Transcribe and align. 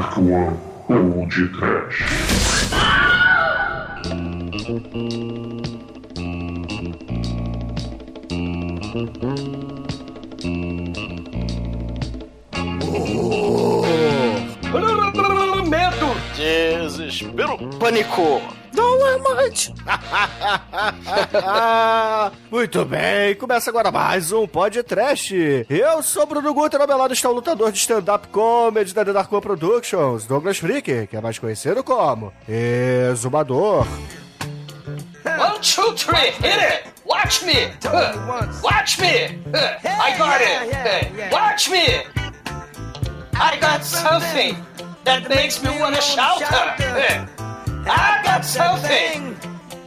One 0.00 0.56
ou 0.88 1.26
de 1.26 1.46
Trash. 1.48 2.04
Medo, 15.68 16.16
desespero, 16.34 17.58
pânico. 17.78 18.40
Dolemite! 18.72 19.74
Muito 22.50 22.84
bem, 22.84 23.34
começa 23.34 23.70
agora 23.70 23.90
mais 23.90 24.30
um 24.32 24.46
podcast. 24.46 25.66
Eu 25.68 26.02
sou 26.02 26.24
Bruno 26.26 26.54
Guter, 26.54 26.80
ao 26.80 26.86
meu 26.86 26.96
lado 26.96 27.12
está 27.12 27.28
o 27.28 27.32
lutador 27.32 27.72
de 27.72 27.78
stand-up 27.78 28.28
comedy 28.28 28.94
da 28.94 29.04
The 29.04 29.12
Dark 29.12 29.32
One 29.32 29.42
Productions, 29.42 30.26
Douglas 30.26 30.58
Freak, 30.58 31.08
que 31.08 31.16
é 31.16 31.20
mais 31.20 31.36
conhecido 31.38 31.82
como 31.82 32.32
Exumador. 32.48 33.86
One, 35.24 35.58
two, 35.60 35.92
three, 35.94 36.30
hit 36.40 36.58
it! 36.58 36.84
Watch 37.04 37.44
me! 37.44 37.70
Watch 38.62 39.00
me! 39.00 39.40
I 39.84 40.16
got 40.16 40.40
it! 40.40 41.32
Watch 41.32 41.68
me! 41.70 42.04
I 43.34 43.56
got 43.58 43.84
something 43.84 44.56
that 45.04 45.28
makes 45.28 45.60
me 45.62 45.70
wanna 45.80 46.00
shout! 46.00 46.40
I 47.86 48.20
got 48.22 48.44
something 48.44 49.36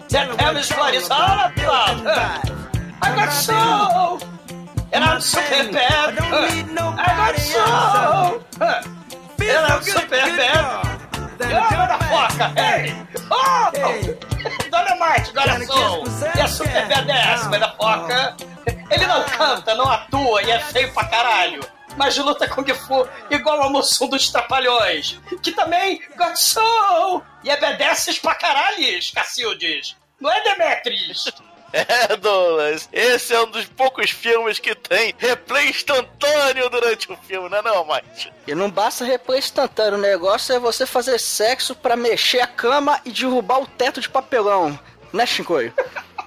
that 0.10 0.38
tells 0.38 0.72
what 0.72 0.94
it's 0.94 1.10
all 1.10 1.52
about! 1.52 2.50
I 3.02 3.16
got 3.16 3.32
soul! 3.32 4.20
And 4.92 5.04
I'm 5.04 5.22
super 5.22 5.72
bad! 5.72 6.18
I 6.20 7.05
got 7.18 7.38
soul! 7.40 8.44
And 8.60 9.66
I'm 9.66 9.82
super 9.82 10.08
bad! 10.08 10.90
Yeah, 11.40 11.70
motherfucker! 11.80 12.58
Hey! 12.58 12.96
Oh! 13.30 13.72
Dolemite, 14.72 15.30
agora 15.35 15.66
sou! 15.66 16.04
E 16.35 16.40
a 16.41 16.48
super 16.48 16.85
badass, 16.88 17.48
motherfucker! 17.48 18.35
Ele 18.90 19.07
não 19.07 19.24
canta, 19.26 19.76
não 19.76 19.90
atua 19.90 20.44
e 20.44 20.52
é 20.52 20.60
feio 20.60 20.94
pra 20.94 21.05
caralho! 21.05 21.73
Mas 21.98 22.18
luta 22.18 22.48
Kung 22.48 22.66
Fu 22.74 23.08
igual 23.30 23.62
ao 23.62 23.70
Mussum 23.72 24.08
dos 24.08 24.30
Trapalhões, 24.30 25.20
que 25.41 25.52
também 25.52 26.02
got 26.18 26.35
soul! 26.35 27.24
E 27.44 27.50
é 27.50 27.60
badass 27.60 28.18
pra 28.20 28.35
caralhos, 28.35 29.12
Cacildes! 29.12 29.96
Não 30.20 30.32
é 30.32 30.41
Demetris? 30.44 31.26
É, 31.76 32.16
Douglas, 32.16 32.88
esse 32.94 33.34
é 33.34 33.41
um 33.41 33.50
dos 33.50 33.66
poucos 33.66 34.12
filmes 34.12 34.60
que 34.60 34.76
tem 34.76 35.12
replay 35.18 35.72
instantâneo 35.72 36.70
durante 36.70 37.12
o 37.12 37.18
filme, 37.18 37.50
não 37.50 37.58
é 37.58 37.62
não, 37.63 37.84
Mike? 37.84 38.32
E 38.46 38.54
não 38.54 38.70
basta 38.70 39.04
replay 39.04 39.40
instantâneo, 39.40 39.98
o 39.98 40.02
negócio 40.02 40.54
é 40.54 40.60
você 40.60 40.85
fazer 40.85 41.18
sexo 41.20 41.74
pra 41.74 41.96
mexer 41.98 42.41
a 42.41 42.48
cama 42.48 43.02
e 43.04 43.10
derrubar 43.10 43.60
o 43.60 43.66
teto 43.66 44.00
de 44.00 44.07
papelão. 44.07 44.80
Né, 45.12 45.26
Shinkoi? 45.26 45.74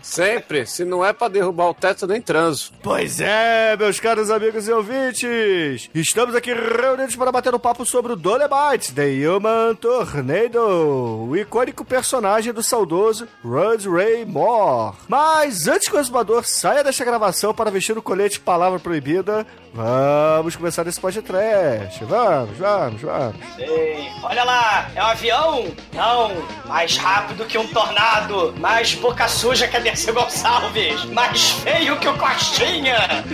Sempre. 0.06 0.64
Se 0.66 0.84
não 0.84 1.04
é 1.04 1.12
pra 1.12 1.26
derrubar 1.26 1.68
o 1.68 1.74
teto, 1.74 2.06
nem 2.06 2.22
transo. 2.22 2.72
Pois 2.80 3.20
é, 3.20 3.76
meus 3.76 3.98
caros 3.98 4.30
amigos 4.30 4.68
e 4.68 4.72
ouvintes! 4.72 5.90
Estamos 5.92 6.34
aqui 6.34 6.54
reunidos 6.54 7.16
para 7.16 7.32
bater 7.32 7.52
um 7.54 7.58
papo 7.58 7.84
sobre 7.84 8.12
o 8.12 8.16
Dolemite, 8.16 8.94
The 8.94 9.28
Human 9.28 9.74
Tornado, 9.74 11.26
o 11.28 11.36
icônico 11.36 11.84
personagem 11.84 12.52
do 12.52 12.62
saudoso 12.62 13.26
Rod 13.44 13.84
Ray 13.84 14.24
Moore. 14.24 14.96
Mas 15.08 15.66
antes 15.66 15.88
que 15.88 15.96
o 15.96 16.00
exumador 16.00 16.44
saia 16.46 16.84
desta 16.84 17.04
gravação 17.04 17.52
para 17.52 17.70
vestir 17.70 17.98
o 17.98 18.02
colete 18.02 18.38
Palavra 18.38 18.78
Proibida, 18.78 19.44
vamos 19.76 20.56
começar 20.56 20.86
esse 20.86 20.98
podcast. 20.98 22.02
Vamos, 22.04 22.56
vamos, 22.56 23.02
vamos. 23.02 23.36
Ei, 23.58 24.08
olha 24.22 24.42
lá, 24.42 24.90
é 24.94 25.02
um 25.02 25.06
avião? 25.06 25.64
Não, 25.92 26.32
mais 26.66 26.96
rápido 26.96 27.44
que 27.44 27.58
um 27.58 27.66
tornado, 27.68 28.54
mais 28.58 28.94
boca 28.94 29.28
suja 29.28 29.68
que 29.68 29.76
a 29.76 29.80
Dercy 29.80 30.12
Gonçalves, 30.12 31.04
mais 31.06 31.50
feio 31.50 31.98
que 31.98 32.08
o 32.08 32.16
Costinha. 32.16 32.96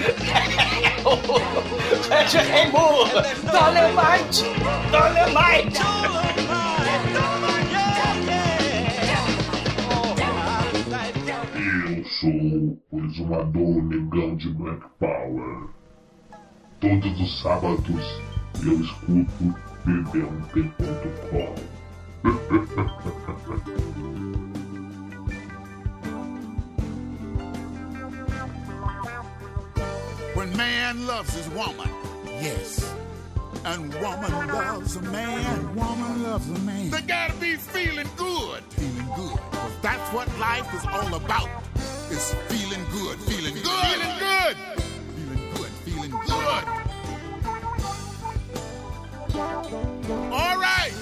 Ed 2.11 2.37
Reimur, 2.39 3.09
Dolemite, 3.51 4.45
Dolemite. 4.91 5.81
Eu 11.95 12.05
sou 12.05 12.79
o 12.91 13.05
exumador 13.05 13.83
negão 13.85 14.37
de 14.37 14.49
Black 14.51 14.83
Power. 14.99 15.82
Todos 16.83 17.21
os 17.21 17.41
sábados 17.41 18.21
eu 18.65 18.81
escuto 18.81 19.55
bb1p.com. 19.87 21.55
When 30.35 30.55
man 30.57 31.07
loves 31.07 31.35
his 31.35 31.49
woman, 31.51 31.89
yes. 32.27 32.93
And 33.65 33.93
woman 34.01 34.49
loves 34.49 34.97
a 34.97 35.03
man. 35.03 35.77
woman 35.77 36.23
loves 36.25 36.49
a 36.51 36.59
man. 36.61 36.91
They 36.91 37.01
gotta 37.03 37.35
be 37.35 37.55
feeling 37.57 38.09
good. 38.17 38.63
Feeling 38.71 39.07
good. 39.15 39.39
'Cause 39.53 39.73
that's 39.83 40.13
what 40.13 40.27
life 40.39 40.67
is 40.75 40.85
all 40.87 41.15
about. 41.15 41.49
It's 42.11 42.35
feeling 42.49 42.85
good. 42.91 43.19
Feeling 43.21 43.55
good. 43.55 43.87
Feeling 43.87 44.19
good. 44.19 44.82
Good. 46.53 46.69
All 50.33 50.59
right. 50.59 50.93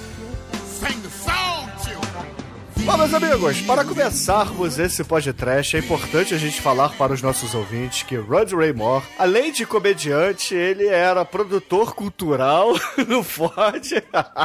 Sing 0.65 1.03
the 1.03 1.11
song. 1.11 1.40
Bom, 2.91 2.97
meus 2.97 3.15
amigos, 3.15 3.61
para 3.61 3.85
começarmos 3.85 4.77
esse 4.77 5.05
podcast, 5.05 5.77
é 5.77 5.79
importante 5.79 6.35
a 6.35 6.37
gente 6.37 6.61
falar 6.61 6.89
para 6.97 7.13
os 7.13 7.23
nossos 7.23 7.55
ouvintes 7.55 8.03
que 8.03 8.17
Rod 8.17 8.51
Ray 8.53 8.73
Moore, 8.73 9.05
além 9.17 9.53
de 9.53 9.65
comediante, 9.65 10.57
ele 10.57 10.89
era 10.89 11.25
produtor 11.25 11.95
cultural 11.95 12.73
no 13.07 13.23
Ford. 13.23 14.03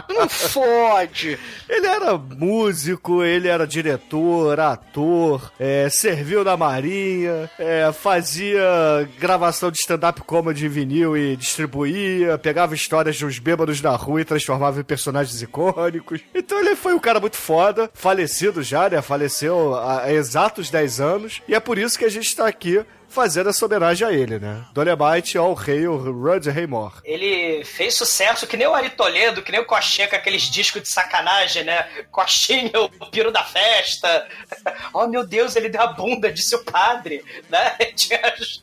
Não 0.07 0.29
fode! 0.29 1.39
Ele 1.67 1.87
era 1.87 2.15
músico, 2.19 3.23
ele 3.23 3.47
era 3.47 3.65
diretor, 3.65 4.59
ator, 4.59 5.51
é, 5.59 5.89
serviu 5.89 6.43
na 6.43 6.55
marinha, 6.55 7.49
é, 7.57 7.91
fazia 7.91 9.09
gravação 9.19 9.71
de 9.71 9.79
stand-up 9.79 10.21
comedy 10.21 10.67
em 10.67 10.69
vinil 10.69 11.17
e 11.17 11.35
distribuía, 11.35 12.37
pegava 12.37 12.75
histórias 12.75 13.15
de 13.15 13.25
uns 13.25 13.39
bêbados 13.39 13.81
na 13.81 13.95
rua 13.95 14.21
e 14.21 14.25
transformava 14.25 14.81
em 14.81 14.83
personagens 14.83 15.41
icônicos. 15.41 16.21
Então 16.35 16.59
ele 16.59 16.75
foi 16.75 16.93
um 16.93 16.99
cara 16.99 17.19
muito 17.19 17.37
foda, 17.37 17.89
falecido 18.35 18.61
já, 18.61 18.89
né? 18.89 19.01
Faleceu 19.01 19.75
há 19.75 20.11
exatos 20.11 20.69
10 20.69 20.99
anos, 20.99 21.41
e 21.47 21.55
é 21.55 21.59
por 21.59 21.77
isso 21.77 21.97
que 21.97 22.03
a 22.03 22.09
gente 22.09 22.35
tá 22.35 22.45
aqui 22.45 22.85
fazendo 23.09 23.49
essa 23.49 23.65
homenagem 23.65 24.07
a 24.07 24.11
ele, 24.11 24.39
né? 24.39 24.65
Dolemite 24.73 25.37
ao 25.37 25.53
rei, 25.53 25.87
o 25.87 25.95
Rud 25.95 26.49
Raymore. 26.49 26.95
Ele 27.03 27.63
fez 27.63 27.95
sucesso 27.95 28.47
que 28.47 28.57
nem 28.57 28.67
o 28.67 28.73
Ari 28.73 28.89
Toledo, 28.91 29.41
que 29.41 29.51
nem 29.51 29.61
o 29.61 29.65
Coxinha 29.65 30.07
com 30.07 30.15
aqueles 30.15 30.43
discos 30.43 30.81
de 30.81 30.91
sacanagem, 30.91 31.63
né? 31.63 31.87
Coxinha, 32.11 32.71
o 32.75 32.89
piro 33.09 33.31
da 33.31 33.43
festa. 33.43 34.27
Oh, 34.93 35.07
meu 35.07 35.25
Deus, 35.25 35.55
ele 35.55 35.67
deu 35.67 35.81
a 35.81 35.87
bunda, 35.87 36.31
disse 36.31 36.55
o 36.55 36.63
padre, 36.63 37.23
né? 37.49 37.75
Tinha 37.95 38.19
os, 38.39 38.61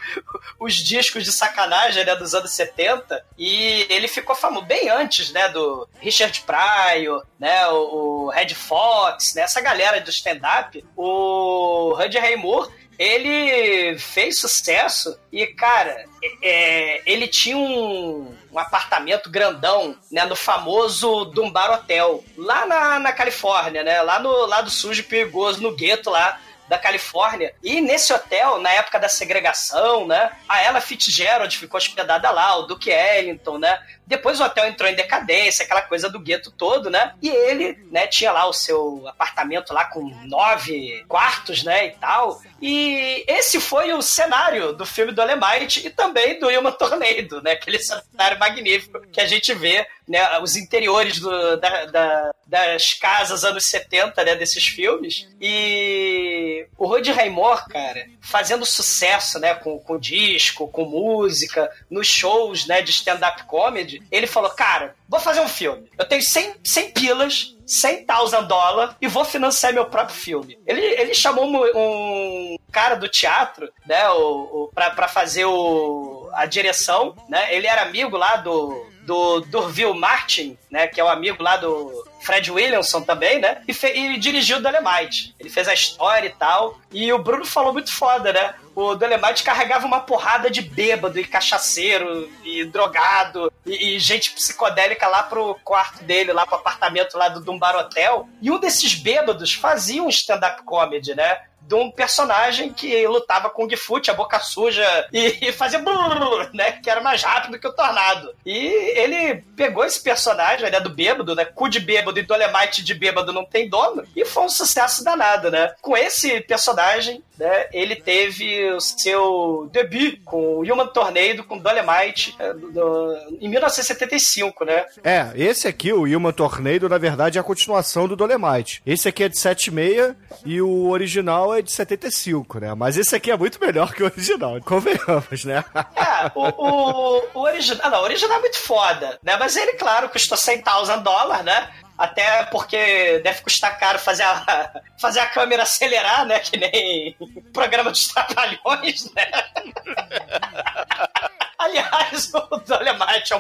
os 0.58 0.75
discos 0.75 1.25
de 1.25 1.32
sacanagem, 1.32 2.04
né, 2.04 2.14
dos 2.14 2.34
anos 2.34 2.52
70. 2.52 3.22
E 3.36 3.86
ele 3.91 4.08
ficou 4.08 4.34
famoso 4.34 4.64
bem 4.64 4.88
antes, 4.88 5.31
né, 5.31 5.48
do 5.50 5.88
Richard 6.00 6.42
Pryor, 6.42 7.26
né, 7.38 7.66
o, 7.69 8.26
o 8.26 8.31
Red 8.31 8.54
Fox, 8.54 9.34
né? 9.34 9.42
Essa 9.42 9.60
galera 9.60 10.00
do 10.00 10.10
stand-up. 10.10 10.82
O 10.97 11.94
Rud 11.94 12.19
Raymore 12.19 12.70
ele 13.02 13.99
fez 13.99 14.38
sucesso 14.38 15.19
e, 15.32 15.44
cara, 15.46 16.04
é, 16.40 17.02
ele 17.04 17.26
tinha 17.26 17.56
um, 17.56 18.32
um, 18.52 18.58
apartamento 18.58 19.28
grandão, 19.28 19.96
né, 20.10 20.25
no 20.25 20.37
famoso 20.37 21.25
Dumbar 21.25 21.72
Hotel, 21.72 22.22
lá 22.37 22.64
na, 22.64 22.99
na 23.00 23.12
Califórnia, 23.12 23.82
né, 23.82 24.00
lá 24.02 24.20
no 24.20 24.46
lado 24.46 24.70
sujo 24.70 25.00
e 25.00 25.04
perigoso, 25.04 25.60
no 25.60 25.75
gueto 25.75 26.10
lá 26.10 26.38
da 26.69 26.78
Califórnia. 26.78 27.52
E 27.60 27.81
nesse 27.81 28.12
hotel, 28.12 28.60
na 28.60 28.70
época 28.70 29.00
da 29.00 29.08
segregação, 29.08 30.06
né, 30.06 30.31
a 30.49 30.62
Ella 30.62 30.81
Fitzgerald 30.81 31.58
ficou 31.58 31.78
hospedada 31.78 32.31
lá, 32.31 32.56
o 32.56 32.62
Duke 32.62 32.88
Ellington, 32.88 33.58
né, 33.58 33.82
depois 34.06 34.40
o 34.40 34.44
hotel 34.44 34.66
entrou 34.66 34.90
em 34.90 34.94
decadência, 34.94 35.64
aquela 35.64 35.82
coisa 35.82 36.10
do 36.10 36.20
gueto 36.20 36.50
todo, 36.50 36.90
né? 36.90 37.14
E 37.22 37.28
ele, 37.28 37.78
né, 37.90 38.06
tinha 38.06 38.32
lá 38.32 38.46
o 38.46 38.52
seu 38.52 39.06
apartamento 39.08 39.72
lá 39.72 39.84
com 39.84 40.02
nove 40.26 41.04
quartos, 41.08 41.62
né, 41.62 41.87
e 41.87 41.90
tal. 41.93 42.40
E 42.60 43.25
esse 43.26 43.60
foi 43.60 43.93
o 43.93 44.02
cenário 44.02 44.72
do 44.72 44.87
filme 44.87 45.12
do 45.12 45.20
Alemite 45.20 45.87
e 45.87 45.90
também 45.90 46.38
do 46.38 46.49
Human 46.49 46.72
Tornado, 46.72 47.43
né? 47.43 47.52
Aquele 47.52 47.78
cenário 47.78 48.38
magnífico 48.38 49.00
que 49.12 49.20
a 49.20 49.26
gente 49.26 49.52
vê, 49.54 49.87
né? 50.06 50.38
Os 50.38 50.56
interiores 50.56 51.19
do, 51.19 51.56
da, 51.56 51.87
da, 51.87 52.31
das 52.46 52.94
casas 52.94 53.44
anos 53.44 53.64
70, 53.64 54.22
né? 54.25 54.37
Desses 54.37 54.64
filmes. 54.64 55.28
E 55.40 56.66
o 56.78 56.87
Rod 56.87 57.06
Raymore, 57.08 57.66
cara, 57.69 58.06
fazendo 58.20 58.64
sucesso, 58.64 59.40
né? 59.40 59.54
Com, 59.54 59.78
com 59.81 59.99
disco, 59.99 60.69
com 60.69 60.84
música, 60.84 61.70
nos 61.90 62.06
shows, 62.06 62.66
né? 62.66 62.81
De 62.81 62.90
stand-up 62.90 63.44
comedy 63.44 63.91
ele 64.10 64.26
falou, 64.26 64.50
cara, 64.50 64.94
vou 65.08 65.20
fazer 65.20 65.40
um 65.40 65.48
filme. 65.48 65.90
Eu 65.98 66.04
tenho 66.04 66.22
100, 66.22 66.54
100 66.64 66.90
pilas, 66.92 67.56
100 67.66 68.06
thousand 68.06 68.44
dólares 68.44 68.94
e 69.00 69.08
vou 69.08 69.24
financiar 69.24 69.72
meu 69.72 69.86
próprio 69.86 70.16
filme. 70.16 70.58
Ele, 70.66 70.80
ele 70.80 71.14
chamou 71.14 71.46
um, 71.46 71.56
um 71.74 72.56
cara 72.70 72.94
do 72.94 73.08
teatro, 73.08 73.70
né, 73.86 74.08
o, 74.10 74.64
o, 74.64 74.70
pra, 74.74 74.90
pra 74.90 75.08
fazer 75.08 75.44
o, 75.44 76.30
a 76.32 76.46
direção, 76.46 77.14
né? 77.28 77.54
Ele 77.54 77.66
era 77.66 77.82
amigo 77.82 78.16
lá 78.16 78.36
do, 78.36 78.91
do 79.02 79.40
Durville 79.40 79.99
Martin, 79.99 80.56
né, 80.70 80.87
que 80.87 81.00
é 81.00 81.04
o 81.04 81.08
amigo 81.08 81.43
lá 81.43 81.56
do 81.56 82.04
Fred 82.22 82.50
Williamson 82.50 83.02
também, 83.02 83.40
né? 83.40 83.62
E, 83.66 83.72
e 83.87 84.19
dirigiu 84.19 84.58
o 84.58 84.60
Dolemite. 84.60 85.34
Ele 85.38 85.50
fez 85.50 85.69
a 85.69 85.75
história 85.75 86.28
e 86.28 86.32
tal. 86.32 86.78
E 86.90 87.12
o 87.12 87.19
Bruno 87.19 87.44
falou 87.44 87.72
muito 87.72 87.93
foda, 87.93 88.32
né? 88.32 88.54
O 88.75 88.94
Dolemite 88.94 89.43
carregava 89.43 89.87
uma 89.87 90.00
porrada 90.00 90.50
de 90.50 90.62
bêbado 90.62 91.19
e 91.19 91.25
cachaceiro 91.25 92.31
e 92.44 92.64
drogado 92.64 93.52
e, 93.66 93.96
e 93.96 93.99
gente 93.99 94.32
psicodélica 94.32 95.08
lá 95.08 95.25
pro 95.25 95.56
quarto 95.64 96.02
dele, 96.04 96.32
lá 96.32 96.46
pro 96.46 96.56
apartamento 96.56 97.19
lá 97.19 97.28
do 97.28 97.40
Dumbar 97.40 97.76
Hotel. 97.76 98.28
E 98.40 98.50
um 98.50 98.58
desses 98.58 98.94
bêbados 98.94 99.52
fazia 99.52 100.02
um 100.02 100.08
stand-up 100.08 100.62
comedy, 100.62 101.14
né? 101.14 101.40
De 101.67 101.75
um 101.75 101.91
personagem 101.91 102.73
que 102.73 103.06
lutava 103.06 103.49
com 103.50 103.64
o 103.64 103.70
Gifu, 103.70 104.00
a 104.09 104.14
boca 104.14 104.38
suja 104.41 104.85
e, 105.12 105.50
fazia 105.53 105.79
brrr, 105.79 106.50
né? 106.53 106.73
Que 106.73 106.91
era 106.91 107.00
mais 107.00 107.23
rápido 107.23 107.59
que 107.59 107.67
o 107.69 107.73
Tornado. 107.73 108.35
E 108.44 108.55
ele 108.99 109.43
pegou 109.56 109.85
esse 109.85 110.03
personagem, 110.03 110.70
né? 110.70 110.81
Do 110.81 110.91
bêbado, 110.91 111.35
né? 111.35 111.44
Cu 111.44 111.69
de 111.69 111.81
bêbado 111.81 112.19
e 112.19 112.23
Dolemite 112.23 112.82
de 112.85 112.94
bêbado 112.94 113.32
não 113.32 113.44
tem 113.44 113.69
dono. 113.69 114.05
E 114.14 114.25
foi 114.25 114.44
um 114.44 114.49
sucesso 114.49 115.05
danado, 115.05 115.50
né? 115.50 115.73
Com 115.81 115.97
esse 115.97 116.41
personagem, 116.43 117.23
né? 117.38 117.69
Ele 117.73 117.97
teve 117.97 118.70
o 118.73 118.81
seu 118.81 119.69
debut 119.73 120.20
com 120.25 120.56
o 120.56 120.61
Human 120.61 120.87
Tornado, 120.88 121.44
com 121.44 121.59
Dolemite, 121.59 122.37
do- 122.61 122.73
do- 122.73 123.37
em 123.41 123.49
1975, 123.49 124.64
né? 124.64 124.85
É, 125.03 125.31
esse 125.35 125.67
aqui, 125.69 125.93
o 125.93 126.03
Human 126.03 126.32
Tornado, 126.32 126.88
na 126.88 126.99
verdade 126.99 127.38
é 127.38 127.41
a 127.41 127.44
continuação 127.44 128.06
do 128.09 128.17
Dolemite. 128.17 128.82
Esse 128.87 129.09
aqui 129.09 129.25
é 129.25 129.29
de 129.29 129.38
76 129.38 130.14
e 130.44 130.61
o 130.61 130.88
original 130.91 131.51
é 131.54 131.62
de 131.62 131.72
75, 131.72 132.58
né? 132.60 132.75
Mas 132.75 132.96
esse 132.96 133.14
aqui 133.14 133.31
é 133.31 133.37
muito 133.37 133.60
melhor 133.60 133.93
que 133.93 134.02
o 134.02 134.06
original, 134.06 134.60
convenhamos, 134.64 135.44
né? 135.44 135.64
É, 135.96 136.31
o, 136.34 136.49
o, 136.49 137.22
o 137.34 137.40
original. 137.43 137.90
Não, 137.90 138.00
o 138.00 138.04
original 138.04 138.38
é 138.38 138.40
muito 138.40 138.58
foda, 138.58 139.19
né? 139.22 139.37
Mas 139.38 139.56
ele, 139.56 139.72
claro, 139.75 140.08
custou 140.08 140.37
100 140.37 140.62
dólares, 141.02 141.44
né? 141.44 141.70
Até 141.96 142.44
porque 142.44 143.20
deve 143.22 143.42
custar 143.42 143.78
caro 143.78 143.98
fazer 143.98 144.24
a, 144.24 144.72
fazer 145.00 145.20
a 145.20 145.26
câmera 145.26 145.62
acelerar, 145.62 146.26
né? 146.26 146.40
Que 146.40 146.56
nem 146.56 147.16
programa 147.52 147.90
dos 147.90 148.08
trapalhões, 148.08 149.12
né? 149.12 149.30
Aliás, 151.62 152.32
o 152.34 152.56
Dolemite 152.58 153.32
é 153.32 153.36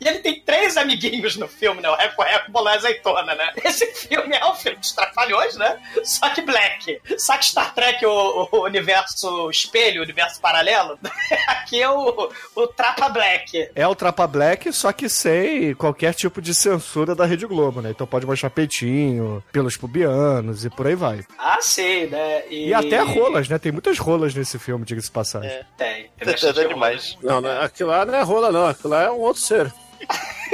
e 0.00 0.08
ele 0.08 0.20
tem 0.20 0.40
três 0.40 0.76
amiguinhos 0.76 1.36
no 1.36 1.48
filme, 1.48 1.82
né? 1.82 1.90
O 1.90 1.96
Reco 1.96 2.22
Reco, 2.22 2.50
Bolé 2.50 2.74
e 2.74 2.76
Azeitona, 2.76 3.34
né? 3.34 3.52
Esse 3.64 3.86
filme 3.92 4.36
é 4.36 4.46
um 4.46 4.54
filme 4.54 4.78
dos 4.78 4.92
trapalhões, 4.92 5.56
né? 5.56 5.80
Só 6.04 6.30
que 6.30 6.42
black. 6.42 7.00
Só 7.18 7.36
que 7.36 7.46
Star 7.46 7.74
Trek, 7.74 8.06
o, 8.06 8.48
o 8.52 8.64
universo 8.64 9.50
espelho, 9.50 10.00
o 10.00 10.04
universo 10.04 10.40
paralelo, 10.40 10.98
aqui 11.48 11.82
é 11.82 11.90
o, 11.90 12.30
o 12.54 12.66
Trapa 12.68 13.08
Black. 13.08 13.70
É 13.74 13.86
o 13.86 13.96
Trapa 13.96 14.26
Black, 14.26 14.72
só 14.72 14.92
que 14.92 15.08
sem 15.08 15.74
qualquer 15.74 16.14
tipo 16.14 16.40
de 16.40 16.54
censura 16.54 17.16
da 17.16 17.24
Rede 17.24 17.46
Globo, 17.46 17.79
né? 17.80 17.90
Então 17.90 18.06
pode 18.06 18.26
mostrar 18.26 18.50
peitinho, 18.50 19.42
pelos 19.52 19.76
pubianos 19.76 20.64
e 20.64 20.70
por 20.70 20.86
aí 20.86 20.94
vai. 20.94 21.24
Ah, 21.38 21.58
sim, 21.60 22.06
né? 22.06 22.46
E 22.48 22.72
até 22.74 23.00
rolas, 23.00 23.48
né? 23.48 23.58
Tem 23.58 23.72
muitas 23.72 23.98
rolas 23.98 24.34
nesse 24.34 24.58
filme, 24.58 24.84
diga-se 24.84 25.08
de 25.08 25.12
passagem. 25.12 25.50
É. 25.50 25.64
Tem. 25.76 25.94
tem 26.16 26.26
Tá 26.26 26.32
bastante 26.32 26.56
rola. 26.56 26.68
demais. 26.68 27.16
Não, 27.22 27.40
não, 27.40 27.62
aquilo 27.62 27.90
lá 27.90 28.04
não 28.04 28.14
é 28.14 28.22
rola, 28.22 28.52
não. 28.52 28.66
Aquilo 28.66 28.90
lá 28.90 29.02
é 29.04 29.10
um 29.10 29.18
outro 29.18 29.42
ser. 29.42 29.72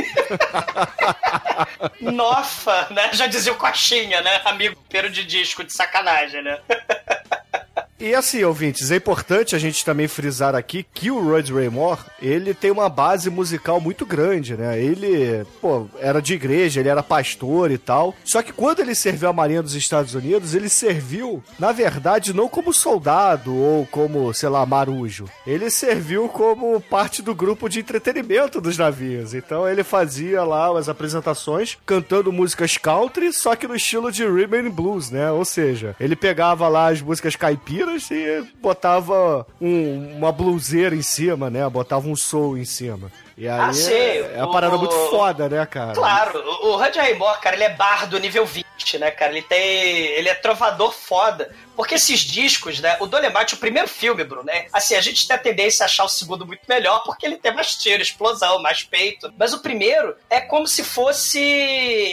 Nossa, 2.00 2.88
né? 2.90 3.10
Já 3.12 3.26
dizia 3.26 3.52
o 3.52 3.56
Coxinha, 3.56 4.20
né? 4.20 4.40
Amigo 4.44 4.76
peiro 4.88 5.10
de 5.10 5.24
disco 5.24 5.64
de 5.64 5.72
sacanagem, 5.72 6.42
né? 6.42 6.58
E 7.98 8.14
assim, 8.14 8.44
ouvintes, 8.44 8.90
é 8.90 8.96
importante 8.96 9.56
a 9.56 9.58
gente 9.58 9.82
também 9.82 10.06
frisar 10.06 10.54
aqui 10.54 10.84
que 10.92 11.10
o 11.10 11.18
Rod 11.18 11.48
Raymore, 11.48 12.00
ele 12.20 12.52
tem 12.52 12.70
uma 12.70 12.90
base 12.90 13.30
musical 13.30 13.80
muito 13.80 14.04
grande, 14.04 14.54
né? 14.54 14.78
Ele, 14.78 15.46
pô, 15.62 15.86
era 15.98 16.20
de 16.20 16.34
igreja, 16.34 16.78
ele 16.80 16.90
era 16.90 17.02
pastor 17.02 17.70
e 17.70 17.78
tal. 17.78 18.14
Só 18.22 18.42
que 18.42 18.52
quando 18.52 18.80
ele 18.80 18.94
serviu 18.94 19.30
a 19.30 19.32
Marinha 19.32 19.62
dos 19.62 19.74
Estados 19.74 20.14
Unidos, 20.14 20.54
ele 20.54 20.68
serviu, 20.68 21.42
na 21.58 21.72
verdade, 21.72 22.34
não 22.34 22.48
como 22.48 22.70
soldado 22.70 23.56
ou 23.56 23.86
como, 23.86 24.32
sei 24.34 24.50
lá, 24.50 24.66
marujo. 24.66 25.24
Ele 25.46 25.70
serviu 25.70 26.28
como 26.28 26.78
parte 26.82 27.22
do 27.22 27.34
grupo 27.34 27.66
de 27.66 27.80
entretenimento 27.80 28.60
dos 28.60 28.76
navios. 28.76 29.32
Então 29.32 29.66
ele 29.66 29.82
fazia 29.82 30.44
lá 30.44 30.66
as 30.78 30.90
apresentações 30.90 31.78
cantando 31.86 32.30
músicas 32.30 32.76
country, 32.76 33.32
só 33.32 33.56
que 33.56 33.66
no 33.66 33.74
estilo 33.74 34.12
de 34.12 34.26
rhythm 34.26 34.66
and 34.66 34.70
blues, 34.70 35.10
né? 35.10 35.30
Ou 35.30 35.46
seja, 35.46 35.96
ele 35.98 36.14
pegava 36.14 36.68
lá 36.68 36.88
as 36.88 37.00
músicas 37.00 37.34
caipiras 37.36 37.85
e 37.94 38.44
botava 38.60 39.46
um- 39.60 40.16
uma 40.18 40.32
bluseira 40.32 40.94
em 40.94 41.02
cima, 41.02 41.48
né? 41.50 41.68
Botava 41.68 42.08
um 42.08 42.16
soul 42.16 42.58
em 42.58 42.64
cima. 42.64 43.10
E 43.36 43.46
aí 43.48 43.60
Ah, 43.60 43.72
sim, 43.72 43.92
é, 43.92 44.32
é 44.34 44.38
uma 44.38 44.48
o- 44.48 44.52
parada 44.52 44.78
muito 44.78 44.94
foda, 45.10 45.48
né, 45.48 45.64
cara? 45.66 45.92
Claro, 45.92 46.38
o, 46.62 46.68
o 46.68 46.76
Randy 46.76 46.98
Raymore, 46.98 47.38
cara, 47.40 47.54
ele 47.54 47.64
é 47.64 47.68
bardo 47.74 48.18
nível 48.18 48.46
20, 48.46 48.98
né, 48.98 49.10
cara? 49.10 49.32
Ele 49.32 49.42
tem. 49.42 49.60
Ele 49.60 50.28
é 50.28 50.34
trovador 50.34 50.90
foda. 50.92 51.54
Porque 51.76 51.96
esses 51.96 52.20
discos, 52.20 52.80
né? 52.80 52.96
O 53.00 53.06
Dolemite, 53.06 53.52
o 53.52 53.58
primeiro 53.58 53.86
filme, 53.86 54.24
Bruno, 54.24 54.44
né? 54.44 54.64
Assim, 54.72 54.94
a 54.94 55.00
gente 55.02 55.28
tem 55.28 55.36
a 55.36 55.38
tendência 55.38 55.82
a 55.82 55.84
achar 55.84 56.04
o 56.04 56.08
segundo 56.08 56.46
muito 56.46 56.62
melhor, 56.66 57.02
porque 57.04 57.26
ele 57.26 57.36
tem 57.36 57.52
mais 57.54 57.74
tiro, 57.76 58.00
explosão, 58.02 58.62
mais 58.62 58.82
peito. 58.82 59.30
Mas 59.38 59.52
o 59.52 59.58
primeiro 59.58 60.16
é 60.30 60.40
como 60.40 60.66
se 60.66 60.82
fosse 60.82 61.38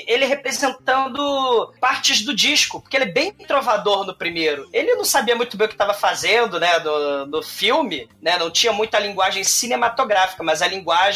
ele 0.06 0.25
representando 0.25 1.74
partes 1.80 2.22
do 2.25 2.36
disco, 2.36 2.81
porque 2.81 2.98
ele 2.98 3.06
é 3.06 3.12
bem 3.14 3.31
trovador 3.31 4.06
no 4.06 4.14
primeiro. 4.14 4.68
Ele 4.74 4.96
não 4.96 5.06
sabia 5.06 5.36
muito 5.36 5.56
bem 5.56 5.66
o 5.66 5.70
que 5.70 5.75
estava 5.75 5.94
fazendo, 5.94 6.60
né? 6.60 6.80
Do, 6.81 7.25
do 7.28 7.42
filme, 7.42 8.10
né? 8.22 8.38
Não 8.38 8.52
tinha 8.52 8.74
muita 8.74 9.00
linguagem 9.00 9.46
cinematográfica, 9.46 10.44
mas 10.44 10.62
a 10.62 10.68
linguagem 10.68 11.12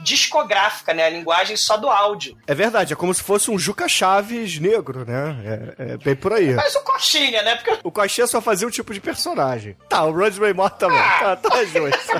discográfica, 0.00 0.92
né? 0.94 1.04
A 1.06 1.10
linguagem 1.10 1.56
só 1.56 1.76
do 1.76 1.88
áudio. 1.88 2.36
É 2.46 2.54
verdade, 2.54 2.92
é 2.92 2.96
como 2.96 3.12
se 3.14 3.22
fosse 3.22 3.50
um 3.50 3.58
Juca 3.58 3.88
Chaves 3.88 4.58
negro, 4.58 5.04
né? 5.06 5.74
É, 5.78 5.92
é 5.92 5.96
bem 5.96 6.16
por 6.16 6.32
aí. 6.32 6.54
Mas 6.54 6.74
o 6.74 6.82
Coxinha, 6.82 7.42
né? 7.42 7.56
Porque 7.56 7.78
O 7.82 7.90
Coxinha 7.90 8.26
só 8.26 8.40
fazia 8.40 8.66
um 8.66 8.70
tipo 8.70 8.92
de 8.94 9.00
personagem. 9.00 9.76
Tá, 9.88 10.04
o 10.04 10.12
Rod 10.12 10.36
Raymore 10.38 10.72
também. 10.78 10.98
Tá, 10.98 11.36
tá 11.36 11.64
justo. 11.64 12.12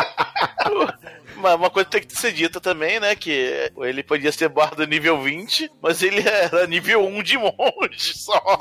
Mas 1.40 1.54
uma 1.54 1.70
coisa 1.70 1.88
tem 1.88 2.02
que 2.02 2.16
ser 2.16 2.32
dita 2.32 2.60
também, 2.60 3.00
né? 3.00 3.14
Que 3.16 3.70
ele 3.78 4.02
podia 4.02 4.30
ser 4.30 4.48
bardo 4.48 4.86
nível 4.86 5.20
20, 5.22 5.70
mas 5.82 6.02
ele 6.02 6.26
era 6.28 6.66
nível 6.66 7.04
1 7.06 7.22
de 7.22 7.38
monge 7.38 8.14
só. 8.14 8.58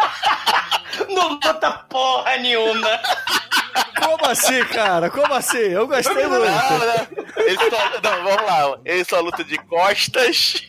não 1.08 1.28
luta 1.30 1.70
porra 1.88 2.36
nenhuma. 2.38 3.00
Como 4.02 4.26
assim, 4.26 4.64
cara? 4.64 5.10
Como 5.10 5.32
assim? 5.34 5.58
Eu 5.58 5.86
gostei 5.86 6.24
Não, 6.24 6.30
muito. 6.30 6.44
né? 6.44 7.08
Ele 7.36 7.56
só, 7.56 8.00
não, 8.02 8.24
vamos 8.24 8.42
lá. 8.46 8.78
Ele 8.84 9.04
só 9.04 9.20
luta 9.20 9.44
de 9.44 9.58
costas 9.58 10.62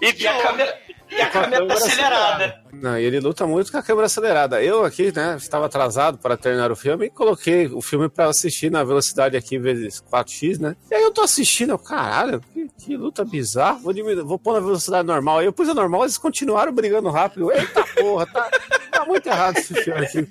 e 0.00 0.12
de 0.12 0.24
E 0.24 0.28
a 0.28 0.38
ombro. 0.38 0.66
E 1.10 1.20
a 1.20 1.30
câmera 1.30 1.66
tá 1.66 1.74
acelerada. 1.74 2.62
Não, 2.72 2.98
e 2.98 3.04
ele 3.04 3.20
luta 3.20 3.46
muito 3.46 3.72
com 3.72 3.78
a 3.78 3.82
câmera 3.82 4.06
acelerada. 4.06 4.62
Eu 4.62 4.84
aqui, 4.84 5.12
né, 5.14 5.36
estava 5.36 5.66
atrasado 5.66 6.18
para 6.18 6.36
terminar 6.36 6.70
o 6.70 6.76
filme 6.76 7.06
e 7.06 7.10
coloquei 7.10 7.66
o 7.66 7.80
filme 7.80 8.08
para 8.08 8.26
assistir 8.26 8.70
na 8.70 8.84
velocidade 8.84 9.36
aqui 9.36 9.58
vezes 9.58 10.02
4x, 10.10 10.58
né? 10.58 10.76
E 10.90 10.94
aí 10.94 11.02
eu 11.02 11.10
tô 11.10 11.22
assistindo, 11.22 11.70
eu, 11.70 11.78
caralho, 11.78 12.40
que, 12.52 12.68
que 12.78 12.96
luta 12.96 13.24
bizarra. 13.24 13.78
Vou, 13.78 13.92
diminuir, 13.92 14.22
vou 14.22 14.38
pôr 14.38 14.54
na 14.54 14.60
velocidade 14.60 15.06
normal. 15.06 15.38
Aí 15.38 15.46
eu 15.46 15.52
pus 15.52 15.68
a 15.68 15.74
normal, 15.74 16.02
eles 16.02 16.18
continuaram 16.18 16.72
brigando 16.72 17.08
rápido. 17.10 17.50
Eita 17.52 17.84
porra, 17.96 18.26
tá, 18.26 18.50
tá 18.90 19.04
muito 19.04 19.26
errado 19.26 19.58
esse 19.58 19.74
filme 19.74 20.04
aqui. 20.04 20.28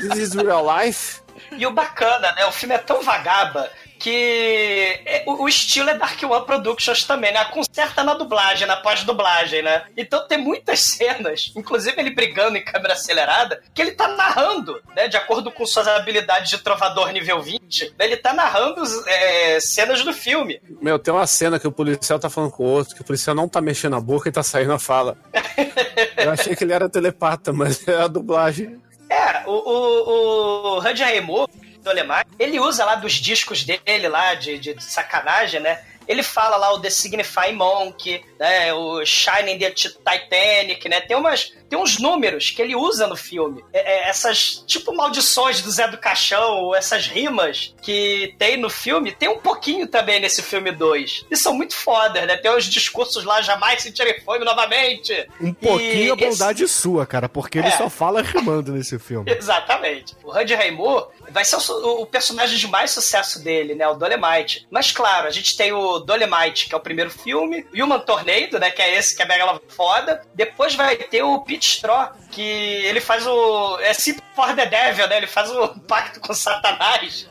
This 0.00 0.16
is 0.16 0.34
real 0.34 0.64
life. 0.64 1.20
E 1.56 1.66
o 1.66 1.72
bacana, 1.72 2.32
né? 2.32 2.46
O 2.46 2.52
filme 2.52 2.74
é 2.74 2.78
tão 2.78 3.02
vagaba 3.02 3.68
que 4.00 4.98
é- 5.04 5.22
o, 5.26 5.44
o 5.44 5.48
estilo 5.48 5.90
é 5.90 5.94
Dark 5.94 6.20
One 6.22 6.46
Productions 6.46 7.04
também, 7.04 7.32
né? 7.32 7.44
Conserta 7.44 8.02
na 8.02 8.14
dublagem, 8.14 8.66
na 8.66 8.76
pós-dublagem, 8.76 9.62
né? 9.62 9.84
Então 9.96 10.26
tem 10.26 10.38
muitas 10.38 10.80
cenas, 10.96 11.52
inclusive 11.54 12.00
ele 12.00 12.10
brigando 12.10 12.56
em 12.56 12.64
câmera 12.64 12.94
acelerada, 12.94 13.62
que 13.74 13.82
ele 13.82 13.92
tá 13.92 14.08
narrando, 14.08 14.80
né? 14.96 15.06
De 15.06 15.18
acordo 15.18 15.52
com 15.52 15.66
suas 15.66 15.86
habilidades 15.86 16.50
de 16.50 16.58
trovador 16.58 17.10
nível 17.12 17.42
20, 17.42 17.94
né, 17.98 18.06
ele 18.06 18.16
tá 18.16 18.32
narrando 18.32 18.82
é, 19.06 19.60
cenas 19.60 20.02
do 20.02 20.12
filme. 20.14 20.60
Meu, 20.80 20.98
tem 20.98 21.12
uma 21.12 21.26
cena 21.26 21.58
que 21.58 21.68
o 21.68 21.72
policial 21.72 22.18
tá 22.18 22.30
falando 22.30 22.50
com 22.50 22.64
o 22.64 22.66
outro, 22.66 22.94
que 22.94 23.02
o 23.02 23.04
policial 23.04 23.36
não 23.36 23.48
tá 23.48 23.60
mexendo 23.60 23.96
a 23.96 24.00
boca 24.00 24.28
e 24.28 24.32
tá 24.32 24.42
saindo 24.42 24.72
a 24.72 24.78
fala. 24.78 25.16
Eu 26.16 26.30
achei 26.30 26.56
que 26.56 26.64
ele 26.64 26.72
era 26.72 26.88
telepata, 26.88 27.52
mas 27.52 27.86
é 27.86 28.02
a 28.02 28.06
dublagem. 28.06 28.80
É, 29.10 29.42
o, 29.46 29.52
o, 29.52 30.76
o 30.76 30.78
Randy 30.78 31.02
Raymond, 31.02 31.50
do 31.82 31.90
Alemar, 31.90 32.26
ele 32.38 32.60
usa 32.60 32.84
lá 32.84 32.94
dos 32.94 33.14
discos 33.14 33.64
dele 33.64 34.08
lá 34.08 34.34
de, 34.34 34.58
de 34.58 34.82
sacanagem, 34.82 35.60
né? 35.60 35.82
Ele 36.08 36.22
fala 36.22 36.56
lá 36.56 36.72
o 36.72 36.80
The 36.80 36.90
Signifying 36.90 37.54
Monk, 37.54 38.24
né, 38.38 38.72
o 38.74 39.04
Shining 39.04 39.58
the 39.58 39.70
Titanic, 39.70 40.88
né, 40.88 41.00
tem 41.00 41.16
umas 41.16 41.52
tem 41.70 41.78
uns 41.78 41.98
números 42.00 42.50
que 42.50 42.60
ele 42.60 42.74
usa 42.74 43.06
no 43.06 43.16
filme. 43.16 43.64
É, 43.72 43.78
é, 43.78 44.08
essas, 44.08 44.64
tipo, 44.66 44.92
maldições 44.92 45.60
do 45.62 45.70
Zé 45.70 45.86
do 45.86 45.98
Caixão, 45.98 46.64
ou 46.64 46.74
essas 46.74 47.06
rimas 47.06 47.72
que 47.80 48.34
tem 48.40 48.56
no 48.56 48.68
filme, 48.68 49.12
tem 49.12 49.28
um 49.28 49.38
pouquinho 49.38 49.86
também 49.86 50.18
nesse 50.18 50.42
filme 50.42 50.72
2. 50.72 51.26
E 51.30 51.36
são 51.36 51.54
muito 51.54 51.76
fodas, 51.76 52.26
né? 52.26 52.36
Tem 52.38 52.50
os 52.50 52.64
discursos 52.64 53.22
lá, 53.22 53.40
jamais 53.40 53.82
sentirei 53.84 54.18
fome 54.18 54.44
novamente. 54.44 55.12
Um 55.40 55.54
pouquinho 55.54 56.06
E 56.06 56.10
a 56.10 56.16
bondade 56.16 56.66
sua, 56.66 57.06
cara, 57.06 57.28
porque 57.28 57.58
ele 57.60 57.68
É. 57.68 57.76
só 57.76 57.88
fala 57.88 58.20
rimando 58.20 58.72
nesse 58.72 58.98
filme. 58.98 59.30
Exatamente. 59.32 60.16
O 60.24 60.30
Randy 60.32 60.54
Raymond 60.56 61.06
vai 61.30 61.44
ser 61.44 61.54
o, 61.56 62.00
o 62.02 62.06
personagem 62.06 62.58
de 62.58 62.66
mais 62.66 62.90
sucesso 62.90 63.44
dele, 63.44 63.76
né? 63.76 63.86
O 63.86 63.94
Dolemite. 63.94 64.66
Mas 64.72 64.90
claro, 64.90 65.28
a 65.28 65.30
gente 65.30 65.56
tem 65.56 65.72
o 65.72 65.89
Dolemite, 65.98 66.68
que 66.68 66.74
é 66.74 66.78
o 66.78 66.80
primeiro 66.80 67.10
filme, 67.10 67.66
Human 67.74 68.00
Tornado, 68.00 68.58
né? 68.58 68.70
Que 68.70 68.82
é 68.82 68.96
esse 68.96 69.16
que 69.16 69.22
é 69.22 69.26
mega 69.26 69.60
foda. 69.68 70.22
Depois 70.34 70.74
vai 70.74 70.96
ter 70.96 71.22
o 71.22 71.40
Pete 71.40 71.66
Straw, 71.66 72.12
que 72.30 72.42
ele 72.42 73.00
faz 73.00 73.26
o. 73.26 73.78
É 73.80 73.92
Simple 73.92 74.22
for 74.34 74.54
the 74.54 74.66
Devil, 74.66 75.08
né? 75.08 75.16
Ele 75.16 75.26
faz 75.26 75.50
o 75.50 75.68
pacto 75.80 76.20
com 76.20 76.32
Satanás. 76.32 77.28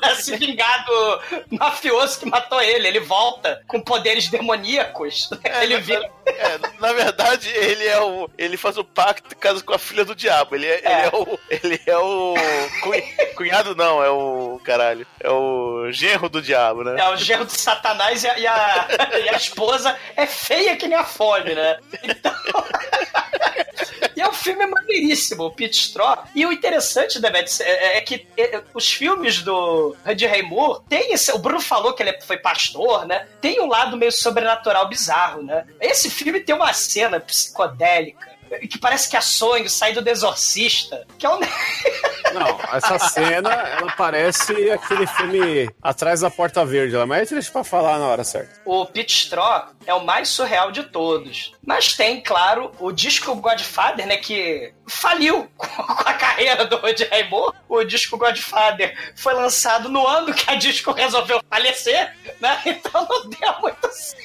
Pra 0.00 0.14
se 0.16 0.36
vingar 0.36 0.84
do 0.84 1.20
mafioso 1.58 2.18
que 2.20 2.26
matou 2.26 2.60
ele. 2.60 2.88
Ele 2.88 3.00
volta 3.00 3.62
com 3.66 3.80
poderes 3.80 4.28
demoníacos. 4.28 5.28
ele 5.62 5.74
na, 5.74 5.80
vira. 5.80 6.10
é, 6.26 6.58
na 6.80 6.92
verdade, 6.92 7.48
ele 7.50 7.86
é 7.86 8.00
o. 8.00 8.28
Ele 8.36 8.56
faz 8.56 8.76
o 8.78 8.84
pacto 8.84 9.36
caso 9.36 9.64
com 9.64 9.74
a 9.74 9.78
filha 9.78 10.04
do 10.04 10.14
diabo. 10.14 10.54
Ele 10.54 10.66
é, 10.66 10.78
ele 10.78 10.92
é 11.02 11.10
o. 11.12 11.38
Ele 11.50 11.80
é 11.86 11.98
o. 11.98 12.34
cunha- 12.82 13.34
Cunhado 13.36 13.74
não, 13.74 14.02
é 14.02 14.10
o. 14.10 14.60
Caralho. 14.64 15.06
É 15.20 15.30
o 15.30 15.90
genro 15.90 16.28
do 16.28 16.40
diabo, 16.42 16.84
né? 16.84 16.96
É 17.00 17.08
o 17.08 17.16
genro 17.16 17.44
de 17.46 17.52
Satanás 17.60 18.22
e 18.24 18.28
a, 18.28 18.38
e 18.38 18.46
a, 18.46 18.88
e 19.24 19.28
a 19.28 19.32
esposa 19.36 19.96
é 20.16 20.26
feia 20.26 20.76
que 20.76 20.86
nem 20.88 20.96
a 20.98 21.04
fome, 21.04 21.54
né? 21.54 21.78
Então. 22.02 22.34
E 24.44 24.50
é 24.50 24.52
filme 24.52 24.66
maneiríssimo, 24.66 25.44
o 25.44 25.50
Pete 25.50 25.78
Straw. 25.78 26.24
E 26.34 26.44
o 26.44 26.52
interessante, 26.52 27.20
Demet, 27.20 27.62
é, 27.62 27.98
é 27.98 28.00
que 28.00 28.26
é, 28.36 28.62
os 28.74 28.92
filmes 28.92 29.42
do 29.42 29.96
Randy 30.04 30.26
Raymond 30.26 30.82
tem 30.88 31.12
esse. 31.12 31.32
O 31.32 31.38
Bruno 31.38 31.60
falou 31.60 31.94
que 31.94 32.02
ele 32.02 32.20
foi 32.20 32.36
pastor, 32.36 33.06
né? 33.06 33.26
Tem 33.40 33.60
um 33.60 33.66
lado 33.66 33.96
meio 33.96 34.12
sobrenatural 34.12 34.88
bizarro, 34.88 35.42
né? 35.42 35.66
Esse 35.80 36.10
filme 36.10 36.40
tem 36.40 36.54
uma 36.54 36.72
cena 36.72 37.18
psicodélica. 37.20 38.33
Que 38.60 38.78
parece 38.78 39.08
que 39.08 39.16
é 39.16 39.20
sonho, 39.20 39.68
sai 39.68 39.92
do 39.92 40.08
exorcista. 40.08 41.06
Que 41.18 41.26
é 41.26 41.30
um. 41.30 41.40
Não, 42.32 42.58
essa 42.72 42.98
cena, 42.98 43.50
ela 43.52 43.92
parece 43.96 44.70
aquele 44.70 45.06
filme 45.06 45.70
Atrás 45.80 46.20
da 46.20 46.30
Porta 46.30 46.64
Verde 46.64 46.96
lá, 46.96 47.06
mas 47.06 47.30
deixa 47.30 47.52
pra 47.52 47.62
falar 47.62 47.98
na 47.98 48.06
hora 48.06 48.24
certa. 48.24 48.60
O 48.64 48.84
Pit 48.86 49.12
Straw 49.12 49.68
é 49.86 49.94
o 49.94 50.04
mais 50.04 50.30
surreal 50.30 50.72
de 50.72 50.82
todos. 50.82 51.52
Mas 51.64 51.92
tem, 51.92 52.20
claro, 52.20 52.72
o 52.80 52.90
disco 52.90 53.34
Godfather, 53.36 54.06
né, 54.06 54.16
que 54.16 54.72
faliu 54.86 55.48
com 55.56 56.08
a 56.08 56.14
carreira 56.14 56.64
do 56.64 56.76
Rod 56.76 57.00
Raymond. 57.10 57.56
O 57.68 57.84
disco 57.84 58.16
Godfather 58.16 58.96
foi 59.16 59.34
lançado 59.34 59.88
no 59.88 60.06
ano 60.06 60.32
que 60.32 60.50
a 60.50 60.54
disco 60.54 60.92
resolveu 60.92 61.40
falecer, 61.48 62.12
né? 62.40 62.60
Então 62.84 63.06
não 63.08 63.28
deu 63.28 63.60
muito 63.60 63.88
certo. 63.92 64.24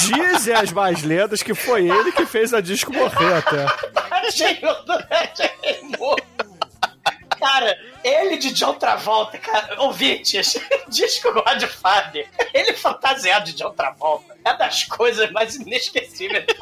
Dizem 0.00 0.54
as 0.54 0.72
mais 0.72 1.02
lendas 1.02 1.42
que 1.42 1.54
foi 1.54 1.88
ele 1.88 2.12
que 2.12 2.24
fez 2.26 2.52
a 2.54 2.60
disco 2.60 2.92
morrer 2.92 3.34
até. 3.94 4.08
Tadinho 4.08 4.74
do 4.84 4.92
Rod 4.92 5.38
Raymond. 5.62 6.22
Cara, 7.38 7.78
ele 8.02 8.36
de 8.38 8.52
John 8.52 8.74
Travolta, 8.74 9.36
cara, 9.38 9.80
ouvintes, 9.82 10.54
disco 10.88 11.32
Godfather, 11.32 12.28
ele 12.54 12.72
fantasiado 12.72 13.46
de 13.46 13.54
John 13.54 13.72
Travolta, 13.72 14.36
é 14.44 14.56
das 14.56 14.84
coisas 14.84 15.30
mais 15.30 15.56
inesquecíveis 15.56 16.46
do 16.46 16.54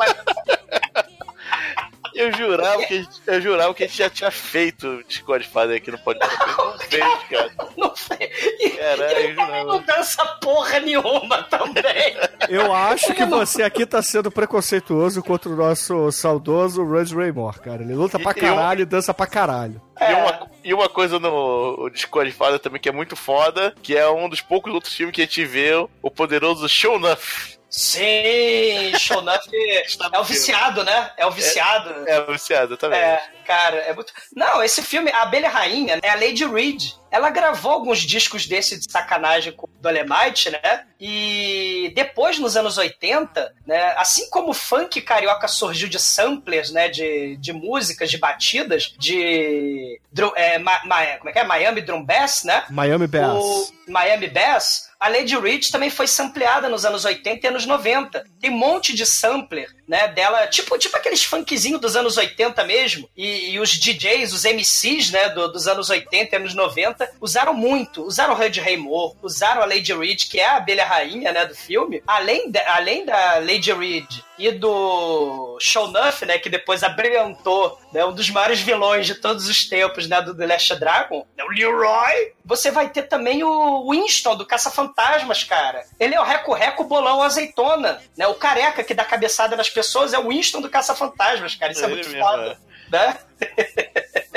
Eu 2.14 2.33
jurava 2.33 2.85
que 2.87 2.95
a 2.95 2.97
gente, 2.99 3.21
eu 3.26 3.40
jurava 3.40 3.75
que 3.75 3.85
a 3.85 3.87
gente 3.87 3.99
já 3.99 4.11
tinha 4.11 4.31
feito 4.31 4.87
o 4.87 5.04
Discord 5.04 5.47
Father 5.49 5.76
aqui 5.76 5.90
no 5.90 5.99
podcast. 5.99 6.37
Não 6.59 6.78
fez, 6.78 7.04
cara. 7.31 7.50
Não 7.76 7.97
fez. 7.97 8.76
Caralho, 8.76 9.19
e 9.19 9.23
ele 9.25 9.35
também 9.37 9.64
não 9.66 9.81
dança 9.83 10.25
porra 10.40 10.81
nenhuma 10.81 11.42
também. 11.45 12.16
Eu 12.49 12.73
acho 12.73 13.14
que 13.14 13.25
você 13.25 13.62
aqui 13.62 13.87
tá 13.87 14.02
sendo 14.02 14.31
preconceituoso 14.31 15.23
contra 15.23 15.50
o 15.50 15.57
nosso 15.57 16.11
saudoso 16.12 16.83
Russ 16.85 17.12
Raymore, 17.12 17.61
cara. 17.61 17.83
Ele 17.83 17.95
luta 17.95 18.19
pra 18.19 18.33
E- 18.33 18.35
e 18.35 18.38
eu- 18.47 18.54
caralho 18.54 18.81
e 18.83 18.85
dança 18.85 19.14
pra 19.14 19.26
caralho. 19.26 19.81
E, 20.00 20.12
uma, 20.12 20.50
e 20.64 20.75
uma 20.75 20.88
coisa 20.88 21.19
no 21.19 21.88
Discord 21.90 22.31
Father 22.33 22.59
também 22.59 22.81
que 22.81 22.88
é 22.88 22.92
muito 22.92 23.14
foda, 23.16 23.73
que 23.83 23.97
é 23.97 24.09
um 24.11 24.28
dos 24.28 24.40
poucos 24.40 24.73
outros 24.75 24.92
filmes 24.95 25.14
que 25.14 25.23
a 25.23 25.25
gente 25.25 25.45
vê, 25.45 25.73
o 26.02 26.11
poderoso 26.11 26.69
Show 26.69 26.97
Enough. 26.97 27.61
Sim, 27.75 28.93
Shonuff 28.99 29.49
é 30.12 30.19
o 30.19 30.25
viciado, 30.25 30.85
né? 30.85 31.11
É 31.17 31.26
o 31.26 31.31
viciado. 31.31 32.07
É, 32.07 32.21
viciado, 32.26 32.76
também. 32.76 33.00
É, 33.00 33.23
cara, 33.44 33.76
é 33.78 33.92
muito. 33.92 34.12
Não, 34.34 34.62
esse 34.62 34.82
filme, 34.82 35.11
A 35.11 35.22
Abelha 35.22 35.49
Rainha, 35.49 35.99
é 36.02 36.08
a 36.11 36.14
Lady 36.14 36.44
Reed. 36.44 36.92
Ela 37.11 37.28
gravou 37.28 37.72
alguns 37.72 37.99
discos 38.00 38.46
desse 38.46 38.78
de 38.80 38.90
sacanagem 38.90 39.52
com 39.52 39.66
o 39.66 39.70
Dolemite, 39.82 40.49
né? 40.50 40.84
E 40.99 41.92
depois, 41.94 42.38
nos 42.38 42.56
anos 42.56 42.78
80, 42.78 43.54
né? 43.66 43.94
Assim 43.99 44.30
como 44.30 44.50
o 44.50 44.54
funk 44.54 45.00
carioca 45.02 45.46
surgiu 45.46 45.88
de 45.88 45.99
samplers, 45.99 46.70
né? 46.72 46.88
De, 46.88 47.37
de 47.37 47.52
músicas, 47.52 48.11
de 48.11 48.16
batidas, 48.16 48.94
de. 48.99 50.00
é, 50.37 50.58
ma- 50.58 50.80
ma- 50.87 51.04
como 51.18 51.28
é 51.28 51.32
que 51.32 51.38
é? 51.38 51.44
Miami 51.44 51.82
Drum 51.82 52.02
Bass, 52.02 52.44
né? 52.44 52.64
Miami 52.70 53.06
Bass. 53.06 53.42
O 53.42 53.72
Miami 53.88 54.28
Bass, 54.28 54.90
a 54.99 55.08
Lady 55.08 55.37
Rich 55.37 55.70
também 55.70 55.90
foi 55.90 56.06
sampleada 56.06 56.68
nos 56.68 56.84
anos 56.87 57.04
80 57.04 57.46
e 57.46 57.49
anos 57.50 57.66
90. 57.66 58.25
Tem 58.40 58.50
um 58.50 58.56
monte 58.56 58.94
de 58.94 59.04
sampler, 59.04 59.68
né, 59.87 60.08
dela, 60.08 60.46
tipo, 60.46 60.78
tipo 60.78 60.96
aqueles 60.96 61.22
funkzinhos 61.25 61.80
dos 61.80 61.96
anos 61.96 62.16
80 62.16 62.64
mesmo. 62.64 63.08
E, 63.16 63.25
e 63.33 63.61
os 63.61 63.71
DJs, 63.71 64.33
os 64.33 64.45
MCs, 64.45 65.11
né, 65.11 65.29
do- 65.31 65.49
dos 65.53 65.67
anos 65.67 65.91
80 65.91 66.35
e 66.35 66.39
anos 66.39 66.55
90, 66.55 67.11
usaram 67.21 67.55
muito. 67.55 68.03
Usaram 68.05 68.35
o 68.35 68.37
Randy 68.37 68.61
Raymond, 68.61 69.17
usaram 69.23 69.62
a 69.62 69.67
Lady 69.67 69.93
Reed, 69.93 70.29
que 70.29 70.39
é 70.41 70.47
a 70.47 70.57
abelha 70.57 70.85
rainha, 70.85 71.33
né, 71.33 71.45
do 71.47 71.55
filme. 71.55 72.03
Além, 72.07 72.51
da- 72.51 72.75
além 72.75 73.05
da 73.05 73.39
Lady 73.39 73.73
Reed 73.73 74.07
e 74.39 74.51
do 74.53 75.57
Shonuff, 75.61 76.25
né, 76.27 76.39
que 76.39 76.49
depois 76.49 76.83
abrilhantou, 76.83 77.79
né, 77.93 78.05
um 78.05 78.12
dos 78.12 78.29
maiores 78.31 78.61
vilões 78.61 79.07
de 79.07 79.15
todos 79.15 79.49
os 79.49 79.69
tempos, 79.69 80.09
né, 80.09 80.21
do 80.21 80.37
The 80.37 80.47
Last 80.47 80.75
Dragon, 80.77 81.27
né, 81.37 81.45
o 81.45 81.49
Leroy. 81.49 82.33
Você 82.45 82.71
vai 82.71 82.89
ter 82.91 83.03
também 83.05 83.45
o 83.45 83.91
Winston, 83.91 84.35
do 84.37 84.47
Caça-Fantasmas, 84.47 85.45
cara. 85.45 85.85
Ele 86.01 86.15
é 86.15 86.21
o 86.21 86.25
reco-reco 86.25 86.85
bolão 86.85 87.23
azeitona, 87.23 88.01
né, 88.17 88.27
o 88.27 88.35
careca 88.35 88.83
que 88.83 88.95
dá 88.95 89.05
cabeçada 89.05 89.57
nas 89.57 89.69
pessoas 89.71 90.12
é 90.12 90.19
o 90.19 90.29
Winston 90.29 90.61
do 90.61 90.69
Caça-Fantasmas, 90.71 91.55
cara. 91.55 91.73
Isso 91.73 91.83
é, 91.83 91.87
Ele 91.87 91.95
muito 91.95 92.09
mesmo, 92.09 92.25
foda, 92.25 92.59
né? 92.92 93.16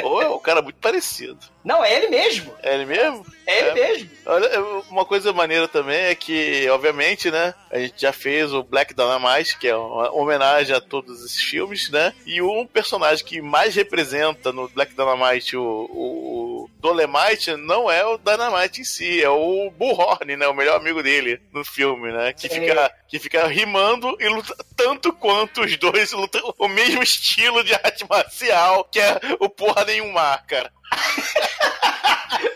Ou 0.04 0.22
é 0.22 0.30
um 0.30 0.40
cara 0.40 0.62
muito 0.62 0.78
parecido. 0.78 1.40
Não, 1.64 1.84
é 1.84 1.96
ele 1.96 2.08
mesmo. 2.08 2.54
É 2.62 2.76
ele 2.76 2.86
mesmo? 2.86 3.26
É 3.46 3.60
ele 3.60 3.74
mesmo. 3.74 4.10
Olha, 4.26 4.62
uma 4.90 5.04
coisa 5.04 5.34
maneira 5.34 5.68
também 5.68 5.98
é 5.98 6.16
que, 6.16 6.70
obviamente, 6.70 7.32
né, 7.32 7.54
a 7.72 7.80
gente 7.80 8.02
já 8.02 8.14
fez 8.14 8.54
o 8.54 8.64
Black 8.64 8.94
Dynamite, 8.94 9.58
que 9.58 9.68
é 9.68 9.76
uma 9.76 10.12
homenagem 10.12 10.76
a 10.76 10.80
todos 10.80 11.24
esses 11.24 11.42
filmes, 11.42 11.90
né? 11.90 12.14
E 12.26 12.42
um 12.42 12.68
personagem 12.68 13.26
que 13.26 13.42
mais 13.42 13.76
representa 13.76 14.52
no 14.52 14.70
Black 14.70 14.94
Dynamite 14.94 15.58
o, 15.58 15.64
o 15.64 16.55
Dolemite 16.86 17.56
não 17.56 17.90
é 17.90 18.06
o 18.06 18.18
Dynamite 18.18 18.82
em 18.82 18.84
si, 18.84 19.22
é 19.24 19.30
o 19.30 19.72
Bullhorn, 19.72 20.36
né? 20.38 20.48
O 20.48 20.54
melhor 20.54 20.78
amigo 20.80 21.02
dele 21.02 21.42
no 21.52 21.66
filme, 21.66 22.12
né? 22.12 22.32
Que 22.32 22.48
fica, 22.48 22.92
que 23.08 23.18
fica 23.20 23.48
rimando 23.48 24.16
e 24.20 24.28
luta 24.30 24.56
tanto 24.76 25.12
quanto 25.12 25.62
os 25.62 25.76
dois 25.78 26.12
lutam 26.12 26.54
o 26.60 26.68
mesmo 26.68 27.02
estilo 27.02 27.64
de 27.64 27.74
arte 27.74 28.06
marcial, 28.08 28.84
que 28.86 29.00
é 29.00 29.20
o 29.40 29.50
porra 29.50 29.84
nenhuma, 29.86 30.38
cara. 30.48 30.72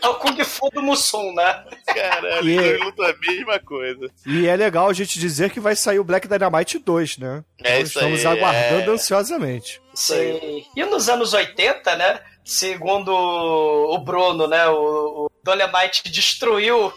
É 0.01 0.07
o 0.07 0.15
Kung 0.15 0.43
Fu 0.43 0.69
do 0.71 0.81
Mussum, 0.83 1.33
né? 1.33 1.63
Caralho, 1.87 2.47
E- 2.47 2.57
os 2.57 2.63
dois 2.63 2.79
lutam 2.81 3.05
a 3.07 3.13
mesma 3.17 3.59
coisa. 3.59 4.11
E 4.25 4.47
é 4.47 4.55
legal 4.55 4.89
a 4.89 4.93
gente 4.93 5.19
dizer 5.19 5.49
que 5.49 5.59
vai 5.59 5.75
sair 5.75 5.99
o 5.99 6.03
Black 6.03 6.27
Dynamite 6.27 6.77
2, 6.79 7.17
né? 7.17 7.43
É 7.63 7.79
Então 7.79 7.81
isso 7.81 7.97
estamos 7.99 8.25
aí, 8.25 8.37
aguardando 8.37 8.91
é. 8.91 8.93
ansiosamente. 8.93 9.81
Sim. 9.93 10.63
E 10.75 10.83
nos 10.85 11.09
anos 11.09 11.33
80, 11.33 11.95
né? 11.95 12.19
Segundo 12.49 13.13
o 13.13 13.97
Bruno, 13.99 14.47
né? 14.47 14.67
O, 14.69 15.25
o 15.25 15.31
Dolemite 15.43 16.09
destruiu 16.09 16.91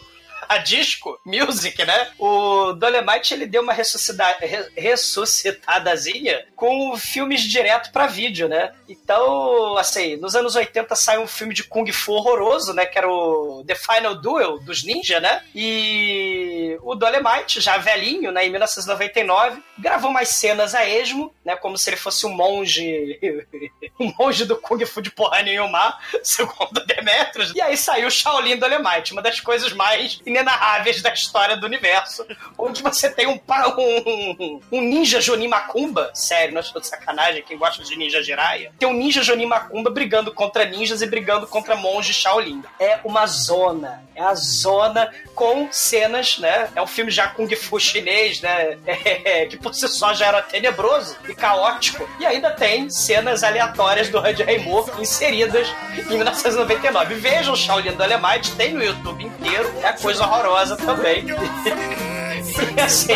a 0.49 0.57
disco 0.59 1.19
music, 1.25 1.83
né? 1.85 2.11
O 2.17 2.73
Dolemite 2.73 3.33
ele 3.33 3.45
deu 3.45 3.61
uma 3.61 3.73
ressuscita- 3.73 4.37
re- 4.39 4.69
ressuscitadazinha 4.75 6.45
com 6.55 6.95
filmes 6.97 7.41
direto 7.41 7.91
pra 7.91 8.07
vídeo, 8.07 8.47
né? 8.47 8.71
Então, 8.87 9.77
assim, 9.77 10.15
nos 10.17 10.35
anos 10.35 10.55
80 10.55 10.95
saiu 10.95 11.21
um 11.21 11.27
filme 11.27 11.53
de 11.53 11.63
Kung 11.63 11.89
Fu 11.91 12.13
horroroso, 12.13 12.73
né? 12.73 12.85
Que 12.85 12.97
era 12.97 13.09
o 13.09 13.63
The 13.67 13.75
Final 13.75 14.15
Duel 14.15 14.59
dos 14.59 14.83
ninja, 14.83 15.19
né? 15.19 15.41
E 15.53 16.77
o 16.81 16.95
Dolemite, 16.95 17.59
já 17.61 17.77
velhinho, 17.77 18.31
né? 18.31 18.45
Em 18.45 18.49
1999, 18.49 19.61
gravou 19.77 20.11
mais 20.11 20.29
cenas 20.29 20.73
a 20.75 20.87
esmo, 20.87 21.33
né? 21.43 21.55
Como 21.55 21.77
se 21.77 21.89
ele 21.89 21.97
fosse 21.97 22.25
um 22.25 22.29
monge 22.33 23.19
um 23.99 24.13
monge 24.17 24.45
do 24.45 24.55
Kung 24.57 24.83
Fu 24.85 25.01
de 25.01 25.09
porra 25.11 25.41
nenhuma, 25.41 25.97
segundo 26.23 26.85
Demetrius. 26.85 27.51
E 27.55 27.61
aí 27.61 27.75
saiu 27.77 28.09
Shaolin 28.09 28.57
Dolemite, 28.57 29.11
uma 29.13 29.21
das 29.21 29.39
coisas 29.39 29.73
mais 29.73 30.19
inenarráveis 30.43 31.01
da 31.01 31.11
história 31.11 31.57
do 31.57 31.65
universo. 31.65 32.25
Onde 32.57 32.83
você 32.83 33.09
tem 33.09 33.27
um, 33.27 33.39
um, 33.77 34.61
um 34.71 34.81
ninja 34.81 35.21
Jonin 35.21 35.47
Macumba, 35.47 36.11
sério, 36.13 36.53
não 36.53 36.61
estou 36.61 36.81
de 36.81 36.87
sacanagem, 36.87 37.43
quem 37.43 37.57
gosta 37.57 37.83
de 37.83 37.95
ninja 37.95 38.21
Jiraiya, 38.21 38.71
tem 38.77 38.87
um 38.87 38.93
ninja 38.93 39.23
Jonin 39.23 39.45
Macumba 39.45 39.89
brigando 39.89 40.33
contra 40.33 40.65
ninjas 40.65 41.01
e 41.01 41.07
brigando 41.07 41.47
contra 41.47 41.75
monges 41.75 42.15
Shaolin. 42.15 42.61
É 42.79 42.99
uma 43.03 43.25
zona, 43.25 44.03
é 44.15 44.21
a 44.21 44.35
zona 44.35 45.11
com 45.33 45.67
cenas, 45.71 46.37
né? 46.37 46.69
É 46.75 46.81
um 46.81 46.87
filme 46.87 47.09
já 47.09 47.27
Kung 47.27 47.53
Fu 47.55 47.79
chinês, 47.79 48.41
né? 48.41 48.77
É, 49.25 49.45
que 49.45 49.57
por 49.57 49.73
si 49.73 49.87
só 49.87 50.13
já 50.13 50.27
era 50.27 50.41
tenebroso 50.41 51.15
e 51.27 51.35
caótico. 51.35 52.07
E 52.19 52.25
ainda 52.25 52.51
tem 52.51 52.89
cenas 52.89 53.43
aleatórias 53.43 54.09
do 54.09 54.19
Randy 54.19 54.43
Raymore 54.43 54.91
inseridas 54.99 55.67
em 55.97 56.15
1999. 56.15 57.15
Vejam 57.15 57.55
Shaolin 57.55 57.93
do 57.93 58.03
Alemite, 58.03 58.55
tem 58.55 58.73
no 58.73 58.83
YouTube 58.83 59.23
inteiro. 59.23 59.71
É 59.81 59.93
coisa 59.93 60.22
horrorosa 60.23 60.75
também. 60.77 61.25
e 62.77 62.81
assim, 62.81 63.13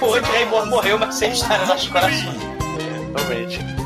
o 0.00 0.10
Randy 0.10 0.30
Raymore 0.30 0.68
morreu, 0.68 0.98
mas 0.98 1.14
sempre 1.14 1.36
está 1.36 1.58
nos 1.58 1.68
nossos 1.68 1.88
corações. 1.88 2.38
Realmente. 3.16 3.76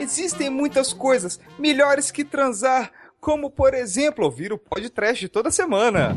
Existem 0.00 0.48
muitas 0.48 0.92
coisas 0.92 1.38
melhores 1.58 2.10
que 2.10 2.24
transar, 2.24 2.90
como 3.20 3.50
por 3.50 3.74
exemplo 3.74 4.24
ouvir 4.24 4.52
o 4.52 4.58
podcast 4.58 5.28
toda 5.28 5.50
semana. 5.50 6.16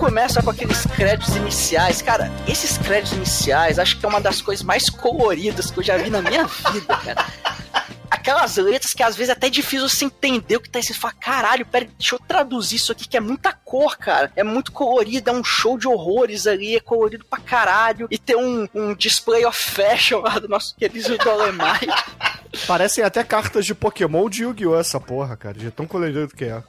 Começa 0.00 0.42
com 0.42 0.48
aqueles 0.48 0.86
créditos 0.86 1.36
iniciais. 1.36 2.00
Cara, 2.00 2.32
esses 2.48 2.78
créditos 2.78 3.12
iniciais 3.12 3.78
acho 3.78 3.98
que 3.98 4.06
é 4.06 4.08
uma 4.08 4.20
das 4.20 4.40
coisas 4.40 4.64
mais 4.64 4.88
coloridas 4.88 5.70
que 5.70 5.78
eu 5.78 5.82
já 5.82 5.98
vi 5.98 6.08
na 6.08 6.22
minha 6.22 6.46
vida, 6.72 6.96
cara. 6.96 7.26
Aquelas 8.20 8.56
letras 8.58 8.92
que 8.92 9.02
às 9.02 9.16
vezes 9.16 9.30
é 9.30 9.32
até 9.32 9.48
difícil 9.48 9.88
você 9.88 10.04
entender 10.04 10.56
o 10.56 10.60
que 10.60 10.68
tá 10.68 10.78
escrito. 10.78 10.96
Você 10.96 11.00
fala, 11.00 11.14
caralho, 11.14 11.64
pera, 11.64 11.88
deixa 11.98 12.14
eu 12.14 12.18
traduzir 12.18 12.76
isso 12.76 12.92
aqui, 12.92 13.08
que 13.08 13.16
é 13.16 13.20
muita 13.20 13.50
cor, 13.52 13.96
cara. 13.96 14.30
É 14.36 14.44
muito 14.44 14.72
colorido, 14.72 15.30
é 15.30 15.32
um 15.32 15.42
show 15.42 15.78
de 15.78 15.88
horrores 15.88 16.46
ali, 16.46 16.76
é 16.76 16.80
colorido 16.80 17.24
pra 17.24 17.40
caralho. 17.40 18.06
E 18.10 18.18
tem 18.18 18.36
um, 18.36 18.68
um 18.74 18.94
display 18.94 19.46
of 19.46 19.58
fashion 19.58 20.20
lá 20.20 20.38
do 20.38 20.48
nosso 20.48 20.76
querido 20.76 21.16
Dolemite. 21.16 21.86
Parecem 22.66 23.04
até 23.04 23.22
cartas 23.22 23.64
de 23.64 23.74
Pokémon 23.74 24.28
de 24.28 24.42
Yu-Gi-Oh! 24.42 24.78
essa 24.78 24.98
porra, 24.98 25.36
cara. 25.36 25.56
De 25.56 25.70
tão 25.70 25.86
colorido 25.86 26.34
que 26.34 26.44
é. 26.44 26.62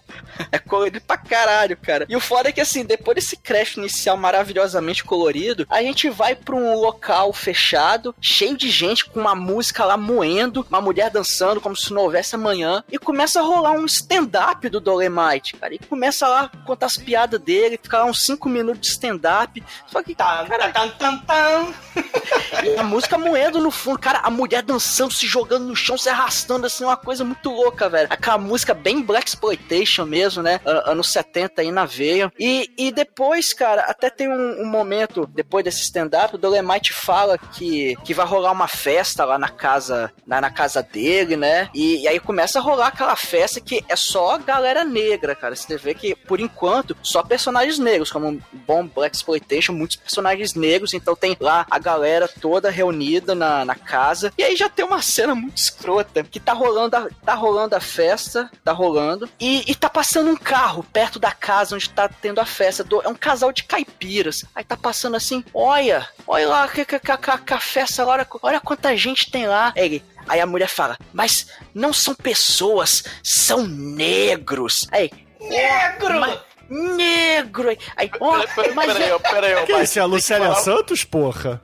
É 0.51 0.59
colorido 0.59 1.01
pra 1.01 1.17
caralho, 1.17 1.75
cara. 1.75 2.05
E 2.07 2.15
o 2.15 2.19
foda 2.19 2.49
é 2.49 2.51
que, 2.51 2.61
assim, 2.61 2.85
depois 2.85 3.15
desse 3.15 3.35
crash 3.35 3.77
inicial 3.77 4.15
maravilhosamente 4.15 5.03
colorido, 5.03 5.65
a 5.69 5.81
gente 5.81 6.09
vai 6.09 6.35
pra 6.35 6.55
um 6.55 6.75
local 6.75 7.33
fechado, 7.33 8.13
cheio 8.21 8.55
de 8.55 8.69
gente, 8.69 9.05
com 9.05 9.19
uma 9.19 9.33
música 9.33 9.83
lá 9.83 9.97
moendo, 9.97 10.65
uma 10.69 10.81
mulher 10.81 11.09
dançando 11.09 11.40
como 11.61 11.75
se 11.75 11.91
não 11.93 12.03
houvesse 12.03 12.35
amanhã, 12.35 12.83
e 12.91 12.97
começa 12.97 13.39
a 13.39 13.43
rolar 13.43 13.71
um 13.71 13.85
stand-up 13.85 14.67
do 14.69 14.79
Dolemite, 14.79 15.55
cara. 15.57 15.73
E 15.73 15.79
começa 15.79 16.27
lá 16.27 16.49
a 16.53 16.57
contar 16.65 16.85
as 16.87 16.97
piadas 16.97 17.39
dele, 17.39 17.79
fica 17.81 17.99
lá 17.99 18.05
uns 18.05 18.21
5 18.25 18.47
minutos 18.49 18.81
de 18.81 18.87
stand-up. 18.87 19.63
Só 19.87 20.01
que, 20.03 20.13
Tan, 20.15 20.45
cara, 20.47 20.69
tan, 20.71 20.89
tan, 20.89 21.17
tan. 21.19 21.73
e 22.63 22.77
a 22.77 22.83
música 22.83 23.17
moendo 23.17 23.59
no 23.59 23.71
fundo, 23.71 23.97
cara, 23.99 24.19
a 24.19 24.29
mulher 24.29 24.61
dançando, 24.61 25.13
se 25.13 25.25
jogando 25.27 25.65
no 25.65 25.75
chão, 25.75 25.97
se 25.97 26.09
arrastando, 26.09 26.65
assim, 26.67 26.83
uma 26.83 26.97
coisa 26.97 27.23
muito 27.23 27.49
louca, 27.49 27.89
velho. 27.89 28.07
Aquela 28.11 28.37
música 28.37 28.73
bem 28.73 29.01
Black 29.01 29.27
Exploitation 29.29 30.05
mesmo, 30.05 30.43
né? 30.43 30.59
An- 30.65 30.91
Anos 30.91 31.09
70 31.11 31.61
aí 31.61 31.71
na 31.71 31.85
veia. 31.85 32.31
E, 32.39 32.69
e 32.77 32.91
depois, 32.91 33.53
cara, 33.53 33.81
até 33.83 34.09
tem 34.09 34.27
um, 34.29 34.61
um 34.61 34.65
momento, 34.65 35.25
depois 35.27 35.63
desse 35.63 35.81
stand-up, 35.81 36.35
o 36.35 36.37
Dolemite 36.37 36.93
fala 36.93 37.37
que, 37.37 37.95
que 38.03 38.13
vai 38.13 38.25
rolar 38.25 38.51
uma 38.51 38.67
festa 38.67 39.25
lá 39.25 39.37
na 39.37 39.49
casa, 39.49 40.11
lá 40.27 40.41
na 40.41 40.49
casa 40.51 40.81
dele, 40.83 41.30
né? 41.35 41.69
E, 41.73 42.01
e 42.03 42.07
aí 42.07 42.19
começa 42.19 42.59
a 42.59 42.61
rolar 42.61 42.87
aquela 42.87 43.15
festa 43.15 43.59
que 43.61 43.83
é 43.87 43.95
só 43.95 44.37
galera 44.37 44.83
negra, 44.83 45.35
cara. 45.35 45.55
Você 45.55 45.77
vê 45.77 45.93
que, 45.93 46.15
por 46.15 46.39
enquanto, 46.39 46.95
só 47.01 47.23
personagens 47.23 47.77
negros, 47.79 48.11
como 48.11 48.27
um 48.27 48.41
bom 48.51 48.85
Black 48.87 49.15
Exploitation, 49.15 49.73
muitos 49.73 49.95
personagens 49.97 50.53
negros, 50.55 50.93
então 50.93 51.15
tem 51.15 51.35
lá 51.39 51.65
a 51.69 51.79
galera 51.79 52.27
toda 52.27 52.69
reunida 52.69 53.33
na, 53.35 53.65
na 53.65 53.75
casa. 53.75 54.33
E 54.37 54.43
aí 54.43 54.55
já 54.55 54.69
tem 54.69 54.85
uma 54.85 55.01
cena 55.01 55.33
muito 55.35 55.57
escrota, 55.57 56.23
que 56.23 56.39
tá 56.39 56.53
rolando 56.53 56.95
a, 56.97 57.07
tá 57.25 57.33
rolando 57.33 57.75
a 57.75 57.79
festa, 57.79 58.49
tá 58.63 58.71
rolando, 58.71 59.29
e, 59.39 59.63
e 59.69 59.75
tá 59.75 59.89
passando 59.89 60.29
um 60.31 60.35
carro 60.37 60.83
perto 60.83 61.19
da 61.19 61.31
casa 61.31 61.75
onde 61.75 61.89
tá 61.89 62.07
tendo 62.09 62.39
a 62.39 62.45
festa. 62.45 62.83
do- 62.83 63.01
é 63.01 63.07
um 63.07 63.15
casal 63.15 63.51
de 63.51 63.63
caipiras. 63.63 64.43
Aí 64.55 64.63
tá 64.63 64.75
passando 64.77 65.15
assim, 65.15 65.43
olha, 65.53 66.07
olha 66.27 66.47
lá 66.47 66.67
que, 66.67 66.83
que, 66.85 66.99
que, 66.99 67.17
que 67.17 67.53
a 67.53 67.59
festa, 67.59 68.05
olha, 68.05 68.27
olha 68.41 68.59
quanta 68.59 68.95
gente 68.97 69.29
tem 69.31 69.47
lá. 69.47 69.73
Aí 69.75 69.85
ele, 69.85 70.03
Aí 70.27 70.39
a 70.39 70.45
mulher 70.45 70.67
fala, 70.69 70.97
mas 71.13 71.47
não 71.73 71.91
são 71.93 72.13
pessoas, 72.15 73.03
são 73.23 73.65
negros. 73.67 74.87
Aí, 74.91 75.09
Negro! 75.39 76.19
mas- 76.19 76.39
negro. 76.69 77.69
Aí, 77.97 78.09
ó, 78.19 78.37
Pera- 78.39 78.47
pera- 78.55 78.73
mas 78.73 78.93
Peraí, 78.93 79.09
é, 79.09 79.13
ó, 79.15 79.19
peraí, 79.19 79.55
ó, 79.55 79.65
Que 79.65 79.73
mas 79.73 79.89
isso? 79.89 79.99
É 79.99 80.01
a 80.01 80.05
Lucélia 80.05 80.47
falar- 80.49 80.61
Santos, 80.61 81.03
porra? 81.03 81.61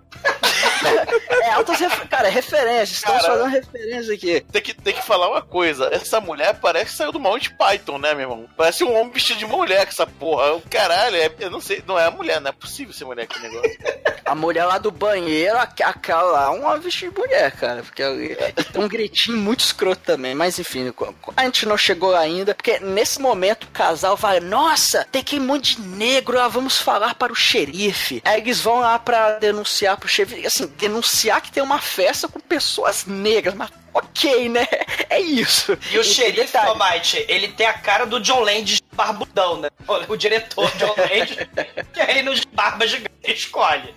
É 1.44 1.50
altas 1.52 1.80
refer- 1.80 2.08
cara, 2.08 2.28
é 2.28 2.32
referência, 2.32 2.94
estamos 2.96 3.22
Cara. 3.22 3.34
fazendo 3.38 3.52
referência 3.52 4.14
aqui. 4.14 4.42
Tem 4.52 4.62
que, 4.62 4.74
tem 4.74 4.94
que 4.94 5.02
falar 5.06 5.30
uma 5.30 5.42
coisa. 5.42 5.90
Essa 5.92 6.20
mulher 6.22 6.56
parece 6.60 6.86
que 6.92 6.98
saiu 6.98 7.12
do 7.12 7.20
Monty 7.20 7.52
Python, 7.54 7.98
né, 7.98 8.14
meu 8.14 8.22
irmão? 8.30 8.50
Parece 8.56 8.84
um 8.84 8.94
homem 8.96 9.12
vestido 9.12 9.40
de 9.40 9.46
mulher 9.46 9.86
com 9.86 9.92
essa 9.92 10.08
porra. 10.08 10.54
O 10.54 10.62
Caralho, 10.62 11.16
é, 11.16 11.32
eu 11.40 11.50
não 11.50 11.62
sei, 11.62 11.84
não 11.88 11.98
é 12.00 12.06
a 12.06 12.12
mulher, 12.12 12.40
não 12.42 12.50
é 12.50 12.54
possível 12.54 12.94
ser 12.94 13.06
mulher 13.06 13.24
aquele 13.24 13.48
negócio. 13.50 13.78
A 14.26 14.36
mulher 14.36 14.66
lá 14.66 14.78
do 14.78 14.92
banheiro, 14.92 15.58
aqu- 15.58 15.84
aquela 15.84 16.22
lá, 16.24 16.46
é 16.46 16.50
uma 16.50 16.78
vestida 16.78 17.12
de 17.12 17.18
mulher, 17.18 17.52
cara. 17.54 17.82
Porque 17.84 18.04
ali- 18.04 18.36
tem 18.74 18.84
um 18.84 18.88
gritinho 18.88 19.38
muito 19.38 19.62
escroto 19.62 20.02
também. 20.04 20.36
Mas 20.36 20.60
enfim, 20.60 20.94
a 21.36 21.44
gente 21.46 21.66
não 21.66 21.78
chegou 21.78 22.16
ainda. 22.16 22.54
Porque 22.54 22.80
nesse 22.80 23.22
momento 23.22 23.64
o 23.66 23.68
casal 23.72 24.16
vai, 24.18 24.40
nossa, 24.40 25.06
tem 25.12 25.24
que 25.24 25.38
ir 25.38 25.40
um 25.40 25.46
monte 25.46 25.78
de 25.78 25.82
negro 25.88 26.38
lá, 26.38 26.48
vamos 26.48 26.78
falar 26.78 27.16
para 27.16 27.32
o 27.32 27.36
xerife. 27.36 28.22
Aí 28.26 28.42
eles 28.42 28.60
vão 28.60 28.80
lá 28.80 29.00
pra 29.00 29.40
denunciar 29.40 29.98
pro 29.98 30.10
xerife. 30.10 30.46
Assim, 30.46 30.67
denunciar 30.78 31.42
que 31.42 31.52
tem 31.52 31.64
uma 31.64 31.80
festa 31.80 32.28
com 32.28 32.40
pessoas 32.40 33.06
negras. 33.06 33.56
Mas 33.56 33.70
ok, 33.94 34.50
né? 34.50 34.68
É 35.10 35.22
isso. 35.22 35.78
E 35.92 35.98
o 35.98 36.04
xerife, 36.04 36.52
Tomate, 36.52 37.26
ele 37.30 37.48
tem 37.48 37.66
a 37.66 37.74
cara 37.74 38.06
do 38.06 38.20
John 38.20 38.42
Land 38.42 38.82
barbudão, 38.98 39.62
né? 39.62 39.70
O, 40.10 40.18
diretor 40.18 40.70
John 40.78 40.96
Land, 40.98 41.50
que 41.94 42.02
aí 42.02 42.24
nos 42.24 42.44
barbas 42.44 42.90
gigantes 42.90 43.18
escolhe. 43.24 43.94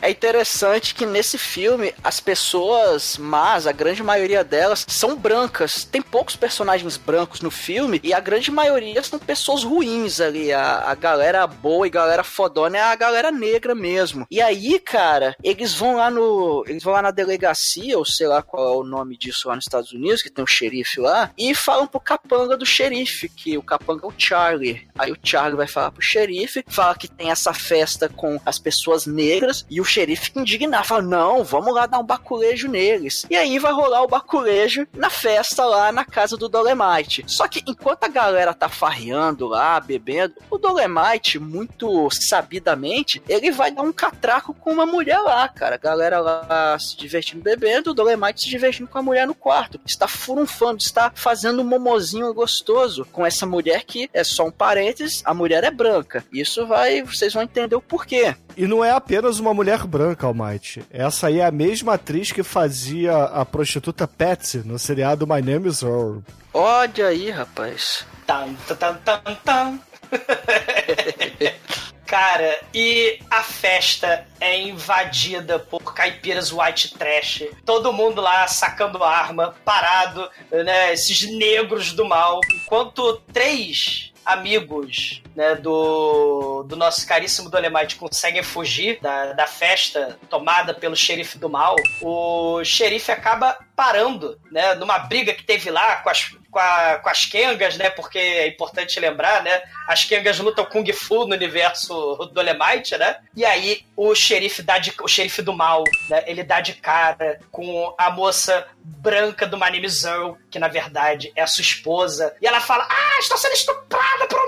É 0.00 0.10
interessante 0.10 0.94
que 0.94 1.06
nesse 1.06 1.38
filme 1.38 1.94
as 2.04 2.20
pessoas 2.20 3.16
más, 3.16 3.66
a 3.66 3.72
grande 3.72 4.02
maioria 4.02 4.44
delas, 4.44 4.84
são 4.86 5.16
brancas. 5.16 5.84
Tem 5.84 6.02
poucos 6.02 6.36
personagens 6.36 6.96
brancos 6.96 7.40
no 7.40 7.50
filme 7.50 8.00
e 8.02 8.12
a 8.12 8.20
grande 8.20 8.50
maioria 8.50 9.02
são 9.02 9.18
pessoas 9.18 9.64
ruins 9.64 10.20
ali. 10.20 10.52
A, 10.52 10.90
a 10.90 10.94
galera 10.94 11.46
boa 11.46 11.86
e 11.86 11.90
galera 11.90 12.22
fodona 12.22 12.78
é 12.78 12.82
a 12.82 12.94
galera 12.94 13.30
negra 13.30 13.74
mesmo. 13.74 14.26
E 14.30 14.40
aí, 14.40 14.78
cara, 14.78 15.34
eles 15.42 15.72
vão 15.74 15.96
lá 15.96 16.10
no. 16.10 16.64
Eles 16.66 16.82
vão 16.82 16.92
lá 16.92 17.02
na 17.02 17.10
delegacia, 17.10 17.96
ou 17.96 18.04
sei 18.04 18.26
lá 18.26 18.42
qual 18.42 18.74
é 18.74 18.76
o 18.76 18.84
nome 18.84 19.16
disso 19.16 19.48
lá 19.48 19.54
nos 19.54 19.64
Estados 19.64 19.92
Unidos, 19.92 20.22
que 20.22 20.30
tem 20.30 20.42
um 20.42 20.46
xerife 20.46 21.00
lá, 21.00 21.30
e 21.38 21.54
falam 21.54 21.86
pro 21.86 22.00
capanga 22.00 22.56
do 22.56 22.66
xerife, 22.66 23.28
que 23.28 23.56
o 23.56 23.62
capanga 23.62 24.04
é 24.04 24.08
o 24.08 24.12
Charlie. 24.42 24.88
Aí 24.98 25.12
o 25.12 25.18
Charlie 25.22 25.56
vai 25.56 25.66
falar 25.66 25.90
pro 25.90 26.02
xerife, 26.02 26.64
fala 26.66 26.94
que 26.94 27.08
tem 27.08 27.30
essa 27.30 27.52
festa 27.54 28.08
com 28.08 28.40
as 28.44 28.58
pessoas 28.58 29.06
negras, 29.06 29.64
e 29.70 29.80
o 29.80 29.84
xerife 29.84 30.26
fica 30.26 30.40
indignado, 30.40 30.86
fala, 30.86 31.02
não, 31.02 31.44
vamos 31.44 31.74
lá 31.74 31.86
dar 31.86 31.98
um 31.98 32.04
baculejo 32.04 32.68
neles. 32.68 33.24
E 33.30 33.36
aí 33.36 33.58
vai 33.58 33.72
rolar 33.72 34.02
o 34.02 34.08
baculejo 34.08 34.86
na 34.92 35.10
festa 35.10 35.64
lá 35.64 35.92
na 35.92 36.04
casa 36.04 36.36
do 36.36 36.48
Dolemite. 36.48 37.24
Só 37.26 37.46
que 37.46 37.62
enquanto 37.66 38.04
a 38.04 38.08
galera 38.08 38.52
tá 38.52 38.68
farreando 38.68 39.46
lá, 39.46 39.80
bebendo, 39.80 40.34
o 40.50 40.58
Dolemite, 40.58 41.38
muito 41.38 42.08
sabidamente, 42.10 43.22
ele 43.28 43.50
vai 43.50 43.70
dar 43.70 43.82
um 43.82 43.92
catraco 43.92 44.54
com 44.54 44.72
uma 44.72 44.86
mulher 44.86 45.18
lá, 45.18 45.48
cara. 45.48 45.76
A 45.76 45.78
galera 45.78 46.20
lá 46.20 46.76
se 46.78 46.96
divertindo 46.96 47.42
bebendo, 47.42 47.90
o 47.90 47.94
Dolemite 47.94 48.42
se 48.42 48.48
divertindo 48.48 48.88
com 48.88 48.98
a 48.98 49.02
mulher 49.02 49.26
no 49.26 49.34
quarto. 49.34 49.80
Está 49.86 50.08
furunfando, 50.08 50.78
está 50.82 51.12
fazendo 51.14 51.62
um 51.62 51.64
momozinho 51.64 52.32
gostoso 52.34 53.06
com 53.12 53.24
essa 53.24 53.46
mulher 53.46 53.84
que 53.84 54.08
é 54.12 54.24
só 54.32 54.44
um 54.46 54.50
parênteses, 54.50 55.22
a 55.24 55.32
mulher 55.32 55.64
é 55.64 55.70
branca. 55.70 56.24
Isso 56.32 56.66
vai, 56.66 57.02
vocês 57.02 57.32
vão 57.32 57.42
entender 57.42 57.76
o 57.76 57.80
porquê. 57.80 58.34
E 58.56 58.66
não 58.66 58.84
é 58.84 58.90
apenas 58.90 59.38
uma 59.38 59.54
mulher 59.54 59.86
branca, 59.86 60.26
Almighty. 60.26 60.82
Essa 60.90 61.28
aí 61.28 61.38
é 61.38 61.46
a 61.46 61.50
mesma 61.50 61.94
atriz 61.94 62.32
que 62.32 62.42
fazia 62.42 63.24
a 63.24 63.44
prostituta 63.44 64.06
Patsy 64.08 64.58
no 64.58 64.78
seriado 64.78 65.26
My 65.26 65.40
Name 65.40 65.68
is 65.68 65.82
Earl. 65.82 66.18
Olha 66.52 67.06
aí, 67.06 67.30
rapaz. 67.30 68.06
Tan, 68.26 68.54
tan, 68.66 68.76
tan, 68.76 68.98
tan, 69.04 69.34
tan. 69.44 69.80
Cara, 72.12 72.60
e 72.74 73.18
a 73.30 73.42
festa 73.42 74.26
é 74.38 74.60
invadida 74.60 75.58
por 75.58 75.94
caipiras 75.94 76.52
white 76.52 76.92
trash. 76.92 77.44
Todo 77.64 77.90
mundo 77.90 78.20
lá 78.20 78.46
sacando 78.46 79.02
arma, 79.02 79.54
parado, 79.64 80.28
né? 80.50 80.92
Esses 80.92 81.22
negros 81.22 81.92
do 81.94 82.04
mal. 82.04 82.38
Enquanto 82.52 83.16
três 83.32 84.11
amigos 84.24 85.22
né, 85.34 85.54
do, 85.54 86.62
do 86.64 86.76
nosso 86.76 87.06
caríssimo 87.06 87.50
Dolemite 87.50 87.96
conseguem 87.96 88.42
fugir 88.42 89.00
da, 89.00 89.32
da 89.32 89.46
festa 89.46 90.18
tomada 90.28 90.74
pelo 90.74 90.96
xerife 90.96 91.38
do 91.38 91.48
mal, 91.48 91.76
o 92.00 92.62
xerife 92.64 93.10
acaba 93.10 93.58
parando, 93.74 94.38
né, 94.50 94.74
numa 94.74 94.98
briga 94.98 95.32
que 95.32 95.42
teve 95.42 95.70
lá 95.70 95.96
com 95.96 96.10
as, 96.10 96.30
com, 96.50 96.58
a, 96.58 96.98
com 97.02 97.08
as 97.08 97.24
Kengas, 97.24 97.76
né, 97.76 97.90
porque 97.90 98.18
é 98.18 98.48
importante 98.48 99.00
lembrar, 99.00 99.42
né, 99.42 99.62
as 99.88 100.04
Kengas 100.04 100.38
lutam 100.38 100.64
Kung 100.64 100.90
Fu 100.92 101.26
no 101.26 101.34
universo 101.34 102.16
Dolemite, 102.32 102.96
né, 102.96 103.16
e 103.34 103.44
aí 103.44 103.84
o 103.96 104.14
xerife 104.14 104.62
dá 104.62 104.78
de, 104.78 104.92
o 105.00 105.08
xerife 105.08 105.42
do 105.42 105.54
mal, 105.54 105.84
né, 106.08 106.22
ele 106.26 106.42
dá 106.42 106.60
de 106.60 106.74
cara 106.74 107.40
com 107.50 107.94
a 107.96 108.10
moça 108.10 108.66
branca 108.84 109.46
do 109.46 109.58
Manime 109.58 109.88
Zero, 109.88 110.36
que 110.50 110.58
na 110.58 110.68
verdade 110.68 111.32
é 111.34 111.42
a 111.42 111.46
sua 111.46 111.62
esposa, 111.62 112.36
e 112.40 112.46
ela 112.46 112.60
fala, 112.60 112.86
ah, 112.88 113.18
estou 113.18 113.38
sendo 113.38 113.54
estuprada 113.54 114.26
por 114.28 114.38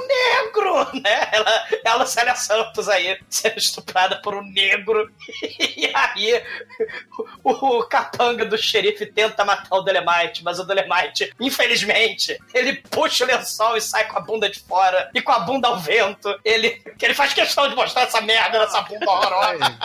né, 1.02 1.28
ela, 1.32 1.66
ela 1.84 2.06
Célia 2.06 2.34
Santos 2.34 2.88
aí, 2.88 3.18
sendo 3.28 3.58
estuprada 3.58 4.16
por 4.16 4.34
um 4.34 4.42
negro, 4.42 5.10
e 5.76 5.90
aí 5.94 6.42
o, 7.42 7.50
o 7.50 7.84
capanga 7.84 8.44
do 8.44 8.58
xerife 8.58 9.06
tenta 9.06 9.44
matar 9.44 9.76
o 9.76 9.82
Dolemite, 9.82 10.42
mas 10.42 10.58
o 10.58 10.64
Dolemite, 10.64 11.32
infelizmente, 11.40 12.38
ele 12.52 12.74
puxa 12.90 13.24
o 13.24 13.26
lençol 13.26 13.76
e 13.76 13.80
sai 13.80 14.06
com 14.06 14.18
a 14.18 14.20
bunda 14.20 14.48
de 14.48 14.60
fora 14.60 15.10
e 15.14 15.20
com 15.20 15.32
a 15.32 15.40
bunda 15.40 15.68
ao 15.68 15.78
vento. 15.78 16.34
Ele, 16.44 16.82
ele 17.00 17.14
faz 17.14 17.32
questão 17.32 17.68
de 17.68 17.74
mostrar 17.74 18.02
essa 18.02 18.20
merda 18.20 18.58
nessa 18.58 18.82
bunda 18.82 19.10
horrorosa. 19.10 19.78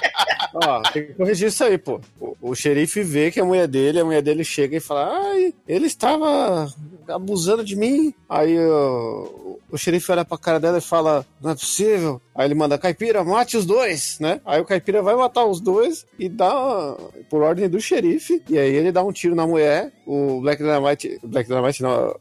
Ó, 0.54 0.82
tem 0.92 1.06
que 1.06 1.14
corrigir 1.14 1.48
isso 1.48 1.62
aí, 1.62 1.78
pô. 1.78 2.00
O, 2.20 2.36
o 2.40 2.54
xerife 2.54 3.02
vê 3.02 3.30
que 3.30 3.40
a 3.40 3.44
mulher 3.44 3.68
dele, 3.68 4.00
a 4.00 4.04
mulher 4.04 4.22
dele 4.22 4.44
chega 4.44 4.76
e 4.76 4.80
fala: 4.80 5.10
Ai, 5.22 5.54
ele 5.66 5.86
estava 5.86 6.72
abusando 7.08 7.64
de 7.64 7.76
mim. 7.76 8.12
Aí 8.28 8.58
o, 8.58 9.58
o 9.70 9.78
xerife 9.78 10.10
olha 10.10 10.24
pra 10.24 10.38
cara 10.38 10.58
dela 10.58 10.78
e 10.78 10.82
fala: 10.82 11.24
Não 11.40 11.50
é 11.50 11.54
possível. 11.54 12.20
Aí 12.34 12.46
ele 12.46 12.54
manda: 12.54 12.78
Caipira, 12.78 13.22
mate 13.22 13.56
os 13.56 13.64
dois, 13.64 14.18
né? 14.20 14.40
Aí 14.44 14.60
o 14.60 14.64
caipira 14.64 15.02
vai 15.02 15.14
matar 15.14 15.44
os 15.44 15.60
dois 15.60 16.04
e 16.18 16.28
dá 16.28 16.96
por 17.28 17.42
ordem 17.42 17.68
do 17.68 17.80
xerife. 17.80 18.42
E 18.48 18.58
aí 18.58 18.74
ele 18.74 18.92
dá 18.92 19.02
um 19.02 19.12
tiro 19.12 19.34
na 19.34 19.46
mulher. 19.46 19.92
O 20.06 20.40
Black 20.40 20.62
Dynamite. 20.62 21.20
Black 21.22 21.48
Dynamite 21.48 21.82
não. 21.82 22.16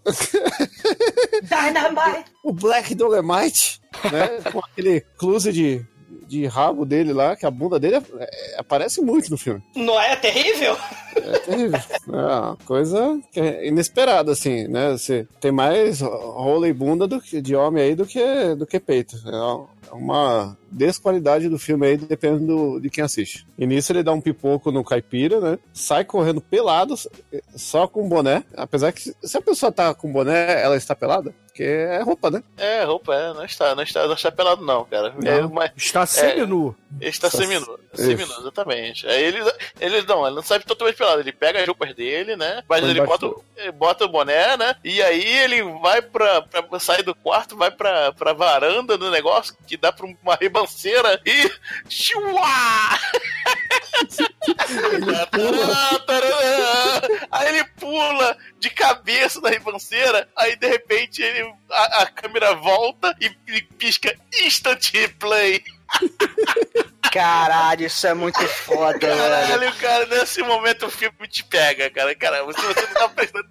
Dynamite! 1.42 2.26
o 2.44 2.54
Black 2.54 2.94
Dolemite, 2.94 3.82
né? 4.12 4.52
Com 4.52 4.60
aquele 4.60 5.02
close 5.18 5.52
de, 5.52 5.86
de 6.30 6.46
rabo 6.46 6.86
dele 6.86 7.12
lá, 7.12 7.36
que 7.36 7.46
a 7.46 7.52
bunda 7.52 7.80
dele 7.80 7.96
é- 8.20 8.56
aparece 8.60 9.02
muito 9.02 9.32
no 9.32 9.38
filme. 9.38 9.62
Não 9.76 10.00
é 10.00 10.15
terrível? 10.15 10.78
É 11.15 11.39
terrível. 11.39 11.80
É 12.08 12.12
uma 12.15 12.58
coisa 12.65 13.20
é 13.36 13.68
inesperada, 13.68 14.32
assim, 14.32 14.68
né? 14.68 14.92
Você 14.92 15.28
tem 15.42 15.52
mais 15.52 16.02
rola 16.02 16.68
e 16.68 16.74
bunda 16.74 17.08
do 17.08 17.20
que, 17.20 17.42
de 17.42 17.56
homem 17.56 17.84
aí 17.84 17.96
do 17.96 18.06
que, 18.06 18.56
do 18.56 18.68
que 18.68 18.80
peito. 18.80 19.18
É 19.26 19.36
uma 19.36 19.68
desqualidade 20.71 21.49
do 21.49 21.58
filme 21.60 21.88
aí, 21.88 21.97
dependendo 21.97 22.80
de 22.80 22.89
quem 22.89 23.04
assiste. 23.04 23.45
E 23.58 23.65
nisso 23.65 23.91
ele 23.91 24.04
dá 24.04 24.12
um 24.13 24.21
pipoco 24.21 24.71
no 24.71 24.84
caipira, 24.84 25.39
né? 25.39 25.60
Sai 25.73 26.04
correndo 26.06 26.41
pelado, 26.41 26.95
só 27.56 27.88
com 27.88 28.08
boné. 28.08 28.43
Apesar 28.56 28.91
que 28.91 29.13
se 29.21 29.38
a 29.38 29.41
pessoa 29.41 29.71
tá 29.71 29.93
com 29.93 30.12
boné, 30.12 30.62
ela 30.62 30.75
está 30.78 30.95
pelada. 30.95 31.34
Porque 31.47 31.63
é 31.63 32.02
roupa, 32.02 32.32
né? 32.32 32.41
É, 32.58 32.84
roupa, 32.86 33.13
é, 33.13 33.34
não 33.34 33.43
está, 33.43 33.75
não 33.75 33.84
está, 33.84 34.08
não 34.08 34.13
está 34.13 34.32
pelado 34.32 34.65
não, 34.65 34.86
cara. 34.86 35.13
É, 35.25 35.41
Não. 35.41 35.49
uma- 35.49 35.69
Está 35.75 36.06
seminu. 36.06 36.67
ele 36.67 36.69
está 36.69 36.88
Seminu, 37.45 37.80
Isso. 37.93 38.06
seminu, 38.06 38.34
exatamente. 38.39 39.08
Aí 39.08 39.23
ele, 39.23 39.39
ele 39.80 40.02
não, 40.04 40.25
ele 40.25 40.36
não 40.36 40.43
sai 40.43 40.60
totalmente 40.60 40.97
pelado, 40.97 41.21
ele 41.21 41.32
pega 41.32 41.60
as 41.60 41.67
roupas 41.67 41.93
dele, 41.95 42.36
né? 42.36 42.63
Mas 42.67 42.84
ele 42.84 43.02
bota, 43.02 43.28
o- 43.28 43.43
ele 43.56 43.71
bota 43.71 44.06
o 44.06 44.10
boné, 44.10 44.58
né? 44.58 44.75
E 44.84 45.02
aí 45.02 45.23
ele 45.39 45.63
vai 45.80 46.02
pra, 46.02 46.41
pra 46.41 46.80
sair 46.80 47.04
do 47.04 47.15
quarto, 47.15 47.56
vai 47.56 47.71
pra, 47.71 48.12
pra 48.13 48.34
varanda 48.34 48.97
do 48.97 49.10
negócio, 49.12 49.56
que 49.67 49.78
dá 49.78 49.91
pra 49.91 50.06
uma 50.06 50.36
ribanceira 50.36 51.21
e. 51.25 51.52
Chua! 51.89 52.39
Aí 57.32 57.47
ele 57.49 57.63
pula 57.80 58.38
de 58.60 58.69
cabeça 58.69 59.39
na 59.41 59.49
ribanceira, 59.49 60.28
aí 60.36 60.56
de 60.56 60.67
repente 60.67 61.21
ele, 61.21 61.52
a, 61.71 62.02
a 62.04 62.06
câmera 62.08 62.54
volta 62.56 63.15
e, 63.19 63.32
e 63.47 63.62
pisca 63.62 64.15
instant 64.43 64.91
replay. 64.93 65.62
Caralho, 67.12 67.86
isso 67.86 68.06
é 68.06 68.13
muito 68.13 68.39
foda, 68.47 68.99
velho. 68.99 69.17
Caralho, 69.17 69.75
cara, 69.75 70.06
nesse 70.06 70.41
momento 70.43 70.86
o 70.86 70.91
filme 70.91 71.28
te 71.28 71.43
pega, 71.43 71.89
cara. 71.89 72.15
Cara, 72.15 72.38
se 72.54 72.62
você 72.62 72.82
não 72.82 72.93
tá 72.93 73.10
prestando 73.10 73.47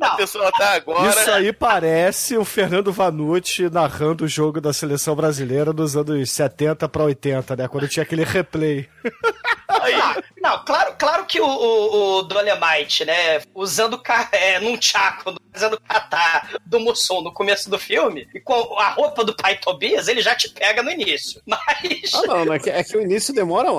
atenção 0.00 0.46
até 0.46 0.64
agora. 0.64 1.10
Isso 1.10 1.30
aí 1.30 1.52
parece 1.52 2.36
o 2.36 2.44
Fernando 2.44 2.92
Vanucci 2.92 3.68
narrando 3.68 4.24
o 4.24 4.28
jogo 4.28 4.60
da 4.60 4.72
seleção 4.72 5.14
brasileira 5.14 5.72
dos 5.72 5.96
anos 5.96 6.30
70 6.30 6.88
pra 6.88 7.04
80, 7.04 7.56
né? 7.56 7.68
Quando 7.68 7.88
tinha 7.88 8.02
aquele 8.02 8.24
replay. 8.24 8.88
Aí, 9.68 9.94
Não, 9.96 10.14
não, 10.42 10.64
claro, 10.64 10.94
claro 10.98 11.24
que 11.26 11.40
o, 11.40 11.46
o, 11.46 12.18
o 12.18 12.22
Dolemite, 12.22 13.04
né, 13.04 13.40
usando 13.54 14.00
é, 14.30 14.60
num 14.60 14.80
chaco, 14.80 15.34
usando 15.54 15.80
kata 15.80 16.60
do 16.66 16.78
Musson 16.78 17.20
no 17.22 17.32
começo 17.32 17.70
do 17.70 17.78
filme, 17.78 18.28
e 18.34 18.40
com 18.40 18.78
a 18.78 18.90
roupa 18.90 19.24
do 19.24 19.34
pai 19.34 19.56
Tobias, 19.58 20.08
ele 20.08 20.20
já 20.20 20.34
te 20.34 20.48
pega 20.50 20.82
no 20.82 20.90
início. 20.90 21.40
Mas. 21.46 21.62
Ah, 22.14 22.22
não, 22.26 22.44
não, 22.46 22.54
é 22.54 22.58
que, 22.58 22.70
é 22.70 22.82
que 22.84 22.96
o 22.96 23.00
início 23.02 23.32
demora. 23.34 23.70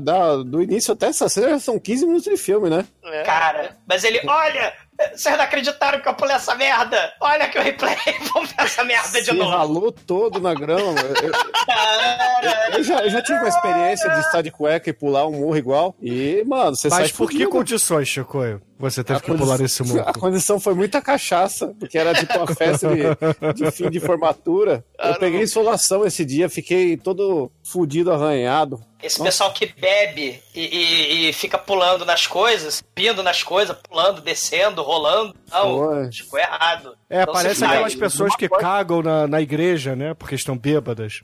da- 0.00 0.36
do 0.36 0.62
início 0.62 0.92
até 0.92 1.06
essa 1.06 1.28
cena 1.28 1.58
são 1.58 1.78
15 1.78 2.06
minutos 2.06 2.24
de 2.30 2.36
filme, 2.36 2.68
né? 2.70 2.84
é, 3.04 3.22
Cara, 3.22 3.76
mas 3.86 4.04
ele, 4.04 4.20
olha, 4.26 4.72
vocês 5.14 5.36
não 5.36 5.44
acreditaram 5.44 6.00
que 6.00 6.08
eu 6.08 6.14
pulei 6.14 6.36
essa 6.36 6.54
merda? 6.54 7.12
Olha 7.20 7.48
que 7.48 7.58
eu 7.58 7.62
replay, 7.62 7.96
vamos 8.32 8.50
ver 8.50 8.62
essa 8.62 8.84
merda 8.84 9.18
de 9.20 9.26
Se 9.26 9.32
novo. 9.32 9.50
ralou 9.50 9.92
todo 9.92 10.40
na 10.40 10.54
grama. 10.54 11.00
Eu, 11.00 11.28
eu- 11.28 12.78
eu 12.78 12.82
já, 12.84 13.00
eu 13.04 13.10
já 13.10 13.22
tive 13.22 13.38
uma 13.38 13.48
experiência 13.48 14.10
de 14.10 14.20
estar 14.20 14.42
de 14.42 14.50
cueca 14.50 14.90
e 14.90 14.92
pular 14.92 15.26
um 15.26 15.32
morro 15.40 15.56
igual. 15.56 15.94
E, 16.00 16.42
mano, 16.46 16.76
você 16.76 16.88
sai 16.90 17.02
Mas 17.02 17.12
por 17.12 17.28
que 17.30 17.46
condições, 17.46 18.08
Chico? 18.08 18.38
Você 18.78 19.04
teve 19.04 19.18
A 19.18 19.22
que 19.22 19.26
pular 19.32 19.56
condi- 19.58 19.62
nesse 19.62 19.82
A 20.00 20.12
condição 20.12 20.58
foi 20.58 20.74
muita 20.74 21.00
cachaça, 21.00 21.72
porque 21.78 21.96
era 21.96 22.12
tipo 22.12 22.36
uma 22.36 22.46
festa 22.54 22.88
de, 22.88 23.54
de 23.54 23.70
fim 23.70 23.88
de 23.88 24.00
formatura. 24.00 24.84
Eu 24.98 25.14
peguei 25.14 25.42
insolação 25.42 26.04
esse 26.04 26.24
dia, 26.24 26.48
fiquei 26.48 26.96
todo 26.96 27.50
fudido, 27.62 28.10
arranhado. 28.12 28.80
Esse 29.02 29.22
pessoal 29.22 29.52
que 29.52 29.66
bebe 29.78 30.42
e, 30.54 30.60
e- 30.60 31.28
e 31.28 31.32
fica 31.32 31.56
pulando 31.58 32.04
nas 32.04 32.26
coisas, 32.26 32.82
pindo 32.94 33.22
nas 33.22 33.42
coisas, 33.42 33.76
pulando, 33.88 34.20
descendo, 34.20 34.82
rolando. 34.82 35.34
Não, 35.52 36.10
ficou 36.10 36.38
errado. 36.38 36.96
É, 37.08 37.24
Não 37.24 37.32
parece 37.32 37.64
aquelas 37.64 37.94
pessoas 37.94 38.34
que 38.34 38.48
cagam 38.48 39.02
na, 39.02 39.26
na 39.28 39.40
igreja, 39.40 39.94
né? 39.94 40.14
Porque 40.14 40.34
estão 40.34 40.56
bêbadas. 40.58 41.20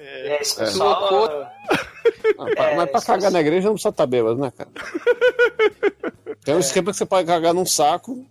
É, 0.00 0.40
esse 0.40 0.56
pessoal. 0.56 1.04
Ah, 2.38 2.44
pra- 2.54 2.70
É, 2.70 2.76
mas 2.76 2.90
pra 2.90 2.98
isso- 2.98 3.06
cagar 3.06 3.30
na 3.30 3.40
igreja 3.40 3.66
não 3.66 3.74
precisa 3.74 3.90
estar 3.90 4.06
bêbado, 4.06 4.36
né, 4.40 4.50
cara? 4.56 4.70
Tem 6.44 6.54
um 6.54 6.60
esquema 6.60 6.90
que 6.90 6.98
você 6.98 7.06
pode 7.06 7.26
cagar 7.26 7.54
num 7.54 7.64
saco, 7.64 8.24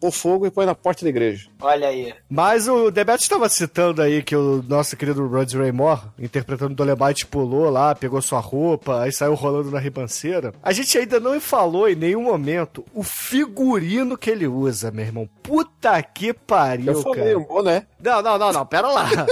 pôr 0.00 0.10
fogo 0.10 0.46
e 0.46 0.50
põe 0.50 0.66
na 0.66 0.74
porta 0.74 1.04
da 1.04 1.10
igreja. 1.10 1.48
Olha 1.60 1.88
aí. 1.88 2.14
Mas 2.28 2.66
o 2.66 2.90
Debeto 2.90 3.22
estava 3.22 3.48
citando 3.48 4.00
aí 4.02 4.22
que 4.22 4.34
o 4.34 4.62
nosso 4.66 4.96
querido 4.96 5.26
Rod 5.26 5.52
Raymore, 5.52 6.00
interpretando 6.18 6.72
o 6.72 6.74
Dolemite, 6.74 7.26
pulou 7.26 7.68
lá, 7.70 7.94
pegou 7.94 8.20
sua 8.22 8.40
roupa, 8.40 9.02
aí 9.02 9.12
saiu 9.12 9.34
rolando 9.34 9.70
na 9.70 9.78
ribanceira. 9.78 10.52
A 10.62 10.72
gente 10.72 10.96
ainda 10.96 11.20
não 11.20 11.38
falou 11.40 11.88
em 11.88 11.94
nenhum 11.94 12.22
momento 12.22 12.84
o 12.94 13.02
figurino 13.02 14.16
que 14.16 14.30
ele 14.30 14.46
usa, 14.46 14.90
meu 14.90 15.04
irmão. 15.04 15.28
Puta 15.42 16.02
que 16.02 16.32
pariu, 16.32 16.92
Eu 16.92 17.02
falei 17.02 17.24
cara. 17.24 17.38
um 17.38 17.44
boné. 17.44 17.86
Não, 18.02 18.22
não, 18.22 18.38
não, 18.38 18.52
não, 18.52 18.66
pera 18.66 18.88
lá. 18.88 19.08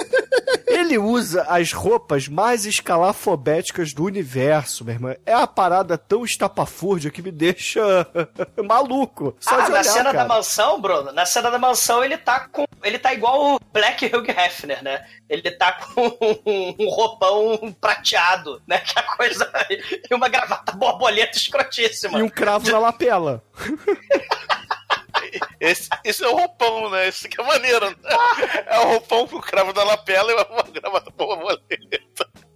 Ele 0.67 0.97
usa 0.97 1.43
as 1.49 1.73
roupas 1.73 2.29
mais 2.29 2.65
escalafobéticas 2.65 3.93
do 3.93 4.05
universo, 4.05 4.85
meu 4.85 4.95
irmão. 4.95 5.17
É 5.27 5.37
uma 5.37 5.47
parada 5.47 5.99
tão 5.99 6.25
estapafúrdia 6.25 7.11
que 7.11 7.21
me 7.21 7.33
deixa 7.33 8.07
maluco. 8.65 9.37
Só 9.41 9.55
ah, 9.55 9.63
de 9.63 9.71
na 9.71 9.81
olhar, 9.81 9.85
cena 9.85 10.13
cara. 10.13 10.19
da 10.19 10.25
mansão, 10.25 10.81
Bruno, 10.81 11.13
na 11.13 11.27
cena 11.27 11.51
da 11.51 11.59
mansão 11.59 12.05
ele 12.05 12.17
tá 12.17 12.49
com. 12.49 12.65
Ele 12.83 12.99
tá 12.99 13.13
igual 13.13 13.55
o 13.55 13.61
Black 13.73 14.07
Hugh 14.07 14.31
Hefner, 14.31 14.83
né? 14.83 15.07
Ele 15.29 15.51
tá 15.51 15.73
com 15.73 16.17
um 16.47 16.89
roupão 16.89 17.75
prateado, 17.81 18.63
né? 18.67 18.79
Que 18.79 18.99
é 18.99 19.03
a 19.03 19.17
coisa. 19.17 19.51
E 20.11 20.15
uma 20.15 20.29
gravata 20.29 20.73
borboleta 20.73 21.37
escrotíssima. 21.37 22.19
E 22.19 22.23
um 22.23 22.29
cravo 22.29 22.71
na 22.71 22.79
lapela. 22.79 23.43
esse, 25.61 25.89
esse 26.05 26.25
é 26.25 26.29
o 26.29 26.37
roupão, 26.37 26.91
né? 26.91 27.09
Esse 27.09 27.29
que 27.29 27.41
é 27.41 27.45
maneiro. 27.45 27.91
Né? 27.91 27.97
É 28.67 28.79
o 28.81 28.89
roupão 28.89 29.27
com 29.27 29.37
o 29.37 29.43
cravo 29.43 29.73
da 29.73 29.85
lapela 29.85 30.33
e 30.33 30.35
uma 30.35 30.63
gravata 30.63 31.11
borboleta. 31.11 31.63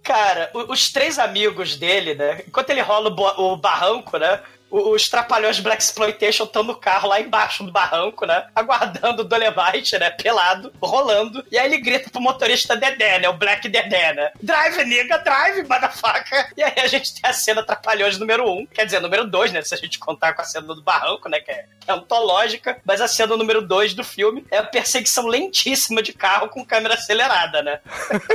Cara, 0.03 0.51
os 0.53 0.91
três 0.91 1.17
amigos 1.17 1.77
dele, 1.77 2.13
né? 2.13 2.43
Enquanto 2.47 2.69
ele 2.69 2.81
rola 2.81 3.09
o 3.39 3.57
barranco, 3.57 4.17
né? 4.17 4.41
Os 4.75 5.07
trapalhões 5.07 5.59
Black 5.59 5.81
Exploitation 5.81 6.43
estão 6.43 6.63
no 6.63 6.75
carro 6.75 7.07
lá 7.07 7.21
embaixo 7.21 7.63
do 7.63 7.71
barranco, 7.71 8.25
né? 8.25 8.47
Aguardando 8.53 9.21
o 9.21 9.25
Dolemite, 9.25 9.97
né? 9.97 10.09
Pelado, 10.09 10.73
rolando. 10.81 11.45
E 11.49 11.57
aí 11.57 11.65
ele 11.65 11.77
grita 11.77 12.09
pro 12.09 12.21
motorista 12.21 12.75
Dedé, 12.75 13.19
né? 13.19 13.29
O 13.29 13.37
Black 13.37 13.69
Dedé, 13.69 14.13
né? 14.13 14.31
Drive, 14.41 14.83
nigga, 14.83 15.17
drive, 15.19 15.67
motherfucker. 15.67 16.53
E 16.57 16.63
aí 16.63 16.73
a 16.77 16.87
gente 16.87 17.13
tem 17.13 17.29
a 17.29 17.33
cena 17.33 17.63
Trapalhões 17.63 18.17
número 18.17 18.43
1, 18.43 18.51
um, 18.51 18.65
quer 18.65 18.85
dizer, 18.85 18.99
número 18.99 19.25
2, 19.25 19.53
né? 19.53 19.61
Se 19.61 19.73
a 19.73 19.77
gente 19.77 19.97
contar 19.97 20.33
com 20.33 20.41
a 20.41 20.45
cena 20.45 20.67
do 20.67 20.83
barranco, 20.83 21.29
né? 21.29 21.39
Que 21.39 21.51
é, 21.51 21.65
que 21.79 21.89
é 21.89 21.93
antológica. 21.93 22.77
Mas 22.83 22.99
a 22.99 23.07
cena 23.07 23.37
número 23.37 23.61
2 23.61 23.93
do 23.93 24.03
filme 24.03 24.45
é 24.51 24.57
a 24.57 24.63
perseguição 24.63 25.27
lentíssima 25.27 26.01
de 26.03 26.11
carro 26.11 26.49
com 26.49 26.65
câmera 26.65 26.95
acelerada, 26.95 27.61
né? 27.61 27.79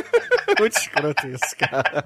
Muito 0.59 0.77
escroto 0.77 1.27
isso, 1.27 1.57
cara. 1.59 2.05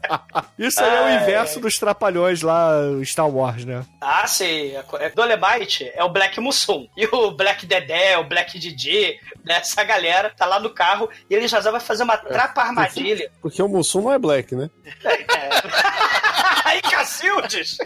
Isso 0.59 0.83
aí 0.83 0.95
é 0.95 1.03
o 1.03 1.23
inverso 1.23 1.61
dos 1.61 1.75
trapalhões 1.75 2.43
lá, 2.43 2.73
Star 3.05 3.29
Wars, 3.29 3.65
né? 3.65 3.85
Ah, 4.01 4.24
sim. 4.27 4.73
É, 5.01 5.11
Dolemite 5.11 5.91
é 5.95 6.03
o 6.05 6.09
Black 6.09 6.41
Mussum. 6.41 6.89
E 6.97 7.07
o 7.07 7.31
Black 7.31 7.67
Dedé, 7.67 8.17
o 8.19 8.25
Black 8.25 8.59
Didi, 8.59 9.19
né? 9.45 9.57
Essa 9.57 9.83
galera 9.85 10.31
tá 10.31 10.47
lá 10.47 10.59
no 10.59 10.71
carro 10.71 11.09
e 11.29 11.35
ele 11.35 11.49
já 11.49 11.61
vai 11.61 11.81
fazer 11.81 12.03
uma 12.03 12.17
trapa 12.17 12.63
armadilha. 12.63 13.31
Porque 13.41 13.63
o 13.63 13.69
Mussum 13.69 14.03
não 14.03 14.13
é 14.13 14.19
black, 14.19 14.55
né? 14.55 14.71
Aí, 16.65 16.81
Cacildes! 16.83 17.79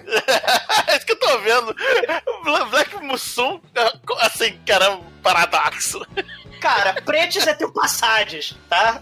é 0.86 0.96
isso 0.96 1.06
que 1.06 1.12
eu 1.12 1.18
tô 1.18 1.38
vendo. 1.40 1.74
Black 2.70 2.96
Mussum, 3.02 3.60
assim, 4.20 4.58
cara, 4.64 4.92
um 4.92 5.02
paradoxo. 5.22 6.00
Cara, 6.60 7.00
pretes 7.02 7.46
é 7.46 7.54
teu 7.54 7.72
passagens, 7.72 8.56
tá? 8.68 9.00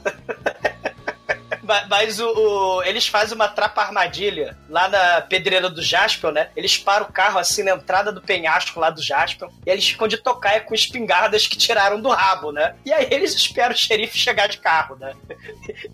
Mas 1.88 2.20
o, 2.20 2.26
o, 2.26 2.82
eles 2.82 3.06
fazem 3.06 3.34
uma 3.34 3.48
trapa 3.48 3.82
armadilha 3.82 4.56
lá 4.68 4.88
na 4.88 5.20
pedreira 5.20 5.68
do 5.68 5.82
Jaspion, 5.82 6.30
né? 6.30 6.48
Eles 6.56 6.78
param 6.78 7.06
o 7.06 7.12
carro 7.12 7.38
assim 7.38 7.62
na 7.62 7.72
entrada 7.72 8.12
do 8.12 8.20
penhasco 8.20 8.78
lá 8.80 8.90
do 8.90 9.02
Jaspion 9.02 9.48
e 9.64 9.70
eles 9.70 9.88
ficam 9.88 10.08
de 10.08 10.16
tocaia 10.16 10.60
com 10.60 10.74
espingardas 10.74 11.46
que 11.46 11.56
tiraram 11.56 12.00
do 12.00 12.08
rabo, 12.08 12.52
né? 12.52 12.74
E 12.84 12.92
aí 12.92 13.08
eles 13.10 13.34
esperam 13.34 13.74
o 13.74 13.78
xerife 13.78 14.18
chegar 14.18 14.46
de 14.46 14.58
carro, 14.58 14.96
né? 14.96 15.14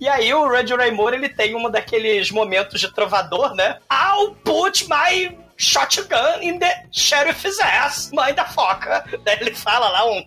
E 0.01 0.09
aí 0.09 0.33
o 0.35 0.49
Rudy 0.49 0.75
Raymore, 0.75 1.15
ele 1.15 1.29
tem 1.29 1.55
um 1.55 1.71
daqueles 1.71 2.31
momentos 2.31 2.81
de 2.81 2.93
trovador, 2.93 3.55
né? 3.55 3.79
I'll 3.91 4.35
put 4.45 4.87
my 4.89 5.37
shotgun 5.57 6.41
in 6.41 6.59
the 6.59 6.87
sheriff's 6.91 7.59
ass, 7.61 8.11
mãe 8.13 8.35
da 8.35 8.45
foca. 8.45 9.05
Daí 9.25 9.39
ele 9.41 9.55
fala 9.55 9.89
lá 9.89 10.05
um 10.11 10.23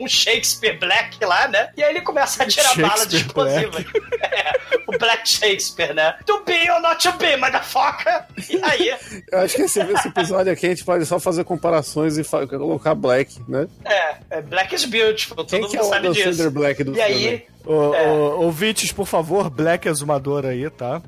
um 0.00 0.08
Shakespeare 0.08 0.78
Black 0.78 1.22
lá, 1.24 1.48
né? 1.48 1.70
E 1.76 1.82
aí 1.82 1.90
ele 1.90 2.00
começa 2.02 2.42
a 2.42 2.46
tirar 2.46 2.74
bala 2.76 3.06
de 3.06 3.16
explosiva. 3.16 3.84
É, 4.24 4.52
o 4.88 4.98
Black 4.98 5.28
Shakespeare, 5.28 5.94
né? 5.94 6.16
To 6.26 6.42
be 6.44 6.68
or 6.70 6.80
not 6.80 7.00
to 7.02 7.12
be, 7.18 7.36
motherfucker! 7.36 8.24
E 8.48 8.58
aí? 8.64 8.96
Eu 9.30 9.40
acho 9.40 9.54
que 9.56 9.62
esse, 9.62 9.80
esse 9.80 10.08
episódio 10.08 10.50
aqui 10.52 10.66
a 10.66 10.68
gente 10.70 10.84
pode 10.84 11.04
só 11.06 11.20
fazer 11.20 11.44
comparações 11.44 12.16
e 12.18 12.24
colocar 12.24 12.94
Black, 12.94 13.40
né? 13.46 13.68
É, 13.84 14.16
é 14.30 14.42
Black 14.42 14.74
is 14.74 14.86
beautiful, 14.86 15.36
todo 15.36 15.48
Quem 15.48 15.60
mundo 15.60 15.70
que 15.70 15.76
é 15.76 15.80
o 15.82 15.84
sabe 15.84 16.10
disso. 16.10 16.50
Black 16.50 16.82
do 16.82 16.92
e 16.92 16.94
filme? 16.94 17.02
aí, 17.28 17.46
Ô, 17.66 17.94
É. 17.94 18.06
ô, 18.08 18.40
ouvintes, 18.42 18.92
por 18.92 19.06
favor, 19.06 19.48
Black 19.50 19.86
Exumador 19.88 20.44
aí, 20.46 20.68
tá? 20.70 21.00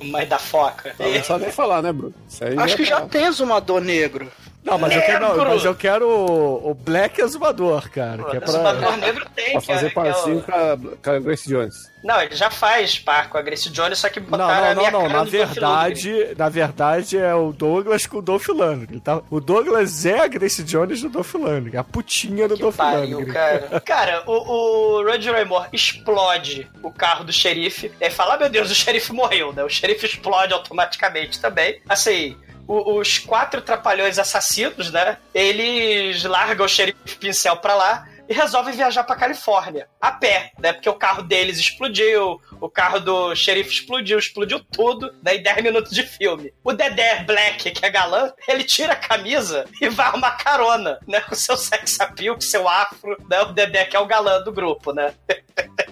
É. 0.00 0.04
mãe 0.06 0.26
da 0.26 0.38
foca. 0.38 0.94
Não, 0.98 1.10
não 1.10 1.24
sabe 1.24 1.44
nem 1.44 1.52
falar, 1.52 1.82
né, 1.82 1.92
Bruno? 1.92 2.14
Isso 2.28 2.44
aí 2.44 2.56
Acho 2.58 2.76
que 2.76 2.84
já 2.84 3.00
tem 3.02 3.24
exumador 3.26 3.80
negro. 3.80 4.30
Não, 4.64 4.78
mas 4.78 4.94
eu 4.96 5.02
quero, 5.02 5.20
não, 5.36 5.44
mas 5.44 5.64
eu 5.64 5.74
quero 5.74 6.08
o, 6.08 6.70
o 6.70 6.74
Black 6.74 7.20
Exumador, 7.20 7.90
cara. 7.90 8.24
Que 8.24 8.36
é. 8.38 8.96
Negro 8.96 9.26
tem, 9.34 9.52
Pra 9.52 9.60
cara. 9.60 9.62
fazer 9.62 9.90
que 9.90 9.98
é 9.98 10.12
o- 10.12 10.42
com 10.42 10.52
a, 10.52 10.78
com 11.02 11.10
a 11.10 11.18
Grace 11.18 11.48
Jones. 11.48 11.92
Não, 12.02 12.20
ele 12.20 12.34
já 12.34 12.50
faz 12.50 12.98
par 12.98 13.28
com 13.30 13.38
a 13.38 13.42
Grace 13.42 13.68
Jones, 13.70 13.98
só 13.98 14.08
que 14.10 14.20
Não, 14.20 14.28
botaram 14.28 14.66
a 14.66 14.74
não, 14.74 14.80
minha 14.82 14.90
não, 14.90 15.02
não. 15.02 15.08
cara 15.08 15.18
Na 15.20 15.24
no 15.24 15.30
Dolph 15.30 15.34
Lundgren. 15.40 15.46
verdade, 15.54 16.34
na 16.36 16.48
verdade 16.48 17.18
é 17.18 17.34
o 17.34 17.52
Douglas 17.52 18.06
com 18.06 18.18
o 18.18 18.22
Dolph 18.22 18.48
Lundgren. 18.48 18.98
Tá- 19.00 19.22
O 19.30 19.40
Douglas 19.40 20.04
é 20.06 20.20
a 20.20 20.26
Grace 20.28 20.62
Jones 20.62 21.00
do 21.02 21.08
Dolph 21.10 21.34
Lundgren, 21.34 21.78
a 21.78 21.84
putinha 21.84 22.46
do 22.48 22.56
Que 22.56 22.62
Dolph 22.62 22.76
pariu, 22.76 23.18
Lundgren. 23.18 23.32
cara. 23.34 23.80
Cara, 23.84 24.22
o, 24.26 24.32
o 24.32 25.02
Roger 25.02 25.32
Raymore 25.34 25.68
explode 25.72 26.70
o 26.82 26.90
carro 26.90 27.24
do 27.24 27.32
xerife. 27.32 27.90
E 28.00 28.04
aí 28.04 28.10
fala, 28.10 28.34
ah, 28.34 28.38
meu 28.38 28.48
Deus, 28.50 28.70
o 28.70 28.74
xerife 28.74 29.12
morreu, 29.12 29.52
né? 29.52 29.62
O 29.64 29.68
xerife 29.68 30.06
explode 30.06 30.52
automaticamente 30.52 31.40
também. 31.40 31.80
Assim, 31.88 32.36
os 32.66 33.18
quatro 33.18 33.60
trapalhões 33.60 34.18
assassinos, 34.18 34.90
né? 34.90 35.18
Eles 35.34 36.24
largam 36.24 36.66
o 36.66 36.68
xerife 36.68 37.16
pincel 37.18 37.56
pra 37.56 37.74
lá 37.74 38.08
e 38.28 38.32
resolvem 38.32 38.74
viajar 38.74 39.04
pra 39.04 39.16
Califórnia. 39.16 39.88
A 40.00 40.12
pé, 40.12 40.52
né? 40.58 40.72
Porque 40.72 40.88
o 40.88 40.94
carro 40.94 41.22
deles 41.22 41.58
explodiu, 41.58 42.40
o 42.60 42.68
carro 42.68 43.00
do 43.00 43.34
xerife 43.34 43.70
explodiu, 43.70 44.18
explodiu 44.18 44.60
tudo, 44.64 45.14
né? 45.22 45.36
Em 45.36 45.42
10 45.42 45.62
minutos 45.62 45.92
de 45.92 46.02
filme. 46.02 46.52
O 46.62 46.72
Dedé 46.72 47.22
Black, 47.24 47.70
que 47.70 47.84
é 47.84 47.90
galã, 47.90 48.32
ele 48.48 48.64
tira 48.64 48.94
a 48.94 48.96
camisa 48.96 49.66
e 49.80 49.88
vai 49.88 50.06
arrumar 50.06 50.32
carona, 50.32 50.98
né? 51.06 51.20
Com 51.20 51.34
seu 51.34 51.56
sex 51.56 52.00
appeal, 52.00 52.34
com 52.34 52.40
seu 52.40 52.68
afro, 52.68 53.16
né? 53.28 53.40
O 53.42 53.52
Dedé 53.52 53.84
que 53.84 53.96
é 53.96 54.00
o 54.00 54.06
galã 54.06 54.42
do 54.42 54.52
grupo, 54.52 54.92
né? 54.92 55.12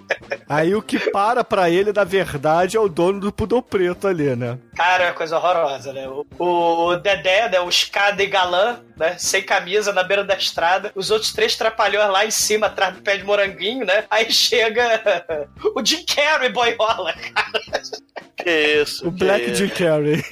Aí 0.49 0.75
o 0.75 0.83
que 0.83 0.99
para 1.11 1.43
pra 1.45 1.71
ele, 1.71 1.93
na 1.93 2.05
verdade, 2.05 2.77
é 2.77 2.81
o 2.81 2.89
dono 2.89 3.21
do 3.21 3.33
pudor 3.33 3.63
preto 3.63 4.07
ali, 4.07 4.35
né? 4.37 4.59
Cara, 4.77 5.05
é 5.05 5.07
uma 5.09 5.15
coisa 5.15 5.37
horrorosa, 5.37 5.93
né? 5.93 6.09
O, 6.09 6.25
o 6.39 6.97
Dedé, 6.97 7.49
né? 7.49 7.61
O 7.61 7.69
escada 7.69 8.23
e 8.23 8.27
galã, 8.27 8.81
né? 8.97 9.17
Sem 9.19 9.43
camisa 9.43 9.93
na 9.93 10.03
beira 10.03 10.25
da 10.25 10.35
estrada. 10.35 10.93
Os 10.95 11.11
outros 11.11 11.33
três 11.33 11.57
trapalhões 11.57 12.11
lá 12.11 12.25
em 12.25 12.31
cima, 12.31 12.67
atrás 12.67 12.95
do 12.95 13.03
pé 13.03 13.17
de 13.17 13.25
moranguinho, 13.25 13.85
né? 13.85 14.05
Aí 14.11 14.31
chega 14.33 15.49
o 15.75 15.85
Jim 15.85 16.05
Carrey 16.05 16.51
boiola, 16.51 17.13
cara. 17.13 17.83
Que 18.37 18.83
isso? 18.83 19.09
O 19.09 19.13
que 19.13 19.25
Black 19.25 19.51
isso. 19.51 19.57
Jim 19.57 19.69
Carrey. 19.69 20.25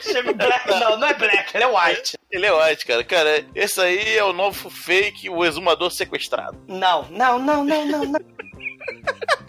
Chega 0.00 0.30
o 0.30 0.34
Black. 0.34 0.68
Não, 0.68 0.98
não 0.98 1.08
é 1.08 1.14
Black, 1.14 1.54
ele 1.54 1.64
é 1.64 1.66
White. 1.66 2.16
Ele 2.34 2.46
é 2.46 2.52
white, 2.52 2.84
cara. 2.84 3.04
Cara, 3.04 3.44
esse 3.54 3.80
aí 3.80 4.16
é 4.16 4.24
o 4.24 4.32
novo 4.32 4.68
fake, 4.68 5.30
o 5.30 5.44
exumador 5.44 5.88
sequestrado. 5.92 6.58
Não, 6.66 7.04
não, 7.10 7.38
não, 7.38 7.64
não, 7.64 7.86
não, 7.86 8.04
não. 8.04 8.20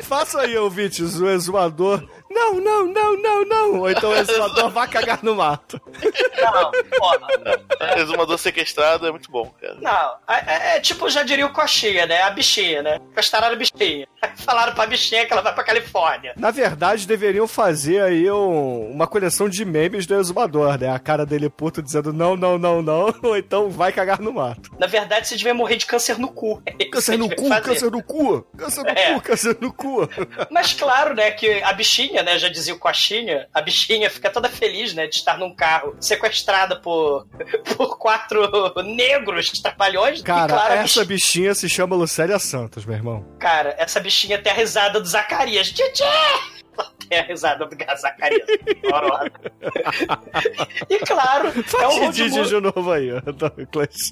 Faça 0.01 0.41
aí, 0.41 0.57
ouvintes, 0.57 1.19
o 1.19 1.27
exumador. 1.27 2.07
Não, 2.35 2.55
não, 2.55 2.85
não, 2.87 3.17
não, 3.21 3.45
não. 3.45 3.79
Ou 3.79 3.89
então 3.89 4.09
o 4.09 4.15
exumador 4.15 4.69
vai 4.69 4.87
cagar 4.89 5.19
no 5.23 5.35
mato. 5.35 5.79
Não, 6.41 6.71
porra. 6.97 7.97
Exumador 7.97 8.37
sequestrado 8.37 9.07
é 9.07 9.11
muito 9.11 9.31
bom, 9.31 9.49
cara. 9.61 9.77
Não, 9.81 10.15
é, 10.27 10.75
é 10.75 10.79
tipo, 10.81 11.09
já 11.09 11.23
diria 11.23 11.45
o 11.45 11.53
Coxinha, 11.53 12.05
né? 12.05 12.21
A 12.23 12.29
bichinha, 12.31 12.83
né? 12.83 12.99
Gostaram 13.15 13.49
da 13.49 13.55
bichinha. 13.55 14.07
Falaram 14.37 14.73
pra 14.73 14.85
bichinha 14.85 15.25
que 15.25 15.31
ela 15.31 15.41
vai 15.41 15.53
pra 15.53 15.63
Califórnia. 15.63 16.33
Na 16.35 16.51
verdade, 16.51 17.07
deveriam 17.07 17.47
fazer 17.47 18.01
aí 18.01 18.29
um- 18.29 18.91
uma 18.91 19.07
coleção 19.07 19.47
de 19.47 19.63
memes 19.63 20.05
do 20.05 20.15
exumador, 20.15 20.77
né? 20.77 20.89
A 20.89 20.99
cara 20.99 21.25
dele 21.25 21.49
puto 21.49 21.81
dizendo 21.81 22.11
não, 22.11 22.35
não, 22.35 22.57
não, 22.57 22.81
não. 22.81 23.13
Ou 23.23 23.37
então 23.37 23.69
vai 23.69 23.91
cagar 23.93 24.19
no 24.19 24.33
mato. 24.33 24.71
Na 24.77 24.87
verdade, 24.87 25.27
você 25.27 25.37
devia 25.37 25.53
morrer 25.53 25.77
de 25.77 25.85
câncer 25.85 26.17
no 26.19 26.27
cu. 26.27 26.61
É 26.77 26.85
Câncer 26.85 27.17
no 27.17 27.29
cu, 27.29 27.49
câncer 27.61 27.91
no 27.91 28.03
cu, 28.03 28.41
câncer 28.57 28.83
no 28.83 28.89
É. 28.89 29.13
cu, 29.13 29.21
câncer 29.21 29.57
no 29.61 29.73
cu. 29.73 30.09
Mas 30.51 30.73
claro, 30.73 31.13
né, 31.15 31.31
que 31.31 31.61
a 31.63 31.71
bichinha, 31.73 32.21
né, 32.25 32.37
já 32.37 32.49
dizia 32.49 32.73
o 32.73 32.79
Coxinha, 32.79 33.47
a 33.53 33.61
bichinha 33.61 34.09
fica 34.09 34.29
toda 34.29 34.49
feliz, 34.49 34.93
né, 34.93 35.07
de 35.07 35.15
estar 35.15 35.37
num 35.37 35.55
carro 35.55 35.95
sequestrada 36.01 36.75
por, 36.75 37.27
por 37.77 37.97
quatro 37.97 38.73
negros 38.83 39.51
trapalhões. 39.51 40.21
Cara, 40.21 40.53
claro, 40.53 40.73
essa 40.73 41.05
bichinha, 41.05 41.51
bichinha 41.51 41.55
se 41.55 41.69
chama 41.69 41.95
Lucélia 41.95 42.39
Santos, 42.39 42.85
meu 42.85 42.95
irmão. 42.95 43.25
cara, 43.39 43.75
essa 43.77 43.99
bichinha 43.99 44.37
tem 44.37 44.51
a 44.51 44.55
risada 44.55 44.99
do 44.99 45.07
Zacarias. 45.07 45.71
Tchê! 45.71 46.54
Tem 47.09 47.19
a 47.19 47.23
risada 47.23 47.65
do 47.65 47.75
Zacarias. 47.97 48.45
Horrorosa. 48.83 49.31
e 50.89 50.99
claro, 50.99 51.47
é 51.49 51.63
Faz 51.63 51.95
um 51.95 51.99
road 52.05 52.23
movie. 52.29 52.49
de 52.49 52.61
novo 52.61 52.91
aí, 52.91 53.11
ó, 53.13 53.19
Douglas. 53.31 54.11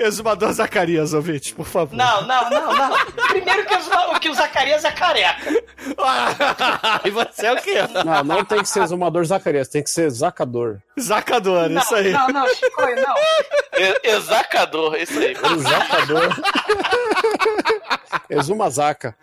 Exumador 0.00 0.52
Zacarias, 0.52 1.14
ouvintes, 1.14 1.52
por 1.52 1.66
favor. 1.66 1.96
Não, 1.96 2.22
não, 2.26 2.50
não, 2.50 2.72
não. 2.72 3.06
Primeiro 3.28 3.64
que 3.66 3.74
o, 3.74 4.20
que 4.20 4.28
o 4.30 4.34
Zacarias 4.34 4.84
é 4.84 4.92
careca. 4.92 5.50
e 7.04 7.10
você 7.10 7.46
é 7.46 7.52
o 7.52 7.56
quê? 7.56 7.74
Não, 8.04 8.24
não 8.24 8.44
tem 8.44 8.62
que 8.62 8.68
ser 8.68 8.82
exumador 8.82 9.24
Zacarias, 9.24 9.68
tem 9.68 9.82
que 9.82 9.90
ser 9.90 10.10
zacador. 10.10 10.78
Zacador, 11.00 11.68
Não, 11.68 11.80
isso 11.80 11.94
aí. 11.94 12.12
não, 12.12 12.28
não, 12.28 12.48
Chico, 12.48 12.80
não. 12.80 13.14
Exacador, 14.02 14.96
isso 14.96 15.18
aí. 15.18 15.34
Zacador. 15.34 16.28
Exuma 18.30 18.70
zaca. 18.70 19.16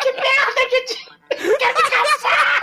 Que 0.00 0.12
merda 0.12 0.66
que 0.70 0.80
te... 0.82 0.94
Quer 1.58 1.74
me 1.74 1.82
caçar! 1.90 2.62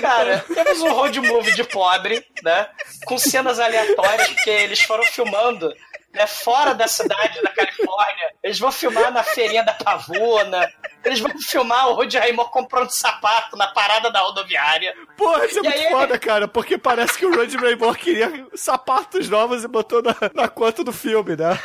Cara, 0.00 0.44
temos 0.54 0.80
um 0.80 0.92
road 0.92 1.20
movie 1.20 1.54
de 1.54 1.64
pobre, 1.64 2.26
né? 2.42 2.68
Com 3.04 3.18
cenas 3.18 3.58
aleatórias, 3.58 4.28
porque 4.28 4.50
eles 4.50 4.80
foram 4.80 5.04
filmando 5.04 5.74
né, 6.12 6.26
fora 6.26 6.74
da 6.74 6.88
cidade 6.88 7.40
da 7.42 7.50
Califórnia. 7.50 8.34
Eles 8.42 8.58
vão 8.58 8.72
filmar 8.72 9.12
na 9.12 9.22
feirinha 9.22 9.62
da 9.64 9.74
Pavuna. 9.74 10.70
Eles 11.04 11.20
vão 11.20 11.30
filmar 11.40 11.88
o 11.88 11.94
Rod 11.94 12.12
Raymond 12.14 12.50
comprando 12.50 12.90
sapato 12.90 13.56
na 13.56 13.68
parada 13.68 14.10
da 14.10 14.20
rodoviária. 14.20 14.94
Porra, 15.16 15.46
isso 15.46 15.58
é 15.58 15.62
E 15.62 15.64
muito 15.64 15.78
aí- 15.78 15.88
foda, 15.90 16.18
cara, 16.18 16.48
porque 16.48 16.76
parece 16.76 17.16
que 17.18 17.24
o 17.26 17.34
Rudy 17.34 17.56
Raymore 17.56 17.98
queria 17.98 18.46
sapatos 18.54 19.28
novos 19.28 19.64
e 19.64 19.68
botou 19.68 20.02
na, 20.02 20.14
na 20.34 20.48
conta 20.48 20.82
do 20.84 20.92
filme, 20.92 21.36
né? 21.36 21.58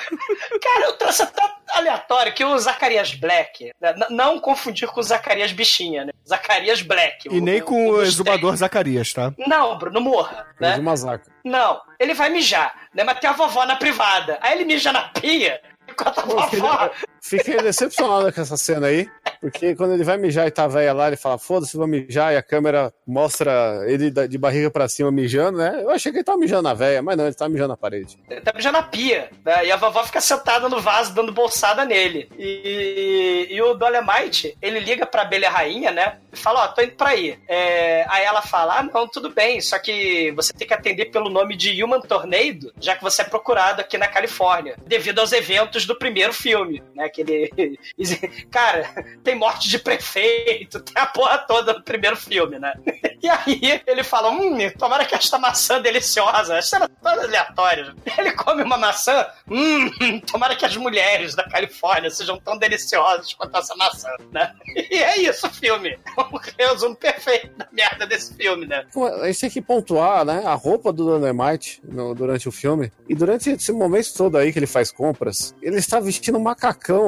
Cara, 0.62 0.86
eu 0.86 0.97
trouxe 0.97 1.23
até 1.23 1.41
aleatório 1.69 2.34
que 2.34 2.43
o 2.43 2.58
Zacarias 2.58 3.13
Black, 3.13 3.71
né, 3.80 3.93
não 4.10 4.39
confundir 4.39 4.88
com 4.89 4.99
o 4.99 5.04
Zacarias 5.04 5.51
Bichinha, 5.51 6.06
né? 6.06 6.12
Zacarias 6.28 6.82
Black. 6.82 7.28
E 7.30 7.41
nem 7.41 7.62
com 7.62 7.89
o 7.89 7.97
dos 7.97 8.10
exumador 8.10 8.56
Zacarias, 8.56 9.13
tá? 9.13 9.34
Não, 9.38 9.78
Bruno, 9.78 10.01
morra, 10.01 10.45
né? 10.60 10.78
Zaca. 10.95 11.32
Não, 11.43 11.82
ele 11.99 12.13
vai 12.13 12.30
mijar, 12.30 12.73
né? 12.93 13.04
Mas 13.04 13.19
tem 13.19 13.30
a 13.30 13.34
vovó 13.34 13.65
na 13.65 13.75
privada. 13.75 14.38
Aí 14.41 14.54
ele 14.54 14.65
mija 14.65 14.91
na 14.91 15.10
pia, 15.10 15.62
enquanto 15.88 16.19
a 16.19 16.23
Pô, 16.23 16.36
vovó... 16.41 16.91
fiquei 17.29 17.57
decepcionado 17.57 18.31
com 18.31 18.41
essa 18.41 18.55
cena 18.55 18.88
aí, 18.88 19.09
porque 19.41 19.75
quando 19.75 19.93
ele 19.93 20.03
vai 20.03 20.17
mijar 20.17 20.47
e 20.47 20.51
tá 20.51 20.65
a 20.65 20.67
véia 20.67 20.93
lá, 20.93 21.07
ele 21.07 21.17
fala, 21.17 21.38
foda-se, 21.38 21.75
vou 21.75 21.88
mijar, 21.88 22.33
e 22.33 22.38
a 22.38 22.43
câmera 22.43 22.93
mostra 23.05 23.83
ele 23.88 24.11
de 24.27 24.38
barriga 24.38 24.69
pra 24.69 24.88
cima 24.88 25.11
mijando, 25.11 25.57
né? 25.57 25.81
Eu 25.81 25.89
achei 25.89 26.11
que 26.11 26.19
ele 26.19 26.23
tava 26.23 26.38
mijando 26.38 26.63
na 26.63 26.73
véia, 26.73 27.01
mas 27.01 27.17
não, 27.17 27.25
ele 27.25 27.33
tá 27.33 27.49
mijando 27.49 27.69
na 27.69 27.77
parede. 27.77 28.17
Ele 28.29 28.41
tá 28.41 28.53
mijando 28.53 28.77
na 28.77 28.83
pia, 28.83 29.29
né? 29.43 29.65
E 29.65 29.71
a 29.71 29.75
vovó 29.75 30.03
fica 30.03 30.21
sentada 30.21 30.69
no 30.69 30.79
vaso 30.79 31.13
dando 31.13 31.31
bolsada 31.31 31.83
nele. 31.83 32.29
E, 32.38 33.47
e 33.49 33.61
o 33.61 33.73
Dolemite, 33.73 34.55
ele 34.61 34.79
liga 34.79 35.05
pra 35.05 35.23
abelha 35.23 35.49
rainha, 35.49 35.91
né? 35.91 36.17
E 36.31 36.38
fala, 36.38 36.65
ó, 36.65 36.67
tô 36.67 36.81
indo 36.81 36.93
pra 36.93 37.09
aí. 37.09 37.39
É, 37.47 38.05
aí 38.09 38.23
ela 38.23 38.41
fala, 38.41 38.79
ah, 38.79 38.83
não, 38.83 39.07
tudo 39.07 39.29
bem, 39.29 39.59
só 39.61 39.79
que 39.79 40.31
você 40.35 40.53
tem 40.53 40.67
que 40.67 40.73
atender 40.73 41.05
pelo 41.05 41.29
nome 41.29 41.55
de 41.55 41.83
Human 41.83 42.01
Tornado, 42.01 42.73
já 42.79 42.95
que 42.95 43.03
você 43.03 43.21
é 43.21 43.25
procurado 43.25 43.81
aqui 43.81 43.97
na 43.97 44.07
Califórnia, 44.07 44.75
devido 44.85 45.19
aos 45.19 45.31
eventos 45.31 45.85
do 45.85 45.95
primeiro 45.97 46.33
filme, 46.33 46.83
né? 46.93 47.09
Que 47.15 47.21
ele... 47.21 47.80
Cara, 48.51 48.84
tem 49.23 49.36
morte 49.36 49.69
de 49.69 49.80
prefeito, 49.80 50.82
tem 50.82 51.01
a 51.01 51.06
porra 51.06 51.38
toda 51.39 51.73
no 51.73 51.84
primeiro 51.84 52.17
filme, 52.17 52.60
né? 52.60 52.73
E 53.25 53.30
aí 53.30 53.82
ele 53.88 54.04
fala, 54.04 54.30
hum, 54.30 54.56
tomara 54.78 55.04
que 55.04 55.15
esta 55.15 55.39
maçã 55.39 55.82
deliciosa, 55.82 56.60
as 56.60 56.69
cenas 56.69 56.89
todas 57.01 57.23
aleatórias. 57.23 57.91
Ele 58.19 58.32
come 58.34 58.62
uma 58.62 58.78
maçã, 58.78 59.25
hum, 59.49 59.89
tomara 60.32 60.56
que 60.56 60.63
as 60.63 60.78
mulheres 60.78 61.34
da 61.34 61.43
Califórnia 61.49 62.12
sejam 62.12 62.39
tão 62.39 62.56
deliciosas 62.56 63.34
quanto 63.34 63.58
essa 63.58 63.75
maçã, 63.75 64.10
né? 64.32 64.54
E 64.75 64.97
é 64.97 65.17
isso 65.21 65.47
o 65.47 65.49
filme. 65.49 65.97
Um 66.32 66.38
resumo 66.60 66.95
perfeito 66.95 67.49
da 67.58 67.67
merda 67.71 68.06
desse 68.06 68.36
filme, 68.36 68.67
né? 68.67 68.86
Gente 69.23 69.39
tem 69.39 69.49
que 69.49 69.62
pontuar, 69.62 70.23
né, 70.23 70.43
a 70.45 70.54
roupa 70.54 70.93
do 70.93 71.17
Dynamite 71.17 71.82
durante 72.15 72.47
o 72.47 72.51
filme. 72.51 72.91
E 73.10 73.15
durante 73.15 73.49
esse 73.49 73.71
momento 73.71 74.13
todo 74.13 74.38
aí 74.38 74.54
que 74.54 74.60
ele 74.60 74.67
faz 74.67 74.91
compras, 74.91 75.56
ele 75.62 75.78
está 75.78 75.99
vestindo 75.99 76.38
um 76.38 76.41
macacão 76.41 77.04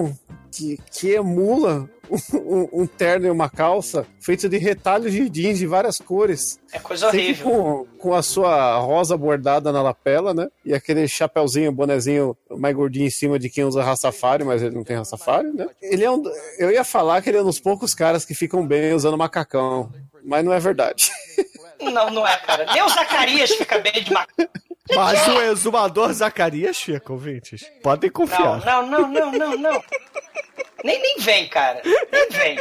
que, 0.51 0.77
que 0.91 1.13
emula 1.13 1.89
um, 2.33 2.81
um 2.81 2.88
terno 2.88 3.27
e 3.27 3.29
uma 3.29 3.49
calça 3.49 4.05
feito 4.19 4.47
de 4.49 4.57
retalhos 4.57 5.12
de 5.12 5.29
jeans 5.29 5.60
de 5.60 5.67
várias 5.67 5.99
cores. 5.99 6.60
É 6.71 6.79
coisa 6.79 7.12
Sempre 7.12 7.19
horrível. 7.19 7.49
com, 7.49 7.88
com 7.97 8.13
a 8.13 8.21
sua 8.23 8.77
rosa 8.79 9.15
bordada 9.17 9.71
na 9.71 9.81
lapela, 9.81 10.33
né? 10.33 10.47
E 10.65 10.73
aquele 10.73 11.07
chapéuzinho, 11.07 11.71
bonezinho 11.71 12.36
mais 12.49 12.75
gordinho 12.75 13.07
em 13.07 13.12
cima 13.12 13.38
de 13.38 13.49
quem 13.49 13.63
usa 13.63 13.83
Rastafari, 13.83 14.43
mas 14.43 14.62
ele 14.62 14.75
não 14.75 14.83
tem 14.83 14.97
Rastafari, 14.97 15.51
né? 15.51 15.67
Ele 15.81 16.03
é 16.03 16.12
um, 16.12 16.23
eu 16.57 16.71
ia 16.71 16.83
falar 16.83 17.21
que 17.21 17.29
ele 17.29 17.38
é 17.38 17.41
um 17.41 17.45
dos 17.45 17.60
poucos 17.60 17.93
caras 17.93 18.25
que 18.25 18.33
ficam 18.33 18.65
bem 18.65 18.93
usando 18.93 19.17
macacão, 19.17 19.91
mas 20.23 20.43
não 20.43 20.53
é 20.53 20.60
verdade. 20.60 21.10
Não, 21.79 22.10
não 22.10 22.27
é, 22.27 22.36
cara. 22.38 22.65
Nem 22.73 22.81
o 22.81 22.89
Zacarias 22.89 23.51
fica 23.51 23.77
bem 23.77 24.03
de 24.03 24.12
macaco. 24.12 24.51
Mas 24.95 25.28
o 25.28 25.41
exumador 25.41 26.12
Zacarias, 26.13 26.78
fica, 26.78 27.12
ouvintes. 27.12 27.65
Podem 27.84 28.10
Não, 28.10 28.13
confiar. 28.13 28.65
não, 28.65 28.86
não, 28.86 29.08
não, 29.08 29.32
não, 29.32 29.58
não. 29.58 29.84
Nem, 30.84 31.02
nem 31.02 31.17
vem, 31.19 31.47
cara. 31.50 31.82
Nem 31.84 32.30
vem. 32.30 32.56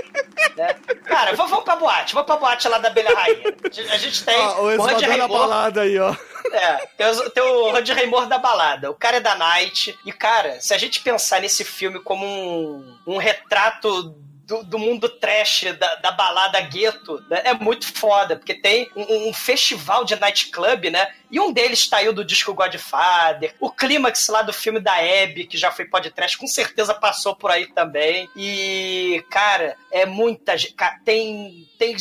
né? 0.56 0.74
Cara, 1.04 1.34
vamos 1.34 1.62
pra 1.64 1.76
boate. 1.76 2.14
Vamos 2.14 2.26
pra 2.26 2.36
boate 2.36 2.66
lá 2.68 2.78
da 2.78 2.88
Abelha 2.88 3.14
Rainha. 3.14 3.54
A 3.90 3.96
gente 3.98 4.24
tem 4.24 4.34
Ah, 4.34 4.58
o 4.60 4.64
o 4.64 4.70
exumador 4.70 5.16
da 5.18 5.28
balada 5.28 5.80
aí, 5.82 5.98
ó. 5.98 6.14
É, 6.52 6.86
tem, 6.96 7.06
os- 7.08 7.30
tem 7.32 7.42
o 7.42 7.70
Randy 7.72 7.92
Raymond 7.92 8.28
da 8.28 8.38
balada. 8.38 8.90
O 8.90 8.94
cara 8.94 9.18
é 9.18 9.20
da 9.20 9.34
Night. 9.34 9.98
E, 10.04 10.12
cara, 10.12 10.60
se 10.60 10.72
a 10.72 10.78
gente 10.78 11.00
pensar 11.00 11.40
nesse 11.40 11.62
filme 11.64 12.00
como 12.00 12.24
um, 12.24 12.98
um 13.06 13.16
retrato 13.18 14.14
do, 14.46 14.62
do 14.62 14.78
mundo 14.78 15.08
trash, 15.08 15.64
da, 15.78 15.96
da 15.96 16.12
balada 16.12 16.60
gueto, 16.60 17.22
né, 17.28 17.42
é 17.44 17.54
muito 17.54 17.92
foda, 17.92 18.36
porque 18.36 18.54
tem 18.54 18.88
um, 18.94 19.28
um 19.28 19.32
festival 19.32 20.04
de 20.04 20.14
nightclub, 20.14 20.88
né? 20.88 21.12
E 21.28 21.40
um 21.40 21.52
deles 21.52 21.88
saiu 21.88 22.12
do 22.12 22.24
disco 22.24 22.54
Godfather. 22.54 23.54
O 23.58 23.70
clímax 23.70 24.28
lá 24.28 24.42
do 24.42 24.52
filme 24.52 24.78
da 24.78 24.94
Abby, 24.94 25.46
que 25.46 25.58
já 25.58 25.72
foi 25.72 25.84
podcast, 25.84 26.38
com 26.38 26.46
certeza 26.46 26.94
passou 26.94 27.34
por 27.34 27.50
aí 27.50 27.66
também. 27.66 28.30
E, 28.36 29.24
cara, 29.28 29.76
é 29.90 30.06
muita 30.06 30.56
gente. 30.56 30.76
tem, 31.04 31.66
tem, 31.76 31.96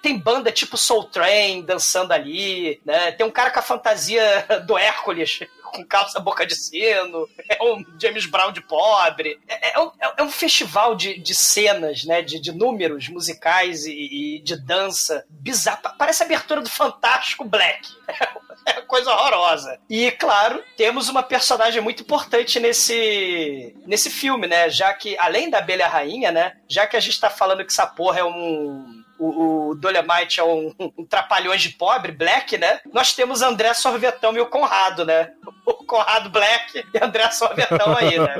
tem 0.00 0.18
banda 0.18 0.52
tipo 0.52 0.76
Soul 0.76 1.04
Train 1.04 1.62
dançando 1.62 2.12
ali, 2.12 2.80
né? 2.84 3.10
Tem 3.12 3.26
um 3.26 3.30
cara 3.30 3.50
com 3.50 3.58
a 3.58 3.62
fantasia 3.62 4.46
do 4.64 4.78
Hércules. 4.78 5.40
Com 5.70 5.84
calça 5.84 6.20
boca 6.20 6.46
de 6.46 6.54
sino, 6.54 7.28
é 7.48 7.62
um 7.62 7.84
James 8.00 8.26
Brown 8.26 8.52
de 8.52 8.60
pobre. 8.60 9.38
É, 9.48 9.74
é 9.74 9.80
um, 9.80 9.90
é 10.18 10.22
um 10.22 10.30
festival 10.30 10.94
de, 10.94 11.18
de 11.18 11.34
cenas, 11.34 12.04
né? 12.04 12.22
De, 12.22 12.40
de 12.40 12.52
números 12.52 13.08
musicais 13.08 13.86
e, 13.86 13.92
e 14.36 14.42
de 14.42 14.56
dança 14.56 15.24
bizarro. 15.28 15.80
Parece 15.98 16.22
a 16.22 16.26
abertura 16.26 16.60
do 16.60 16.70
Fantástico 16.70 17.44
Black. 17.44 17.88
É 18.66 18.82
coisa 18.82 19.10
horrorosa. 19.10 19.78
E, 19.88 20.10
claro, 20.12 20.62
temos 20.76 21.08
uma 21.08 21.22
personagem 21.22 21.80
muito 21.80 22.02
importante 22.02 22.60
nesse, 22.60 23.74
nesse 23.86 24.10
filme, 24.10 24.46
né? 24.46 24.68
Já 24.68 24.92
que, 24.92 25.16
além 25.18 25.48
da 25.48 25.58
Abelha 25.58 25.88
Rainha, 25.88 26.30
né? 26.30 26.56
Já 26.68 26.86
que 26.86 26.96
a 26.96 27.00
gente 27.00 27.18
tá 27.18 27.30
falando 27.30 27.64
que 27.64 27.72
essa 27.72 27.86
porra 27.86 28.20
é 28.20 28.24
um. 28.24 28.99
O, 29.20 29.70
o 29.70 29.74
Dolemite 29.74 30.40
é 30.40 30.44
um, 30.44 30.74
um 30.98 31.04
trapalhões 31.04 31.60
de 31.62 31.68
pobre, 31.70 32.10
Black, 32.12 32.56
né? 32.56 32.80
Nós 32.92 33.12
temos 33.12 33.42
André 33.42 33.74
Sorvetão 33.74 34.34
e 34.36 34.40
o 34.40 34.46
Conrado, 34.46 35.04
né? 35.04 35.30
O 35.66 35.74
Conrado 35.74 36.30
Black 36.30 36.78
e 36.94 37.04
André 37.04 37.30
Sorvetão 37.30 37.96
aí, 37.96 38.18
né? 38.18 38.34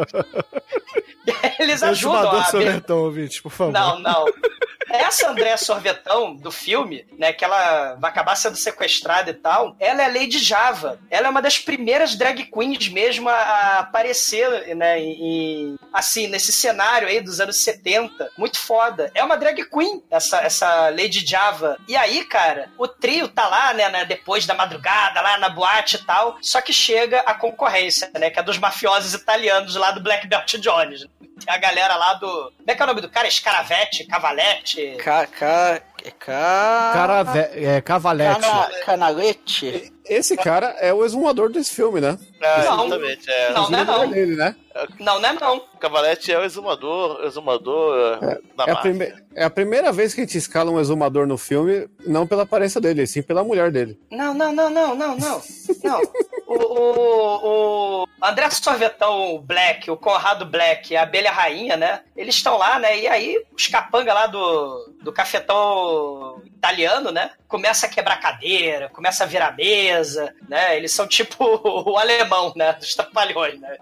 Eles 1.59 1.83
ajudam 1.83 2.31
a. 2.33 2.45
Sorvetão, 2.45 2.99
ouvintes, 2.99 3.41
por 3.41 3.51
favor. 3.51 3.73
Não, 3.73 3.99
não. 3.99 4.25
Essa 4.93 5.31
André 5.31 5.57
Sorvetão 5.57 6.35
do 6.35 6.51
filme, 6.51 7.07
né, 7.17 7.33
que 7.33 7.45
ela 7.45 7.95
vai 7.95 8.11
acabar 8.11 8.35
sendo 8.35 8.57
sequestrada 8.57 9.31
e 9.31 9.35
tal, 9.35 9.77
ela 9.79 10.03
é 10.03 10.07
a 10.07 10.09
Lady 10.09 10.39
Java. 10.41 10.99
Ela 11.09 11.29
é 11.29 11.31
uma 11.31 11.41
das 11.41 11.61
primeiras 11.61 12.17
drag 12.17 12.43
queens 12.51 12.89
mesmo 12.89 13.29
a- 13.29 13.33
a 13.35 13.79
aparecer, 13.81 14.75
né, 14.75 14.99
em, 15.01 15.77
assim, 15.93 16.27
nesse 16.27 16.51
cenário 16.51 17.07
aí 17.07 17.21
dos 17.21 17.41
anos 17.41 17.63
70. 17.63 18.33
Muito 18.37 18.59
foda. 18.59 19.13
É 19.15 19.23
uma 19.23 19.37
drag 19.37 19.65
queen, 19.71 20.03
essa, 20.11 20.39
essa 20.39 20.70
Lady 20.91 21.25
Java. 21.27 21.77
E 21.89 21.97
aí, 21.97 22.25
cara, 22.25 22.71
o 22.79 22.87
trio 22.87 23.29
tá 23.29 23.47
lá, 23.49 23.73
né, 23.75 23.89
né, 23.89 24.05
depois 24.05 24.47
da 24.47 24.55
madrugada, 24.55 25.21
lá 25.21 25.39
na 25.39 25.49
boate 25.49 25.97
e 25.97 26.05
tal, 26.05 26.37
só 26.41 26.61
que 26.61 26.73
chega 26.73 27.21
a 27.21 27.35
concorrência, 27.35 28.11
né, 28.19 28.31
que 28.31 28.39
é 28.39 28.43
dos 28.43 28.59
mafiosos 28.59 29.15
italianos 29.15 29.75
lá 29.77 29.91
do 29.91 30.01
Black 30.01 30.27
Belt 30.27 30.55
Jones. 30.59 31.07
Tem 31.45 31.55
a 31.55 31.59
galera 31.59 31.97
lá 31.97 32.15
do. 32.15 32.27
Como 32.27 32.71
é 32.71 32.75
que 32.75 32.83
é 32.83 32.85
o 32.85 32.89
nome 32.89 33.01
do 33.01 33.09
cara? 33.09 33.27
Escaravete? 33.27 34.05
Cavalete? 34.07 34.97
Ca, 35.03 35.27
ca, 35.27 35.81
ca... 36.19 36.91
Cara, 36.93 37.23
ve- 37.23 37.65
é, 37.65 37.81
cavalete. 37.81 38.41
Cana, 38.41 38.71
canalete? 38.85 39.93
Esse 40.11 40.37
cara 40.37 40.75
é 40.81 40.93
o 40.93 41.05
exumador 41.05 41.51
desse 41.51 41.73
filme, 41.73 42.01
né? 42.01 42.19
Ah, 42.43 42.65
Não. 42.65 42.85
exatamente. 42.87 43.31
É. 43.31 43.53
Não, 43.53 43.71
não 43.71 43.79
é 43.79 43.85
não. 43.85 44.09
Dele, 44.11 44.37
né? 44.37 44.57
Não, 44.99 45.21
não 45.21 45.29
é 45.29 45.33
não. 45.35 45.61
Cavalete 45.79 46.33
é 46.33 46.39
o 46.39 46.45
exumador, 46.45 47.25
exumador 47.25 48.19
eh, 48.23 48.39
da 48.57 48.65
É 48.65 48.71
a, 48.73 48.77
prime- 48.77 49.13
é 49.35 49.45
a 49.45 49.51
primeira 49.51 49.93
vez 49.93 50.13
que 50.13 50.21
a 50.21 50.25
gente 50.25 50.37
escala 50.37 50.71
um 50.71 50.81
exumador 50.81 51.27
no 51.27 51.39
filme, 51.39 51.89
não 52.07 52.27
pela 52.27 52.43
aparência 52.43 52.81
dele, 52.81 53.07
sim 53.07 53.23
pela 53.23 53.45
mulher 53.45 53.71
dele. 53.71 53.99
Não, 54.11 54.35
não, 54.35 54.53
não, 54.53 54.69
não, 54.69 54.95
não, 54.95 55.17
não. 55.17 55.43
Não. 55.85 56.01
O, 56.51 56.57
o, 56.57 58.03
o 58.03 58.09
André 58.21 58.51
Sorvetão 58.51 59.39
Black, 59.39 59.89
o 59.89 59.97
Conrado 59.97 60.45
Black 60.45 60.97
a 60.97 61.03
Abelha 61.03 61.31
Rainha, 61.31 61.77
né? 61.77 62.03
Eles 62.17 62.35
estão 62.35 62.59
lá, 62.59 62.77
né? 62.77 62.99
E 62.99 63.07
aí 63.07 63.41
os 63.55 63.69
capanga 63.69 64.13
lá 64.13 64.27
do, 64.27 64.97
do 65.01 65.13
cafetão 65.13 66.43
italiano, 66.45 67.11
né? 67.11 67.31
Começa 67.49 67.87
a 67.87 67.89
quebrar 67.89 68.21
cadeira, 68.21 68.91
começa 68.91 69.25
a 69.25 69.27
virar 69.27 69.57
mesa, 69.57 70.35
né? 70.49 70.77
Eles 70.77 70.93
são 70.93 71.07
tipo 71.07 71.45
o 71.89 71.97
alemão, 71.97 72.53
né? 72.55 72.75
Dos 72.75 72.95
trapalhões, 72.95 73.59
né? 73.59 73.79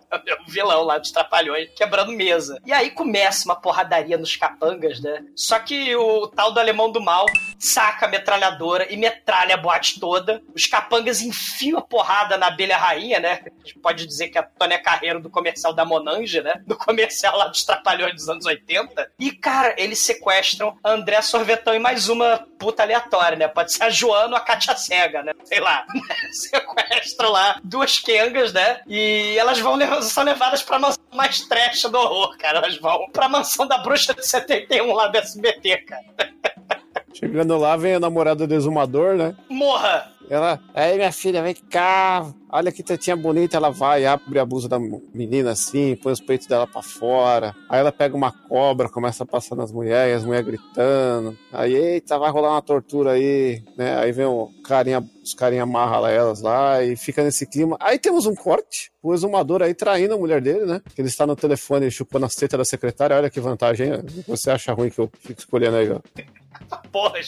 O 0.46 0.50
vilão 0.50 0.82
lá 0.84 0.98
dos 0.98 1.10
trapalhões 1.10 1.70
quebrando 1.74 2.12
mesa. 2.12 2.60
E 2.64 2.72
aí 2.72 2.90
começa 2.90 3.46
uma 3.46 3.56
porradaria 3.56 4.16
nos 4.16 4.36
capangas, 4.36 5.00
né? 5.00 5.24
Só 5.34 5.58
que 5.58 5.96
o 5.96 6.28
tal 6.28 6.52
do 6.52 6.60
alemão 6.60 6.92
do 6.92 7.00
mal 7.00 7.26
saca 7.58 8.06
a 8.06 8.08
metralhadora 8.08 8.92
e 8.92 8.96
metralha 8.96 9.54
a 9.54 9.58
boate 9.58 9.98
toda. 9.98 10.40
Os 10.54 10.66
capangas 10.66 11.20
enfiam 11.20 11.78
a 11.78 11.82
porrada 11.82 12.36
na 12.36 12.50
abelha 12.58 12.76
rainha, 12.76 13.20
né? 13.20 13.40
A 13.44 13.66
gente 13.66 13.78
pode 13.78 14.04
dizer 14.04 14.28
que 14.28 14.36
é 14.36 14.40
a 14.40 14.44
Tônia 14.44 14.78
Carreiro 14.80 15.20
do 15.20 15.30
comercial 15.30 15.72
da 15.72 15.84
Monange, 15.84 16.40
né? 16.40 16.60
Do 16.66 16.76
comercial 16.76 17.38
lá 17.38 17.46
dos 17.46 17.62
Trapalhões 17.62 18.14
dos 18.14 18.28
anos 18.28 18.44
80. 18.44 19.12
E, 19.18 19.30
cara, 19.30 19.76
eles 19.78 20.00
sequestram 20.00 20.76
André 20.84 21.22
Sorvetão 21.22 21.74
e 21.74 21.78
mais 21.78 22.08
uma 22.08 22.44
puta 22.58 22.82
aleatória, 22.82 23.38
né? 23.38 23.46
Pode 23.46 23.72
ser 23.72 23.84
a 23.84 23.90
Joana 23.90 24.30
ou 24.30 24.36
a 24.36 24.40
Katia 24.40 24.76
Cega, 24.76 25.22
né? 25.22 25.32
Sei 25.44 25.60
lá. 25.60 25.86
Sequestram 26.32 27.30
lá 27.30 27.60
duas 27.62 27.98
Kengas, 28.00 28.52
né? 28.52 28.80
E 28.88 29.36
elas 29.38 29.60
vão 29.60 29.78
são 30.02 30.24
levadas 30.24 30.62
pra 30.62 30.78
mansão 30.78 30.98
mais 31.14 31.40
trash 31.42 31.82
do 31.82 31.96
horror, 31.96 32.36
cara. 32.38 32.58
Elas 32.58 32.76
vão 32.76 33.08
pra 33.12 33.28
mansão 33.28 33.66
da 33.66 33.78
bruxa 33.78 34.12
de 34.12 34.26
71 34.26 34.92
lá 34.92 35.06
do 35.06 35.18
SBT, 35.18 35.76
cara. 35.78 36.04
Chegando 37.18 37.58
lá, 37.58 37.76
vem 37.76 37.94
a 37.94 38.00
namorada 38.00 38.46
do 38.46 38.54
exumador, 38.54 39.16
né? 39.16 39.34
Morra! 39.50 40.12
Ela, 40.30 40.60
aí 40.74 40.94
minha 40.96 41.10
filha, 41.10 41.42
vem 41.42 41.54
cá, 41.54 42.32
olha 42.50 42.70
que 42.70 42.82
tetinha 42.82 43.16
bonita. 43.16 43.56
Ela 43.56 43.70
vai, 43.70 44.04
abre 44.04 44.38
a 44.38 44.44
blusa 44.44 44.68
da 44.68 44.78
menina 44.78 45.52
assim, 45.52 45.96
põe 45.96 46.12
os 46.12 46.20
peitos 46.20 46.46
dela 46.46 46.66
pra 46.66 46.82
fora. 46.82 47.56
Aí 47.68 47.80
ela 47.80 47.90
pega 47.90 48.14
uma 48.14 48.30
cobra, 48.30 48.88
começa 48.88 49.24
a 49.24 49.26
passar 49.26 49.56
nas 49.56 49.72
mulheres, 49.72 50.18
as 50.18 50.24
mulheres 50.24 50.46
gritando. 50.46 51.36
Aí, 51.52 51.74
eita, 51.74 52.18
vai 52.18 52.30
rolar 52.30 52.52
uma 52.52 52.62
tortura 52.62 53.12
aí, 53.12 53.64
né? 53.76 53.98
Aí 53.98 54.12
vem 54.12 54.26
o 54.26 54.50
carinha, 54.62 55.02
os 55.24 55.34
carinha 55.34 55.62
amarram 55.64 56.06
elas 56.06 56.40
lá 56.40 56.84
e 56.84 56.94
fica 56.94 57.24
nesse 57.24 57.46
clima. 57.46 57.76
Aí 57.80 57.98
temos 57.98 58.26
um 58.26 58.34
corte, 58.34 58.92
o 59.02 59.14
exumador 59.14 59.62
aí 59.62 59.74
traindo 59.74 60.14
a 60.14 60.18
mulher 60.18 60.40
dele, 60.42 60.66
né? 60.66 60.82
Ele 60.96 61.08
está 61.08 61.26
no 61.26 61.34
telefone 61.34 61.90
chupando 61.90 62.26
as 62.26 62.34
tetas 62.36 62.58
da 62.58 62.64
secretária. 62.64 63.16
Olha 63.16 63.30
que 63.30 63.40
vantagem, 63.40 63.88
hein? 63.88 64.04
Você 64.28 64.50
acha 64.50 64.72
ruim 64.72 64.90
que 64.90 65.00
eu 65.00 65.10
fico 65.20 65.40
escolhendo 65.40 65.78
aí, 65.78 65.90
ó. 65.90 66.00
Porra. 66.92 67.18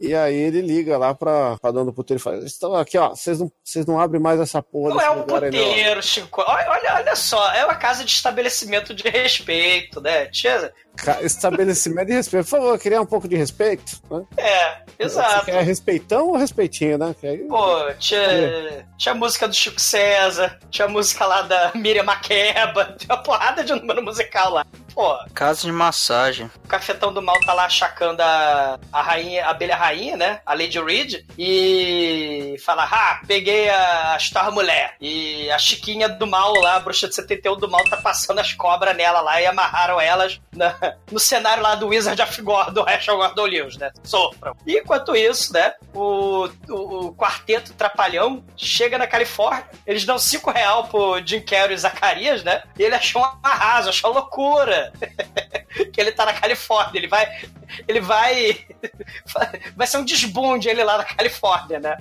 E 0.00 0.16
aí 0.16 0.34
ele 0.34 0.60
liga 0.60 0.98
lá 0.98 1.14
pra, 1.14 1.56
pra 1.58 1.70
dona 1.70 1.86
do 1.86 1.92
puteiro 1.92 2.20
e 2.20 2.22
fala: 2.22 2.38
Estão 2.44 2.74
aqui, 2.74 2.98
ó, 2.98 3.10
vocês 3.10 3.38
não, 3.38 3.52
vocês 3.62 3.86
não 3.86 4.00
abrem 4.00 4.20
mais 4.20 4.40
essa 4.40 4.60
porra 4.60 4.94
Não 4.94 5.00
é 5.00 5.10
um 5.10 5.18
lugar 5.20 5.44
aí, 5.44 5.50
não." 5.52 5.64
puteiro, 5.64 6.02
Chico. 6.02 6.42
Olha, 6.44 6.70
olha, 6.70 6.94
olha 6.96 7.16
só, 7.16 7.52
é 7.52 7.64
uma 7.64 7.76
casa 7.76 8.04
de 8.04 8.10
estabelecimento 8.10 8.92
de 8.92 9.08
respeito, 9.08 10.00
né? 10.00 10.26
Tinha... 10.26 10.72
Estabelecimento 11.22 12.06
de 12.08 12.12
respeito. 12.14 12.44
Por 12.44 12.50
favor, 12.50 12.78
queria 12.78 13.00
um 13.00 13.06
pouco 13.06 13.26
de 13.28 13.36
respeito. 13.36 14.00
Né? 14.10 14.22
É, 14.36 14.74
Você 14.98 15.04
exato. 15.04 15.44
quer 15.46 15.62
respeitão 15.64 16.28
ou 16.28 16.36
respeitinho, 16.36 16.98
né? 16.98 17.14
Aí- 17.22 17.38
Pô, 17.48 17.92
tinha, 17.98 18.86
tinha 18.98 19.14
música 19.14 19.48
do 19.48 19.54
Chico 19.54 19.80
César, 19.80 20.58
tinha 20.70 20.86
música 20.88 21.26
lá 21.26 21.42
da 21.42 21.72
Miriam 21.74 22.04
Makeba, 22.04 22.94
tinha 22.98 23.14
uma 23.14 23.22
porrada 23.22 23.64
de 23.64 23.72
número 23.74 24.02
musical 24.02 24.50
lá. 24.52 24.66
Pô, 24.94 25.16
Casa 25.32 25.62
de 25.62 25.72
massagem. 25.72 26.50
o 26.64 26.68
cafetão 26.68 27.14
do 27.14 27.22
mal 27.22 27.40
tá 27.40 27.54
lá 27.54 27.64
achacando 27.64 28.20
a, 28.20 28.78
a 28.92 29.00
rainha, 29.02 29.46
a 29.46 29.50
abelha 29.50 29.74
rainha, 29.74 30.16
né? 30.18 30.40
A 30.44 30.52
Lady 30.52 30.78
Reed, 30.78 31.24
e 31.38 32.56
fala: 32.64 32.84
Ah, 32.84 33.20
peguei 33.26 33.70
a 33.70 34.16
Star 34.20 34.52
Mulher. 34.52 34.94
E 35.00 35.50
a 35.50 35.58
Chiquinha 35.58 36.08
do 36.10 36.26
mal 36.26 36.52
lá, 36.60 36.76
a 36.76 36.80
bruxa 36.80 37.08
de 37.08 37.14
71 37.14 37.56
do 37.56 37.70
mal, 37.70 37.82
tá 37.84 37.96
passando 37.96 38.38
as 38.40 38.52
cobras 38.52 38.94
nela 38.94 39.22
lá 39.22 39.40
e 39.40 39.46
amarraram 39.46 39.98
elas 40.00 40.38
na- 40.54 40.76
no 41.10 41.18
cenário 41.18 41.62
lá 41.62 41.74
do 41.74 41.88
Wizard 41.88 42.20
of 42.20 42.42
God, 42.42 42.68
do 42.68 42.82
Rachel 42.82 43.16
Gordon 43.16 43.46
Lewis, 43.46 43.76
né? 43.76 43.90
Sofram. 44.02 44.56
E 44.66 44.78
enquanto 44.78 45.14
isso, 45.14 45.52
né? 45.52 45.74
O, 45.94 46.48
o, 46.68 47.06
o 47.06 47.14
quarteto 47.14 47.72
Trapalhão 47.74 48.44
chega 48.56 48.98
na 48.98 49.06
Califórnia, 49.06 49.64
eles 49.86 50.04
dão 50.04 50.18
5 50.18 50.50
real 50.50 50.84
pro 50.88 51.24
Jim 51.24 51.40
Carrey 51.40 51.74
e 51.74 51.78
Zacarias, 51.78 52.42
né? 52.42 52.62
E 52.78 52.82
ele 52.82 52.94
achou 52.94 53.22
um 53.22 53.30
arraso, 53.42 53.88
achou 53.88 54.10
uma 54.10 54.20
loucura. 54.20 54.92
que 55.92 56.00
ele 56.00 56.12
tá 56.12 56.24
na 56.24 56.34
Califórnia, 56.34 56.98
ele 56.98 57.08
vai. 57.08 57.26
Ele 57.88 58.00
vai. 58.00 58.66
Vai 59.74 59.86
ser 59.86 59.96
um 59.96 60.04
desbunde 60.04 60.68
ele 60.68 60.84
lá 60.84 60.98
na 60.98 61.04
Califórnia, 61.04 61.80
né? 61.80 61.96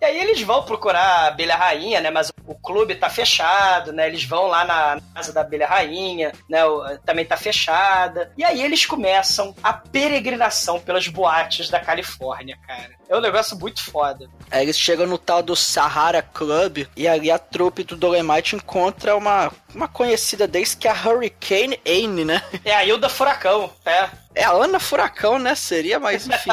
E 0.00 0.04
aí 0.04 0.18
eles 0.18 0.40
vão 0.42 0.62
procurar 0.62 1.00
a 1.00 1.26
abelha 1.28 1.56
rainha, 1.56 2.00
né? 2.00 2.10
Mas 2.10 2.30
o 2.46 2.54
clube 2.54 2.94
tá 2.94 3.10
fechado, 3.10 3.92
né? 3.92 4.06
Eles 4.06 4.24
vão 4.24 4.46
lá 4.46 4.64
na 4.64 5.00
casa 5.14 5.32
da 5.32 5.40
abelha 5.40 5.66
rainha, 5.66 6.32
né? 6.48 6.60
Também 7.04 7.24
tá 7.24 7.36
fechada. 7.36 8.32
E 8.36 8.44
aí 8.44 8.62
eles 8.62 8.86
começam 8.86 9.54
a 9.62 9.72
peregrinação 9.72 10.80
pelas 10.80 11.08
boates 11.08 11.68
da 11.68 11.80
Califórnia, 11.80 12.56
cara. 12.66 12.90
É 13.08 13.16
um 13.16 13.20
negócio 13.20 13.58
muito 13.58 13.82
foda. 13.84 14.28
Aí 14.50 14.62
eles 14.62 14.78
chegam 14.78 15.06
no 15.06 15.18
tal 15.18 15.42
do 15.42 15.56
Sahara 15.56 16.22
Club 16.22 16.86
e 16.96 17.08
ali 17.08 17.30
a 17.30 17.38
trupe 17.38 17.82
do 17.82 17.96
Dolemite 17.96 18.54
encontra 18.54 19.16
uma, 19.16 19.50
uma 19.74 19.88
conhecida 19.88 20.46
deles 20.46 20.74
que 20.74 20.86
é 20.86 20.90
a 20.90 20.94
Hurricane 20.94 21.80
Anne, 21.86 22.24
né? 22.24 22.42
É 22.64 22.74
a 22.74 22.84
Hilda 22.84 23.08
Furacão, 23.08 23.70
é. 23.84 24.08
É 24.34 24.44
a 24.44 24.52
Ana 24.52 24.78
Furacão, 24.78 25.38
né? 25.38 25.54
Seria, 25.54 25.98
mas 25.98 26.26
enfim, 26.26 26.50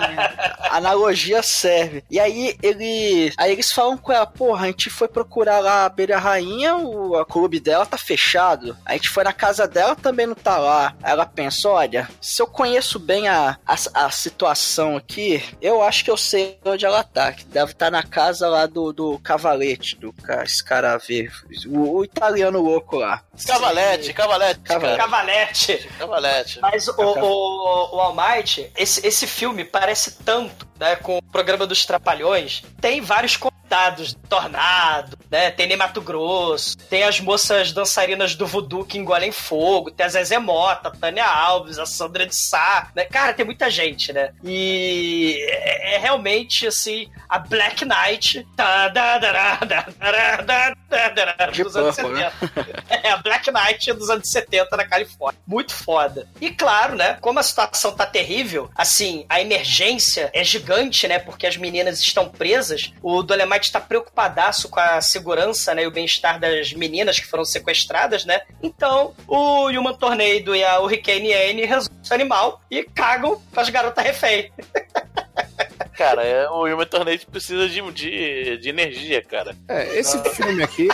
analogia 0.70 1.44
serve. 1.44 2.04
E 2.10 2.20
aí 2.20 2.58
ele, 2.62 3.32
aí 3.38 3.52
eles 3.52 3.72
falam 3.72 3.98
com 3.98 4.12
ela, 4.12 4.26
porra, 4.26 4.66
a 4.66 4.68
gente 4.68 4.90
foi 4.90 5.08
procurar 5.08 5.60
lá 5.60 5.84
a 5.84 5.86
abelha 5.86 6.18
rainha, 6.18 6.76
o 6.76 7.16
a 7.16 7.26
clube 7.26 7.60
dela 7.60 7.86
tá 7.86 7.98
fechado. 7.98 8.76
A 8.86 8.94
gente 8.94 9.10
foi 9.10 9.24
na 9.24 9.34
casa 9.34 9.68
dela, 9.68 9.96
também 9.96 10.26
não 10.26 10.36
tá 10.36 10.58
lá. 10.58 10.96
Aí 11.02 11.12
ela 11.12 11.26
pensa, 11.26 11.70
olha, 11.70 12.10
se 12.22 12.42
eu 12.42 12.48
conheço 12.48 13.00
bem 13.00 13.28
a, 13.28 13.58
a, 13.66 13.76
a 14.06 14.10
situação 14.10 14.98
aqui, 14.98 15.44
eu 15.62 15.82
acho 15.82 16.04
que 16.04 16.12
eu 16.12 16.18
sei 16.18 16.58
onde 16.66 16.86
ela 16.86 17.04
tá. 17.04 17.32
Que 17.32 17.46
deve 17.46 17.72
estar 17.72 17.92
na 17.92 18.04
casa 18.04 18.48
lá 18.48 18.66
do, 18.66 18.92
do 18.92 19.20
Cavalete, 19.20 19.96
do 19.98 20.14
esse 20.44 20.64
cara 20.64 20.98
ver, 20.98 21.32
o, 21.68 21.98
o 21.98 22.04
italiano 22.04 22.62
louco 22.62 22.98
lá. 22.98 23.24
Cavalete, 23.46 24.14
cavalete, 24.14 24.60
Cavalete. 24.62 24.98
Cavalete. 24.98 25.90
Cavalete. 25.98 26.60
Mas 26.62 26.88
o, 26.88 26.94
o, 26.98 27.96
o 27.96 28.00
All 28.00 28.16
Might, 28.16 28.72
esse, 28.78 29.06
esse 29.06 29.28
filme 29.28 29.66
parece 29.66 30.24
tanto 30.24 30.68
né, 30.80 30.96
com 30.96 31.18
o 31.18 31.22
programa 31.22 31.66
dos 31.66 31.86
Trapalhões. 31.86 32.64
Tem 32.80 33.02
vários 33.02 33.38
convidados, 33.66 34.16
Tornado, 34.30 35.18
né? 35.30 35.52
Tem 35.52 35.68
Ney 35.68 35.78
Mato 35.78 36.02
Grosso, 36.02 36.78
tem 36.90 37.04
as 37.04 37.20
moças 37.20 37.72
dançarinas 37.72 38.36
do 38.36 38.48
voodoo 38.48 38.86
que 38.86 38.98
engolem 38.98 39.32
fogo, 39.32 39.92
tem 39.92 40.06
a 40.06 40.10
Zezé 40.10 40.40
Mota, 40.40 40.90
a 40.90 40.92
Tânia 40.92 41.26
Alves, 41.26 41.78
a 41.78 41.86
Sandra 41.86 42.26
de 42.26 42.36
Sá, 42.36 42.90
né? 42.96 43.06
Cara, 43.06 43.34
tem 43.34 43.46
muita 43.46 43.70
gente, 43.70 44.14
né? 44.14 44.32
E 44.44 45.38
é, 45.50 45.96
é 45.96 45.98
realmente, 45.98 46.68
assim, 46.68 47.10
a 47.28 47.40
Black 47.40 47.86
Knight 47.86 48.48
tá, 48.56 48.88
da, 48.88 49.18
da, 49.18 49.32
da, 49.32 49.56
da, 49.56 49.66
da, 49.66 50.42
da, 50.42 50.76
da, 50.90 51.10
da, 51.10 51.34
da, 51.34 51.46
De 51.48 51.64
dos 51.64 51.76
anos 51.76 51.96
Purple, 51.96 52.14
né? 52.14 52.32
70. 52.40 52.84
É, 52.90 53.10
a 53.12 53.18
Black 53.18 53.52
Knight 53.52 53.94
dos 53.94 54.10
anos 54.10 54.30
70 54.30 54.78
na 54.78 54.86
Califórnia. 54.86 55.40
Muito 55.46 55.74
foda. 55.74 56.28
E 56.40 56.50
claro, 56.50 56.96
né? 56.96 57.18
Como 57.22 57.40
a 57.40 57.44
situação 57.44 57.92
tá 57.92 58.06
terrível, 58.06 58.70
assim, 58.76 59.26
a 59.30 59.42
emergência 59.42 60.30
é 60.34 60.44
gigante, 60.44 61.08
né? 61.08 61.20
Porque 61.20 61.46
as 61.46 61.58
meninas 61.58 62.00
estão 62.00 62.30
presas. 62.30 62.94
O 63.02 63.22
Dolemite 63.22 63.55
tá 63.60 63.80
preocupadaço 63.80 64.70
com 64.70 64.80
a 64.80 65.02
segurança, 65.02 65.74
né? 65.74 65.84
E 65.84 65.88
o 65.88 65.92
bem-estar 65.92 66.40
das 66.40 66.74
meninas 66.74 67.20
que 67.20 67.26
foram 67.26 67.46
sequestradas, 67.46 68.26
né? 68.26 68.42
Então, 68.62 69.14
o 69.28 69.68
Human 69.68 69.94
Tornado 69.96 70.56
e 70.56 70.64
a 70.64 70.80
Hurricane 70.80 71.34
Anne 71.34 71.66
resolvem 71.66 72.00
esse 72.04 72.14
animal 72.14 72.62
e 72.70 72.84
cagam 72.84 73.42
as 73.56 73.70
garotas 73.70 74.04
refém. 74.04 74.52
Cara, 75.98 76.24
é, 76.24 76.50
o 76.50 76.66
Human 76.66 76.86
Tornado 76.86 77.26
precisa 77.32 77.70
de, 77.70 77.82
de, 77.92 78.58
de 78.58 78.70
energia, 78.70 79.22
cara. 79.22 79.56
É, 79.70 79.98
esse 79.98 80.22
filme 80.32 80.62
aqui, 80.62 80.90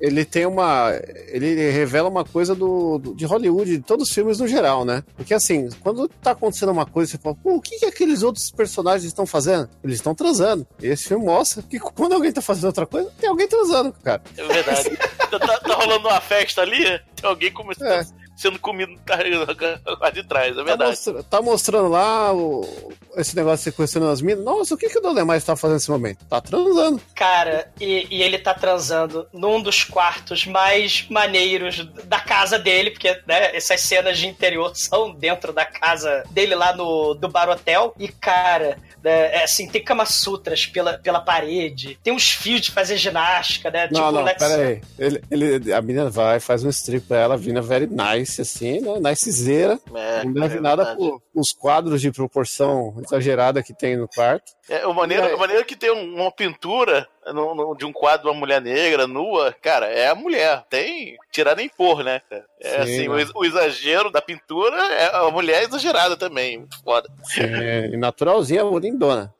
ele 0.00 0.24
tem 0.24 0.46
uma. 0.46 0.90
Ele 1.28 1.70
revela 1.70 2.08
uma 2.08 2.24
coisa 2.24 2.54
do, 2.54 2.98
do- 2.98 3.14
de 3.14 3.24
Hollywood, 3.26 3.76
de 3.78 3.82
todos 3.82 4.08
os 4.08 4.14
filmes 4.14 4.38
no 4.40 4.48
geral, 4.48 4.84
né? 4.84 5.04
Porque 5.16 5.34
assim, 5.34 5.68
quando 5.80 6.08
tá 6.08 6.30
acontecendo 6.32 6.72
uma 6.72 6.86
coisa, 6.86 7.12
você 7.12 7.18
fala, 7.18 7.36
pô, 7.42 7.56
o 7.56 7.60
que, 7.60 7.78
que 7.78 7.84
aqueles 7.86 8.22
outros 8.22 8.50
personagens 8.50 9.04
estão 9.04 9.26
fazendo? 9.26 9.68
Eles 9.84 9.96
estão 9.96 10.14
transando. 10.14 10.66
E 10.82 10.86
esse 10.86 11.04
filme 11.08 11.24
mostra 11.24 11.62
que 11.62 11.78
quando 11.80 12.14
alguém 12.14 12.32
tá 12.32 12.40
fazendo 12.42 12.66
outra 12.66 12.86
coisa, 12.86 13.10
tem 13.20 13.28
alguém 13.28 13.46
transando, 13.48 13.92
cara. 14.02 14.22
É 14.36 14.44
verdade. 14.46 14.96
tá, 15.30 15.38
tá- 15.38 15.74
rolando 15.74 16.08
uma 16.08 16.20
festa 16.20 16.62
ali, 16.62 16.82
tem 17.16 17.28
alguém 17.28 17.52
começando, 17.52 17.86
É. 17.88 18.06
sendo 18.40 18.58
comido 18.58 18.92
lá 20.00 20.10
de 20.10 20.22
trás, 20.24 20.52
é 20.52 20.54
Tá, 20.56 20.62
verdade. 20.64 20.90
mostra- 20.90 21.22
tá 21.24 21.42
mostrando 21.42 21.88
lá 21.88 22.32
o- 22.32 22.92
esse 23.16 23.36
negócio 23.36 23.58
de 23.58 23.62
sequestrando 23.64 24.08
as 24.08 24.22
minas. 24.22 24.42
Nossa, 24.44 24.74
o 24.74 24.78
que, 24.78 24.88
que 24.88 24.98
o 24.98 25.02
Dolemais 25.02 25.44
tá 25.44 25.54
fazendo 25.56 25.74
nesse 25.76 25.90
momento? 25.90 26.24
Tá 26.24 26.40
transando. 26.40 27.00
Cara, 27.14 27.70
e, 27.80 28.06
e 28.10 28.22
ele 28.22 28.38
tá 28.38 28.54
transando 28.54 29.26
num 29.32 29.60
dos 29.60 29.84
quartos 29.84 30.46
mais 30.46 31.06
maneiros 31.10 31.86
da 32.04 32.20
casa 32.20 32.58
dele, 32.58 32.90
porque 32.92 33.10
né, 33.26 33.54
essas 33.54 33.80
cenas 33.82 34.18
de 34.18 34.26
interior 34.26 34.72
são 34.76 35.12
dentro 35.12 35.52
da 35.52 35.64
casa 35.66 36.24
dele 36.30 36.54
lá 36.54 36.74
no 36.74 37.14
do 37.14 37.28
Bar 37.28 37.48
Hotel. 37.50 37.94
E, 37.98 38.08
cara, 38.08 38.78
né, 39.04 39.34
é 39.36 39.44
assim, 39.44 39.68
tem 39.68 39.82
Kama 39.84 40.06
Sutras 40.06 40.64
pela, 40.66 40.94
pela 40.98 41.20
parede, 41.20 41.98
tem 42.02 42.12
uns 42.12 42.30
fios 42.30 42.60
de 42.62 42.70
fazer 42.70 42.96
ginástica, 42.96 43.70
né? 43.70 43.88
Não, 43.90 44.10
não, 44.12 44.22
Let's- 44.24 44.38
pera 44.38 44.62
aí. 44.62 44.80
Ele, 44.98 45.22
ele, 45.30 45.72
a 45.72 45.82
menina 45.82 46.08
vai, 46.08 46.38
faz 46.40 46.64
um 46.64 46.68
strip 46.70 47.06
pra 47.06 47.18
ela, 47.18 47.36
vindo 47.36 47.60
very 47.62 47.86
nice, 47.86 48.29
assim, 48.38 48.80
né? 48.80 49.00
Nicezeira. 49.10 49.78
É, 49.94 50.24
Não 50.24 50.32
deve 50.32 50.58
é 50.58 50.60
nada 50.60 50.94
por 50.96 51.20
os 51.34 51.52
quadros 51.52 52.00
de 52.00 52.10
proporção 52.12 52.94
exagerada 53.04 53.62
que 53.62 53.72
tem 53.74 53.96
no 53.96 54.06
quarto. 54.08 54.52
É, 54.68 54.86
o 54.86 54.94
maneiro, 54.94 55.24
aí? 55.26 55.34
o 55.34 55.38
maneiro 55.38 55.64
que 55.64 55.74
tem 55.76 55.90
um- 55.90 56.14
uma 56.20 56.30
pintura 56.30 57.08
no- 57.32 57.54
no- 57.54 57.74
de 57.76 57.84
um 57.84 57.92
quadro 57.92 58.22
de 58.24 58.28
uma 58.28 58.38
mulher 58.38 58.60
negra, 58.60 59.06
nua, 59.06 59.54
cara, 59.60 59.86
é 59.86 60.08
a 60.08 60.14
mulher. 60.14 60.64
Tem 60.68 61.16
tirar 61.30 61.56
nem 61.56 61.68
pôr, 61.68 62.02
né? 62.04 62.20
É 62.60 62.70
Sim, 62.70 62.76
assim, 62.82 63.08
o, 63.08 63.14
né? 63.16 63.26
o 63.34 63.44
exagero 63.44 64.10
da 64.10 64.20
pintura 64.20 64.76
é 64.76 65.16
a 65.16 65.30
mulher 65.30 65.62
exagerada 65.62 66.16
também. 66.16 66.58
Muito 66.58 66.82
foda. 66.82 67.08
É, 67.38 67.86
e 67.92 67.96
naturalzinha, 67.96 68.62
lindona. 68.80 69.32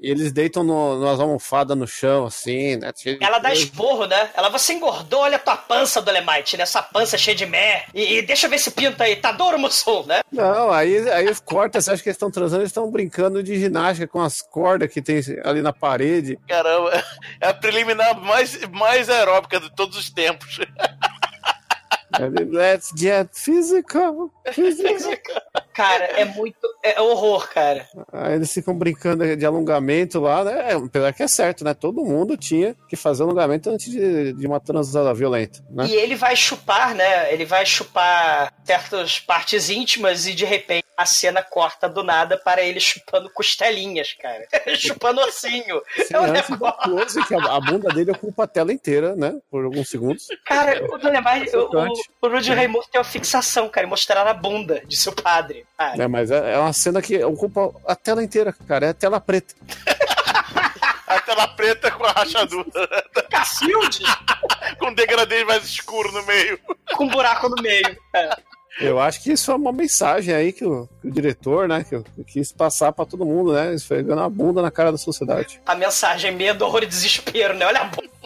E 0.00 0.10
eles 0.10 0.32
deitam 0.32 0.64
no, 0.64 0.98
nas 1.00 1.20
almofadas 1.20 1.76
no 1.76 1.86
chão, 1.86 2.26
assim, 2.26 2.76
né? 2.76 2.92
cheio 2.96 3.18
de 3.18 3.24
Ela 3.24 3.38
dá 3.38 3.52
esporro, 3.52 4.06
né? 4.06 4.30
Ela, 4.34 4.48
você 4.48 4.72
engordou, 4.72 5.20
olha 5.20 5.36
a 5.36 5.40
tua 5.40 5.56
pança, 5.56 6.02
Dolemite, 6.02 6.56
né? 6.56 6.62
Essa 6.62 6.82
pança 6.82 7.16
cheia 7.18 7.36
de 7.36 7.46
mer. 7.46 7.84
E, 7.94 8.18
e 8.18 8.22
deixa 8.22 8.46
eu 8.46 8.50
ver 8.50 8.56
esse 8.56 8.70
pinto 8.70 9.02
aí, 9.02 9.16
tá 9.16 9.30
duro, 9.32 9.58
Mussum, 9.58 10.04
né? 10.04 10.20
Não, 10.32 10.70
aí, 10.70 11.08
aí 11.10 11.28
corta, 11.44 11.80
você 11.80 11.92
acha 11.92 12.02
que 12.02 12.08
eles 12.08 12.16
estão 12.16 12.30
transando, 12.30 12.62
eles 12.62 12.70
estão 12.70 12.90
brincando 12.90 13.42
de 13.42 13.58
ginástica 13.58 14.06
com 14.08 14.20
as 14.20 14.42
cordas 14.42 14.90
que 14.92 15.00
tem 15.02 15.20
ali 15.44 15.62
na 15.62 15.72
parede. 15.72 16.38
Caramba, 16.48 16.92
é 17.40 17.48
a 17.48 17.54
preliminar 17.54 18.20
mais, 18.20 18.58
mais 18.68 19.08
aeróbica 19.08 19.60
de 19.60 19.74
todos 19.74 19.96
os 19.96 20.10
tempos. 20.10 20.58
Let's 22.50 22.92
get 22.96 23.30
physical. 23.34 24.32
physical. 24.52 25.42
Cara, 25.78 26.06
é 26.06 26.24
muito. 26.24 26.58
É 26.82 27.00
horror, 27.00 27.48
cara. 27.48 27.86
Aí 28.12 28.34
eles 28.34 28.52
ficam 28.52 28.76
brincando 28.76 29.36
de 29.36 29.46
alongamento 29.46 30.18
lá, 30.18 30.42
né? 30.42 30.72
É, 30.72 30.74
Apesar 30.74 31.12
que 31.12 31.22
é 31.22 31.28
certo, 31.28 31.62
né? 31.62 31.72
Todo 31.72 32.04
mundo 32.04 32.36
tinha 32.36 32.74
que 32.88 32.96
fazer 32.96 33.22
alongamento 33.22 33.70
antes 33.70 33.88
de, 33.88 34.32
de 34.32 34.44
uma 34.44 34.58
transada 34.58 35.14
violenta, 35.14 35.64
né? 35.70 35.86
E 35.86 35.94
ele 35.94 36.16
vai 36.16 36.34
chupar, 36.34 36.96
né? 36.96 37.32
Ele 37.32 37.44
vai 37.44 37.64
chupar 37.64 38.52
certas 38.64 39.20
partes 39.20 39.70
íntimas 39.70 40.26
e 40.26 40.34
de 40.34 40.44
repente 40.44 40.84
a 40.96 41.06
cena 41.06 41.44
corta 41.44 41.88
do 41.88 42.02
nada 42.02 42.36
para 42.36 42.60
ele 42.60 42.80
chupando 42.80 43.30
costelinhas, 43.30 44.14
cara. 44.20 44.48
chupando 44.76 45.20
ossinho. 45.20 45.80
Sim, 45.94 46.14
é 46.14 46.20
um 46.20 46.32
negócio. 46.32 47.24
que 47.24 47.34
a, 47.36 47.60
bunda 47.60 47.88
dele 47.94 48.10
ocupa 48.10 48.42
a 48.42 48.48
tela 48.48 48.72
inteira, 48.72 49.14
né? 49.14 49.38
Por 49.48 49.64
alguns 49.64 49.88
segundos. 49.88 50.26
Cara, 50.44 50.84
o 50.92 50.98
Dolemite, 50.98 51.56
o, 51.56 51.70
o, 51.70 52.26
o 52.26 52.28
Rudy 52.28 52.52
Raimundo 52.52 52.86
tem 52.90 52.98
uma 52.98 53.04
fixação, 53.04 53.68
cara, 53.68 53.86
em 53.86 53.90
mostrar 53.90 54.26
a 54.26 54.34
bunda 54.34 54.82
de 54.84 54.96
seu 54.96 55.12
padre. 55.12 55.67
Cara. 55.78 56.02
É, 56.02 56.08
mas 56.08 56.30
é, 56.30 56.54
é 56.54 56.58
uma 56.58 56.72
cena 56.72 57.00
que 57.00 57.22
ocupa 57.22 57.72
a 57.86 57.94
tela 57.94 58.22
inteira, 58.22 58.52
cara. 58.66 58.86
É 58.86 58.88
a 58.90 58.94
tela 58.94 59.20
preta. 59.20 59.54
A 61.06 61.20
tela 61.20 61.48
preta 61.48 61.90
com 61.90 62.04
a 62.04 62.12
rachadura, 62.12 62.66
Cacilde 63.30 64.00
com 64.78 64.88
um 64.88 64.94
degradê 64.94 65.42
mais 65.42 65.64
escuro 65.64 66.12
no 66.12 66.22
meio. 66.26 66.60
com 66.94 67.04
um 67.04 67.08
buraco 67.08 67.48
no 67.48 67.62
meio. 67.62 67.96
É. 68.14 68.28
Eu 68.78 69.00
acho 69.00 69.22
que 69.22 69.32
isso 69.32 69.50
é 69.50 69.54
uma 69.54 69.72
mensagem 69.72 70.34
aí 70.34 70.52
que 70.52 70.66
o, 70.66 70.86
que 71.00 71.08
o 71.08 71.10
diretor, 71.10 71.66
né, 71.66 71.82
que, 71.82 71.98
que 71.98 72.24
quis 72.24 72.52
passar 72.52 72.92
pra 72.92 73.06
todo 73.06 73.24
mundo, 73.24 73.54
né? 73.54 73.74
Esfregando 73.74 74.20
a 74.20 74.28
bunda 74.28 74.60
na 74.60 74.70
cara 74.70 74.92
da 74.92 74.98
sociedade. 74.98 75.60
A 75.64 75.74
mensagem 75.74 76.30
medo, 76.30 76.64
horror 76.66 76.82
e 76.82 76.86
desespero, 76.86 77.54
né? 77.54 77.64
Olha 77.66 77.80
a 77.80 77.84
bunda. 77.84 78.17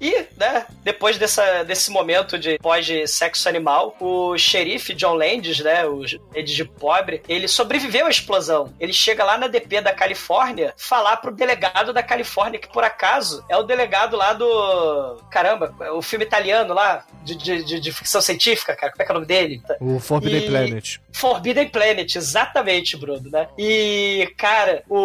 E, 0.00 0.24
né, 0.36 0.64
depois 0.82 1.18
dessa, 1.18 1.62
desse 1.62 1.90
momento 1.90 2.38
de 2.38 2.58
pós-sexo 2.58 3.48
animal, 3.48 3.94
o 4.00 4.36
xerife 4.38 4.94
John 4.94 5.14
Landis, 5.14 5.60
né, 5.60 5.84
o 5.86 6.02
Ed 6.34 6.54
de 6.54 6.64
pobre, 6.64 7.22
ele 7.28 7.46
sobreviveu 7.46 8.06
à 8.06 8.10
explosão. 8.10 8.72
Ele 8.80 8.92
chega 8.92 9.22
lá 9.24 9.36
na 9.36 9.46
DP 9.46 9.80
da 9.82 9.92
Califórnia 9.92 10.72
falar 10.76 11.18
pro 11.18 11.30
delegado 11.34 11.92
da 11.92 12.02
Califórnia, 12.02 12.58
que 12.58 12.68
por 12.68 12.82
acaso 12.84 13.44
é 13.48 13.56
o 13.56 13.62
delegado 13.62 14.16
lá 14.16 14.32
do. 14.32 15.16
Caramba, 15.30 15.74
o 15.94 16.00
filme 16.02 16.24
italiano 16.24 16.72
lá, 16.74 17.04
de, 17.22 17.34
de, 17.36 17.64
de- 17.64 17.80
de 17.80 17.92
ficção 17.92 18.20
científica, 18.20 18.74
cara, 18.74 18.92
como 18.92 19.02
é 19.02 19.04
que 19.06 19.10
é 19.10 19.14
o 19.14 19.14
nome 19.14 19.26
dele? 19.26 19.62
O 19.80 19.98
Forbidden 20.00 20.44
E- 20.44 20.48
Planet. 20.48 20.98
Forbidden 21.12 21.68
Planet, 21.68 22.14
exatamente, 22.16 22.96
Bruno, 22.96 23.28
né? 23.30 23.48
E, 23.58 24.32
cara, 24.36 24.82
o, 24.88 24.96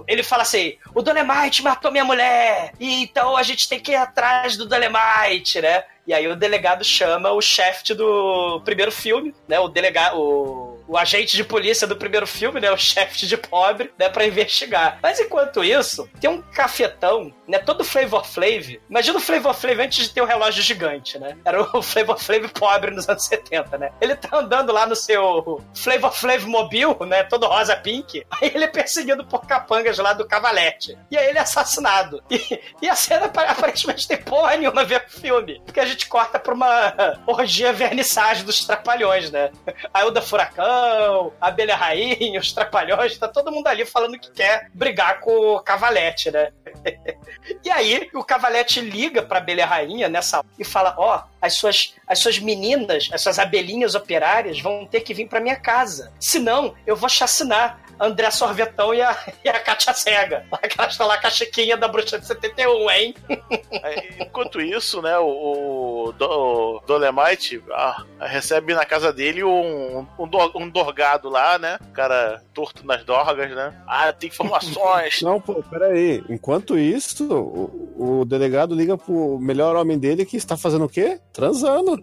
o- 0.00 0.04
ele 0.08 0.22
fala 0.22 0.42
assim: 0.42 0.76
o 0.94 1.02
Dolemite 1.02 1.62
matou 1.62 1.90
minha 1.90 2.04
mulher, 2.04 2.72
e 2.80 3.02
então 3.02 3.36
a 3.36 3.42
gente 3.42 3.68
tem 3.68 3.80
que 3.82 3.92
ir 3.92 3.96
atrás 3.96 4.56
do 4.56 4.66
Dolemite, 4.66 5.60
né? 5.60 5.84
E 6.06 6.14
aí 6.14 6.26
o 6.26 6.36
delegado 6.36 6.84
chama 6.84 7.30
o 7.30 7.40
chefe 7.40 7.94
do 7.94 8.60
primeiro 8.64 8.90
filme, 8.90 9.34
né? 9.46 9.58
O 9.60 9.68
delegado. 9.68 10.18
O, 10.18 10.71
o 10.92 10.98
agente 10.98 11.36
de 11.36 11.42
polícia 11.44 11.86
do 11.86 11.96
primeiro 11.96 12.26
filme, 12.26 12.60
né? 12.60 12.70
O 12.70 12.76
chefe 12.78 13.26
de 13.26 13.36
pobre, 13.36 13.92
né? 13.98 14.08
Pra 14.08 14.26
investigar. 14.26 14.98
Mas 15.02 15.18
enquanto 15.18 15.64
isso, 15.64 16.08
tem 16.20 16.28
um 16.28 16.42
cafetão, 16.42 17.32
né? 17.48 17.58
Todo 17.58 17.84
Flavor 17.84 18.24
Flav. 18.26 18.80
Imagina 18.90 19.18
o 19.18 19.20
Flavor 19.20 19.54
Flav 19.54 19.80
antes 19.80 20.04
de 20.04 20.10
ter 20.12 20.20
o 20.20 20.26
relógio 20.26 20.62
gigante, 20.62 21.18
né? 21.18 21.36
Era 21.44 21.62
o 21.76 21.80
Flavor 21.82 22.18
Flav 22.18 22.46
pobre 22.48 22.90
nos 22.90 23.08
anos 23.08 23.24
70, 23.24 23.78
né? 23.78 23.90
Ele 24.00 24.14
tá 24.14 24.36
andando 24.36 24.72
lá 24.72 24.86
no 24.86 24.94
seu 24.96 25.62
Flavor 25.74 26.12
Flav 26.12 26.44
Mobile, 26.46 26.96
né? 27.06 27.22
Todo 27.24 27.46
rosa 27.46 27.74
pink. 27.76 28.24
Aí 28.30 28.50
ele 28.54 28.64
é 28.64 28.68
perseguido 28.68 29.24
por 29.24 29.46
capangas 29.46 29.96
lá 29.98 30.12
do 30.12 30.26
Cavalete. 30.26 30.98
E 31.10 31.16
aí 31.16 31.28
ele 31.28 31.38
é 31.38 31.42
assassinado. 31.42 32.22
E, 32.30 32.60
e 32.82 32.88
a 32.88 32.94
cena 32.94 33.26
apa- 33.26 33.42
aparentemente 33.44 34.06
tem 34.06 34.16
porra 34.16 34.56
nenhuma 34.56 34.82
a 34.82 34.84
ver 34.84 35.00
com 35.00 35.08
o 35.16 35.20
filme. 35.20 35.62
Porque 35.64 35.80
a 35.80 35.84
gente 35.86 36.06
corta 36.06 36.38
pra 36.38 36.52
uma 36.54 37.20
orgia 37.26 37.72
vernissage 37.72 38.44
dos 38.44 38.64
trapalhões, 38.64 39.30
né? 39.30 39.50
A 39.92 40.02
Ilda 40.02 40.20
Furacão, 40.22 40.81
a 40.82 41.48
Abelha 41.48 41.76
Rainha, 41.76 42.40
os 42.40 42.52
trapalhões, 42.52 43.16
tá 43.18 43.28
todo 43.28 43.52
mundo 43.52 43.66
ali 43.66 43.84
falando 43.84 44.18
que 44.18 44.30
quer 44.30 44.68
brigar 44.74 45.20
com 45.20 45.54
o 45.54 45.60
Cavalete, 45.60 46.30
né? 46.30 46.52
E 47.64 47.70
aí, 47.70 48.08
o 48.14 48.24
Cavalete 48.24 48.80
liga 48.80 49.22
pra 49.22 49.38
Abelha 49.38 49.66
Rainha 49.66 50.08
nessa 50.08 50.44
e 50.58 50.64
fala: 50.64 50.94
Ó, 50.96 51.22
as, 51.40 51.54
suas, 51.54 51.94
as 52.06 52.18
suas 52.18 52.38
meninas, 52.38 53.08
as 53.12 53.20
suas 53.20 53.38
abelhinhas 53.38 53.94
operárias 53.94 54.60
vão 54.60 54.86
ter 54.86 55.00
que 55.00 55.12
vir 55.12 55.28
pra 55.28 55.40
minha 55.40 55.56
casa. 55.56 56.12
Senão, 56.20 56.74
eu 56.86 56.96
vou 56.96 57.08
chacinar. 57.08 57.80
André 58.00 58.32
Sorvetão 58.32 58.92
e 58.92 59.00
a, 59.00 59.16
e 59.44 59.48
a 59.48 59.60
Katia 59.60 59.94
Cega. 59.94 60.44
Que 60.68 60.80
elas 60.80 60.92
estão 60.92 61.06
lá 61.06 61.20
com 61.20 61.26
a 61.26 61.30
chiquinha 61.30 61.76
da 61.76 61.86
bruxa 61.86 62.18
de 62.18 62.26
71, 62.26 62.90
hein? 62.90 63.14
Enquanto 64.18 64.60
isso, 64.60 65.02
né, 65.02 65.16
o, 65.18 65.26
o, 65.26 66.08
o 66.08 66.80
Dolemite 66.86 67.62
ah, 67.70 68.04
recebe 68.20 68.74
na 68.74 68.84
casa 68.84 69.12
dele 69.12 69.44
um, 69.44 70.06
um, 70.18 70.30
um 70.54 70.68
dorgado 70.72 71.28
lá, 71.28 71.58
né? 71.58 71.78
O 71.80 71.92
cara 71.92 72.42
torto 72.52 72.86
nas 72.86 73.04
dorgas, 73.04 73.50
né? 73.50 73.74
Ah, 73.86 74.12
tem 74.12 74.28
informações. 74.28 75.20
Não, 75.22 75.40
pô, 75.40 75.62
peraí. 75.62 76.24
Enquanto 76.28 76.78
isso, 76.78 77.32
o, 77.32 78.20
o 78.20 78.24
delegado 78.24 78.74
liga 78.74 78.96
pro 78.96 79.38
melhor 79.38 79.76
homem 79.76 79.98
dele 79.98 80.24
que 80.24 80.36
está 80.36 80.56
fazendo 80.56 80.84
o 80.86 80.88
quê? 80.88 81.20
Transando. 81.32 82.02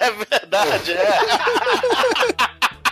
é 0.00 0.10
verdade, 0.10 0.92
é. 0.92 1.10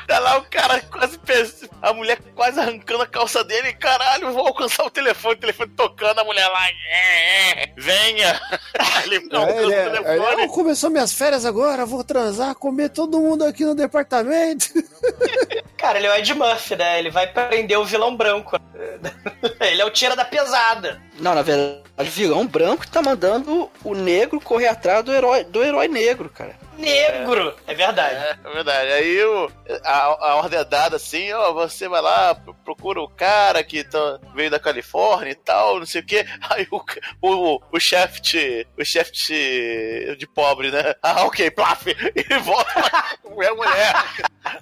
Tá 0.08 0.18
lá 0.20 0.38
o 0.38 0.42
cara 0.50 0.80
quase 0.80 1.18
pes- 1.18 1.68
a 1.82 1.92
mulher 1.92 2.18
quase 2.34 2.58
arrancando 2.58 3.02
a 3.02 3.06
calça 3.06 3.44
dele, 3.44 3.74
caralho, 3.74 4.32
vou 4.32 4.46
alcançar 4.46 4.84
o 4.86 4.90
telefone, 4.90 5.34
o 5.34 5.38
telefone 5.38 5.70
tocando, 5.76 6.18
a 6.18 6.24
mulher 6.24 6.48
lá, 6.48 6.66
é, 6.90 7.62
é, 7.64 7.72
venha. 7.76 8.40
Ele 9.04 9.20
não 9.30 9.42
É, 9.42 9.50
alcança 9.50 9.62
ele 9.66 9.68
o 9.68 9.72
é- 9.74 9.90
telefone. 9.90 10.42
é, 10.42 10.48
começou 10.48 10.88
minhas 10.90 11.12
férias 11.12 11.44
agora, 11.44 11.84
vou 11.84 12.02
transar, 12.02 12.54
comer 12.54 12.88
todo 12.88 13.20
mundo 13.20 13.44
aqui 13.44 13.66
no 13.66 13.74
departamento. 13.74 14.66
Cara, 15.76 15.98
ele 15.98 16.08
é 16.08 16.10
o 16.10 16.16
Ed 16.16 16.34
Murphy, 16.34 16.74
né? 16.74 16.98
Ele 16.98 17.10
vai 17.10 17.26
prender 17.32 17.78
o 17.78 17.84
vilão 17.84 18.16
branco. 18.16 18.58
Ele 19.60 19.80
é 19.80 19.84
o 19.84 19.90
tira 19.90 20.16
da 20.16 20.24
pesada. 20.24 21.00
Não, 21.20 21.34
na 21.36 21.42
verdade, 21.42 21.82
o 21.98 22.04
vilão 22.04 22.44
branco 22.46 22.86
tá 22.88 23.00
mandando 23.00 23.70
o 23.84 23.94
negro 23.94 24.40
correr 24.40 24.66
atrás 24.68 25.04
do 25.04 25.12
herói, 25.12 25.44
do 25.44 25.62
herói 25.62 25.86
negro, 25.86 26.28
cara. 26.28 26.56
Negro! 26.78 27.56
É 27.66 27.74
verdade. 27.74 28.14
É, 28.16 28.36
é 28.44 28.52
verdade. 28.52 28.92
Aí 28.92 29.24
o, 29.24 29.50
a, 29.84 29.98
a 30.30 30.34
ordem 30.36 30.58
é 30.60 30.64
dada 30.64 30.96
assim, 30.96 31.32
ó, 31.32 31.52
você 31.52 31.88
vai 31.88 32.00
lá, 32.00 32.34
pro- 32.36 32.54
procura 32.54 33.00
o 33.00 33.08
cara 33.08 33.62
que 33.64 33.82
tá- 33.84 34.18
veio 34.34 34.50
da 34.50 34.60
Califórnia 34.60 35.32
e 35.32 35.34
tal, 35.34 35.78
não 35.80 35.86
sei 35.86 36.00
o 36.00 36.06
quê. 36.06 36.24
Aí 36.50 36.66
o, 36.70 36.80
o, 37.20 37.60
o 37.72 37.80
chefe 37.80 38.20
de, 38.22 38.66
o 38.78 38.84
chefe 38.84 39.10
de, 39.12 40.16
de 40.16 40.26
pobre, 40.28 40.70
né? 40.70 40.94
Ah, 41.02 41.24
ok, 41.24 41.50
plaf! 41.50 41.86
E 41.88 42.38
volta 42.38 42.78
lá, 42.80 43.04
mulher, 43.28 43.52
mulher. 43.54 43.94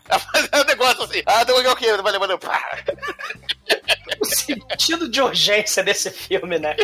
Fazer 0.08 0.50
um 0.54 0.64
negócio 0.64 1.02
assim, 1.04 1.22
ah, 1.26 1.44
deu 1.44 1.56
ok, 1.70 1.96
valeu, 1.98 2.18
valeu, 2.20 2.38
plá. 2.38 2.58
O 4.20 4.24
sentido 4.24 5.08
de 5.08 5.20
urgência 5.20 5.82
desse 5.84 6.10
filme, 6.10 6.58
né? 6.58 6.74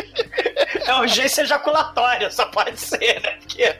É 0.85 0.93
urgência 0.95 1.41
ejaculatória, 1.41 2.29
só 2.29 2.45
pode 2.45 2.79
ser, 2.79 3.19
né? 3.21 3.37
Porque 3.39 3.75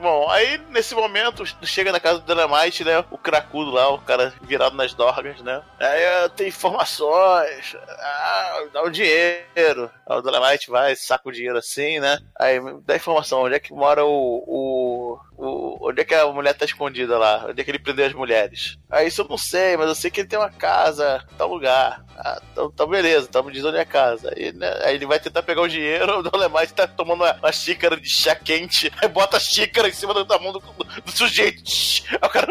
Bom, 0.00 0.30
aí 0.30 0.56
nesse 0.70 0.94
momento 0.94 1.44
chega 1.62 1.92
na 1.92 2.00
casa 2.00 2.20
do 2.20 2.24
Dynamite, 2.24 2.82
né? 2.82 3.04
O 3.10 3.18
cracudo 3.18 3.70
lá, 3.70 3.90
o 3.90 3.98
cara 3.98 4.32
virado 4.40 4.74
nas 4.74 4.94
dorgas, 4.94 5.42
né? 5.42 5.62
Aí 5.78 6.06
ah, 6.06 6.28
tem 6.30 6.48
informações, 6.48 7.76
ah, 7.86 8.64
dá 8.72 8.82
o 8.82 8.88
dinheiro. 8.88 9.90
Aí 10.08 10.18
o 10.18 10.22
Dynamite 10.22 10.70
vai, 10.70 10.96
saca 10.96 11.28
o 11.28 11.32
dinheiro 11.32 11.58
assim, 11.58 12.00
né? 12.00 12.18
Aí 12.38 12.58
dá 12.86 12.96
informação, 12.96 13.42
onde 13.42 13.56
é 13.56 13.60
que 13.60 13.74
mora 13.74 14.02
o. 14.02 14.42
o, 14.46 15.18
o 15.40 15.88
onde 15.88 16.02
é 16.02 16.04
que 16.04 16.14
a 16.14 16.26
mulher 16.26 16.54
tá 16.54 16.64
escondida 16.64 17.18
lá? 17.18 17.46
Onde 17.48 17.60
é 17.60 17.64
que 17.64 17.70
ele 17.70 17.78
prendeu 17.78 18.06
as 18.06 18.12
mulheres? 18.12 18.76
Aí 18.90 19.08
isso 19.08 19.22
eu 19.22 19.28
não 19.28 19.38
sei, 19.38 19.76
mas 19.76 19.88
eu 19.88 19.94
sei 19.94 20.10
que 20.10 20.20
ele 20.20 20.28
tem 20.28 20.38
uma 20.38 20.50
casa, 20.50 21.24
tal 21.38 21.48
lugar. 21.48 22.04
Ah, 22.16 22.40
então, 22.52 22.70
então 22.72 22.86
beleza, 22.86 23.26
então 23.28 23.42
me 23.42 23.52
diz 23.52 23.64
onde 23.64 23.78
é 23.78 23.80
a 23.80 23.84
casa. 23.86 24.32
Aí, 24.36 24.52
né, 24.52 24.70
aí 24.84 24.94
ele 24.96 25.06
vai 25.06 25.18
tentar 25.18 25.42
pegar 25.42 25.62
o 25.62 25.68
dinheiro, 25.68 26.18
o 26.20 26.22
Dolemite 26.22 26.74
tá 26.74 26.86
tomando 26.86 27.24
uma, 27.24 27.32
uma 27.34 27.52
xícara 27.52 27.96
de 27.96 28.08
chá 28.10 28.34
quente, 28.34 28.92
aí 29.00 29.08
bota 29.08 29.36
a 29.38 29.40
xícara 29.40 29.88
em 29.88 29.92
cima 29.92 30.12
do- 30.14 30.24
da 30.24 30.38
mão 30.38 30.52
do, 30.52 30.60
do 30.60 31.10
sujeito. 31.12 31.62
Aí 32.10 32.18
o 32.22 32.28
cara. 32.28 32.46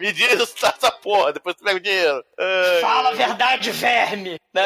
me 0.00 0.12
diz 0.12 0.40
essa, 0.40 0.68
essa 0.68 0.90
porra, 0.90 1.32
depois 1.32 1.54
tu 1.56 1.64
pega 1.64 1.76
o 1.76 1.80
dinheiro. 1.80 2.22
Ai, 2.38 2.80
fala 2.80 3.10
a 3.10 3.14
verdade, 3.14 3.70
verme! 3.70 4.38
Né? 4.52 4.62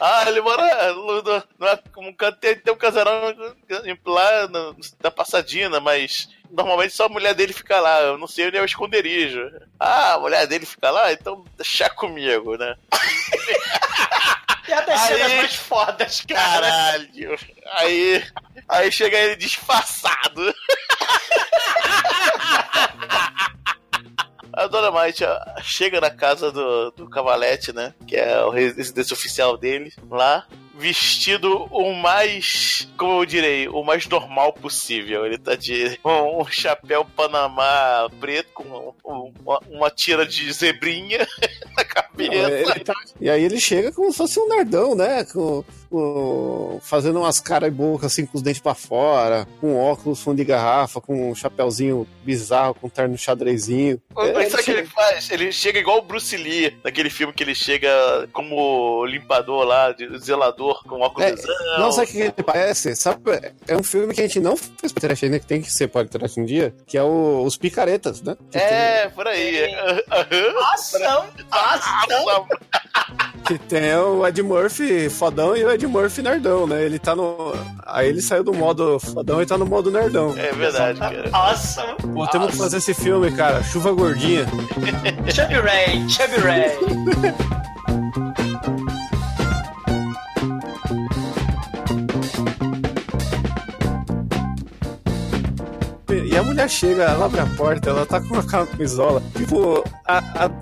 Ah, 0.00 0.24
ele 0.28 0.40
mora 0.40 0.92
no, 0.94 1.22
no, 1.22 1.42
no- 1.58 1.78
como 1.92 2.08
um 2.08 2.12
can- 2.14 2.32
tem, 2.32 2.56
tem 2.56 2.72
um 2.72 2.76
casarão 2.76 3.34
lá 4.06 4.48
no, 4.48 4.76
na 5.02 5.10
Passadina, 5.10 5.80
mas 5.80 6.28
normalmente 6.50 6.94
só 6.94 7.06
a 7.06 7.08
mulher 7.08 7.34
dele 7.34 7.52
fica 7.52 7.78
lá. 7.80 8.00
Eu 8.00 8.18
não 8.18 8.26
sei 8.26 8.46
onde 8.48 8.56
é 8.56 8.62
o 8.62 8.66
esconderijo. 8.66 9.50
Ah, 9.78 10.14
a 10.14 10.18
mulher 10.18 10.46
dele 10.46 10.66
fica 10.66 10.90
lá, 10.90 11.12
então 11.12 11.44
deixa 11.56 11.88
comigo, 11.90 12.56
né? 12.56 12.74
E 14.66 14.72
a 14.72 14.80
das 14.80 14.98
cenas 15.02 15.30
Aí- 15.30 15.36
mais 15.36 15.54
fodas, 15.56 16.22
cara. 16.26 16.66
Caralho. 16.66 17.38
Aí, 17.72 18.24
aí 18.66 18.90
chega 18.90 19.18
ele 19.18 19.36
disfarçado. 19.36 20.54
A 24.56 24.66
Dona 24.66 24.90
Might 24.90 25.20
chega 25.62 26.00
na 26.00 26.10
casa 26.10 26.50
do, 26.52 26.90
do 26.92 27.10
Cavalete, 27.10 27.72
né? 27.72 27.94
Que 28.06 28.16
é 28.16 28.44
o 28.44 28.50
residência 28.50 29.14
oficial 29.14 29.56
dele 29.56 29.92
lá. 30.10 30.46
Vestido 30.76 31.66
o 31.70 31.92
mais, 31.94 32.88
como 32.96 33.20
eu 33.20 33.26
direi, 33.26 33.68
o 33.68 33.82
mais 33.82 34.06
normal 34.08 34.52
possível. 34.52 35.24
Ele 35.24 35.38
tá 35.38 35.54
de 35.54 35.98
um, 36.04 36.40
um 36.40 36.44
chapéu 36.46 37.04
panamá 37.16 38.08
preto 38.20 38.48
com 38.54 38.92
um- 39.04 39.32
uma, 39.44 39.60
uma 39.70 39.90
tira 39.90 40.26
de 40.26 40.52
zebrinha 40.52 41.18
na 41.76 41.82
Não, 41.82 41.88
cabeça. 41.88 42.50
ele 42.76 42.84
tá- 42.84 42.94
E 43.20 43.30
aí 43.30 43.42
ele 43.44 43.60
chega 43.60 43.92
como 43.92 44.10
se 44.10 44.18
fosse 44.18 44.38
um 44.40 44.48
nerdão, 44.48 44.94
né? 44.94 45.24
Com, 45.24 45.64
com- 45.90 46.80
fazendo 46.82 47.18
umas 47.20 47.40
caras 47.40 47.68
e 47.68 47.72
boca 47.72 48.06
assim 48.06 48.26
com 48.26 48.36
os 48.36 48.42
dentes 48.42 48.60
pra 48.60 48.74
fora, 48.74 49.46
com 49.60 49.76
óculos 49.80 50.20
fundo 50.20 50.36
de 50.36 50.44
garrafa, 50.44 51.00
com 51.00 51.30
um 51.30 51.34
chapéuzinho 51.34 52.06
bizarro, 52.24 52.74
com 52.74 52.86
um 52.86 52.90
terno 52.90 53.16
xadrezinho. 53.16 54.00
Mas 54.14 54.28
É, 54.30 54.50
sabe 54.50 54.62
o 54.62 54.64
que 54.64 54.70
ele 54.72 54.86
faz? 54.86 55.30
Ele 55.30 55.52
chega 55.52 55.78
igual 55.78 55.98
o 55.98 56.02
Bruce 56.02 56.36
Lee, 56.36 56.76
naquele 56.82 57.10
filme 57.10 57.32
que 57.32 57.42
ele 57.42 57.54
chega 57.54 58.28
como 58.32 59.04
limpador 59.06 59.64
lá, 59.64 59.92
de 59.92 60.06
zelador, 60.64 60.82
com 60.84 61.00
óculos 61.00 61.26
É, 61.26 61.78
Não, 61.78 61.92
sabe 61.92 62.08
o 62.08 62.10
que 62.10 62.18
ele 62.20 62.32
parece? 62.32 62.96
Sabe, 62.96 63.20
é 63.68 63.76
um 63.76 63.82
filme 63.82 64.14
que 64.14 64.20
a 64.20 64.26
gente 64.26 64.40
não 64.40 64.56
fez 64.56 64.92
podcast 64.92 65.24
ainda, 65.24 65.38
que 65.38 65.46
tem 65.46 65.60
que 65.60 65.70
ser 65.72 65.88
podcast 65.88 66.40
um 66.40 66.44
dia, 66.44 66.74
que 66.86 66.96
é 66.96 67.02
o, 67.02 67.42
Os 67.44 67.56
Picaretas, 67.56 68.22
né? 68.22 68.36
Que 68.50 68.58
É, 68.58 69.08
por 69.14 69.26
aí. 69.26 69.74
Ação, 70.74 71.26
ação. 71.50 72.24
Nossa, 72.24 72.46
Que 73.46 73.58
tem 73.58 73.94
o 73.96 74.26
Ed 74.26 74.42
Murphy 74.42 75.10
fodão 75.10 75.54
e 75.56 75.64
o 75.64 75.70
Ed 75.70 75.86
Murphy 75.86 76.22
nerdão, 76.22 76.66
né? 76.66 76.82
Ele 76.82 76.98
tá 76.98 77.14
no. 77.14 77.52
Aí 77.86 78.08
ele 78.08 78.22
saiu 78.22 78.42
do 78.42 78.54
modo 78.54 78.98
fodão 78.98 79.42
e 79.42 79.46
tá 79.46 79.58
no 79.58 79.66
modo 79.66 79.90
nerdão. 79.90 80.34
É 80.38 80.50
verdade, 80.52 80.98
cara. 80.98 81.28
Awesome. 81.30 81.94
Pô, 82.14 82.26
temos 82.28 82.52
que 82.52 82.56
fazer 82.56 82.78
esse 82.78 82.94
filme, 82.94 83.30
cara. 83.32 83.62
Chuva 83.62 83.92
gordinha. 83.92 84.46
Chubby 85.34 85.54
Ray, 85.54 86.08
Chubby 86.08 86.36
Ray. 86.36 86.64
E 96.34 96.36
a 96.36 96.42
mulher 96.42 96.68
chega, 96.68 97.04
ela 97.04 97.26
abre 97.26 97.38
a 97.38 97.46
porta, 97.46 97.90
ela 97.90 98.04
tá 98.04 98.20
com 98.20 98.34
uma 98.34 98.42
camisola, 98.42 99.22
tipo, 99.36 99.84
a, 100.04 100.18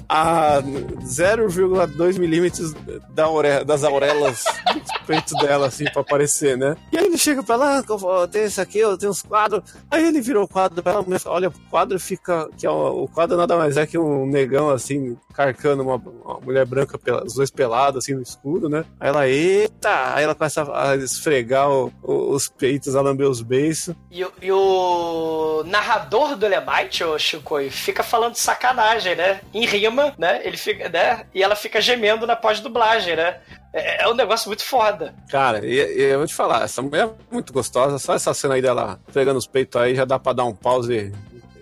a, 0.07 0.57
a 0.59 0.63
0,2 0.63 2.19
milímetros 2.19 2.75
da 3.15 3.25
das 3.65 3.83
aurelas 3.83 4.45
do 4.75 4.83
peito 5.07 5.35
dela, 5.37 5.69
assim, 5.69 5.85
pra 5.85 6.03
aparecer, 6.03 6.59
né? 6.59 6.77
E 6.93 6.99
aí 6.99 7.07
ele 7.07 7.17
chega 7.17 7.43
pra 7.43 7.57
lá, 7.57 7.81
vou- 7.81 8.29
tem 8.29 8.43
esse 8.43 8.61
aqui, 8.61 8.81
eu 8.81 8.99
tenho 8.99 9.11
uns 9.13 9.23
quadros. 9.23 9.63
Aí 9.91 10.07
ele 10.07 10.21
virou 10.21 10.45
o 10.45 10.49
quadro 10.49 10.83
pra 10.83 10.93
ela, 10.93 11.05
olha, 11.25 11.49
o 11.49 11.53
quadro 11.71 11.99
fica. 11.99 12.51
Que 12.59 12.67
é 12.67 12.71
o, 12.71 13.05
o 13.05 13.09
quadro 13.09 13.39
nada 13.39 13.57
mais 13.57 13.79
é 13.79 13.87
que 13.87 13.97
um 13.97 14.27
negão, 14.27 14.69
assim, 14.69 15.17
carcando 15.33 15.83
uma, 15.83 15.97
uma 15.97 16.39
mulher 16.41 16.67
branca, 16.67 16.99
os 17.25 17.33
dois 17.35 17.51
pelados, 17.51 18.05
assim, 18.05 18.13
no 18.15 18.21
escuro, 18.21 18.69
né? 18.69 18.85
Aí 19.01 19.09
ela, 19.09 19.27
eita! 19.27 20.15
Aí 20.15 20.25
ela 20.25 20.35
começa 20.35 20.71
a 20.71 20.97
esfregar 20.97 21.71
o- 21.71 21.91
o- 22.03 22.35
os 22.35 22.47
peitos, 22.51 22.95
a 22.95 23.01
lamber 23.01 23.27
os 23.27 23.41
beiços. 23.41 23.95
E, 24.11 24.21
e 24.43 24.53
o 24.53 25.62
narrador 25.65 26.37
do 26.37 26.47
Lebite, 26.47 27.05
o 27.05 27.19
Chico, 27.19 27.59
fica 27.71 28.03
falando 28.03 28.33
de 28.33 28.41
sacanagem, 28.41 29.15
né? 29.17 29.41
Em 29.55 29.65
rima, 29.67 30.15
né? 30.19 30.41
Ele 30.45 30.57
fica, 30.57 30.89
né? 30.89 31.27
E 31.35 31.43
ela 31.43 31.55
fica 31.57 31.81
gemendo 31.81 32.27
na 32.27 32.37
pós-dublagem, 32.37 33.17
né? 33.17 33.39
É, 33.73 34.05
é 34.05 34.09
um 34.09 34.15
negócio 34.15 34.49
muito 34.49 34.65
foda. 34.65 35.15
Cara, 35.31 35.65
e, 35.67 35.75
e 35.75 36.03
eu 36.03 36.19
vou 36.19 36.27
te 36.27 36.35
falar, 36.35 36.63
essa 36.65 36.83
mulher 36.83 37.07
é 37.07 37.11
muito 37.31 37.53
gostosa, 37.53 37.99
só 37.99 38.15
essa 38.15 38.35
cena 38.35 38.55
aí 38.55 38.63
dela 38.63 39.01
pegando 39.13 39.39
os 39.39 39.47
peitos 39.47 39.81
aí 39.81 39.95
já 39.95 40.05
dá 40.05 40.19
pra 40.19 40.33
dar 40.35 40.45
um 40.45 40.55
pause 40.55 41.13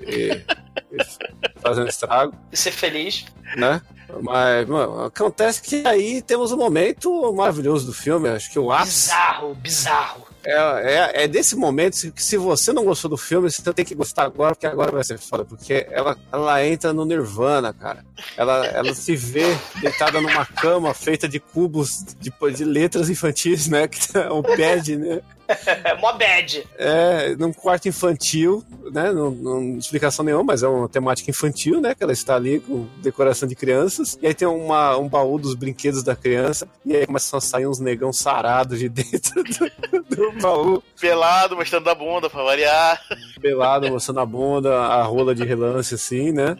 e, 0.03 0.11
e- 0.11 0.44
e 0.92 0.98
fazendo 1.62 1.88
estrago, 1.88 2.34
E 2.51 2.57
ser 2.57 2.72
feliz. 2.72 3.24
né? 3.57 3.80
Mas, 4.22 4.66
mano, 4.66 5.05
acontece 5.05 5.62
que 5.62 5.86
aí 5.86 6.20
temos 6.20 6.51
um 6.51 6.57
momento 6.57 7.32
maravilhoso 7.32 7.86
do 7.86 7.92
filme, 7.92 8.28
acho 8.28 8.51
que 8.51 8.59
o 8.59 8.72
ápice 8.72 9.03
Bizarro, 9.11 9.55
bizarro. 9.55 10.26
É, 10.45 10.53
é, 10.53 11.24
é 11.24 11.28
desse 11.28 11.55
momento 11.55 12.11
que 12.12 12.22
se 12.22 12.36
você 12.36 12.72
não 12.72 12.84
gostou 12.84 13.11
do 13.11 13.16
filme, 13.16 13.51
você 13.51 13.72
tem 13.72 13.84
que 13.84 13.95
gostar 13.95 14.24
agora, 14.24 14.55
porque 14.55 14.66
agora 14.66 14.91
vai 14.91 15.05
ser 15.05 15.18
foda, 15.18 15.45
porque 15.45 15.86
ela, 15.91 16.16
ela 16.32 16.66
entra 16.66 16.93
no 16.93 17.05
nirvana, 17.05 17.72
cara. 17.72 18.05
Ela, 18.36 18.66
ela 18.66 18.95
se 18.95 19.14
vê 19.16 19.57
deitada 19.80 20.20
numa 20.20 20.47
cama 20.47 20.95
feita 20.95 21.28
de 21.28 21.38
cubos 21.38 22.05
de, 22.18 22.32
de 22.55 22.64
letras 22.64 23.11
infantis, 23.11 23.68
né? 23.68 23.88
Que 23.88 23.99
é 24.16 24.32
um 24.32 24.43
pad, 24.43 24.97
né? 24.97 25.20
É 25.84 25.94
mó 25.96 26.12
bad. 26.12 26.66
É, 26.78 27.34
num 27.36 27.53
quarto 27.53 27.88
infantil, 27.88 28.64
né? 28.92 29.12
Não, 29.12 29.30
não 29.30 29.78
explicação 29.78 30.24
nenhuma, 30.24 30.44
mas 30.44 30.62
é 30.62 30.68
uma 30.68 30.88
temática 30.88 31.30
infantil, 31.30 31.80
né? 31.80 31.94
Que 31.94 32.03
ela 32.03 32.12
está 32.12 32.36
ali 32.36 32.61
com 32.61 32.86
decoração 32.98 33.48
de 33.48 33.55
crianças. 33.55 34.18
E 34.20 34.26
aí 34.26 34.34
tem 34.34 34.46
uma, 34.46 34.96
um 34.96 35.09
baú 35.09 35.38
dos 35.38 35.55
brinquedos 35.55 36.03
da 36.03 36.14
criança. 36.14 36.68
E 36.84 36.96
aí 36.96 37.07
começam 37.07 37.38
a 37.38 37.40
sair 37.40 37.66
uns 37.66 37.78
negão 37.78 38.12
sarados 38.12 38.78
de 38.78 38.88
dentro 38.90 39.42
do, 39.42 40.16
do 40.16 40.32
baú, 40.40 40.82
Pelado, 41.01 41.57
mostrando 41.57 41.88
a 41.88 41.94
bunda 41.94 42.28
pra 42.28 42.42
variar. 42.42 43.01
pelado, 43.40 43.90
mostrando 43.90 44.20
a 44.20 44.26
bunda, 44.26 44.76
a 44.78 45.03
rola 45.03 45.34
de 45.34 45.44
relance, 45.44 45.94
assim, 45.94 46.32
né? 46.32 46.57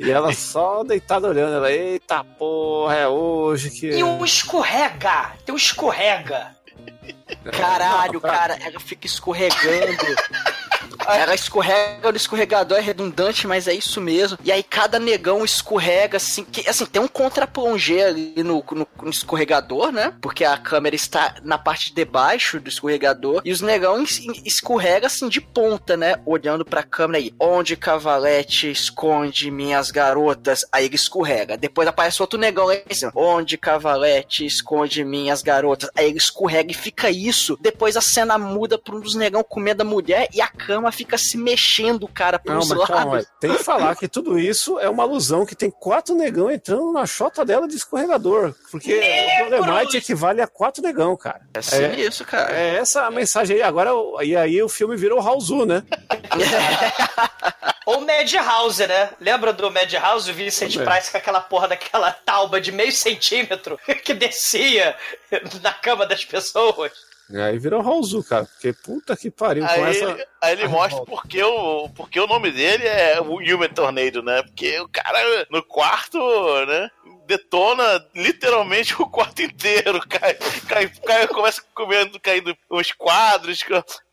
E 0.00 0.10
ela 0.10 0.32
só 0.32 0.84
deitada 0.84 1.28
olhando, 1.28 1.56
ela, 1.56 1.72
eita 1.72 2.22
porra, 2.22 2.94
é 2.94 3.08
hoje 3.08 3.70
que. 3.70 3.90
E 3.90 4.04
um 4.04 4.24
escorrega. 4.24 5.32
Tem 5.44 5.54
um 5.54 5.58
escorrega. 5.58 6.54
Caralho, 7.52 8.20
cara, 8.20 8.58
ela 8.60 8.80
fica 8.80 9.06
escorregando. 9.06 10.14
Ela 11.08 11.34
escorrega 11.34 12.10
no 12.10 12.16
escorregador, 12.16 12.78
é 12.78 12.80
redundante, 12.80 13.46
mas 13.46 13.66
é 13.68 13.74
isso 13.74 14.00
mesmo. 14.00 14.38
E 14.44 14.50
aí 14.52 14.62
cada 14.62 14.98
negão 14.98 15.44
escorrega, 15.44 16.16
assim, 16.16 16.44
que, 16.44 16.68
assim, 16.68 16.86
tem 16.86 17.00
um 17.02 17.08
contraplongé 17.08 18.04
ali 18.06 18.34
no, 18.42 18.64
no- 18.72 18.88
no 19.02 19.10
escorregador, 19.10 19.90
né? 19.92 20.14
Porque 20.20 20.44
a 20.44 20.56
câmera 20.56 20.94
está 20.96 21.34
na 21.42 21.58
parte 21.58 21.94
de 21.94 22.04
baixo 22.04 22.60
do 22.60 22.68
escorregador. 22.68 23.42
E 23.44 23.52
os 23.52 23.60
negão 23.60 24.02
es- 24.02 24.20
escorrega, 24.44 25.06
assim, 25.06 25.28
de 25.28 25.40
ponta, 25.40 25.96
né? 25.96 26.16
Olhando 26.24 26.64
pra 26.64 26.82
câmera 26.82 27.18
aí. 27.18 27.34
Onde 27.38 27.76
Cavalete 27.76 28.70
esconde 28.70 29.50
minhas 29.50 29.90
garotas? 29.90 30.64
Aí 30.72 30.86
ele 30.86 30.94
escorrega. 30.96 31.56
Depois 31.56 31.88
aparece 31.88 32.22
outro 32.22 32.38
negão 32.38 32.70
cima. 32.90 33.12
Onde 33.14 33.56
Cavalete 33.58 34.46
esconde 34.46 35.04
minhas 35.04 35.42
garotas? 35.42 35.90
Aí 35.94 36.08
ele 36.08 36.18
escorrega 36.18 36.70
e 36.70 36.74
fica 36.74 37.10
isso. 37.10 37.58
Depois 37.60 37.96
a 37.96 38.00
cena 38.00 38.38
muda 38.38 38.78
pra 38.78 38.94
um 38.94 39.00
dos 39.00 39.14
negão 39.14 39.42
comendo 39.44 39.82
a 39.82 39.86
mulher 39.86 40.28
e 40.32 40.40
a 40.40 40.48
cama 40.84 40.92
fica 40.92 41.16
se 41.16 41.36
mexendo, 41.38 42.06
cara, 42.06 42.40
Não, 42.44 42.56
pros 42.56 42.68
mas 42.68 42.78
lados. 42.78 42.94
calma, 42.96 43.26
tem 43.40 43.56
que 43.56 43.64
falar 43.64 43.96
que 43.96 44.06
tudo 44.06 44.38
isso 44.38 44.78
é 44.78 44.88
uma 44.88 45.02
alusão 45.02 45.46
que 45.46 45.54
tem 45.54 45.70
quatro 45.70 46.14
negão 46.14 46.50
entrando 46.50 46.92
na 46.92 47.06
chota 47.06 47.44
dela 47.44 47.66
de 47.66 47.76
escorregador. 47.76 48.54
Porque 48.70 49.00
o 49.46 49.50
Dolemite 49.50 49.96
equivale 49.96 50.40
a 50.42 50.46
quatro 50.46 50.82
negão, 50.82 51.16
cara. 51.16 51.40
É 51.54 51.58
assim 51.58 51.92
isso, 51.96 52.24
cara. 52.24 52.54
É 52.54 52.76
essa 52.76 53.06
a 53.06 53.10
mensagem 53.10 53.56
aí. 53.56 53.62
Agora, 53.62 53.90
e 54.22 54.36
aí 54.36 54.62
o 54.62 54.68
filme 54.68 54.96
virou 54.96 55.20
Raulzu, 55.20 55.64
né? 55.64 55.82
Ou 57.86 58.00
Madhouse, 58.00 58.86
né? 58.86 59.10
Lembra 59.20 59.52
do 59.52 59.70
Madhouse? 59.70 60.30
O 60.30 60.34
Vincent 60.34 60.76
É. 60.76 60.84
Price 60.84 61.10
com 61.10 61.18
aquela 61.18 61.40
porra 61.40 61.68
daquela 61.68 62.12
tauba 62.12 62.60
de 62.60 62.72
meio 62.72 62.92
centímetro 62.92 63.78
que 64.04 64.14
descia 64.14 64.96
na 65.62 65.72
cama 65.72 66.06
das 66.06 66.24
pessoas. 66.24 66.92
E 67.30 67.40
aí 67.40 67.58
virou 67.58 67.80
Raulzu, 67.80 68.22
cara. 68.22 68.44
Porque 68.44 68.72
puta 68.72 69.16
que 69.16 69.30
pariu. 69.30 69.66
Com 69.66 69.72
Aí, 69.72 69.96
essa... 69.96 70.10
ele, 70.10 70.26
aí 70.42 70.52
ele 70.52 70.68
mostra 70.68 71.04
porque 71.04 71.42
o, 71.42 71.88
porque 71.90 72.20
o 72.20 72.26
nome 72.26 72.50
dele 72.50 72.86
é 72.86 73.20
o 73.20 73.36
Human 73.36 73.68
Tornado, 73.68 74.22
né? 74.22 74.42
Porque 74.42 74.78
o 74.80 74.88
cara 74.88 75.46
no 75.50 75.62
quarto, 75.62 76.18
né? 76.66 76.90
Detona 77.26 78.06
literalmente 78.14 78.94
o 79.00 79.08
quarto 79.08 79.42
inteiro. 79.42 80.00
Cai, 80.06 80.34
cai, 80.68 80.88
cai 80.88 81.26
começa 81.28 81.62
comendo, 81.74 82.20
caindo 82.20 82.54
os 82.68 82.92
quadros, 82.92 83.62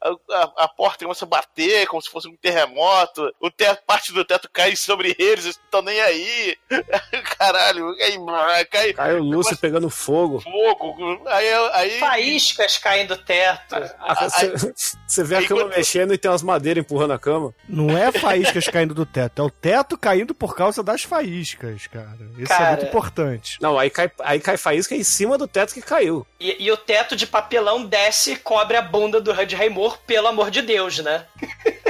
a, 0.02 0.10
a- 0.36 0.54
a 0.64 0.68
porta 0.68 1.06
começa 1.06 1.26
a 1.26 1.28
bater 1.28 1.88
como 1.88 2.02
se 2.02 2.10
fosse 2.10 2.28
um 2.28 2.36
terremoto. 2.36 3.32
O 3.40 3.50
teto, 3.52 3.84
parte 3.86 4.12
do 4.14 4.26
teto 4.26 4.50
cai 4.52 4.76
sobre 4.76 5.16
eles, 5.20 5.46
eles 5.46 5.58
não 5.58 5.64
estão 5.66 5.82
nem 5.82 6.00
aí. 6.02 6.58
Caralho, 7.38 7.90
aí 8.00 8.66
cai 8.66 8.94
Cai 8.94 9.14
o 9.16 9.24
Lúcio 9.24 9.58
pegando 9.58 9.90
fogo. 9.90 10.40
fogo. 10.42 11.22
Aí, 11.28 11.48
aí 11.74 12.00
Faíscas 12.00 12.78
caindo 12.78 13.16
do 13.16 13.18
teto. 13.24 13.76
Você 14.20 14.84
você 15.08 15.24
vê 15.24 15.36
a 15.38 15.48
cama 15.48 15.62
quando- 15.62 15.76
mexendo 15.76 16.14
e 16.14 16.18
tem 16.18 16.30
umas 16.32 16.42
madeiras 16.44 16.84
empurrando 16.84 17.12
a 17.14 17.20
cama. 17.20 17.54
Não 17.68 17.98
é 17.98 18.12
faíscas 18.12 18.66
caindo 18.68 18.94
do 18.94 19.06
teto, 19.06 19.42
é 19.42 19.46
o 19.46 19.50
teto 19.50 19.98
caindo 19.98 20.34
por 20.34 20.56
causa 20.56 20.82
das 20.84 21.04
faíscas, 21.04 21.88
cara. 21.88 22.18
Isso 22.38 22.48
Cara. 22.48 22.64
é 22.66 22.70
muito 22.78 22.86
importante. 22.86 23.58
Não, 23.62 23.78
aí 23.78 23.90
cai, 23.90 24.12
aí 24.22 24.40
cai 24.40 24.58
faísca 24.58 24.96
em 24.96 25.04
cima 25.04 25.38
do 25.38 25.48
teto 25.48 25.74
que 25.74 25.82
caiu. 25.82 26.26
E, 26.40 26.64
e 26.64 26.72
o 26.72 26.78
teto 26.78 27.16
de 27.16 27.28
papelão 27.28 27.84
desce 27.86 28.34
e 28.34 28.38
cobre 28.38 28.78
a 28.78 28.82
bunda 28.82 29.20
do 29.20 29.32
Hud 29.32 29.56
Raymore, 29.92 30.00
pelo 30.06 30.28
amor 30.28 30.52
de 30.52 30.62
Deus, 30.62 31.00
né? 31.00 31.26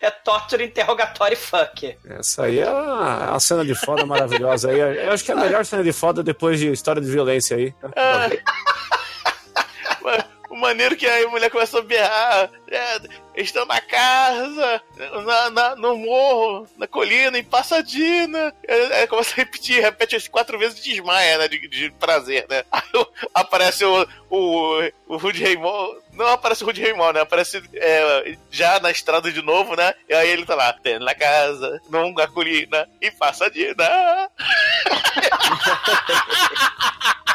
é 0.00 0.10
torture, 0.10 0.64
interrogatório 0.64 1.34
e 1.34 1.36
fuck. 1.36 1.96
Essa 2.04 2.44
aí 2.44 2.58
é 2.58 2.68
uma, 2.68 3.30
uma 3.30 3.40
cena 3.40 3.64
de 3.64 3.74
foda 3.74 4.04
maravilhosa 4.06 4.70
aí. 4.70 4.78
Eu 4.78 5.12
acho 5.12 5.24
que 5.24 5.30
é 5.30 5.34
a 5.34 5.38
melhor 5.38 5.64
cena 5.64 5.82
de 5.82 5.92
foda 5.92 6.22
depois 6.22 6.58
de 6.58 6.72
história 6.72 7.00
de 7.00 7.10
violência 7.10 7.56
aí. 7.56 7.74
o 10.50 10.56
maneiro 10.56 10.96
que 10.96 11.06
a 11.06 11.28
mulher 11.28 11.50
começa 11.50 11.78
a 11.78 11.82
berrar. 11.82 12.50
É, 12.68 13.00
estão 13.36 13.64
na 13.66 13.80
casa, 13.80 14.82
na, 15.24 15.50
na- 15.50 15.76
no 15.76 15.96
morro, 15.96 16.66
na 16.76 16.86
colina, 16.86 17.38
em 17.38 17.44
Passadina. 17.44 18.52
É, 18.66 19.02
é, 19.02 19.06
começa 19.06 19.32
a 19.32 19.36
repetir, 19.36 19.80
repete 19.80 20.16
as 20.16 20.26
quatro 20.28 20.58
vezes 20.58 20.78
e 20.80 20.90
desmaia, 20.90 21.38
né? 21.38 21.48
De, 21.48 21.68
de 21.68 21.90
prazer, 21.92 22.46
né? 22.48 22.64
Aparece 23.34 23.84
o, 23.84 24.06
o, 24.28 24.90
o 25.06 25.16
Rudy 25.16 25.42
Raymond. 25.44 25.98
Não 26.12 26.26
aparece 26.26 26.64
o 26.64 26.66
Rudy 26.66 26.82
Raymond, 26.82 27.14
né? 27.14 27.20
Aparece 27.20 27.62
é, 27.74 28.36
já 28.50 28.80
na 28.80 28.90
estrada 28.90 29.30
de 29.32 29.40
novo, 29.42 29.76
né? 29.76 29.94
E 30.08 30.14
aí 30.14 30.28
ele 30.28 30.44
tá 30.44 30.54
lá, 30.56 30.72
"Tem 30.72 30.98
na 30.98 31.14
casa, 31.14 31.80
numa 31.88 32.26
colina, 32.28 32.88
em 33.00 33.10
Passadina. 33.12 33.88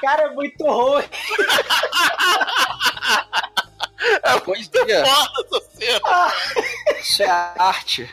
Cara, 0.00 0.22
é 0.24 0.30
muito 0.30 0.64
ruim. 0.64 1.04
Pois 4.44 4.70
é, 4.88 5.04
Foda 5.04 5.56
essa 5.56 5.60
cena. 5.74 6.32
isso 7.00 7.22
é 7.22 7.26
arte. 7.28 8.08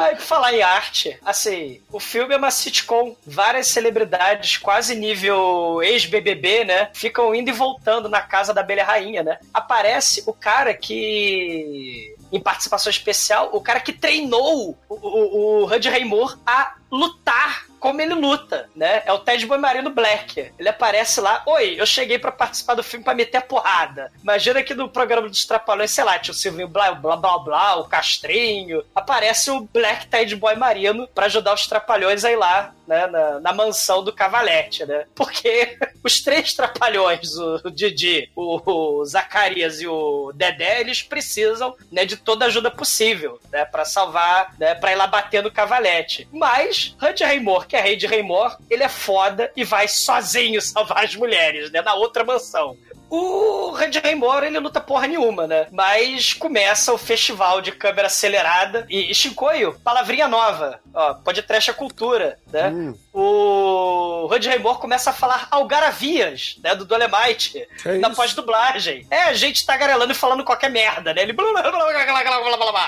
Aí, 0.00 0.14
por 0.14 0.22
falar 0.22 0.54
em 0.54 0.62
arte, 0.62 1.18
assim, 1.24 1.80
o 1.90 1.98
filme 1.98 2.34
é 2.34 2.36
uma 2.36 2.50
sitcom. 2.50 3.16
Várias 3.26 3.66
celebridades, 3.66 4.56
quase 4.56 4.94
nível 4.94 5.82
ex-BBB, 5.82 6.64
né? 6.64 6.90
Ficam 6.94 7.34
indo 7.34 7.50
e 7.50 7.52
voltando 7.52 8.08
na 8.08 8.22
casa 8.22 8.54
da 8.54 8.60
abelha 8.60 8.84
rainha, 8.84 9.22
né? 9.22 9.38
Aparece 9.52 10.22
o 10.26 10.32
cara 10.32 10.72
que. 10.72 12.14
Em 12.32 12.40
participação 12.40 12.88
especial, 12.88 13.50
o 13.52 13.60
cara 13.60 13.80
que 13.80 13.92
treinou 13.92 14.78
o, 14.88 14.94
o, 14.94 15.64
o 15.64 15.66
Hud 15.66 15.88
Raymore 15.88 16.36
a 16.46 16.76
lutar 16.90 17.66
como 17.82 18.00
ele 18.00 18.14
luta, 18.14 18.70
né? 18.76 19.02
É 19.04 19.12
o 19.12 19.18
Ted 19.18 19.44
Boimarino 19.44 19.90
Black. 19.90 20.52
Ele 20.56 20.68
aparece 20.68 21.20
lá, 21.20 21.42
oi, 21.44 21.74
eu 21.76 21.84
cheguei 21.84 22.16
pra 22.16 22.30
participar 22.30 22.74
do 22.74 22.82
filme 22.82 23.04
pra 23.04 23.12
meter 23.12 23.38
a 23.38 23.42
porrada. 23.42 24.12
Imagina 24.22 24.62
que 24.62 24.72
no 24.72 24.88
programa 24.88 25.28
dos 25.28 25.44
Trapalhões, 25.44 25.90
sei 25.90 26.04
lá, 26.04 26.16
tinha 26.16 26.32
o 26.32 26.36
Silvinho 26.36 26.68
blá 26.68 26.92
blá 26.92 27.16
blá 27.16 27.38
blá, 27.40 27.74
o 27.80 27.88
Castrinho. 27.88 28.84
Aparece 28.94 29.50
o 29.50 29.62
Black 29.62 30.06
Ted 30.06 30.36
Boy 30.36 30.54
Marino 30.54 31.08
pra 31.08 31.26
ajudar 31.26 31.54
os 31.54 31.66
Trapalhões 31.66 32.24
a 32.24 32.30
ir 32.30 32.36
lá, 32.36 32.72
né, 32.86 33.06
na, 33.06 33.40
na 33.40 33.52
mansão 33.52 34.02
do 34.02 34.12
Cavalete, 34.12 34.84
né? 34.84 35.04
Porque 35.14 35.76
os 36.02 36.20
três 36.20 36.54
Trapalhões, 36.54 37.36
o, 37.36 37.70
Didi, 37.70 38.30
o, 38.34 38.98
o 39.00 39.04
Zacarias 39.04 39.80
e 39.80 39.86
o 39.86 40.32
Dedé, 40.34 40.80
eles 40.80 41.02
precisam, 41.02 41.74
né, 41.90 42.04
de 42.04 42.16
toda 42.16 42.44
a 42.44 42.48
ajuda 42.48 42.70
possível, 42.70 43.40
né, 43.50 43.64
pra 43.64 43.84
salvar, 43.84 44.54
né, 44.58 44.74
pra 44.74 44.92
ir 44.92 44.96
lá 44.96 45.06
bater 45.06 45.42
no 45.42 45.50
Cavalete. 45.50 46.28
Mas, 46.32 46.96
Hunt 47.00 47.20
Raymore, 47.20 47.66
que 47.66 47.76
é 47.76 47.80
rei 47.80 47.96
de 47.96 48.06
Raymore, 48.06 48.56
ele 48.68 48.82
é 48.82 48.88
foda 48.88 49.50
e 49.56 49.64
vai 49.64 49.88
sozinho 49.88 50.60
salvar 50.62 51.04
as 51.04 51.14
mulheres, 51.14 51.70
né, 51.70 51.82
na 51.82 51.94
outra 51.94 52.24
mansão. 52.24 52.76
O 53.14 53.72
Red 53.72 54.00
Rainbow, 54.02 54.42
ele 54.42 54.58
luta 54.58 54.80
porra 54.80 55.06
nenhuma, 55.06 55.46
né? 55.46 55.66
Mas 55.70 56.32
começa 56.32 56.94
o 56.94 56.96
festival 56.96 57.60
de 57.60 57.70
câmera 57.70 58.06
acelerada. 58.06 58.86
E, 58.88 59.10
e 59.10 59.14
Shinkoio, 59.14 59.78
palavrinha 59.84 60.26
nova. 60.26 60.80
Ó, 60.94 61.12
pode 61.14 61.42
trash 61.42 61.68
a 61.68 61.74
cultura, 61.74 62.38
né? 62.50 62.70
Hum. 62.70 62.94
O 63.12 64.26
Red 64.28 64.48
Raymore 64.48 64.78
começa 64.78 65.10
a 65.10 65.12
falar 65.12 65.46
algaravias, 65.50 66.58
né? 66.64 66.74
Do 66.74 66.86
Dolemite. 66.86 67.68
É 67.84 67.98
na 67.98 68.08
pós-dublagem. 68.08 69.06
É, 69.10 69.24
a 69.24 69.34
gente 69.34 69.66
tá 69.66 69.74
tagarelando 69.74 70.12
e 70.12 70.16
falando 70.16 70.42
qualquer 70.42 70.70
merda, 70.70 71.12
né? 71.12 71.22
Ele... 71.22 71.34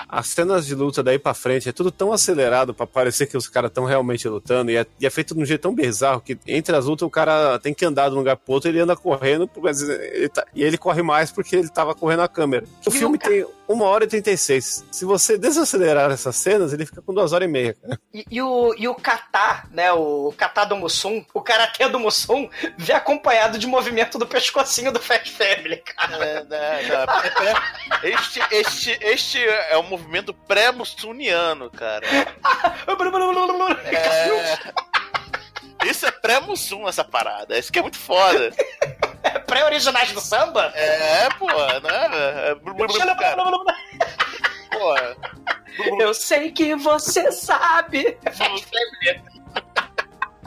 As 0.08 0.26
cenas 0.28 0.64
de 0.64 0.74
luta 0.74 1.02
daí 1.02 1.18
pra 1.18 1.34
frente 1.34 1.68
é 1.68 1.72
tudo 1.72 1.90
tão 1.90 2.14
acelerado 2.14 2.72
pra 2.72 2.86
parecer 2.86 3.26
que 3.26 3.36
os 3.36 3.46
caras 3.46 3.70
tão 3.70 3.84
realmente 3.84 4.26
lutando. 4.26 4.70
E 4.70 4.76
é, 4.78 4.86
e 4.98 5.06
é, 5.06 5.10
feito 5.10 5.34
de 5.34 5.42
um 5.42 5.44
jeito 5.44 5.60
tão 5.60 5.74
bizarro 5.74 6.22
que 6.22 6.38
entre 6.46 6.74
as 6.74 6.86
lutas 6.86 7.06
o 7.06 7.10
cara 7.10 7.58
tem 7.58 7.74
que 7.74 7.84
andar 7.84 8.08
de 8.08 8.14
um 8.14 8.18
lugar 8.18 8.36
pro 8.36 8.54
outro, 8.54 8.70
e 8.70 8.72
ele 8.72 8.80
anda 8.80 8.96
correndo, 8.96 9.50
mas 9.60 9.82
ele 10.14 10.28
tá- 10.28 10.46
e 10.54 10.62
ele 10.64 10.78
corre 10.78 11.02
mais 11.02 11.30
porque 11.32 11.56
ele 11.56 11.68
tava 11.68 11.94
correndo 11.94 12.22
a 12.22 12.28
câmera. 12.28 12.64
O 12.86 12.90
Viu, 12.90 13.00
filme 13.00 13.18
cara? 13.18 13.34
tem 13.34 13.46
uma 13.66 13.86
hora 13.86 14.04
e 14.04 14.06
36. 14.06 14.84
Se 14.90 15.04
você 15.04 15.38
desacelerar 15.38 16.10
essas 16.10 16.36
cenas, 16.36 16.72
ele 16.72 16.84
fica 16.86 17.00
com 17.02 17.14
duas 17.14 17.32
horas 17.32 17.48
e 17.48 17.50
meia. 17.50 17.74
cara. 17.74 17.98
E, 18.12 18.24
e 18.30 18.42
o, 18.42 18.74
e 18.76 18.86
o 18.88 18.94
kata, 18.94 19.64
né? 19.70 19.92
O 19.92 20.32
kata 20.36 20.64
do 20.64 20.76
Mussum, 20.76 21.24
o 21.32 21.40
karatê 21.40 21.88
do 21.88 21.98
Mussum, 21.98 22.48
vem 22.76 22.94
acompanhado 22.96 23.58
de 23.58 23.66
movimento 23.66 24.18
do 24.18 24.26
pescocinho 24.26 24.92
do 24.92 25.00
Fat 25.00 25.28
Family, 25.30 25.78
cara. 25.78 26.24
É, 26.24 26.44
né, 26.44 26.82
não, 26.88 27.22
é 27.22 27.30
pré- 27.30 28.10
este, 28.10 28.40
este, 28.50 28.98
este 29.02 29.38
é 29.44 29.76
o 29.76 29.82
movimento 29.82 30.32
pré-mussuniano, 30.34 31.70
cara. 31.70 32.06
É... 33.84 34.58
Isso 35.90 36.06
é 36.06 36.10
pré-mussum, 36.10 36.88
essa 36.88 37.04
parada. 37.04 37.58
Isso 37.58 37.70
que 37.72 37.78
é 37.78 37.82
muito 37.82 37.98
foda. 37.98 38.50
Pré-originais 39.46 40.12
do 40.12 40.20
samba? 40.20 40.72
É, 40.74 41.28
pô, 41.38 41.46
né? 41.46 42.50
É, 42.50 42.54
blu, 42.54 42.74
cara. 43.16 43.42
Pô, 44.74 46.02
Eu 46.02 46.12
sei 46.12 46.50
que 46.50 46.74
você 46.74 47.30
sabe. 47.30 48.18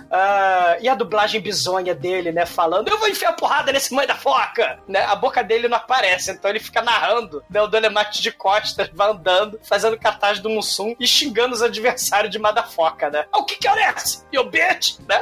Ah, 0.10 0.78
e 0.80 0.88
a 0.88 0.96
dublagem 0.96 1.42
bizonha 1.42 1.94
dele, 1.94 2.32
né? 2.32 2.46
Falando, 2.46 2.88
eu 2.88 2.98
vou 2.98 3.10
enfiar 3.10 3.34
porrada 3.34 3.72
nesse 3.72 3.94
mãe 3.94 4.08
da 4.08 4.16
foca! 4.16 4.80
Né? 4.88 5.04
A 5.04 5.16
boca 5.16 5.44
dele 5.44 5.68
não 5.68 5.78
aparece, 5.78 6.32
então 6.32 6.50
ele 6.50 6.60
fica 6.60 6.82
narrando, 6.82 7.44
né? 7.50 7.62
O 7.62 7.68
Dolemate 7.68 8.22
de 8.22 8.32
costas, 8.32 8.90
vai 8.94 9.10
andando, 9.10 9.60
fazendo 9.64 10.00
cartaz 10.00 10.40
do 10.40 10.50
Mussum 10.50 10.96
e 11.00 11.06
xingando 11.06 11.54
os 11.54 11.62
adversários 11.62 12.32
de 12.32 12.40
Madafoca, 12.40 13.10
né? 13.10 13.26
Ah, 13.32 13.40
o 13.40 13.46
que 13.46 13.58
que 13.58 13.68
é 13.68 13.92
esse? 13.92 14.24
You 14.32 14.50
bitch! 14.50 14.98
Né? 15.08 15.20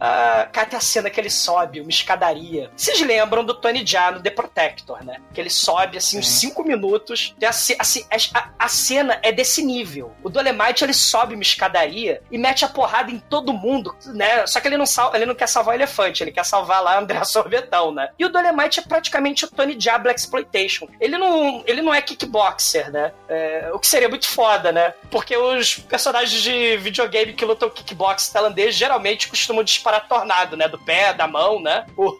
Ah, 0.00 0.48
cara, 0.52 0.66
tem 0.66 0.76
a 0.76 0.80
cena 0.80 1.10
que 1.10 1.18
ele 1.20 1.30
sobe 1.30 1.80
uma 1.80 1.90
escadaria. 1.90 2.70
Vocês 2.76 3.00
lembram 3.00 3.44
do 3.44 3.54
Tony 3.54 3.84
Jaa 3.84 4.12
no 4.12 4.22
The 4.22 4.30
Protector, 4.30 5.04
né? 5.04 5.20
Que 5.32 5.40
ele 5.40 5.50
sobe, 5.50 5.98
assim, 5.98 6.18
uns 6.18 6.28
5 6.28 6.62
minutos. 6.64 7.34
Tem 7.38 7.48
a 7.48 7.50
assim, 7.50 8.04
a, 8.34 8.50
a 8.58 8.68
cena 8.68 9.18
é 9.22 9.32
desse 9.32 9.62
nível. 9.62 10.14
O 10.22 10.28
Dolemite, 10.28 10.84
ele 10.84 10.94
sobe 10.94 11.34
uma 11.34 11.42
escadaria 11.42 12.22
e 12.30 12.38
mete 12.38 12.64
a 12.64 12.68
porrada 12.68 13.10
em 13.10 13.18
todo 13.18 13.52
mundo, 13.52 13.96
né? 14.06 14.46
Só 14.46 14.60
que 14.60 14.68
ele 14.68 14.76
não, 14.76 14.86
sal, 14.86 15.14
ele 15.14 15.26
não 15.26 15.34
quer 15.34 15.48
salvar 15.48 15.74
o 15.74 15.78
elefante, 15.78 16.22
ele 16.22 16.32
quer 16.32 16.44
salvar 16.44 16.82
lá 16.82 16.98
André 16.98 17.22
Sorvetão, 17.24 17.92
né? 17.92 18.10
E 18.18 18.24
o 18.24 18.28
Dolemite 18.28 18.80
é 18.80 18.82
praticamente 18.82 19.44
o 19.44 19.48
Tony 19.50 19.76
Jaa 19.78 19.98
Black 19.98 20.20
Exploitation. 20.20 20.88
Ele 21.00 21.16
não, 21.16 21.62
ele 21.66 21.82
não 21.82 21.94
é 21.94 22.00
kickboxer, 22.02 22.90
né? 22.90 23.12
É, 23.28 23.70
o 23.72 23.78
que 23.78 23.86
seria 23.86 24.08
muito 24.08 24.28
foda, 24.28 24.70
né? 24.72 24.94
Porque 25.10 25.36
os 25.36 25.76
personagens 25.76 26.42
de 26.42 26.76
videogame 26.76 27.32
que 27.32 27.44
lutam 27.44 27.70
kickbox 27.70 28.28
tailandês 28.28 28.74
geralmente 28.74 29.28
costumam 29.28 29.64
disparar 29.64 29.85
tornado, 30.08 30.56
né? 30.56 30.68
Do 30.68 30.78
pé, 30.78 31.12
da 31.12 31.26
mão, 31.26 31.60
né? 31.60 31.86
O, 31.96 32.12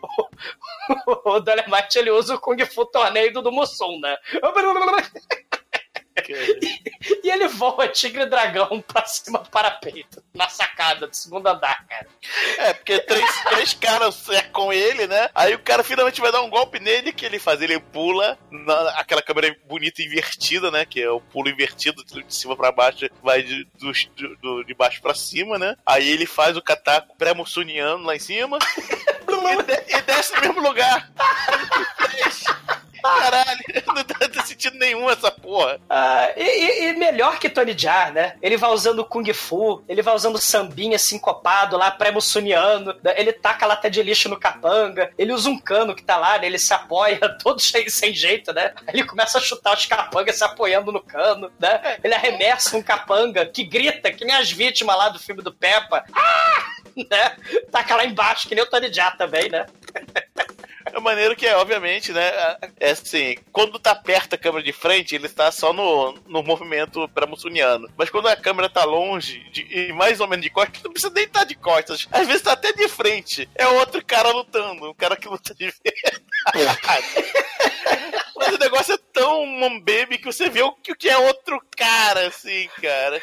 o 1.25 1.41
Dolemite, 1.41 1.99
ele 1.99 2.11
usa 2.11 2.35
o 2.35 2.41
Kung 2.41 2.65
Fu 2.65 2.87
torneio 2.87 3.33
do 3.33 3.53
Mussum, 3.53 3.99
né? 4.01 4.17
E 7.23 7.31
ele 7.31 7.47
voa 7.49 7.89
tigre 7.89 8.23
e 8.23 8.27
dragão 8.27 8.81
pra 8.83 9.05
cima 9.07 9.39
do 9.41 9.49
parapeito, 9.51 10.23
na 10.35 10.49
sacada 10.49 11.07
do 11.07 11.15
segundo 11.15 11.47
andar, 11.47 11.85
cara. 11.87 12.07
É, 12.59 12.73
porque 12.73 12.99
três, 13.01 13.25
três 13.51 13.75
caras 13.75 14.15
cercam 14.15 14.73
ele, 14.73 15.07
né? 15.07 15.29
Aí 15.35 15.55
o 15.55 15.59
cara 15.59 15.83
finalmente 15.85 16.21
vai 16.21 16.33
dar 16.33 16.43
um 16.43 16.51
golpe 16.51 16.79
nele, 16.81 17.13
que 17.13 17.25
ele 17.25 17.39
faz? 17.39 17.61
Ele 17.61 17.79
pula, 17.79 18.39
na, 18.51 18.91
aquela 19.01 19.23
câmera 19.23 19.55
bonita 19.67 20.03
invertida, 20.03 20.71
né? 20.71 20.85
Que 20.85 21.03
é 21.03 21.11
o 21.11 21.21
pulo 21.21 21.49
invertido 21.49 22.05
de 22.05 22.25
cima 22.35 22.57
pra 22.57 22.73
baixo, 22.73 23.09
vai 23.23 23.43
de, 23.43 23.65
do, 23.75 23.93
do- 24.41 24.65
de 24.65 24.75
baixo 24.75 25.01
pra 25.03 25.15
cima, 25.15 25.59
né? 25.59 25.77
Aí 25.85 26.09
ele 26.09 26.27
faz 26.27 26.57
o 26.57 26.63
cataco 26.63 27.17
pré-mussuniano 27.17 28.05
lá 28.05 28.17
em 28.17 28.21
cima 28.21 28.59
e, 28.79 29.63
de- 29.63 29.97
e 29.97 30.01
desce 30.03 30.35
no 30.35 30.41
mesmo 30.41 30.61
lugar. 30.61 31.11
Caralho, 33.07 33.61
não 33.87 34.05
tá 34.05 34.43
sentido 34.45 34.77
nenhum 34.79 35.09
essa 35.11 35.31
porra. 35.31 35.81
Ah, 35.89 36.31
e, 36.37 36.91
e- 36.91 36.97
melhor 36.97 37.39
que 37.39 37.49
Tony 37.49 37.77
Jaa, 37.77 38.11
né? 38.11 38.37
Ele 38.43 38.57
vai 38.57 38.71
usando 38.71 39.05
Kung 39.05 39.33
Fu, 39.33 39.83
ele 39.89 40.03
vai 40.03 40.15
usando 40.15 40.39
sambinha 40.39 40.99
sincopado 40.99 41.77
lá, 41.77 41.91
pré-mussuniano, 41.91 42.95
né? 43.03 43.15
ele 43.17 43.33
taca 43.33 43.65
a 43.65 43.69
lata 43.69 43.91
de 43.91 44.03
lixo 44.03 44.29
no 44.29 44.39
capanga, 44.39 45.11
ele 45.19 45.33
usa 45.33 45.49
um 45.49 45.59
cano 45.59 45.95
que 45.95 46.03
tá 46.03 46.17
lá, 46.17 46.39
né? 46.39 46.47
ele 46.47 46.59
se 46.59 46.73
apoia, 46.73 47.19
todo 47.43 47.61
cheio, 47.61 47.91
sem 47.91 48.15
jeito, 48.15 48.53
né? 48.53 48.73
Ele 48.89 49.05
começa 49.05 49.39
a 49.39 49.41
chutar 49.41 49.75
os 49.75 49.87
capangas 49.87 50.37
se 50.37 50.45
apoiando 50.45 50.93
no 50.93 51.03
cano, 51.03 51.51
né? 51.59 51.99
Ele 52.03 52.15
arremessa 52.15 52.77
um 52.77 52.83
capanga 52.83 53.47
que 53.47 53.65
grita, 53.65 54.13
que 54.13 54.25
nem 54.25 54.35
as 54.35 54.51
vítimas 54.51 54.97
lá 54.97 55.09
do 55.09 55.19
filme 55.19 55.43
do 55.43 55.53
Peppa. 55.53 56.05
Ah! 56.15 56.67
Né? 57.11 57.37
Taca 57.71 57.95
lá 57.95 58.07
embaixo, 58.07 58.49
que 58.49 58.55
nem 58.55 58.65
o 58.65 58.71
Tony 58.71 58.91
Jaa 58.91 59.11
também, 59.11 59.51
né? 59.51 59.67
É 60.97 61.01
maneiro 61.01 61.37
que 61.37 61.47
é, 61.47 61.55
obviamente, 61.57 62.11
né? 62.11 62.33
É 62.81 62.91
assim, 62.93 63.37
quando 63.53 63.79
tá 63.79 63.95
perto 63.95 64.35
a 64.35 64.39
câmera 64.39 64.65
de 64.65 64.73
frente, 64.73 65.15
ele 65.15 65.27
está 65.27 65.53
só 65.53 65.71
no, 65.71 66.13
no 66.27 66.43
movimento 66.43 67.07
pré-mussuniano. 67.11 67.87
Mas 67.99 68.09
quando 68.09 68.29
a 68.29 68.35
câmera 68.37 68.71
tá 68.71 68.83
longe, 68.85 69.41
de- 69.51 69.67
e 69.71 69.93
mais 69.93 70.21
ou 70.21 70.27
menos 70.27 70.43
de 70.43 70.49
costas, 70.51 70.83
não 70.83 70.91
precisa 70.91 71.13
nem 71.13 71.25
estar 71.25 71.45
de 71.45 71.55
costas. 71.55 72.09
Às 72.11 72.27
vezes 72.27 72.41
tá 72.41 72.53
até 72.53 72.73
de 72.73 72.89
frente. 72.89 73.47
É 73.55 73.67
outro 73.69 74.03
cara 74.07 74.31
lutando, 74.31 74.89
um 74.91 74.95
cara 74.95 75.17
que 75.17 75.29
luta 75.29 75.55
de 75.55 75.67
verdade. 76.55 77.07
Mas 78.35 78.55
o 78.55 78.59
negócio 78.59 78.95
é 78.95 78.99
tão 79.17 79.45
um 79.45 79.81
baby 79.81 80.19
que 80.19 80.27
você 80.27 80.51
vê 80.51 80.61
o 80.61 80.73
que 80.73 81.09
é 81.09 81.17
outro 81.17 81.59
cara, 81.75 82.27
assim, 82.27 82.69
cara. 82.83 83.21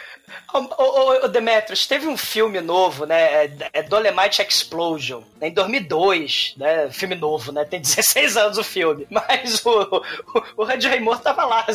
Ô, 0.51 0.57
ô, 0.57 0.83
ô, 0.83 1.25
ô, 1.25 1.27
Demetrius, 1.27 1.85
teve 1.85 2.07
um 2.07 2.17
filme 2.17 2.59
novo, 2.61 3.05
né? 3.05 3.45
É, 3.45 3.51
é 3.73 3.83
Dolemite 3.83 4.41
Explosion, 4.41 5.21
né, 5.39 5.49
em 5.49 5.53
2002, 5.53 6.55
né? 6.57 6.89
Filme 6.91 7.13
novo, 7.13 7.51
né? 7.51 7.63
Tem 7.63 7.79
16 7.79 8.37
anos 8.37 8.57
o 8.57 8.63
filme. 8.63 9.05
Mas 9.11 9.63
o, 9.63 9.69
o, 9.69 10.43
o 10.57 10.63
Randy 10.63 10.87
Raymond 10.87 11.21
tava 11.21 11.45
lá, 11.45 11.65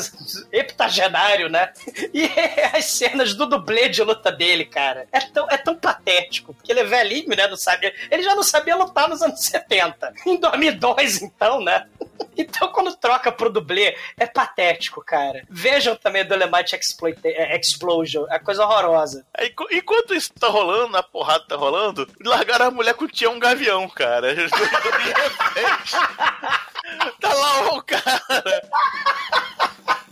heptagenário, 0.53 1.49
né? 1.49 1.73
E 2.13 2.29
as 2.77 2.87
cenas 2.87 3.35
do 3.35 3.47
dublê 3.47 3.89
de 3.89 4.03
luta 4.03 4.33
dele, 4.33 4.65
cara, 4.65 5.07
é 5.13 5.21
tão, 5.21 5.49
é 5.49 5.57
tão 5.57 5.77
patético. 5.77 6.53
Porque 6.55 6.73
ele 6.73 6.81
é 6.81 6.85
velhinho, 6.85 7.37
né? 7.37 7.47
Não 7.47 7.57
sabe, 7.57 7.93
ele 8.11 8.25
já 8.25 8.35
não 8.35 8.43
sabia 8.43 8.75
lutar 8.75 9.09
nos 9.09 9.23
anos 9.23 9.41
70. 9.45 10.13
Em 10.27 10.41
2002, 10.41 11.23
então, 11.23 11.61
né? 11.61 11.87
Então, 12.37 12.69
quando 12.73 12.95
troca 12.97 13.31
pro 13.33 13.51
dublê, 13.51 13.97
é 14.19 14.27
patético, 14.27 15.03
cara. 15.05 15.43
Vejam 15.51 15.97
também 15.97 16.25
Dolemite 16.25 16.77
Exploit- 16.77 17.19
é, 17.25 17.57
Explosion, 17.59 18.27
é 18.31 18.39
coisa 18.39 18.65
horrorosa. 18.65 19.27
Enqu- 19.41 19.69
enquanto 19.73 20.15
isso 20.15 20.33
tá 20.35 20.47
rolando, 20.49 20.97
a 20.97 21.03
porrada 21.03 21.45
tá 21.49 21.57
rolando, 21.57 22.09
largaram 22.25 22.67
a 22.67 22.71
mulher 22.71 22.95
com 22.95 23.05
o 23.05 23.09
Tião 23.09 23.39
Gavião, 23.39 23.89
cara. 23.89 24.29
Tá 27.21 27.35
lá 27.35 27.73
o 27.75 27.83
cara. 27.83 28.63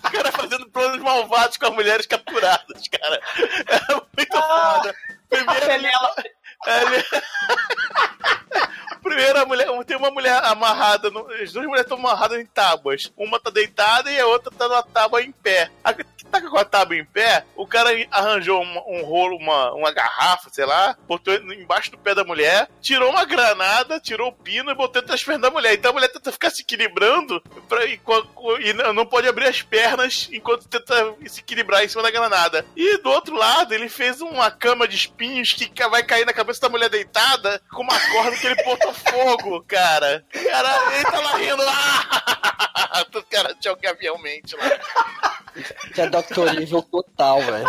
O 0.04 0.11
cara 0.11 0.32
fazendo 0.32 0.68
planos 0.70 0.98
malvados 1.00 1.57
com 1.57 1.66
as 1.66 1.72
mulheres 1.72 2.07
capturadas, 2.07 2.88
cara. 2.88 3.20
É 3.68 3.94
muito 3.94 4.32
foda. 4.32 4.90
A 4.90 4.94
Primeiro, 5.28 5.66
Penélope, 5.66 6.30
ele... 6.66 7.04
Primeiro, 9.07 9.38
a 9.40 9.46
mulher, 9.46 9.84
tem 9.84 9.96
uma 9.96 10.11
mulher 10.11 10.42
amarrada, 10.44 11.11
no- 11.11 11.26
as 11.32 11.52
duas 11.52 11.64
mulheres 11.66 11.82
estão 11.90 11.98
amarradas 11.98 12.38
em 12.40 12.46
tábuas. 12.46 13.12
Uma 13.16 13.38
tá 13.40 13.50
deitada 13.50 14.11
e 14.11 14.18
a 14.18 14.26
outra 14.26 14.50
tá 14.50 14.68
numa 14.68 14.82
tábua 14.82 15.22
em 15.22 15.32
pé. 15.32 15.70
A 15.84 15.92
que 15.92 16.04
tá 16.26 16.40
com 16.40 16.59
a 16.59 16.64
tábua 16.64 16.96
em 16.96 17.04
pé, 17.04 17.44
o 17.54 17.66
cara 17.66 17.90
arranjou 18.11 18.61
um, 18.62 18.78
um 18.88 19.04
rolo, 19.04 19.36
uma, 19.36 19.72
uma 19.72 19.92
garrafa, 19.92 20.50
sei 20.50 20.64
lá, 20.66 20.96
botou 21.07 21.32
embaixo 21.34 21.90
do 21.90 21.98
pé 21.98 22.14
da 22.14 22.24
mulher, 22.24 22.68
tirou 22.80 23.11
uma 23.11 23.24
granada, 23.24 24.00
tirou 24.00 24.28
o 24.28 24.32
pino 24.32 24.70
e 24.70 24.74
botou 24.74 25.00
entre 25.00 25.14
as 25.14 25.22
pernas 25.22 25.42
da 25.42 25.50
mulher. 25.50 25.74
Então 25.74 25.90
a 25.90 25.94
mulher 25.94 26.09
tenta 26.09 26.32
ficar 26.32 26.50
se 26.50 26.62
equilibrando 26.62 27.40
pra, 27.68 27.84
e, 27.86 28.00
e 28.61 28.72
não 28.92 29.07
pode 29.07 29.28
abrir 29.28 29.46
as 29.46 29.62
pernas 29.62 30.28
enquanto 30.32 30.66
tenta 30.68 31.14
se 31.26 31.40
equilibrar 31.40 31.84
em 31.84 31.88
cima 31.88 32.02
da 32.02 32.11
granada. 32.11 32.66
E 32.76 32.98
do 32.98 33.11
outro 33.11 33.36
lado, 33.36 33.72
ele 33.72 33.88
fez 33.88 34.20
uma 34.20 34.50
cama 34.50 34.88
de 34.88 34.96
espinhos 34.96 35.50
que 35.52 35.88
vai 35.88 36.02
cair 36.02 36.26
na 36.26 36.32
cabeça 36.32 36.61
da 36.61 36.68
mulher 36.68 36.88
deitada 36.88 37.62
com 37.70 37.82
uma 37.82 37.98
corda 38.11 38.36
que 38.36 38.46
ele 38.46 38.62
botou 38.64 38.92
fogo, 38.97 39.64
cara. 39.66 40.24
Cara, 40.32 40.94
ele 40.94 41.05
tá 41.05 41.20
lá 41.20 41.36
rindo. 41.36 41.62
Ah! 41.68 42.47
O 43.14 43.22
cara 43.24 43.55
tinha 43.61 43.74
um 43.74 43.78
gavião 43.78 44.18
mente 44.18 44.57
lá. 44.57 44.70
Que 45.94 46.01
é 46.03 46.09
Dr. 46.09 46.61
Evil 46.61 46.82
total, 46.82 47.40
velho. 47.42 47.66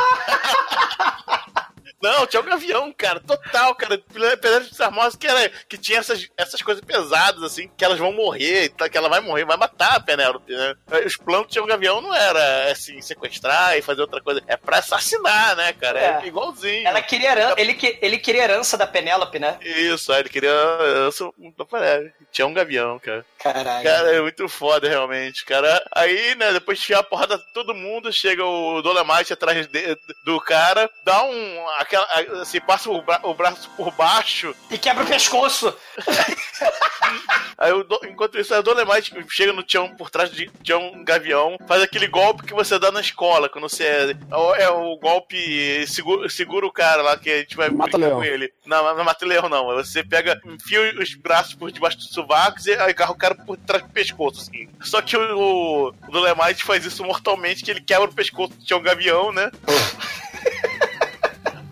Não, 2.02 2.26
tinha 2.28 2.42
um 2.42 2.46
gavião, 2.46 2.94
cara, 2.96 3.20
total, 3.20 3.74
cara. 3.76 3.98
Pedras 4.40 4.80
Armosas 4.80 5.16
que, 5.16 5.26
era, 5.28 5.50
que 5.68 5.78
tinha 5.78 6.00
essas, 6.00 6.28
essas 6.38 6.62
coisas 6.62 6.84
pesadas, 6.84 7.42
assim, 7.44 7.70
que 7.76 7.84
elas 7.84 7.98
vão 7.98 8.12
morrer, 8.12 8.70
que 8.90 8.98
ela 8.98 9.10
vai 9.10 9.20
morrer, 9.20 9.46
vai 9.46 9.58
matar 9.58 9.96
a 9.96 10.00
Penélope, 10.00 10.54
né? 10.54 10.76
Os 11.06 11.18
planos 11.18 11.48
de 11.48 11.54
tinha 11.54 11.64
um 11.64 11.68
gavião 11.68 12.00
não 12.02 12.14
era, 12.14 12.72
assim, 12.72 13.02
sequestrar 13.02 13.76
e 13.78 13.82
fazer 13.82 14.02
outra 14.02 14.22
coisa. 14.22 14.42
É 14.48 14.56
pra 14.56 14.78
assassinar, 14.78 15.56
né, 15.56 15.74
cara? 15.74 16.00
É, 16.00 16.20
É. 16.24 16.28
igualzinho. 16.28 16.88
ela 16.88 17.02
queria 17.02 17.54
ele, 17.58 17.74
que- 17.74 17.98
ele 18.02 18.18
queria 18.20 18.44
herança 18.44 18.78
da 18.78 18.86
Penélope, 18.86 19.40
né? 19.40 19.58
Isso, 19.62 20.14
ele 20.14 20.30
queria. 20.30 20.50
Eu 20.50 21.12
sou, 21.12 21.34
é, 21.82 22.12
tinha 22.32 22.46
um 22.48 22.54
gavião, 22.54 23.00
cara. 23.00 23.26
Caralho. 23.40 23.84
Cara, 23.84 24.16
é 24.16 24.22
muito 24.22 24.48
foda, 24.48 24.88
realmente, 24.88 25.44
cara. 25.46 25.84
Aí, 25.96 26.36
né, 26.36 26.52
depois 26.54 26.78
de 26.80 26.86
tirar 26.86 27.00
a 27.00 27.04
porrada 27.04 27.38
de 27.38 27.54
todo 27.54 27.74
mundo, 27.74 28.12
chega 28.14 28.44
o 28.46 28.82
Dolomite 28.82 29.34
atrás 29.34 29.66
de- 29.68 29.98
do 30.26 30.40
cara, 30.42 30.90
dá 31.04 31.24
um. 31.24 31.66
Aquela, 31.88 32.42
assim, 32.42 32.60
passa 32.60 32.90
o, 32.90 33.02
bra- 33.02 33.22
o 33.24 33.34
braço 33.34 33.70
por 33.78 33.92
baixo. 33.92 34.54
E 34.70 34.78
quebra 34.78 35.06
o 35.06 35.08
pescoço. 35.08 35.74
Aí, 37.58 37.72
o 37.72 37.84
Do- 37.84 38.00
enquanto 38.04 38.38
isso, 38.38 38.54
aí 38.54 38.60
o 38.60 38.64
Dolomite 38.64 39.16
chega 39.30 39.52
no 39.54 39.64
Tião 39.64 39.96
por 39.96 40.10
trás 40.12 40.30
de 40.30 40.48
Tião 40.62 41.04
Gavião, 41.04 41.58
faz 41.68 41.82
aquele 41.82 42.06
golpe 42.08 42.44
que 42.44 42.54
você 42.54 42.78
dá 42.78 42.92
na 42.92 43.00
escola, 43.02 43.50
quando 43.50 43.68
você 43.68 43.84
é. 43.84 44.16
É 44.30 44.36
o, 44.36 44.56
é 44.56 44.70
o 44.70 44.98
golpe. 44.98 45.88
Segura, 45.88 46.30
segura 46.30 46.68
o 46.68 46.72
cara 46.72 47.02
lá 47.02 47.18
que 47.18 47.32
a 47.32 47.38
gente 47.40 47.56
vai 47.56 47.70
Mata 47.70 47.92
brincar 47.98 48.08
leão. 48.08 48.18
com 48.20 48.24
ele. 48.24 48.54
Não, 48.66 48.96
não 48.96 49.04
mata 49.04 49.26
leão, 49.26 49.50
não. 49.50 49.68
Você 49.76 50.04
pega, 50.04 50.40
enfia 50.46 50.94
os 51.02 51.16
braços 51.16 51.56
por 51.56 51.72
debaixo 51.72 51.98
dos 51.98 52.10
sovacos 52.10 52.68
e 52.68 52.74
agarra 52.74 53.12
o 53.12 53.18
cara 53.18 53.34
por 53.34 53.58
trás 53.58 53.82
do 53.82 53.90
pescoço, 53.90 54.42
assim. 54.42 54.70
Só 54.82 55.02
que 55.02 55.16
o, 55.18 55.88
o 56.08 56.12
Dolemite 56.12 56.64
faz 56.64 56.86
isso 56.86 57.04
mortalmente, 57.04 57.64
que 57.64 57.72
ele 57.72 57.82
quebra 57.82 58.10
o 58.10 58.14
pescoço 58.14 58.54
do 58.54 58.64
Tião 58.66 58.82
Gavião, 58.82 59.32
né? 59.32 59.50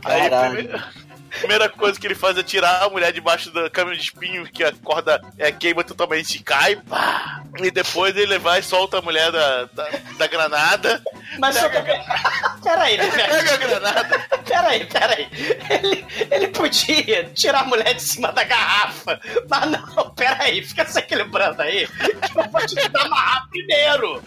Aí, 0.06 0.30
primeiro- 0.30 0.84
Primeira 1.36 1.68
coisa 1.68 2.00
que 2.00 2.08
ele 2.08 2.16
faz 2.16 2.38
é 2.38 2.44
tirar 2.44 2.84
a 2.84 2.90
mulher 2.90 3.12
debaixo 3.12 3.52
da 3.52 3.70
câmera 3.70 3.98
de 3.98 4.04
espinho, 4.04 4.46
que 4.50 4.64
a 4.64 4.72
corda 4.72 5.22
é, 5.38 5.52
queima 5.52 5.84
totalmente 5.84 6.36
e 6.38 6.40
cai. 6.42 6.78
pá. 6.78 7.44
E 7.62 7.70
depois 7.70 8.16
ele 8.16 8.40
vai 8.40 8.62
e 8.62 8.64
solta 8.64 9.00
a 9.00 9.02
mulher 9.02 9.34
da, 9.34 9.66
da, 9.66 9.90
da 10.18 10.28
granada. 10.28 11.04
Mas 11.38 11.56
só... 11.58 11.68
Peraí, 12.64 12.96
Pega 13.12 13.12
Demetrius. 13.12 13.52
a 13.52 13.58
granada. 13.58 14.20
Peraí, 14.48 14.86
peraí. 14.86 15.28
Ele, 15.70 16.06
ele 16.32 16.48
podia 16.48 17.26
tirar 17.34 17.60
a 17.60 17.66
mulher 17.66 17.94
de 17.96 18.02
cima 18.02 18.32
da 18.32 18.46
garrafa. 18.46 19.20
Mas 19.50 19.72
não, 19.72 20.10
peraí, 20.12 20.64
fica 20.64 20.86
se 20.86 21.00
equilibrando 21.00 21.62
aí. 21.62 21.86
Eu 22.34 22.50
vou 22.50 22.66
te 22.66 22.80
amarrar 22.98 23.46
primeiro. 23.50 24.24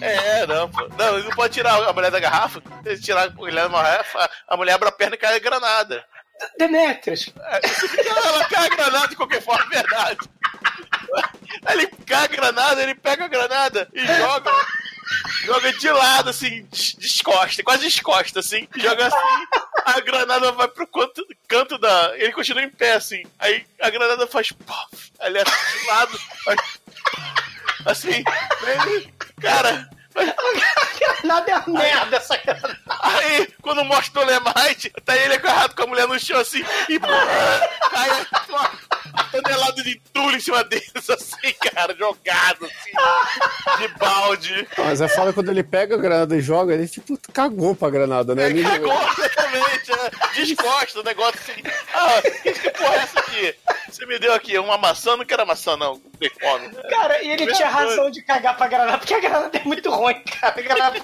É, 0.00 0.46
não, 0.46 0.68
pô. 0.70 0.88
Não, 0.98 1.14
ele 1.18 1.24
não 1.28 1.36
pode 1.36 1.54
tirar 1.54 1.74
a 1.88 1.92
mulher 1.92 2.10
da 2.10 2.20
garrafa. 2.20 2.60
Se 2.82 2.88
ele 2.88 3.00
tirar 3.00 3.28
a 3.28 3.30
mulher 3.30 3.68
da 3.68 3.68
garrafa, 3.68 4.30
a 4.48 4.56
mulher 4.56 4.72
abre 4.74 4.88
a 4.88 4.92
perna 4.92 5.14
e 5.14 5.18
cai 5.18 5.36
a 5.36 5.38
granada. 5.38 6.04
Demetrius, 6.58 7.32
Ela, 7.36 8.20
ela 8.28 8.44
cai 8.46 8.66
a 8.66 8.68
granada 8.70 9.08
de 9.08 9.16
qualquer 9.16 9.42
forma, 9.42 9.62
é 9.64 9.68
verdade. 9.82 10.18
Aí 11.66 11.76
Ele 11.78 11.86
cai 12.06 12.24
a 12.24 12.28
granada, 12.28 12.82
ele 12.82 12.94
pega 12.94 13.24
a 13.24 13.28
granada 13.28 13.88
e 13.92 14.06
joga. 14.06 14.50
Joga 15.44 15.72
de 15.72 15.90
lado, 15.90 16.30
assim, 16.30 16.62
des- 16.70 16.94
descosta, 16.94 17.62
quase 17.64 17.82
descosta, 17.82 18.38
assim. 18.40 18.68
Joga 18.76 19.08
assim, 19.08 19.16
a 19.84 20.00
granada 20.00 20.52
vai 20.52 20.68
pro 20.68 20.86
canto, 20.86 21.26
canto 21.48 21.76
da. 21.78 22.12
Ele 22.16 22.32
continua 22.32 22.62
em 22.62 22.70
pé, 22.70 22.92
assim. 22.92 23.22
Aí 23.38 23.66
a 23.80 23.90
granada 23.90 24.26
faz. 24.28 24.52
Puff, 24.52 25.12
ele 25.20 25.38
é 25.38 25.42
de 25.44 25.86
lado. 25.88 26.18
faz 26.44 26.60
Assim. 27.84 28.22
Cara. 29.40 29.88
nada 31.24 31.50
é 31.50 31.56
uma 31.58 31.80
merda 31.80 32.16
essa 32.16 32.36
cara. 32.38 32.78
Aí, 32.88 33.48
quando 33.62 33.84
mostra 33.84 34.22
o 34.22 34.26
Lemite, 34.26 34.90
tá 35.04 35.16
ele 35.16 35.34
agarrado 35.34 35.74
com 35.74 35.82
a 35.82 35.86
mulher 35.86 36.06
no 36.08 36.18
chão 36.18 36.38
assim, 36.38 36.64
e 36.88 36.98
cai 36.98 38.26
uma 38.48 38.70
tonelada 39.30 39.82
de 39.82 39.90
entulho 39.92 40.36
em 40.36 40.40
cima 40.40 40.64
deles, 40.64 41.10
assim, 41.10 41.52
cara, 41.72 41.94
jogado, 41.96 42.64
assim, 42.64 43.78
de 43.78 43.88
balde. 43.98 44.68
Mas 44.78 45.00
é 45.00 45.08
foda 45.08 45.32
quando 45.32 45.50
ele 45.50 45.62
pega 45.62 45.94
a 45.94 45.98
granada 45.98 46.36
e 46.36 46.40
joga, 46.40 46.74
ele 46.74 46.88
tipo 46.88 47.18
cagou 47.32 47.74
pra 47.74 47.90
granada, 47.90 48.34
né? 48.34 48.46
Ele, 48.46 48.62
Cagou 48.62 48.92
exatamente, 49.18 49.92
é, 49.92 50.34
descosta 50.34 51.00
o 51.00 51.04
negócio 51.04 51.40
assim. 51.40 51.62
Ah, 51.94 52.22
que, 52.42 52.52
que 52.52 52.70
porra 52.70 52.94
é 52.94 52.98
essa 52.98 53.20
aqui? 53.20 53.54
Você 53.88 54.06
me 54.06 54.18
deu 54.18 54.32
aqui 54.34 54.58
uma 54.58 54.78
maçã, 54.78 55.16
não 55.16 55.24
quero 55.24 55.46
maçã, 55.46 55.76
não, 55.76 56.00
fome. 56.40 56.68
Cara, 56.88 57.22
e 57.22 57.30
ele 57.30 57.46
Meu 57.46 57.54
tinha 57.54 57.68
Deus. 57.68 57.80
razão 57.80 58.10
de 58.10 58.22
cagar 58.22 58.56
pra 58.56 58.68
granada, 58.68 58.98
porque 58.98 59.14
a 59.14 59.20
granada 59.20 59.58
é 59.58 59.64
muito 59.64 59.90
ruim, 59.90 59.99
cara. 60.24 60.54
A 60.56 60.62
granada... 60.62 60.98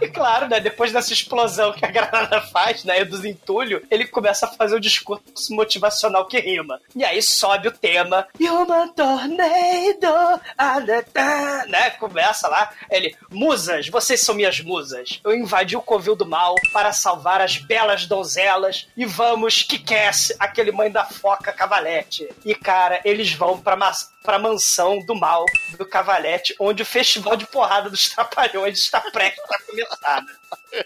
E 0.00 0.08
claro, 0.14 0.48
né, 0.48 0.60
depois 0.60 0.92
dessa 0.92 1.12
explosão 1.12 1.72
que 1.72 1.84
a 1.84 1.90
granada 1.90 2.40
faz, 2.40 2.84
né, 2.84 3.04
dos 3.04 3.24
entulhos, 3.24 3.82
ele 3.90 4.06
começa 4.06 4.46
a 4.46 4.52
fazer 4.52 4.76
o 4.76 4.80
discurso 4.80 5.22
motivacional 5.50 6.26
que 6.26 6.38
rima. 6.38 6.80
E 6.94 7.04
aí 7.04 7.20
sobe 7.22 7.68
o 7.68 7.72
tema, 7.72 8.26
Human 8.40 8.88
Tornado, 8.88 10.40
ah, 10.56 10.80
né, 11.68 11.90
começa 11.90 12.48
lá, 12.48 12.70
ele, 12.90 13.16
musas, 13.30 13.88
vocês 13.88 14.20
são 14.20 14.34
minhas 14.34 14.60
musas. 14.60 15.20
Eu 15.24 15.34
invadi 15.34 15.76
o 15.76 15.82
covil 15.82 16.14
do 16.16 16.26
mal 16.26 16.54
para 16.72 16.92
salvar 16.92 17.40
as 17.40 17.56
belas 17.58 18.06
donzelas 18.06 18.86
e 18.96 19.04
vamos, 19.04 19.62
que 19.62 19.78
quer 19.78 20.04
aquele 20.38 20.70
mãe 20.70 20.90
da 20.90 21.04
foca 21.04 21.52
cavalete. 21.52 22.28
E 22.44 22.54
cara, 22.54 23.00
eles 23.04 23.32
vão 23.32 23.58
pra, 23.58 23.74
mas- 23.76 24.10
pra 24.22 24.38
mansão 24.38 24.98
do 25.04 25.14
mal 25.14 25.44
do 25.78 25.84
cavalete, 25.86 26.54
onde 26.58 26.82
o 26.82 26.86
festival 26.86 27.36
de 27.36 27.46
porrada 27.46 27.90
dos 27.90 28.08
trapalhões 28.08 28.78
está 28.78 29.00
prestes 29.00 29.42
a 29.50 29.58
começar. 29.62 29.96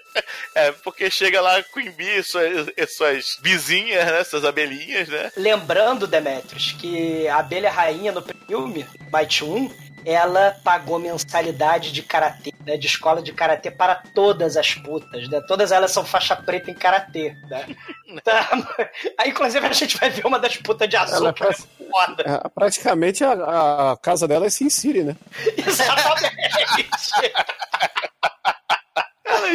É, 0.55 0.73
porque 0.73 1.11
chega 1.11 1.41
lá 1.41 1.63
Queen 1.63 1.91
Bee 1.93 2.19
e 2.19 2.23
suas, 2.23 2.69
e 2.77 2.87
suas 2.87 3.39
vizinhas, 3.41 4.05
né, 4.05 4.25
suas 4.25 4.45
abelhinhas, 4.45 5.09
né. 5.09 5.31
Lembrando, 5.37 6.07
Demetrius, 6.07 6.73
que 6.73 7.27
a 7.29 7.39
abelha 7.39 7.71
rainha 7.71 8.13
no 8.13 8.23
filme, 8.23 8.87
Bite 9.11 9.45
1, 9.45 9.71
ela 10.05 10.57
pagou 10.65 10.99
mensalidade 10.99 11.93
de 11.93 12.03
karatê, 12.03 12.53
né, 12.65 12.77
de 12.77 12.87
escola 12.87 13.23
de 13.23 13.33
karatê 13.33 13.71
para 13.71 14.03
todas 14.15 14.57
as 14.57 14.75
putas, 14.75 15.29
né? 15.29 15.41
Todas 15.47 15.71
elas 15.73 15.91
são 15.91 16.05
faixa 16.05 16.35
preta 16.35 16.71
em 16.71 16.75
karatê, 16.75 17.35
né? 17.49 17.67
Tá? 18.25 18.49
Aí, 19.19 19.29
inclusive, 19.29 19.67
a 19.67 19.73
gente 19.73 19.99
vai 19.99 20.09
ver 20.09 20.25
uma 20.25 20.39
das 20.39 20.57
putas 20.57 20.89
de 20.89 20.97
azul. 20.97 21.29
ela, 21.29 21.29
é 21.29 21.53
foda. 21.53 22.23
É, 22.23 22.49
praticamente 22.49 23.23
a, 23.23 23.93
a 23.93 23.97
casa 23.99 24.27
dela 24.27 24.47
é 24.47 24.51
Sin 24.51 24.71
City, 24.71 25.03
né? 25.03 25.15
Exatamente. 25.59 26.33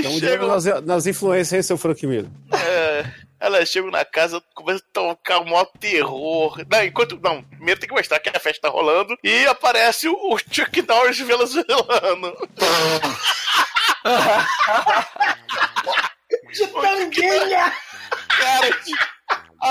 Elas 0.04 0.16
Então, 0.16 0.20
de 0.20 0.28
chegam, 0.28 0.48
nas, 0.48 0.66
nas 0.86 1.08
influências 1.08 1.54
aí, 1.54 1.64
seu 1.64 1.78
Frank 1.78 2.06
Miller. 2.06 2.30
é, 2.52 3.06
elas 3.40 3.70
chegam 3.70 3.90
na 3.92 4.06
casa, 4.06 4.42
começam 4.54 4.82
a 4.86 4.94
tocar 4.94 5.40
o 5.40 5.46
maior 5.46 5.66
terror. 5.80 6.58
Não, 6.70 6.84
enquanto. 6.84 7.20
Não, 7.22 7.44
primeiro 7.44 7.80
tem 7.80 7.90
que 7.90 7.96
mostrar 7.96 8.20
que 8.20 8.30
a 8.30 8.40
festa 8.40 8.62
tá 8.68 8.70
rolando. 8.70 9.18
E 9.24 9.46
aparece 9.46 10.08
o, 10.08 10.14
o 10.14 10.38
Chuck 10.38 10.82
Norris 10.88 11.20
venezuelano. 11.20 12.34
De 16.54 16.68
tanguinha. 16.68 17.74
Cara, 18.28 18.80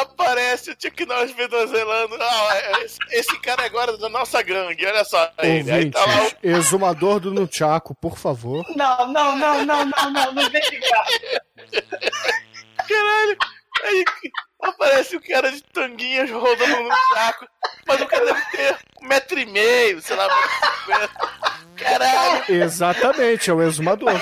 aparece 0.01 0.71
o 0.71 0.77
Chuck 0.81 1.05
Norris 1.07 1.33
venezuelano. 1.33 2.17
Ah, 2.21 2.57
é- 2.57 2.85
esse, 2.85 2.99
esse 3.11 3.41
cara 3.41 3.63
é 3.63 3.67
agora 3.67 3.97
da 3.99 4.09
nossa 4.09 4.43
gangue, 4.43 4.87
olha 4.87 5.05
só. 5.05 5.31
Ele. 5.39 5.71
Aí 5.71 5.91
tá 5.91 6.05
lá 6.05 6.23
o 6.25 6.31
exumador 6.43 7.21
do 7.21 7.33
Nunchaku, 7.33 7.95
por 7.95 8.17
favor. 8.19 8.65
Não, 8.77 9.07
não, 9.09 9.37
não, 9.37 9.65
não, 9.65 9.85
não, 9.85 10.11
não, 10.11 10.33
não 10.33 10.51
vem 10.51 10.63
ligar. 10.71 11.07
Caralho! 12.89 13.37
Aí 13.85 14.05
aparece 14.63 15.17
o 15.17 15.21
cara 15.21 15.51
de 15.51 15.63
tanguinhas 15.73 16.31
rodando 16.31 16.83
no 16.83 16.91
saco. 17.15 17.47
Mas 17.87 18.01
o 18.01 18.07
cara 18.07 18.25
deve 18.27 18.45
ter 18.53 18.79
um 19.03 19.09
metro 19.09 19.39
e 19.39 19.47
meio, 19.47 20.01
sei 20.01 20.17
lá, 20.17 20.27
um 20.27 20.89
metro. 20.89 21.29
Caralho! 21.77 22.45
Exatamente, 22.49 23.51
é 23.51 23.53
o 23.55 23.63
exumador. 23.63 24.21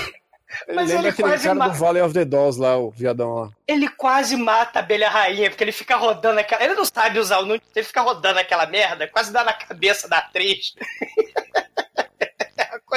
Ele 0.67 0.77
Mas 0.77 0.89
lembra 0.89 1.03
ele 1.03 1.09
aquele 1.11 1.29
quase 1.29 1.43
cara 1.45 1.55
ma- 1.55 1.69
do 1.69 1.75
Valley 1.75 2.03
of 2.03 2.15
the 2.15 2.25
Dolls 2.25 2.61
lá, 2.61 2.77
o 2.77 2.91
viadão 2.91 3.35
lá. 3.35 3.51
Ele 3.67 3.89
quase 3.89 4.37
mata 4.37 4.79
a 4.79 4.83
abelha 4.83 5.09
rainha, 5.09 5.49
porque 5.51 5.63
ele 5.65 5.73
fica 5.73 5.97
rodando 5.97 6.41
aquela. 6.41 6.63
Ele 6.65 6.75
não 6.75 6.85
sabe 6.85 7.19
usar 7.19 7.39
o 7.39 7.47
Nunchaku, 7.47 7.67
ele 7.75 7.87
fica 7.87 8.01
rodando 8.01 8.39
aquela 8.39 8.67
merda, 8.67 9.07
quase 9.09 9.33
dá 9.33 9.45
na 9.45 9.53
cabeça 9.53 10.09
da 10.09 10.19
atriz. 10.19 10.75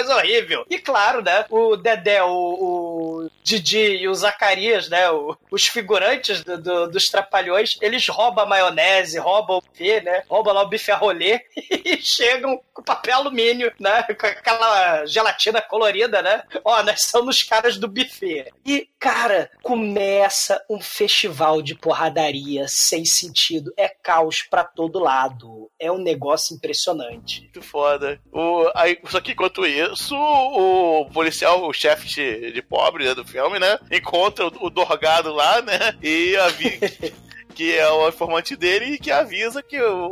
Coisa 0.03 0.15
horrível. 0.17 0.65
E 0.69 0.77
claro, 0.79 1.21
né? 1.21 1.45
O 1.49 1.75
Dedé, 1.77 2.21
o, 2.23 2.29
o 2.29 3.29
Didi 3.43 3.77
e 4.01 4.07
o 4.07 4.13
Zacarias, 4.13 4.89
né? 4.89 5.09
o- 5.09 5.35
os 5.49 5.65
figurantes 5.65 6.43
do- 6.43 6.57
do- 6.61 6.87
dos 6.89 7.05
trapalhões, 7.05 7.77
eles 7.81 8.07
roubam 8.07 8.43
a 8.43 8.47
maionese, 8.47 9.17
roubam 9.17 9.57
o 9.57 9.61
buffet, 9.61 10.01
né? 10.01 10.23
Roubam 10.27 10.53
lá 10.53 10.61
o 10.63 10.67
bife 10.67 10.91
a 10.91 10.95
rolê 10.97 11.39
e 11.85 11.97
chegam 12.01 12.59
com 12.73 12.83
papel 12.83 13.15
alumínio, 13.15 13.71
né? 13.79 14.03
Com 14.03 14.25
aquela 14.27 15.05
gelatina 15.05 15.61
colorida, 15.61 16.21
né? 16.21 16.43
Ó, 16.65 16.83
nós 16.83 17.01
somos 17.05 17.37
os 17.37 17.43
caras 17.43 17.77
do 17.77 17.87
buffet. 17.87 18.51
E, 18.65 18.89
cara, 18.99 19.49
começa 19.61 20.63
um 20.69 20.79
festival 20.81 21.61
de 21.61 21.75
porradaria 21.75 22.67
sem 22.67 23.05
sentido. 23.05 23.73
É 23.77 23.87
caos 23.87 24.41
pra 24.41 24.63
todo 24.63 24.99
lado. 24.99 25.69
É 25.79 25.91
um 25.91 25.97
negócio 25.97 26.55
impressionante. 26.55 27.41
Muito 27.41 27.61
foda. 27.61 28.19
O, 28.31 28.69
aí, 28.75 28.97
só 29.09 29.19
que 29.21 29.31
enquanto 29.33 29.65
isso, 29.65 29.92
o 30.01 31.05
policial, 31.11 31.67
o 31.67 31.73
chefe 31.73 32.07
de, 32.51 32.61
pobre 32.61 33.05
né, 33.05 33.15
do 33.15 33.25
filme, 33.25 33.59
né? 33.59 33.77
Encontra 33.91 34.47
o, 34.47 34.67
o 34.67 34.69
Dorgado 34.69 35.33
lá, 35.33 35.61
né? 35.61 35.95
E 36.01 36.35
avisa. 36.37 37.13
que 37.53 37.77
é 37.77 37.89
o 37.89 38.07
informante 38.09 38.55
dele 38.55 38.85
e 38.95 38.99
que 38.99 39.11
avisa 39.11 39.61
que 39.63 39.79
o, 39.81 40.07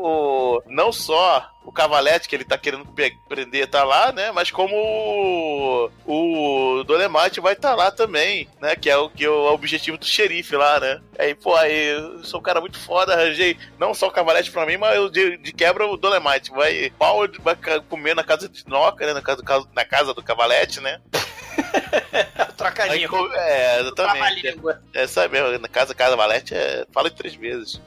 o- 0.57 0.63
não 0.67 0.91
só 0.91 1.47
o 1.63 1.71
cavalete 1.71 2.27
que 2.27 2.35
ele 2.35 2.43
tá 2.43 2.57
querendo 2.57 2.85
prender 3.29 3.67
tá 3.67 3.83
lá, 3.83 4.11
né? 4.11 4.31
Mas 4.31 4.49
como 4.49 4.75
o, 4.75 5.89
o 6.79 6.83
Dolemite 6.83 7.39
vai 7.39 7.53
estar 7.53 7.75
lá 7.75 7.91
também, 7.91 8.47
né? 8.59 8.75
Que 8.75 8.89
é 8.89 8.97
o 8.97 9.09
que 9.09 9.25
é 9.25 9.29
o 9.29 9.53
objetivo 9.53 9.97
do 9.97 10.05
xerife 10.05 10.55
lá, 10.55 10.79
né? 10.79 11.01
Aí, 11.19 11.35
pô, 11.35 11.55
aí 11.55 11.87
eu 11.89 12.23
sou 12.23 12.39
um 12.39 12.43
cara 12.43 12.59
muito 12.61 12.79
foda, 12.79 13.13
arranjei 13.13 13.57
não 13.79 13.93
só 13.93 14.07
o 14.07 14.11
cavalete 14.11 14.51
pra 14.51 14.65
mim, 14.65 14.77
mas 14.77 14.95
eu 14.95 15.09
de, 15.09 15.37
de 15.37 15.53
quebra 15.53 15.85
o 15.87 15.97
Dolemite. 15.97 16.51
Vai, 16.51 16.91
pau 16.97 17.19
vai 17.39 17.55
comer 17.89 18.15
na 18.15 18.23
casa 18.23 18.49
de 18.49 18.67
Noca, 18.67 19.05
né? 19.05 19.13
Na 19.13 19.21
casa, 19.21 19.43
na 19.75 19.85
casa 19.85 20.13
do 20.13 20.23
cavalete, 20.23 20.79
né? 20.79 20.99
Aí, 22.11 22.45
Trocadinho. 22.55 23.09
co- 23.09 23.33
é, 23.33 23.79
exatamente. 23.81 24.59
É, 24.93 25.07
sabe 25.07 25.39
mesmo, 25.41 25.57
na 25.59 25.67
casa 25.67 25.95
casa 25.95 26.15
valete 26.15 26.53
é. 26.53 26.85
Fala 26.91 27.09
de 27.09 27.15
três 27.15 27.33
vezes. 27.35 27.81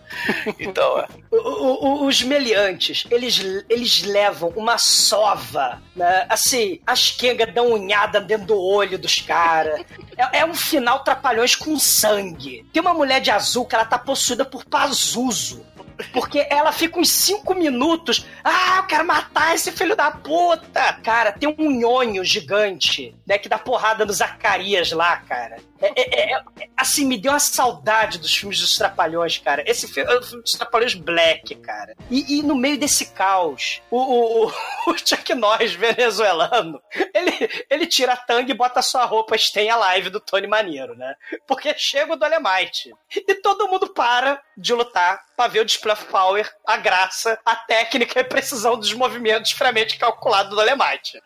Então, 0.59 0.99
é. 0.99 1.07
O- 1.31 1.37
o- 1.37 1.85
o- 2.05 2.07
os 2.07 2.23
meliantes, 2.23 3.05
eles, 3.11 3.39
eles 3.69 4.03
levam 4.03 4.51
uma 4.57 4.79
sova, 4.79 5.81
né? 5.95 6.27
Assim, 6.29 6.81
as 6.87 7.11
quengas 7.11 7.53
dão 7.53 7.73
unhada 7.73 8.21
dentro 8.21 8.47
do 8.49 8.61
olho 8.61 8.99
dos 8.99 9.21
caras. 9.21 9.81
É, 10.17 10.39
é 10.41 10.45
um 10.47 10.55
final 10.55 11.01
trapalhões 11.05 11.55
com 11.57 11.79
sangue. 11.79 12.65
Tem 12.73 12.81
uma 12.81 12.95
mulher 12.95 13.21
de 13.21 13.31
azul 13.31 13.65
que 13.67 13.75
ela 13.75 13.85
tá 13.85 13.99
possuída 13.99 14.45
por 14.45 14.65
Pazuzu. 14.65 15.65
Porque 16.13 16.47
ela 16.51 16.73
fica 16.73 16.99
uns 16.99 17.11
5 17.11 17.55
minutos. 17.55 18.27
Ah, 18.43 18.79
eu 18.79 18.87
quero 18.87 19.07
matar 19.07 19.55
esse 19.55 19.71
filho 19.73 19.95
da 19.97 20.11
puta! 20.11 20.93
Cara, 21.03 21.33
tem 21.33 21.49
um 21.59 21.71
nhonho 21.71 22.25
gigante, 22.25 23.15
né? 23.27 23.39
Que 23.39 23.49
dá 23.49 23.59
porrada 23.59 24.05
no 24.05 24.13
Zacarias 24.13 24.91
lá, 24.93 25.17
cara. 25.19 25.57
É, 25.81 26.01
é- 26.01 26.33
é- 26.33 26.43
é- 26.61 26.69
assim, 26.77 27.05
me 27.05 27.19
deu 27.19 27.33
uma 27.33 27.39
saudade 27.41 28.19
dos 28.19 28.35
filmes 28.35 28.59
dos 28.61 28.77
Trapalhões, 28.79 29.37
cara. 29.39 29.63
Esse 29.67 29.87
filme 29.87 30.11
é 30.13 30.23
filme 30.23 30.43
dos 30.43 30.53
Trapalhões 30.53 30.95
Black, 30.95 31.55
cara. 31.57 31.95
E, 32.11 32.39
e 32.39 32.43
no 32.43 32.55
meio 32.55 32.79
desse 32.79 33.07
caos, 33.13 33.83
o, 33.91 33.99
o, 33.99 34.47
o- 34.49 34.53
Chuck 35.05 35.35
Norris 35.35 35.73
venezuelano, 35.75 36.81
ele, 37.13 37.51
ele 37.69 37.87
tira 37.87 38.13
a 38.15 38.17
tanga 38.17 38.51
e 38.51 38.55
bota 38.55 38.81
a 38.81 38.83
sua 38.83 39.05
roupa 39.05 39.37
Stay 39.37 39.69
Alive 39.69 40.11
do 40.11 40.21
Tony 40.21 40.47
Maneiro, 40.47 40.95
né? 40.97 41.15
Porque 41.47 41.75
chega 41.77 42.13
o 42.13 42.17
Dolemite. 42.17 42.93
E 43.15 43.35
todo 43.37 43.69
mundo 43.69 43.93
para 43.93 44.41
de 44.57 44.73
lutar 44.73 45.25
pra 45.37 45.49
ver 45.49 45.61
o 45.61 45.65
display 45.65 45.93
of 45.93 46.05
power, 46.07 46.51
a 46.67 46.77
graça, 46.77 47.39
a 47.45 47.57
técnica 47.57 48.19
e 48.19 48.23
a 48.23 48.25
precisão 48.25 48.79
dos 48.79 48.93
movimentos 48.93 49.53
friamente 49.53 49.99
calculados 49.99 50.51
do 50.51 50.57
Dolemite. 50.57 51.21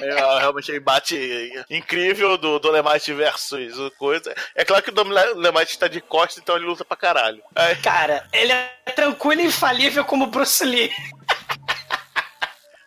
É, 0.00 0.38
realmente 0.38 0.70
o 0.70 0.76
embate 0.76 1.64
incrível 1.68 2.38
do 2.38 2.58
Dolemite 2.58 3.12
versus 3.12 3.74
coisa. 3.98 4.34
É 4.54 4.64
claro 4.64 4.82
que 4.82 4.90
o 4.90 4.92
Dolemite 4.92 5.78
tá 5.78 5.88
de 5.88 6.00
costas, 6.00 6.38
então 6.38 6.56
ele 6.56 6.66
luta 6.66 6.84
pra 6.84 6.96
caralho. 6.96 7.42
Aí, 7.54 7.74
Cara, 7.76 8.24
ele 8.32 8.52
é 8.52 8.70
tranquilo 8.94 9.40
e 9.40 9.46
infalível 9.46 10.04
como 10.04 10.26
Bruce 10.28 10.64
Lee. 10.64 10.92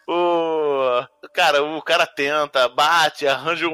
o. 0.07 1.05
Cara, 1.34 1.64
o 1.64 1.82
cara 1.82 2.05
tenta, 2.05 2.68
bate, 2.68 3.26
arranja 3.28 3.68
um. 3.68 3.74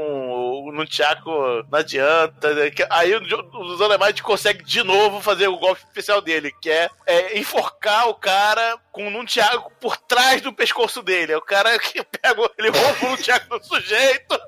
Um 0.70 0.72
Nunchaku, 0.72 1.30
não 1.72 1.80
adianta. 1.80 2.54
né? 2.54 2.72
Aí 2.90 3.16
o, 3.16 3.20
o 3.22 3.78
Dolemite 3.78 4.22
consegue 4.24 4.64
de 4.64 4.84
novo 4.84 5.22
fazer 5.22 5.48
o 5.48 5.58
golpe 5.58 5.82
especial 5.82 6.22
dele, 6.22 6.52
que 6.62 6.70
é, 6.70 6.90
é 7.06 7.38
enforcar 7.38 8.08
o 8.10 8.16
cara 8.16 8.78
com 8.92 9.08
um 9.08 9.12
Nunchaku 9.12 9.72
por 9.80 9.98
trás 9.98 10.42
do 10.42 10.52
pescoço 10.54 11.02
dele. 11.02 11.34
É 11.34 11.38
o 11.38 11.42
cara 11.42 11.78
que 11.80 12.04
pega, 12.22 12.42
o- 12.42 12.50
ele 12.58 12.70
rouba 12.70 13.06
o 13.06 13.10
Nunchaku 13.10 13.60
do 13.60 13.66
sujeito. 13.66 14.40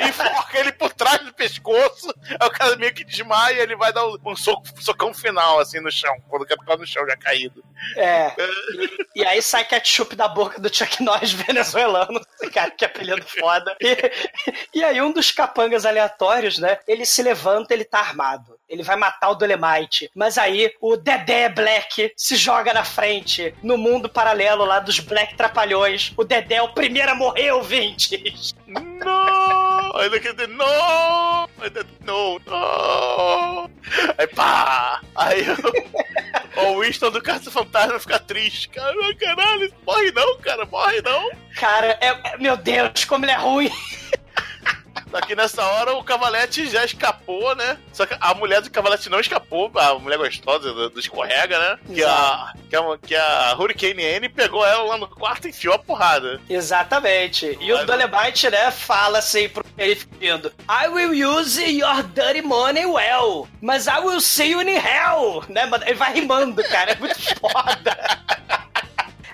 Enforca 0.00 0.58
ele 0.58 0.72
por 0.72 0.92
trás 0.92 1.24
do 1.24 1.32
pescoço, 1.32 2.12
aí 2.28 2.46
o 2.46 2.50
cara 2.50 2.76
meio 2.76 2.94
que 2.94 3.04
desmaia 3.04 3.62
ele 3.62 3.76
vai 3.76 3.92
dar 3.92 4.06
um, 4.06 4.36
soco, 4.36 4.64
socão 4.80 5.12
final, 5.12 5.58
assim, 5.58 5.80
no 5.80 5.90
chão, 5.90 6.14
quando 6.28 6.42
o 6.42 6.46
cara 6.46 6.60
tá 6.64 6.76
no 6.76 6.86
chão 6.86 7.06
já 7.06 7.16
caído. 7.16 7.64
É. 7.96 8.32
E, 8.36 9.06
e 9.22 9.24
aí 9.24 9.42
sai 9.42 9.64
ketchup 9.64 10.14
da 10.14 10.28
boca 10.28 10.60
do 10.60 10.74
Chuck 10.74 11.02
Norris 11.02 11.32
venezuelano. 11.34 12.20
Cara 12.52 12.70
que 12.70 12.84
apelido 12.84 13.24
foda. 13.24 13.76
E, 13.80 14.78
e 14.78 14.84
aí 14.84 15.00
um 15.02 15.12
dos 15.12 15.30
capangas 15.30 15.84
aleatórios, 15.84 16.58
né? 16.58 16.78
Ele 16.86 17.04
se 17.04 17.22
levanta, 17.22 17.74
ele 17.74 17.84
tá 17.84 17.98
armado. 17.98 18.58
Ele 18.68 18.82
vai 18.82 18.96
matar 18.96 19.30
o 19.30 19.34
Dolemite. 19.34 20.10
Mas 20.14 20.38
aí 20.38 20.72
o 20.80 20.96
Dedé 20.96 21.48
Black 21.48 22.12
se 22.16 22.36
joga 22.36 22.72
na 22.72 22.84
frente, 22.84 23.54
no 23.62 23.76
mundo 23.76 24.08
paralelo 24.08 24.64
lá 24.64 24.80
dos 24.80 24.98
Black 24.98 25.36
Trapalhões. 25.36 26.12
O 26.16 26.24
Dedé 26.24 26.56
é 26.56 26.62
o 26.62 26.72
primeiro 26.72 27.10
a 27.10 27.14
morrer, 27.14 27.52
ouvintes. 27.52 28.54
Não! 28.66 29.53
Aí 29.94 30.06
ele 30.06 30.20
dizer, 30.20 30.48
não! 30.48 31.48
Aí 31.58 31.66
ele, 31.74 31.86
não, 32.04 32.40
não! 32.46 33.70
Aí 34.18 34.26
pá! 34.28 35.00
Aí 35.14 35.44
o, 36.56 36.60
o 36.76 36.80
Winston 36.80 37.10
do 37.10 37.22
Caça 37.22 37.50
Fantasma 37.50 37.98
fica 37.98 38.18
triste. 38.18 38.68
Cara, 38.68 38.94
caralho, 39.16 39.72
morre 39.86 40.10
não, 40.12 40.38
cara, 40.38 40.64
morre 40.66 41.00
não! 41.02 41.30
Cara, 41.56 41.98
é, 42.00 42.08
é- 42.32 42.38
meu 42.38 42.56
Deus, 42.56 43.04
como 43.04 43.24
ele 43.24 43.32
é 43.32 43.36
ruim. 43.36 43.70
Aqui 45.12 45.34
nessa 45.34 45.64
hora 45.64 45.94
o 45.94 46.04
Cavalete 46.04 46.68
já 46.68 46.84
escapou, 46.84 47.54
né? 47.54 47.78
Só 47.92 48.04
que 48.06 48.16
a 48.20 48.34
mulher 48.34 48.60
do 48.60 48.70
Cavalete 48.70 49.08
não 49.08 49.20
escapou, 49.20 49.70
a 49.74 49.98
mulher 49.98 50.18
gostosa 50.18 50.72
do, 50.72 50.90
do 50.90 51.00
escorrega, 51.00 51.58
né? 51.58 51.78
Que 51.94 52.04
a, 52.04 52.52
que, 52.68 52.76
a, 52.76 52.82
que 53.00 53.14
a 53.14 53.56
Hurricane 53.58 54.02
N 54.02 54.28
pegou 54.28 54.64
ela 54.66 54.82
lá 54.82 54.98
no 54.98 55.08
quarto 55.08 55.46
e 55.46 55.50
enfiou 55.50 55.74
a 55.74 55.78
porrada. 55.78 56.40
Exatamente. 56.48 57.56
E 57.60 57.72
o 57.72 57.84
Dolemite, 57.84 58.50
né, 58.50 58.70
fala 58.70 59.18
assim 59.18 59.48
pro 59.48 59.64
xerife 59.76 60.06
vindo: 60.18 60.52
I 60.68 60.88
will 60.88 61.12
use 61.12 61.62
your 61.62 62.02
dirty 62.14 62.42
money 62.42 62.86
well, 62.86 63.48
mas 63.60 63.86
I 63.86 64.00
will 64.00 64.20
see 64.20 64.50
you 64.50 64.62
in 64.62 64.68
hell. 64.68 65.44
Né? 65.48 65.68
Ele 65.86 65.94
vai 65.94 66.12
rimando, 66.12 66.62
cara. 66.64 66.92
É 66.92 66.96
muito 66.96 67.16
foda. 67.40 67.96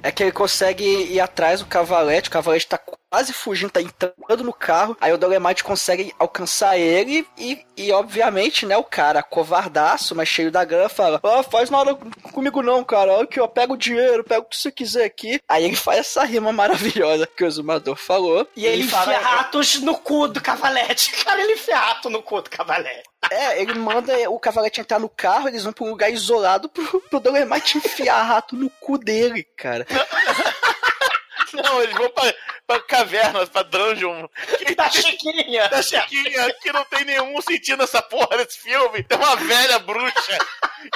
É 0.02 0.11
que 0.11 0.22
ele 0.22 0.32
consegue 0.32 0.84
ir 0.84 1.20
atrás 1.20 1.61
do 1.61 1.66
cavalete, 1.66 2.28
o 2.28 2.32
cavalete 2.32 2.66
tá 2.66 2.78
quase 3.11 3.32
fugindo, 3.32 3.70
tá 3.70 3.82
entrando 3.82 4.44
no 4.44 4.52
carro. 4.52 4.96
Aí 5.00 5.12
o 5.12 5.18
Dolemite 5.18 5.64
consegue 5.64 6.14
alcançar 6.18 6.78
ele 6.78 7.26
e, 7.36 7.58
e, 7.76 7.90
obviamente, 7.92 8.64
né, 8.64 8.76
o 8.76 8.84
cara 8.84 9.22
covardaço, 9.22 10.14
mas 10.14 10.28
cheio 10.28 10.50
da 10.50 10.64
grana, 10.64 10.88
fala: 10.88 11.20
Ah, 11.22 11.42
faz 11.42 11.68
nada 11.68 11.94
comigo 12.32 12.62
não, 12.62 12.84
cara. 12.84 13.22
Aqui, 13.22 13.40
ó, 13.40 13.48
pega 13.48 13.72
o 13.72 13.76
dinheiro, 13.76 14.22
pega 14.22 14.40
o 14.40 14.44
que 14.44 14.56
você 14.56 14.70
quiser 14.70 15.04
aqui. 15.04 15.40
Aí 15.48 15.64
ele 15.64 15.76
faz 15.76 15.98
essa 16.00 16.24
rima 16.24 16.52
maravilhosa 16.52 17.26
que 17.26 17.42
o 17.42 17.46
Exumador 17.46 17.96
falou. 17.96 18.46
E 18.54 18.64
ele 18.64 18.86
fala, 18.86 19.14
enfia 19.14 19.28
ratos 19.28 19.80
no 19.80 19.98
cu 19.98 20.28
do 20.28 20.40
cavalete. 20.40 21.11
Cara, 21.24 21.42
ele 21.42 21.54
enfia 21.54 21.76
rato 21.76 22.08
no 22.08 22.22
cu 22.22 22.40
do 22.40 22.50
cavalete. 22.50 23.02
É, 23.30 23.61
ele 23.61 23.74
manda 23.74 24.12
o 24.30 24.38
cavalete 24.38 24.80
entrar 24.80 24.98
no 24.98 25.08
carro, 25.08 25.48
eles 25.48 25.64
vão 25.64 25.72
pra 25.72 25.84
um 25.84 25.90
lugar 25.90 26.11
isolado 26.11 26.68
pro, 26.68 27.00
pro 27.02 27.20
Dolemite 27.20 27.76
enfiar 27.76 28.22
rato 28.22 28.56
no 28.56 28.70
cu 28.70 28.96
dele, 28.96 29.44
cara. 29.56 29.86
Não, 31.52 31.82
eles 31.82 31.94
vão 31.94 32.08
pra, 32.11 32.34
pra 32.70 32.80
caverna, 32.80 33.44
pra 33.48 33.62
dungeon. 33.62 34.28
Da 34.76 34.88
Chiquinha. 34.90 35.68
Da 35.68 35.82
Chiquinha, 35.82 36.54
que 36.62 36.72
não 36.72 36.84
tem 36.84 37.04
nenhum 37.04 37.40
sentido 37.42 37.78
nessa 37.78 38.00
porra 38.00 38.36
desse 38.36 38.60
filme. 38.60 39.02
Tem 39.02 39.18
uma 39.18 39.34
velha 39.34 39.80
bruxa 39.80 40.38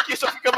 que 0.07 0.15
só 0.15 0.31
fica 0.31 0.53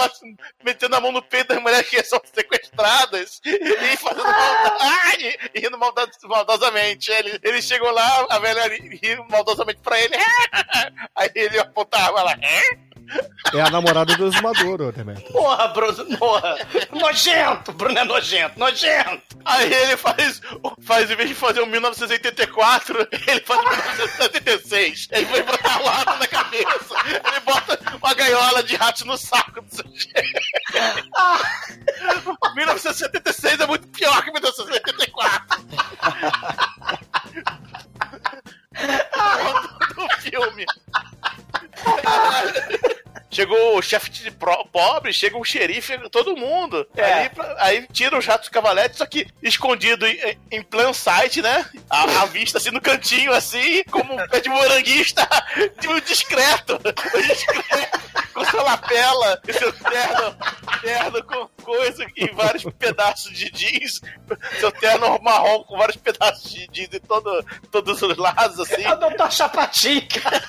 metendo 0.62 0.94
a 0.94 1.00
mão 1.00 1.12
no 1.12 1.22
peito 1.22 1.48
das 1.48 1.62
mulheres 1.62 1.88
que 1.88 2.02
são 2.04 2.20
sequestradas 2.34 3.40
e 3.44 3.96
fazendo 3.96 4.24
maldade, 4.24 5.38
e 5.54 5.60
rindo 5.60 5.78
maldosamente. 6.24 7.10
Ele, 7.10 7.40
ele 7.42 7.62
chegou 7.62 7.90
lá, 7.90 8.26
a 8.28 8.38
velha 8.38 8.68
rindo 8.68 9.24
maldosamente 9.30 9.80
pra 9.80 9.98
ele. 9.98 10.14
Aí 11.16 11.30
ele 11.34 11.58
apontava 11.58 12.22
lá. 12.22 12.36
É 13.54 13.60
a 13.60 13.70
namorada 13.70 14.16
do 14.16 14.26
Exumador, 14.26 14.92
Demetrio. 14.92 15.32
Porra, 15.32 15.68
Bruno, 15.68 16.18
porra. 16.18 16.56
Nojento, 16.90 17.72
Bruno 17.72 17.98
é 17.98 18.04
nojento, 18.04 18.58
nojento. 18.58 19.22
Aí 19.44 19.72
ele 19.72 19.96
faz, 19.96 20.40
faz, 20.80 21.10
em 21.10 21.16
vez 21.16 21.28
de 21.28 21.34
fazer 21.34 21.62
um 21.62 21.66
1984, 21.66 23.08
ele 23.28 23.40
faz 23.40 23.60
um 23.60 23.68
1976. 23.68 25.08
Ele 25.12 25.24
vai 25.26 25.42
botar 25.42 25.78
lata 25.78 26.16
na 26.16 26.26
cabeça. 26.26 26.94
Ele 27.06 27.40
bota 27.44 27.78
uma 28.02 28.14
gaiola 28.14 28.62
de 28.62 28.76
ratos 28.76 29.04
no 29.04 29.16
saco 29.16 29.60
do 29.62 29.74
sujeito. 29.74 30.40
Ah. 31.16 31.40
1976 32.54 33.60
é 33.60 33.66
muito 33.66 33.86
pior 33.88 34.22
que 34.22 34.32
1984. 34.32 35.66
do 39.94 40.08
filme. 40.20 40.66
Chegou 43.28 43.76
o 43.76 43.82
chefe 43.82 44.08
de 44.08 44.30
pro, 44.30 44.64
pobre, 44.66 45.12
chega 45.12 45.36
o 45.36 45.44
xerife, 45.44 45.98
todo 46.10 46.36
mundo. 46.36 46.86
É. 46.96 47.04
Aí, 47.04 47.30
aí 47.58 47.86
tira 47.92 48.16
os 48.16 48.24
ratos 48.24 48.48
cavaletes, 48.48 48.98
só 48.98 49.04
que 49.04 49.26
escondido 49.42 50.06
em, 50.06 50.38
em 50.50 50.62
plan 50.62 50.92
sight, 50.92 51.42
né? 51.42 51.66
A, 51.90 52.22
a, 52.22 52.24
vista 52.24 52.56
assim 52.58 52.70
no 52.70 52.80
cantinho, 52.80 53.32
assim, 53.32 53.82
como 53.90 54.14
um 54.14 54.28
pé 54.28 54.40
de 54.40 54.48
moranguista, 54.48 55.28
tipo 55.78 56.00
discreto. 56.00 56.78
discreto 57.14 58.00
com 58.32 58.44
sua 58.44 58.62
lapela 58.62 59.40
e 59.48 59.52
seu 59.52 59.72
terno, 59.72 60.36
terno 60.80 61.24
com 61.24 61.48
coisa 61.62 62.06
e 62.16 62.30
vários 62.32 62.64
pedaços 62.78 63.36
de 63.36 63.50
jeans. 63.50 64.00
Seu 64.60 64.70
terno 64.72 65.18
marrom 65.22 65.62
com 65.64 65.76
vários 65.76 65.96
pedaços 65.96 66.50
de 66.50 66.66
jeans 66.68 66.94
em 66.94 67.00
todo, 67.00 67.44
todos 67.70 68.00
os 68.00 68.16
lados, 68.16 68.60
assim. 68.60 68.82
É 68.82 68.94
o 68.94 68.96
doutor 68.96 69.32
Chapatinho, 69.32 70.06
cara. 70.08 70.42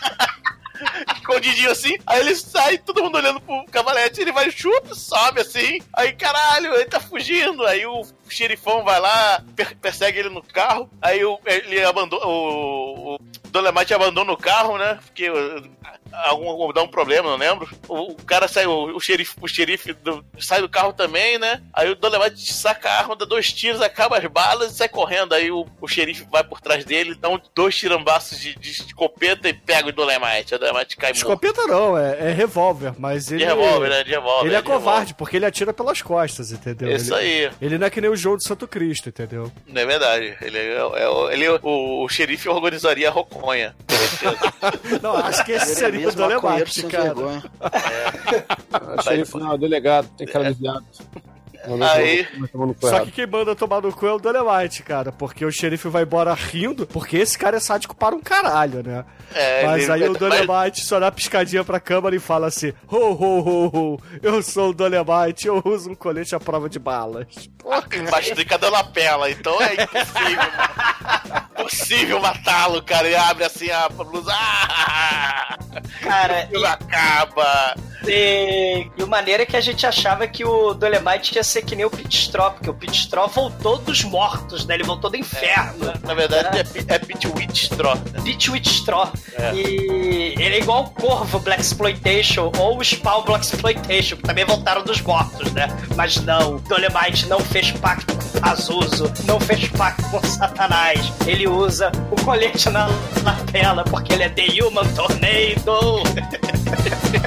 escondidinho 1.16 1.72
assim. 1.72 1.98
Aí 2.06 2.20
ele 2.20 2.36
sai, 2.36 2.78
todo 2.78 3.04
mundo 3.04 3.18
olhando 3.18 3.40
pro 3.42 3.66
cavalete, 3.66 4.22
ele 4.22 4.32
vai 4.32 4.50
chupa, 4.52 4.94
sobe 4.94 5.42
assim. 5.42 5.80
Aí, 5.94 6.14
caralho, 6.14 6.74
ele 6.76 6.86
tá 6.86 7.00
fugindo. 7.00 7.66
Aí 7.66 7.86
o 7.86 8.06
xerifão 8.30 8.84
vai 8.84 9.00
lá, 9.00 9.44
per 9.56 9.76
persegue 9.78 10.20
ele 10.20 10.30
no 10.30 10.42
carro. 10.42 10.90
Aí 11.02 11.24
o, 11.24 11.40
ele 11.46 11.84
abandona. 11.84 12.26
O, 12.26 13.16
o 13.16 13.20
Dolemite 13.62 13.94
abandona 13.94 14.32
o 14.32 14.38
carro, 14.38 14.78
né? 14.78 15.00
Porque 15.06 15.30
algum 16.12 16.72
dá 16.74 16.84
um 16.84 16.88
problema, 16.88 17.30
não 17.30 17.38
lembro. 17.38 17.70
O, 17.88 18.12
o 18.12 18.16
cara 18.16 18.48
sai, 18.48 18.66
o, 18.66 18.96
o 18.96 19.00
xerife, 19.00 19.36
o 19.42 19.48
xerife 19.48 19.94
do, 19.94 20.24
sai 20.40 20.62
do 20.62 20.70
carro 20.70 20.94
também, 20.94 21.38
né? 21.38 21.62
Aí 21.74 21.90
o 21.90 21.96
Dolemite 21.96 22.54
saca 22.54 22.90
a 22.90 23.00
arma, 23.00 23.16
dá 23.16 23.26
dois 23.26 23.52
tiros, 23.52 23.82
acaba 23.82 24.18
as 24.18 24.26
balas 24.26 24.72
e 24.72 24.76
sai 24.76 24.90
correndo. 24.90 25.34
Aí 25.34 25.52
o, 25.52 25.66
o 25.82 25.88
xerife 25.88 26.26
vai 26.32 26.44
por 26.44 26.62
trás 26.62 26.86
dele, 26.86 27.16
dá 27.16 27.30
um, 27.30 27.40
dois 27.54 27.76
tirambaços 27.76 28.40
de, 28.40 28.56
de 28.56 28.70
escopeta 28.72 29.50
e 29.50 29.54
pega 29.54 29.90
o 29.90 29.92
Dolemite. 29.92 30.56
O 30.56 30.60
Dolemite 30.60 30.96
cai 30.98 31.12
Escopeta 31.12 31.62
morto. 31.68 31.72
não, 31.72 31.98
é, 31.98 32.30
é 32.30 32.32
revólver, 32.32 32.94
mas 32.98 33.32
ele. 33.32 33.40
De 33.40 33.46
revólver, 33.46 33.90
né? 33.90 34.04
De 34.04 34.12
revólver. 34.12 34.48
Ele 34.48 34.56
é, 34.56 34.62
covarde, 34.62 34.90
revólver. 34.90 35.14
porque 35.16 35.38
ele 35.38 35.46
atira 35.46 35.74
pelas 35.74 36.02
costas, 36.02 36.52
entendeu? 36.52 36.90
Isso 36.92 37.14
ele, 37.16 37.46
aí. 37.46 37.52
Ele 37.62 37.78
não 37.78 37.88
é 37.88 37.90
que 37.90 38.02
nem 38.02 38.10
o 38.10 38.16
João 38.16 38.38
de 38.38 38.44
Santo 38.44 38.68
Cristo, 38.68 39.10
entendeu? 39.10 39.52
Não 39.68 39.82
é 39.82 39.86
verdade. 39.86 40.38
Ele 40.42 40.58
é, 40.58 40.78
é 40.78 41.34
ele, 41.34 41.46
é 41.46 41.52
o, 41.52 42.04
o 42.04 42.10
xerife 42.10 42.48
organizaria 42.50 43.10
a 43.10 43.12
roconha. 43.48 43.76
não, 45.02 45.16
acho 45.18 45.46
que 45.46 45.54
esse 45.54 45.76
seria 45.76 46.10
o 46.10 46.12
Dolemite 46.12 46.84
cara. 46.84 47.14
É. 47.62 49.02
Xerife 49.04 49.38
não, 49.38 49.58
delegado, 49.58 50.10
tem 50.18 50.28
cara 50.28 50.54
de 50.54 50.60
viado. 50.60 50.86
Aí. 51.82 52.26
Só 52.80 53.04
que 53.04 53.12
quem 53.12 53.28
manda 53.28 53.54
tomar 53.54 53.82
no 53.82 53.92
cu 53.92 54.08
é 54.08 54.14
o 54.14 54.20
Dolemite, 54.20 54.84
cara. 54.84 55.12
Porque 55.12 55.44
o 55.44 55.52
xerife 55.52 55.90
vai 55.90 56.04
embora 56.04 56.34
rindo, 56.34 56.88
porque 56.88 57.18
esse 57.18 57.38
cara 57.38 57.58
é 57.58 57.60
sádico 57.60 57.94
para 57.94 58.16
um 58.16 58.22
caralho, 58.22 58.82
né? 58.82 59.04
É, 59.34 59.66
Mas 59.66 59.90
aí 59.90 60.08
o 60.08 60.14
Dolemite 60.14 60.48
mas... 60.48 60.84
só 60.84 60.98
dá 60.98 61.12
piscadinha 61.12 61.66
pra 61.66 61.78
câmera 61.78 62.16
e 62.16 62.20
fala 62.20 62.48
assim: 62.48 62.72
Ho, 62.90 62.96
ho, 62.96 63.40
ho, 63.42 63.68
ho, 63.68 64.02
eu 64.22 64.42
sou 64.42 64.70
o 64.70 64.74
Dolemite, 64.74 65.48
eu 65.48 65.62
uso 65.66 65.90
um 65.90 65.96
colete 65.96 66.34
à 66.36 66.40
prova 66.40 66.70
de 66.70 66.80
balas. 66.80 67.28
Embaixo 67.94 68.34
de 68.34 68.46
cada 68.46 68.70
lapela, 68.70 69.30
então 69.30 69.62
é 69.62 69.74
impossível. 69.74 71.47
Impossível 71.58 72.20
matá-lo, 72.20 72.82
cara. 72.84 73.10
E 73.10 73.16
abre 73.16 73.44
assim 73.44 73.70
a 73.72 73.90
blusa. 73.90 74.32
Ah! 74.34 75.58
Cara, 76.02 76.50
e 76.52 76.66
acaba. 76.66 77.76
E, 78.08 78.88
e 78.98 79.04
o 79.04 79.08
maneiro 79.08 79.44
é 79.44 79.46
que 79.46 79.56
a 79.56 79.62
gente 79.62 79.86
achava 79.86 80.28
que 80.28 80.46
o 80.46 80.74
Dolemite 80.74 81.36
ia 81.36 81.44
ser 81.44 81.62
que 81.62 81.76
nem 81.76 81.86
o 81.86 81.90
Pitstrop, 81.90 82.56
porque 82.56 82.70
o 82.70 82.74
Pitstrop 82.74 83.34
voltou 83.34 83.78
dos 83.78 84.04
mortos, 84.04 84.66
né? 84.66 84.76
Ele 84.76 84.84
voltou 84.84 85.10
do 85.10 85.18
inferno. 85.18 85.90
É, 85.90 86.08
na 86.08 86.14
verdade, 86.14 86.60
é, 86.60 86.96
é 86.96 87.00
Pit 87.00 87.28
Witchstrop. 87.28 88.00
Pit 88.24 88.52
Witchstrop. 88.52 89.14
É. 89.38 89.54
E 89.54 90.36
ele 90.38 90.56
é 90.56 90.60
igual 90.60 90.84
o 90.84 90.90
Corvo 90.90 91.40
Black 91.40 91.62
Exploitation 91.62 92.52
ou 92.58 92.78
o 92.78 92.84
Spawn 92.84 93.24
Black 93.24 93.46
Exploitation, 93.46 94.18
que 94.18 94.24
também 94.24 94.46
voltaram 94.46 94.84
dos 94.84 95.02
mortos, 95.02 95.52
né? 95.54 95.68
Mas 95.96 96.18
não, 96.18 96.56
o 96.56 96.60
Dolemite 96.60 97.28
não 97.28 97.40
fez 97.40 97.72
pacto 97.72 98.16
com 98.16 98.48
Azuso, 98.48 99.12
não 99.26 99.40
fez 99.40 99.68
pacto 99.70 100.04
com 100.10 100.22
Satanás. 100.24 101.12
Ele 101.26 101.48
usa 101.48 101.92
o 102.12 102.16
colete 102.24 102.70
na 102.70 102.88
lapela 103.24 103.84
porque 103.84 104.14
ele 104.14 104.24
é 104.24 104.30
The 104.30 104.46
Human 104.64 104.88
Tornado. 104.94 106.04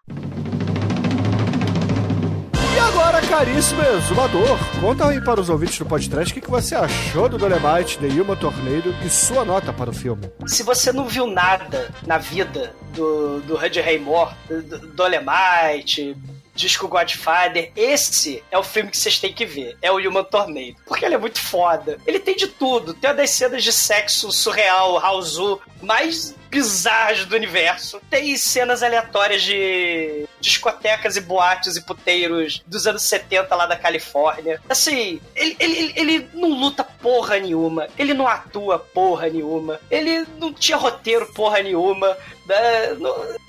Agora, 2.87 3.21
caríssimo 3.21 3.81
exumador, 3.83 4.57
conta 4.79 5.07
aí 5.07 5.21
para 5.21 5.39
os 5.39 5.49
ouvintes 5.49 5.77
do 5.77 5.85
podcast 5.85 6.33
o 6.33 6.41
que, 6.41 6.49
você 6.49 6.73
achou 6.73 7.29
do 7.29 7.37
Dolemite, 7.37 7.99
The 7.99 8.07
Human 8.07 8.35
Tornado 8.35 8.95
e 9.05 9.09
sua 9.09 9.45
nota 9.45 9.71
para 9.71 9.91
o 9.91 9.93
filme. 9.93 10.31
Se 10.47 10.63
você 10.63 10.91
não 10.91 11.07
viu 11.07 11.27
nada 11.27 11.93
na 12.07 12.17
vida 12.17 12.75
do, 12.93 13.39
do 13.41 13.55
Hud 13.55 13.79
Raymore, 13.79 14.33
do 14.49 14.79
Dolemite, 14.87 16.17
disco 16.55 16.87
Godfather, 16.87 17.71
esse 17.75 18.43
é 18.49 18.57
o 18.57 18.63
filme 18.63 18.89
que 18.89 18.97
vocês 18.97 19.19
têm 19.19 19.31
que 19.31 19.45
ver. 19.45 19.77
É 19.79 19.91
o 19.91 19.97
Human 19.97 20.23
Tornado. 20.23 20.75
Porque 20.85 21.05
ele 21.05 21.15
é 21.15 21.19
muito 21.19 21.39
foda. 21.39 21.99
Ele 22.07 22.19
tem 22.19 22.35
de 22.35 22.47
tudo. 22.47 22.95
Tem 22.95 23.11
uma 23.11 23.15
das 23.15 23.29
cenas 23.29 23.63
de 23.63 23.71
sexo 23.71 24.31
surreal, 24.31 24.97
Raulzu, 24.97 25.61
mais 25.81 26.35
bizarras 26.51 27.25
do 27.25 27.35
universo. 27.35 28.01
Tem 28.09 28.35
cenas 28.35 28.83
aleatórias 28.83 29.41
de 29.41 30.27
discotecas 30.41 31.15
e 31.15 31.21
boates 31.21 31.77
e 31.77 31.81
puteiros 31.81 32.61
dos 32.67 32.85
anos 32.85 33.03
70 33.03 33.55
lá 33.55 33.65
da 33.65 33.77
Califórnia. 33.77 34.61
Assim, 34.69 35.21
ele, 35.33 35.55
ele, 35.59 35.93
ele 35.95 36.29
não 36.33 36.49
luta 36.49 36.83
porra 36.83 37.39
nenhuma. 37.39 37.87
Ele 37.97 38.13
não 38.13 38.27
atua 38.27 38.77
porra 38.77 39.29
nenhuma. 39.29 39.79
Ele 39.89 40.25
não 40.37 40.53
tinha 40.53 40.77
roteiro 40.77 41.25
porra 41.33 41.61
nenhuma. 41.63 42.17
Né? 42.45 42.97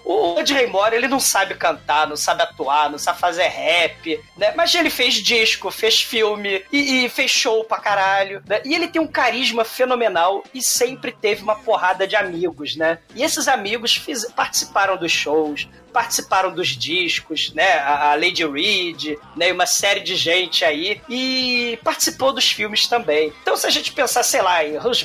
O 0.05 0.39
Ed 0.39 0.53
Raymore, 0.53 0.95
ele 0.95 1.09
não 1.09 1.19
sabe 1.19 1.55
cantar, 1.55 2.07
não 2.07 2.17
sabe 2.17 2.43
atuar, 2.43 2.91
não 2.91 2.99
sabe 2.99 3.19
fazer 3.19 3.49
rap, 3.49 4.21
né? 4.37 4.53
Mas 4.57 4.75
ele 4.75 4.91
fez 4.91 5.15
disco, 5.15 5.71
fez 5.71 6.01
filme 6.01 6.65
e, 6.71 7.05
e 7.05 7.09
fez 7.09 7.31
show 7.31 7.65
pra 7.65 7.79
caralho. 7.79 8.43
né? 8.47 8.61
E 8.65 8.75
ele 8.75 8.89
tem 8.89 9.01
um 9.01 9.07
carisma 9.07 9.65
fenomenal 9.65 10.45
e 10.53 10.63
sempre 10.63 11.11
teve 11.13 11.43
uma 11.43 11.57
porrada 11.57 12.07
de 12.07 12.15
amigos, 12.15 12.77
né? 12.77 12.92
E 13.15 13.23
esses 13.23 13.49
amigos 13.49 13.95
fiz- 13.97 14.31
participaram 14.33 14.97
dos 14.97 15.13
shows, 15.13 15.69
participaram 15.93 16.53
dos 16.53 16.69
discos, 16.69 17.53
né? 17.55 17.79
A, 17.81 18.15
Lady 18.15 18.45
Reed, 18.47 19.17
né? 19.37 19.53
Uma 19.53 19.67
série 19.67 20.01
de 20.01 20.17
gente 20.17 20.65
aí. 20.65 21.01
E 21.09 21.79
participou 21.85 22.33
dos 22.33 22.51
filmes 22.51 22.87
também. 22.87 23.33
Então, 23.43 23.57
se 23.57 23.67
a 23.67 23.71
gente 23.71 23.93
pensar, 23.93 24.23
sei 24.23 24.43
lá, 24.43 24.65
em 24.65 24.77
Hans 24.77 25.03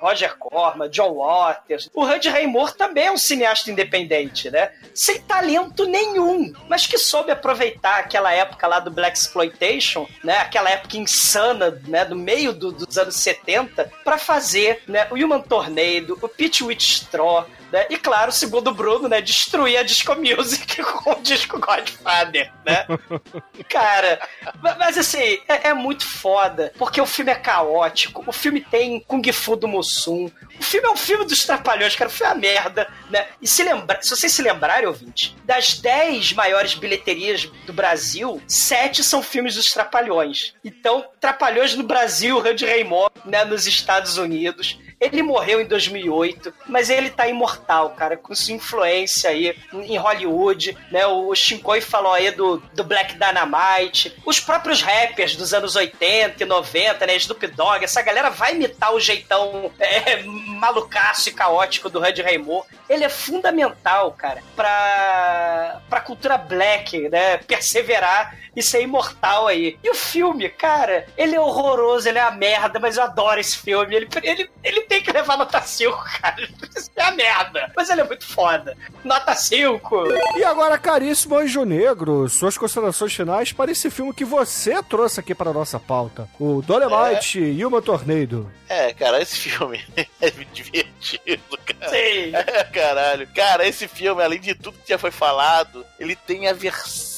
Roger 0.00 0.36
Corman, 0.38 0.88
John 0.90 1.14
Waters, 1.14 1.88
o 1.94 2.04
Hud 2.04 2.28
Raymore 2.28 2.74
também 2.76 3.06
é 3.06 3.12
um 3.12 3.16
cineasta 3.16 3.70
independente, 3.70 4.50
né? 4.50 4.70
Sem 4.94 5.20
talento 5.22 5.84
nenhum, 5.86 6.52
mas 6.68 6.86
que 6.86 6.98
soube 6.98 7.30
aproveitar 7.30 7.98
aquela 8.00 8.32
época 8.32 8.66
lá 8.66 8.80
do 8.80 8.90
Black 8.90 9.16
Exploitation, 9.18 10.06
né? 10.24 10.38
Aquela 10.38 10.70
época 10.70 10.96
insana, 10.96 11.80
né? 11.86 12.04
Do 12.04 12.16
meio 12.16 12.52
do- 12.52 12.72
dos 12.72 12.96
anos 12.98 13.16
70, 13.16 13.90
para 14.04 14.18
fazer, 14.18 14.82
né? 14.86 15.06
O 15.10 15.14
Human 15.14 15.40
Tornado, 15.40 16.18
o 16.20 16.28
Pitch 16.28 16.60
with 16.62 16.78
Straw, 16.80 17.46
né? 17.72 17.86
E 17.90 17.96
claro, 17.96 18.32
segundo 18.32 18.68
o 18.68 18.74
Bruno, 18.74 19.08
né? 19.08 19.20
Destruir 19.20 19.76
a 19.78 19.82
disco 19.82 20.14
music 20.16 20.82
com 20.82 21.12
o 21.12 21.22
disco 21.22 21.58
Godfather, 21.58 22.52
né? 22.64 22.86
Cara, 23.68 24.20
ma- 24.62 24.76
mas 24.76 24.98
assim, 24.98 25.38
é, 25.48 25.68
é 25.68 25.74
muito 25.74 26.06
foda, 26.08 26.72
porque 26.78 27.00
o 27.00 27.06
filme 27.06 27.30
é 27.30 27.34
caótico, 27.34 28.24
o 28.26 28.32
filme 28.32 28.60
tem 28.60 29.00
Kung 29.00 29.22
Fu 29.32 29.56
do 29.56 29.68
Mussum, 29.68 30.30
o 30.58 30.62
filme 30.62 30.86
é 30.88 30.90
um 30.90 30.96
filme 30.96 31.24
dos 31.24 31.44
Trapalhões, 31.44 31.94
cara, 31.96 32.10
filme 32.10 32.30
é 32.30 32.34
uma 32.34 32.40
merda, 32.40 32.88
né? 33.10 33.26
E 33.40 33.46
se, 33.46 33.62
lembra, 33.62 33.98
se 34.02 34.10
vocês 34.10 34.32
se 34.32 34.42
lembrarem, 34.42 34.86
ouvinte, 34.86 35.36
das 35.44 35.74
10 35.78 36.32
maiores 36.34 36.74
bilheterias 36.74 37.44
do 37.66 37.72
Brasil, 37.72 38.42
7 38.46 39.02
são 39.04 39.22
filmes 39.22 39.54
dos 39.54 39.66
Trapalhões. 39.66 40.54
Então, 40.64 41.04
Trapalhões 41.20 41.74
no 41.74 41.82
Brasil, 41.84 42.38
Randy 42.40 42.64
Raymond, 42.66 43.10
né, 43.24 43.44
nos 43.44 43.66
Estados 43.66 44.16
Unidos. 44.16 44.78
Ele 45.00 45.22
morreu 45.22 45.60
em 45.60 45.66
2008, 45.66 46.52
mas 46.66 46.90
ele 46.90 47.08
tá 47.08 47.26
imortal, 47.26 47.90
cara, 47.90 48.16
com 48.16 48.34
sua 48.34 48.54
influência 48.54 49.30
aí 49.30 49.56
em 49.72 49.96
Hollywood, 49.96 50.76
né? 50.90 51.06
O 51.06 51.34
Shinkoi 51.34 51.80
falou 51.80 52.12
aí 52.12 52.30
do, 52.30 52.58
do 52.74 52.84
Black 52.84 53.14
Dynamite, 53.14 54.14
os 54.26 54.38
próprios 54.38 54.82
rappers 54.82 55.34
dos 55.36 55.54
anos 55.54 55.74
80 55.74 56.42
e 56.42 56.46
90, 56.46 57.06
né? 57.06 57.16
Snoop 57.16 57.46
Dogg, 57.46 57.84
essa 57.84 58.02
galera 58.02 58.28
vai 58.28 58.54
imitar 58.54 58.92
o 58.92 59.00
jeitão 59.00 59.72
é, 59.78 60.22
malucaço 60.60 61.30
e 61.30 61.32
caótico 61.32 61.88
do 61.88 61.98
Randy 61.98 62.20
Raymond. 62.20 62.66
Ele 62.88 63.04
é 63.04 63.08
fundamental, 63.08 64.12
cara, 64.12 64.42
pra, 64.54 65.80
pra 65.88 66.00
cultura 66.00 66.36
black, 66.36 67.08
né? 67.08 67.38
Perseverar 67.38 68.36
e 68.54 68.62
ser 68.62 68.82
imortal 68.82 69.46
aí. 69.46 69.78
E 69.82 69.90
o 69.90 69.94
filme, 69.94 70.48
cara, 70.48 71.06
ele 71.16 71.36
é 71.36 71.40
horroroso, 71.40 72.08
ele 72.08 72.18
é 72.18 72.22
a 72.22 72.30
merda, 72.30 72.78
mas 72.78 72.96
eu 72.96 73.04
adoro 73.04 73.40
esse 73.40 73.56
filme. 73.56 73.94
Ele, 73.94 74.08
ele, 74.22 74.50
ele 74.62 74.80
tem 74.90 75.00
que 75.00 75.12
levar 75.12 75.38
nota 75.38 75.62
5, 75.62 76.04
cara. 76.20 76.42
Isso 76.76 76.90
é 76.96 77.02
a 77.02 77.12
merda. 77.12 77.72
Mas 77.76 77.88
ele 77.88 78.00
é 78.00 78.04
muito 78.04 78.26
foda. 78.26 78.76
Nota 79.04 79.36
5. 79.36 80.04
E 80.36 80.42
agora, 80.42 80.76
caríssimo 80.76 81.36
Anjo 81.38 81.64
Negro, 81.64 82.28
suas 82.28 82.58
considerações 82.58 83.14
finais 83.14 83.52
para 83.52 83.70
esse 83.70 83.88
filme 83.88 84.12
que 84.12 84.24
você 84.24 84.82
trouxe 84.82 85.20
aqui 85.20 85.32
para 85.32 85.50
a 85.50 85.54
nossa 85.54 85.78
pauta. 85.78 86.28
O 86.40 86.60
Dolemite 86.60 87.38
e 87.38 87.64
uma 87.64 87.80
Tornado. 87.80 88.50
É, 88.68 88.92
cara, 88.92 89.22
esse 89.22 89.36
filme 89.36 89.80
é 90.20 90.30
divertido, 90.52 91.56
cara. 91.64 91.88
Sim. 91.88 92.34
É, 92.34 92.64
caralho. 92.64 93.28
Cara, 93.28 93.68
esse 93.68 93.86
filme, 93.86 94.20
além 94.20 94.40
de 94.40 94.56
tudo 94.56 94.78
que 94.78 94.88
já 94.88 94.98
foi 94.98 95.12
falado, 95.12 95.86
ele 96.00 96.16
tem 96.16 96.48
a 96.48 96.52
versão 96.52 97.09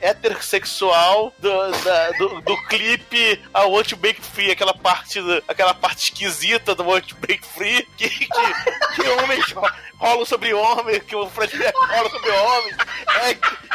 heterossexual 0.00 1.32
do, 1.38 1.70
da- 1.84 2.10
do, 2.12 2.40
do 2.42 2.56
clipe 2.66 3.16
I 3.54 3.64
Want 3.66 3.94
Break 3.94 4.20
Free, 4.20 4.50
aquela 4.50 4.74
parte, 4.74 5.18
aquela 5.48 5.74
parte 5.74 6.04
esquisita 6.04 6.74
do 6.74 6.84
Want 6.84 7.12
Break 7.14 7.44
Free, 7.46 7.82
que, 7.96 8.08
que, 8.08 8.26
que 8.26 9.08
homens 9.08 9.50
ro- 9.52 9.70
rolam 9.98 10.24
sobre 10.24 10.54
homens, 10.54 11.02
que 11.04 11.14
o 11.16 11.28
Fred 11.28 11.52
rola 11.56 12.10
sobre 12.10 12.30
homens. 12.30 12.76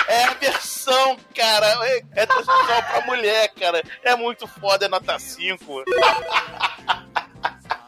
É, 0.08 0.14
é 0.14 0.24
a 0.26 0.34
versão, 0.34 1.18
cara, 1.36 1.68
é 1.88 2.02
heterossexual 2.22 2.84
pra 2.84 3.02
mulher, 3.06 3.50
cara. 3.60 3.84
É 4.04 4.16
muito 4.16 4.48
foda, 4.48 4.86
é 4.86 4.88
nota 4.88 5.18
5. 5.20 5.84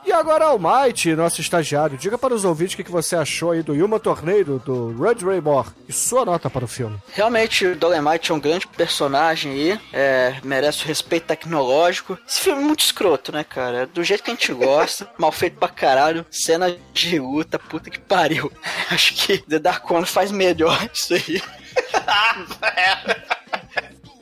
E 0.08 0.12
agora, 0.14 0.46
Almighty, 0.46 1.14
nosso 1.18 1.42
estagiário, 1.42 1.98
diga 1.98 2.18
para 2.18 2.34
os 2.34 2.46
ouvintes 2.46 2.76
o 2.76 2.78
que 2.82 2.90
você 2.90 3.14
achou 3.14 3.52
aí 3.52 3.62
do 3.62 3.76
Yuma 3.76 4.00
Tornado, 4.00 4.58
do 4.66 4.98
Red 4.98 5.16
Raymore, 5.16 5.68
e 5.86 5.92
sua 5.92 6.24
nota 6.24 6.50
para 6.50 6.64
o 6.64 6.68
filme. 6.68 6.98
Realmente, 7.12 7.66
o 7.66 7.76
Dolemite 7.76 8.32
é 8.32 8.34
um 8.34 8.40
grande 8.40 8.66
personagem 8.68 9.52
aí, 9.52 9.80
é, 9.92 10.38
merece 10.46 10.86
o 10.86 10.88
respeito 10.88 11.26
tecnológico. 11.26 12.18
Esse 12.26 12.40
filme 12.40 12.62
é 12.62 12.66
muito 12.66 12.86
escroto, 12.86 13.34
né, 13.34 13.44
cara? 13.44 13.86
Do 13.86 14.02
jeito 14.02 14.24
que 14.24 14.32
a 14.32 14.34
gente 14.34 14.54
gosta, 14.54 15.10
mal 15.20 15.34
feito 15.34 15.58
pra 15.58 15.68
caralho, 15.68 16.26
cena 16.32 16.74
de 16.94 17.20
luta, 17.20 17.60
puta 17.60 17.90
que 17.90 18.00
pariu. 18.00 18.50
Acho 18.90 19.14
que 19.14 19.40
The 19.40 19.60
Dark 19.60 19.92
One 19.92 20.06
faz 20.06 20.32
melhor 20.32 20.90
isso 20.94 21.16
aí. 21.16 21.42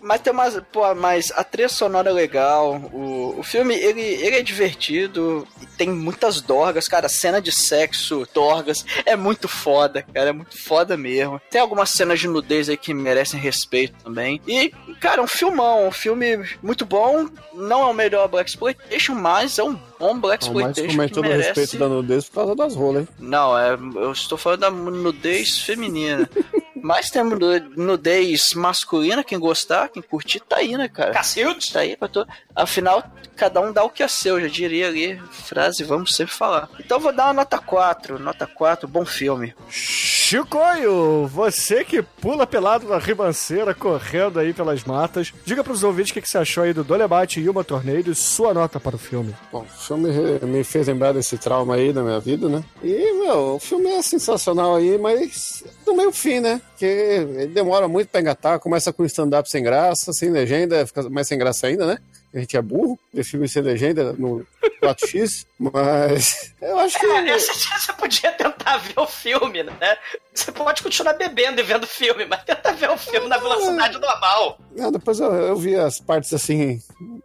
Mas 0.06 0.22
tem 0.22 0.32
umas. 0.32 0.61
Pô, 0.72 0.94
mas 0.94 1.32
a 1.36 1.44
trilha 1.44 1.68
sonora 1.68 2.11
é 2.11 2.14
legal. 2.14 2.76
O, 2.94 3.40
o 3.40 3.44
filme, 3.44 3.73
ele, 3.73 4.02
ele 4.02 4.36
é 4.36 4.44
divertido. 4.44 5.48
E 5.60 5.65
tem 5.65 5.90
muitas 5.90 6.41
dorgas, 6.41 6.88
cara. 6.88 7.10
Cena 7.10 7.41
de 7.41 7.52
sexo, 7.52 8.27
dorgas. 8.32 8.86
É 9.03 9.15
muito 9.15 9.48
foda, 9.48 10.03
cara. 10.03 10.30
É 10.30 10.32
muito 10.32 10.61
foda 10.61 10.95
mesmo. 10.95 11.41
Tem 11.49 11.60
algumas 11.60 11.90
cenas 11.90 12.19
de 12.19 12.27
nudez 12.27 12.69
aí 12.69 12.77
que 12.77 12.94
merecem 12.94 13.40
respeito 13.40 13.95
também. 14.03 14.40
E, 14.48 14.69
cara, 15.02 15.23
um 15.23 15.27
filmão. 15.27 15.88
Um 15.88 15.91
filme 15.91 16.48
muito 16.61 16.86
bom. 16.86 17.27
Não 17.52 17.82
é 17.82 17.86
o 17.86 17.94
melhor 17.94 18.27
Black 18.27 18.48
Exploitation, 18.48 19.15
mas 19.15 19.57
é 19.57 19.64
um 19.64 19.76
bom 19.99 20.19
Black 20.19 20.44
Exploitation. 20.44 20.91
comentou 20.91 21.23
que 21.23 21.30
do 21.30 21.34
merece... 21.34 21.60
respeito 21.60 21.77
da 21.80 21.90
nudez 21.90 22.30
por 22.30 22.36
causa 22.36 22.56
das 22.56 22.76
rolas, 22.76 23.02
hein? 23.02 23.07
Não, 23.18 23.57
é, 23.57 23.73
eu 23.73 24.11
estou 24.11 24.38
falando 24.38 24.60
da 24.60 24.69
nudez 24.69 25.61
feminina. 25.61 26.30
Mas 26.86 27.10
tem 27.10 27.24
nu- 27.24 27.38
nudez 27.76 28.53
masculina, 28.53 29.24
quem 29.24 29.40
gostar, 29.40 29.90
quem 29.90 30.03
curtir, 30.03 30.40
tá 30.40 30.57
aí, 30.57 30.78
né, 30.78 30.88
cara? 30.88 31.14
Cacilde? 31.14 31.74
Tá 31.74 31.80
aí 31.80 31.98
pra 31.98 32.07
todo. 32.07 32.28
Afinal, 32.56 33.03
cada 33.36 33.60
um 33.60 33.74
dá 33.74 33.84
o 33.84 33.90
que 33.90 34.03
é 34.03 34.07
seu, 34.07 34.40
já 34.40 34.48
diria 34.48 34.88
ali, 34.88 35.20
frase, 35.32 35.84
vamos 35.84 36.16
sempre 36.16 36.34
falar. 36.34 36.70
Então 36.80 36.98
eu 36.98 37.02
vou 37.02 37.12
dar 37.12 37.26
uma 37.26 37.34
nota 37.34 37.57
4, 37.57 38.20
nota 38.20 38.45
4, 38.45 38.88
bom 38.88 39.03
filme. 39.03 39.56
Chicoio, 39.68 41.28
você 41.28 41.84
que 41.84 42.02
pula 42.02 42.48
pelado 42.48 42.88
na 42.88 42.98
ribanceira, 42.98 43.74
correndo 43.74 44.40
aí 44.40 44.53
pelas 44.53 44.84
matas, 44.84 45.32
diga 45.45 45.64
para 45.64 45.72
os 45.74 45.84
ouvintes 45.84 46.12
o 46.12 46.14
que 46.16 46.22
que 46.22 46.30
você 46.30 46.38
achou 46.38 46.64
aí 46.64 46.74
do 46.74 46.84
Dolemite 46.84 47.40
e 47.40 47.44
Yuma 47.45 47.64
Tornado 47.64 48.12
e 48.12 48.16
sua 48.16 48.53
nota 48.53 48.80
para 48.80 48.95
o 48.95 48.99
filme. 48.99 49.36
Bom, 49.52 49.62
o 49.62 49.66
filme 49.82 50.10
me 50.44 50.64
fez 50.64 50.88
lembrar 50.88 51.14
desse 51.14 51.38
trauma 51.38 51.76
aí 51.76 51.94
da 51.94 52.02
minha 52.03 52.20
vida, 52.20 52.49
né? 52.49 52.64
E, 52.84 53.14
meu, 53.20 53.56
o 53.56 53.60
filme 53.60 53.88
é 53.90 54.02
sensacional 54.02 54.76
aí, 54.76 54.98
mas 54.98 55.64
no 55.86 55.95
meio 55.95 56.12
fim, 56.12 56.40
né? 56.40 56.60
Porque 56.76 56.86
ele 56.86 57.48
demora 57.48 57.88
muito 57.88 58.10
pra 58.10 58.20
engatar, 58.20 58.60
começa 58.60 58.92
com 58.92 59.06
stand-up 59.06 59.50
sem 59.50 59.64
graça, 59.64 60.12
sem 60.12 60.30
legenda, 60.30 60.86
fica 60.86 61.10
mais 61.10 61.26
sem 61.26 61.38
graça 61.38 61.68
ainda, 61.68 61.86
né? 61.86 61.98
A 62.34 62.40
gente 62.40 62.58
é 62.58 62.62
burro, 62.62 63.00
ver 63.14 63.24
filme 63.24 63.48
sem 63.48 63.62
legenda 63.62 64.12
no 64.12 64.46
4X, 64.84 65.46
mas 65.58 66.54
eu 66.62 66.78
acho 66.78 67.00
que. 67.00 67.06
É, 67.06 67.40
você, 67.40 67.54
você 67.54 67.94
podia 67.94 68.30
tentar 68.34 68.76
ver 68.76 69.00
o 69.00 69.08
filme, 69.08 69.64
né? 69.64 69.98
Você 70.34 70.52
pode 70.52 70.84
continuar 70.84 71.14
bebendo 71.14 71.62
e 71.62 71.64
vendo 71.64 71.88
filme, 71.88 72.26
mas 72.26 72.44
tenta 72.44 72.74
ver 72.74 72.90
o 72.90 72.98
filme 72.98 73.30
na 73.30 73.38
velocidade 73.38 73.98
normal. 73.98 74.60
Não, 74.76 74.92
depois 74.92 75.22
eu, 75.22 75.32
eu 75.32 75.56
vi 75.56 75.76
as 75.76 76.02
partes 76.02 76.34
assim. 76.34 76.82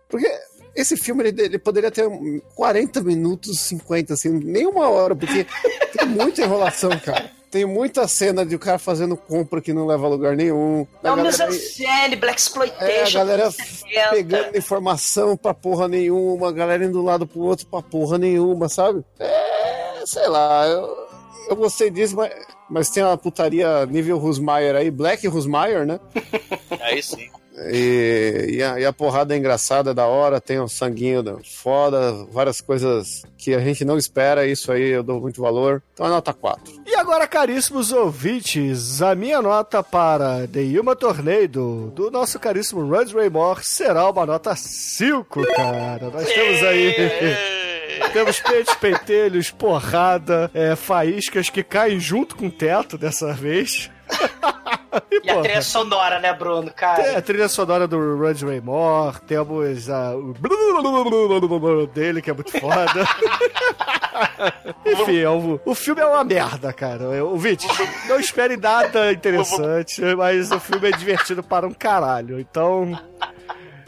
Porque 0.09 0.31
esse 0.77 0.97
filme 0.97 1.27
ele, 1.27 1.43
ele 1.43 1.59
poderia 1.59 1.91
ter 1.91 2.09
40 2.55 3.01
minutos, 3.01 3.59
50, 3.63 4.15
assim, 4.15 4.29
nem 4.29 4.65
uma 4.65 4.89
hora, 4.89 5.17
porque 5.17 5.45
tem 5.99 6.07
muita 6.07 6.43
enrolação, 6.43 6.97
cara. 7.01 7.40
Tem 7.51 7.65
muita 7.65 8.07
cena 8.07 8.47
de 8.47 8.55
o 8.55 8.59
cara 8.61 8.79
fazendo 8.79 9.17
compra 9.17 9.61
que 9.61 9.73
não 9.73 9.85
leva 9.87 10.07
a 10.07 10.09
lugar 10.09 10.37
nenhum. 10.37 10.87
É 11.03 11.09
A 11.09 11.13
o 11.13 11.17
galera- 11.17 11.47
mise-en-scène, 11.49 12.15
Black 12.17 12.39
Exploitation. 12.41 12.85
É, 12.87 13.03
a 13.03 13.11
galera 13.11 13.47
dos 13.49 13.59
anos 13.59 13.79
70. 13.81 14.11
pegando 14.11 14.57
informação 14.57 15.37
pra 15.37 15.53
porra 15.53 15.89
nenhuma, 15.89 16.49
a 16.49 16.53
galera 16.53 16.85
indo 16.85 16.93
de 16.93 16.99
um 16.99 17.05
lado 17.05 17.27
pro 17.27 17.41
outro 17.41 17.67
pra 17.67 17.83
porra 17.83 18.19
nenhuma, 18.19 18.69
sabe? 18.69 19.05
É, 19.19 20.03
sei 20.07 20.29
lá, 20.29 20.65
eu, 20.69 20.97
eu 21.49 21.57
gostei 21.57 21.91
disso, 21.91 22.15
mas, 22.15 22.33
mas 22.71 22.89
tem 22.89 23.03
uma 23.03 23.19
putaria 23.19 23.85
nível 23.87 24.17
Rusmaier 24.19 24.77
aí, 24.77 24.89
Black 24.89 25.27
Rusmaier, 25.27 25.85
né? 25.85 25.99
Aí 26.81 27.03
sim. 27.03 27.29
E, 27.71 28.47
e, 28.57 28.63
a, 28.63 28.81
e 28.81 28.85
a 28.87 28.93
porrada 28.93 29.35
é 29.35 29.39
engraçada, 29.39 29.91
é 29.91 29.95
da 29.95 30.07
hora, 30.07 30.41
tem 30.41 30.61
um 30.61 30.69
sanguinho 30.69 31.23
da- 31.23 31.37
foda, 31.45 32.25
várias 32.31 32.61
coisas 32.61 33.23
que 33.37 33.55
a 33.55 33.61
gente 33.61 33.85
não 33.85 33.99
espera, 33.99 34.47
isso 34.47 34.73
aí 34.73 34.89
eu 34.89 35.03
dou 35.03 35.21
muito 35.21 35.41
valor. 35.43 35.83
Então 35.93 36.07
é 36.07 36.09
nota 36.09 36.33
4. 36.33 36.73
E 36.87 36.95
agora, 36.95 37.27
caríssimos 37.27 37.93
ouvintes, 37.93 39.03
a 39.03 39.15
minha 39.15 39.43
nota 39.43 39.83
para 39.83 40.47
The 40.49 40.61
Yuma 40.61 40.97
Tornado, 40.97 41.93
do 41.95 42.11
nosso 42.11 42.39
caríssimo 42.39 42.89
Rod 42.89 43.13
Raymore, 43.13 43.61
será 43.63 44.09
uma 44.11 44.25
nota 44.27 44.55
5, 44.57 45.43
cara. 45.55 46.11
Nós 46.11 46.27
temos 46.33 46.63
aí 46.63 46.95
Temos 48.13 48.41
peitos, 48.41 48.75
pentelhos, 48.77 49.51
porrada, 49.51 50.51
é, 50.55 50.75
faíscas 50.75 51.51
que 51.51 51.63
caem 51.63 52.01
junto 52.01 52.35
com 52.35 52.47
o 52.47 52.51
teto 52.51 52.97
dessa 52.97 53.33
vez. 53.33 53.91
E 55.23 55.31
a 55.31 55.41
trilha 55.41 55.63
sonora, 55.63 56.19
né, 56.19 56.33
Bruno, 56.33 56.73
cara? 56.73 57.03
Tem 57.03 57.15
a 57.15 57.23
trilha 57.23 57.49
sonora 57.49 57.87
do 57.87 58.17
Roger 58.17 58.49
Raymore, 58.49 59.21
temos 59.27 59.89
a, 59.89 60.17
o 60.17 60.35
dele, 61.95 62.21
que 62.21 62.31
é 62.31 62.33
muito 62.33 62.59
foda. 62.59 63.07
Enfim, 64.85 65.19
é 65.19 65.29
o, 65.29 65.61
o 65.65 65.75
filme 65.75 66.01
é 66.01 66.07
uma 66.07 66.25
merda, 66.25 66.73
cara. 66.73 67.25
O 67.25 67.37
Vit, 67.37 67.67
não 68.09 68.19
espere 68.19 68.57
nada 68.57 69.13
interessante, 69.13 70.03
mas 70.17 70.51
o 70.51 70.59
filme 70.59 70.89
é 70.89 70.93
divertido 70.93 71.43
para 71.43 71.67
um 71.67 71.73
caralho. 71.73 72.41
Então, 72.41 72.99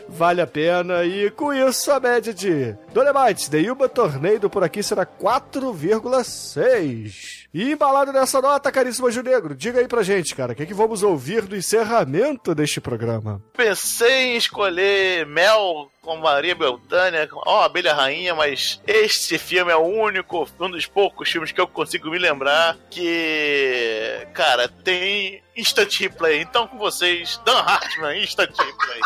vale 0.09 0.41
a 0.41 0.47
pena. 0.47 1.05
E 1.05 1.31
com 1.31 1.53
isso, 1.53 1.91
a 1.91 1.99
média 1.99 2.33
de 2.33 2.77
Dolemite, 2.93 3.51
The 3.51 3.59
Yuba 3.59 3.89
Tornado 3.89 4.49
por 4.49 4.63
aqui 4.63 4.83
será 4.83 5.05
4,6. 5.05 7.42
E 7.55 7.73
embalado 7.73 8.13
nessa 8.13 8.41
nota, 8.41 8.73
caríssimo 8.73 9.09
Anjo 9.09 9.23
Negro, 9.23 9.55
diga 9.55 9.79
aí 9.81 9.87
pra 9.87 10.03
gente, 10.03 10.35
cara, 10.35 10.53
o 10.53 10.57
que, 10.57 10.63
é 10.63 10.67
que 10.67 10.73
vamos 10.73 11.03
ouvir 11.03 11.47
no 11.47 11.55
encerramento 11.55 12.55
deste 12.55 12.81
programa? 12.81 13.43
Pensei 13.55 14.33
em 14.33 14.37
escolher 14.37 15.27
Mel 15.27 15.91
com 16.01 16.17
Maria 16.17 16.55
Beltânia, 16.55 17.29
ó, 17.45 17.63
Abelha 17.63 17.93
Rainha, 17.93 18.35
mas 18.35 18.81
este 18.87 19.37
filme 19.37 19.71
é 19.71 19.77
o 19.77 19.85
único, 19.85 20.49
um 20.59 20.71
dos 20.71 20.87
poucos 20.87 21.31
filmes 21.31 21.53
que 21.53 21.61
eu 21.61 21.69
consigo 21.69 22.11
me 22.11 22.19
lembrar 22.19 22.77
que, 22.91 24.27
cara, 24.33 24.67
tem 24.67 25.43
Instant 25.55 25.95
Replay. 26.01 26.41
Então 26.41 26.67
com 26.67 26.79
vocês, 26.79 27.39
Dan 27.45 27.59
Hartman, 27.59 28.23
Instant 28.23 28.51
Replay. 28.51 29.01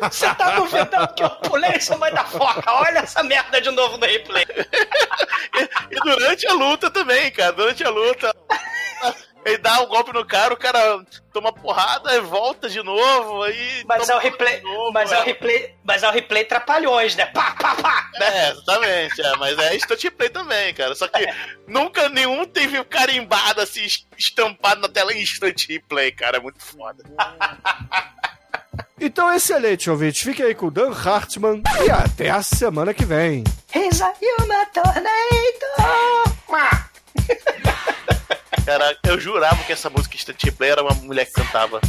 Você 0.00 0.34
tá 0.34 0.56
duvidando 0.56 1.14
que 1.14 1.22
eu 1.22 1.30
pulei 1.30 1.70
essa 1.70 1.96
mãe 1.96 2.12
da 2.12 2.24
foca? 2.24 2.72
Olha 2.72 3.00
essa 3.00 3.22
merda 3.22 3.60
de 3.60 3.70
novo 3.70 3.96
no 3.96 4.06
replay. 4.06 4.46
e, 5.54 5.94
e 5.96 6.00
durante 6.00 6.46
a 6.46 6.52
luta 6.52 6.90
também, 6.90 7.30
cara, 7.30 7.52
durante 7.52 7.84
a 7.84 7.90
luta. 7.90 8.34
Ele 9.44 9.58
dá 9.58 9.80
um 9.80 9.86
golpe 9.86 10.12
no 10.12 10.26
cara, 10.26 10.52
o 10.52 10.56
cara 10.56 11.02
toma 11.32 11.52
porrada 11.52 12.14
e 12.14 12.20
volta 12.20 12.68
de 12.68 12.82
novo. 12.82 13.42
Aí 13.44 13.82
mas 13.86 14.08
é 14.08 14.14
o 14.14 14.18
replay. 14.18 14.60
Novo, 14.60 14.92
mas 14.92 15.10
é. 15.10 15.14
é. 15.14 15.18
o 15.20 15.24
replay. 15.24 15.74
Mas 15.84 16.02
é 16.02 16.08
o 16.08 16.12
replay 16.12 16.44
trapalhões, 16.44 17.16
né? 17.16 17.26
Pá, 17.26 17.52
pá, 17.52 17.74
pá! 17.76 18.10
Né? 18.18 18.26
É, 18.26 18.50
exatamente. 18.50 19.22
É, 19.22 19.36
mas 19.36 19.58
é 19.58 19.76
instant 19.76 20.02
replay 20.02 20.28
também, 20.28 20.74
cara. 20.74 20.94
Só 20.94 21.08
que 21.08 21.24
é. 21.24 21.34
nunca 21.66 22.08
nenhum 22.08 22.44
teve 22.44 22.82
carimbado 22.84 23.60
assim, 23.60 23.86
estampado 24.18 24.80
na 24.82 24.88
tela 24.88 25.14
instant 25.14 25.66
replay, 25.68 26.12
cara. 26.12 26.36
É 26.36 26.40
muito 26.40 26.62
foda. 26.62 27.02
Então, 29.00 29.32
excelente, 29.32 29.88
ouvinte. 29.90 30.24
Fique 30.24 30.42
aí 30.42 30.54
com 30.54 30.66
o 30.66 30.70
Dan 30.70 30.92
Hartman 30.92 31.62
e 31.86 31.90
até 31.90 32.30
a 32.30 32.42
semana 32.42 32.92
que 32.92 33.04
vem. 33.04 33.44
Tornado! 35.60 36.38
Cara, 38.64 38.96
eu 39.04 39.18
jurava 39.18 39.62
que 39.64 39.72
essa 39.72 39.88
música 39.88 40.14
Instant 40.16 40.36
era 40.60 40.82
uma 40.82 40.94
mulher 40.94 41.24
que 41.26 41.32
cantava. 41.32 41.80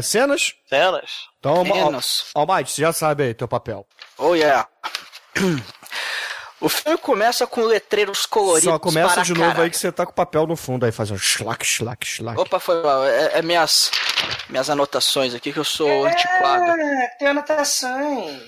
É, 0.00 0.02
cenas? 0.02 0.52
Cenas? 0.68 1.10
Então. 1.38 1.56
Almighty, 2.34 2.70
você 2.70 2.82
já 2.82 2.92
sabe 2.92 3.24
aí 3.24 3.34
teu 3.34 3.46
papel. 3.48 3.86
Oh 4.18 4.34
yeah. 4.34 4.66
O 6.60 6.68
filme 6.68 6.98
começa 6.98 7.46
com 7.46 7.62
letreiros 7.62 8.26
coloridos. 8.26 8.70
Só 8.70 8.78
começa 8.78 9.14
para 9.14 9.22
de 9.22 9.32
novo 9.32 9.46
caralho. 9.46 9.62
aí 9.64 9.70
que 9.70 9.78
você 9.78 9.90
tá 9.90 10.04
com 10.04 10.12
o 10.12 10.14
papel 10.14 10.46
no 10.46 10.54
fundo 10.56 10.84
aí, 10.84 10.92
fazendo 10.92 11.18
schlack, 11.18 11.64
schlack, 11.64 12.06
schlack. 12.06 12.38
Opa, 12.38 12.60
foi 12.60 12.82
mal. 12.82 13.02
É, 13.06 13.38
é 13.38 13.42
minhas, 13.42 13.90
minhas 14.46 14.68
anotações 14.68 15.34
aqui 15.34 15.54
que 15.54 15.58
eu 15.58 15.64
sou 15.64 16.04
antiquado. 16.04 16.78
É, 16.78 17.08
tem 17.18 17.28
anotações. 17.28 18.42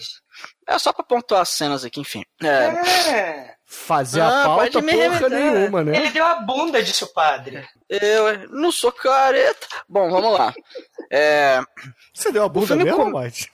É 0.68 0.78
só 0.78 0.92
pra 0.92 1.02
pontuar 1.04 1.40
as 1.40 1.48
cenas 1.48 1.86
aqui, 1.86 2.00
enfim. 2.00 2.22
É, 2.42 3.08
É. 3.10 3.54
Fazer 3.64 4.20
Ah, 4.20 4.42
a 4.42 4.44
pauta 4.44 4.82
porra 4.82 5.28
nenhuma, 5.30 5.82
né? 5.82 5.96
Ele 5.96 6.10
deu 6.10 6.26
a 6.26 6.34
bunda, 6.34 6.82
disse 6.82 7.04
o 7.04 7.12
padre. 7.14 7.66
Eu 8.00 8.48
não 8.50 8.72
sou 8.72 8.90
careta. 8.92 9.66
Bom, 9.88 10.10
vamos 10.10 10.32
lá. 10.32 10.54
É, 11.10 11.60
Você 12.14 12.32
deu 12.32 12.44
a 12.44 12.48
bunda 12.48 12.74
mesmo, 12.76 12.96
com- 12.96 13.02
Almighty? 13.16 13.50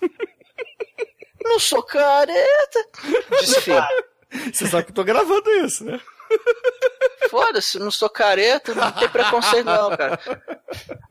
não 1.45 1.59
sou 1.59 1.83
careta. 1.83 2.89
Padre. 3.67 4.05
Você 4.53 4.67
sabe 4.67 4.85
que 4.85 4.91
eu 4.91 4.95
tô 4.95 5.05
gravando 5.05 5.51
isso, 5.65 5.85
né? 5.85 5.99
Foda-se, 7.31 7.79
não 7.79 7.91
sou 7.91 8.09
careta, 8.11 8.75
não 8.75 8.93
tem 8.93 9.09
preconceito 9.09 9.65
não, 9.65 9.97
cara. 9.97 10.21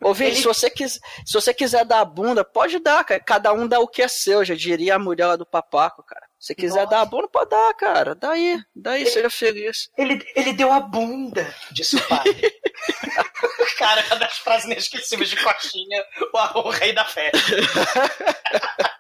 Ouvinte, 0.02 0.38
se 0.38 0.44
você, 0.44 0.70
quis, 0.70 1.00
se 1.26 1.34
você 1.34 1.52
quiser 1.54 1.84
dar 1.86 2.02
a 2.02 2.06
bunda, 2.06 2.46
pode 2.46 2.78
dar, 2.80 3.04
cara. 3.04 3.20
Cada 3.20 3.52
um 3.54 3.68
dá 3.68 3.80
o 3.80 3.88
que 3.88 4.04
é 4.04 4.08
seu, 4.08 4.46
já 4.46 4.54
diria 4.54 4.96
a 4.96 5.00
mulher 5.00 5.26
lá 5.26 5.36
do 5.36 5.46
papaco, 5.46 6.04
cara. 6.04 6.27
Se 6.40 6.54
quiser 6.54 6.84
Nossa. 6.84 6.90
dar 6.92 7.02
a 7.02 7.06
bunda, 7.06 7.28
pode 7.28 7.50
dar, 7.50 7.74
cara. 7.74 8.14
Daí, 8.16 8.60
daí, 8.76 9.06
seja 9.08 9.30
feliz. 9.30 9.90
Ele, 9.98 10.24
ele 10.36 10.54
deu 10.54 10.72
a 10.72 10.80
bunda, 10.80 11.54
disse 11.72 11.96
o. 11.96 12.00
Cara, 13.78 14.04
uma 14.08 14.16
das 14.18 14.38
frases 14.38 14.66
inesquecíveis 14.66 15.30
de 15.30 15.38
Coxinha, 15.44 16.04
o, 16.34 16.60
o 16.60 16.70
rei 16.70 16.94
da 16.94 17.06
festa. 17.06 17.38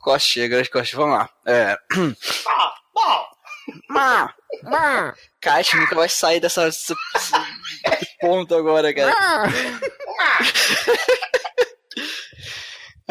Coxinha, 0.00 0.48
grande 0.48 0.68
coxinha, 0.70 0.98
vamos 1.00 1.18
lá. 1.18 1.30
É. 1.46 1.76
Ah, 2.48 2.74
bom, 2.92 3.26
Má, 3.88 4.34
má. 4.62 5.14
Cara, 5.40 5.58
a 5.58 5.62
gente 5.62 5.76
nunca 5.76 5.94
vai 5.94 6.08
sair 6.08 6.40
dessa, 6.40 6.66
desse 6.66 6.94
ponto 8.20 8.54
agora, 8.54 8.92
cara. 8.92 9.12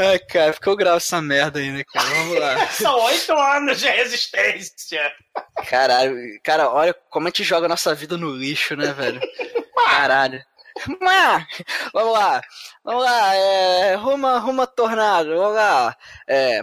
Ai, 0.02 0.20
cara, 0.20 0.54
ficou 0.54 0.76
grave 0.76 0.98
essa 0.98 1.22
merda 1.22 1.60
aí, 1.60 1.72
né, 1.72 1.84
cara? 1.84 2.10
Vamos 2.10 2.40
lá. 2.40 2.68
são 2.74 3.00
oito 3.06 3.34
anos 3.34 3.80
de 3.80 3.88
resistência. 3.88 5.12
Caralho, 5.70 6.16
cara, 6.44 6.70
olha 6.70 6.94
como 7.10 7.28
a 7.28 7.30
gente 7.30 7.44
joga 7.44 7.68
a 7.68 7.70
nossa 7.70 7.94
vida 7.94 8.18
no 8.18 8.32
lixo, 8.36 8.76
né, 8.76 8.92
velho? 8.94 9.22
Caralho. 9.86 10.44
Vamos 11.94 12.14
lá, 12.14 12.42
vamos 12.84 13.04
lá, 13.04 13.36
é, 13.36 13.96
ruma, 13.96 14.40
ruma 14.40 14.66
tornado, 14.66 15.36
vamos 15.36 15.54
lá. 15.54 15.96
É, 16.28 16.62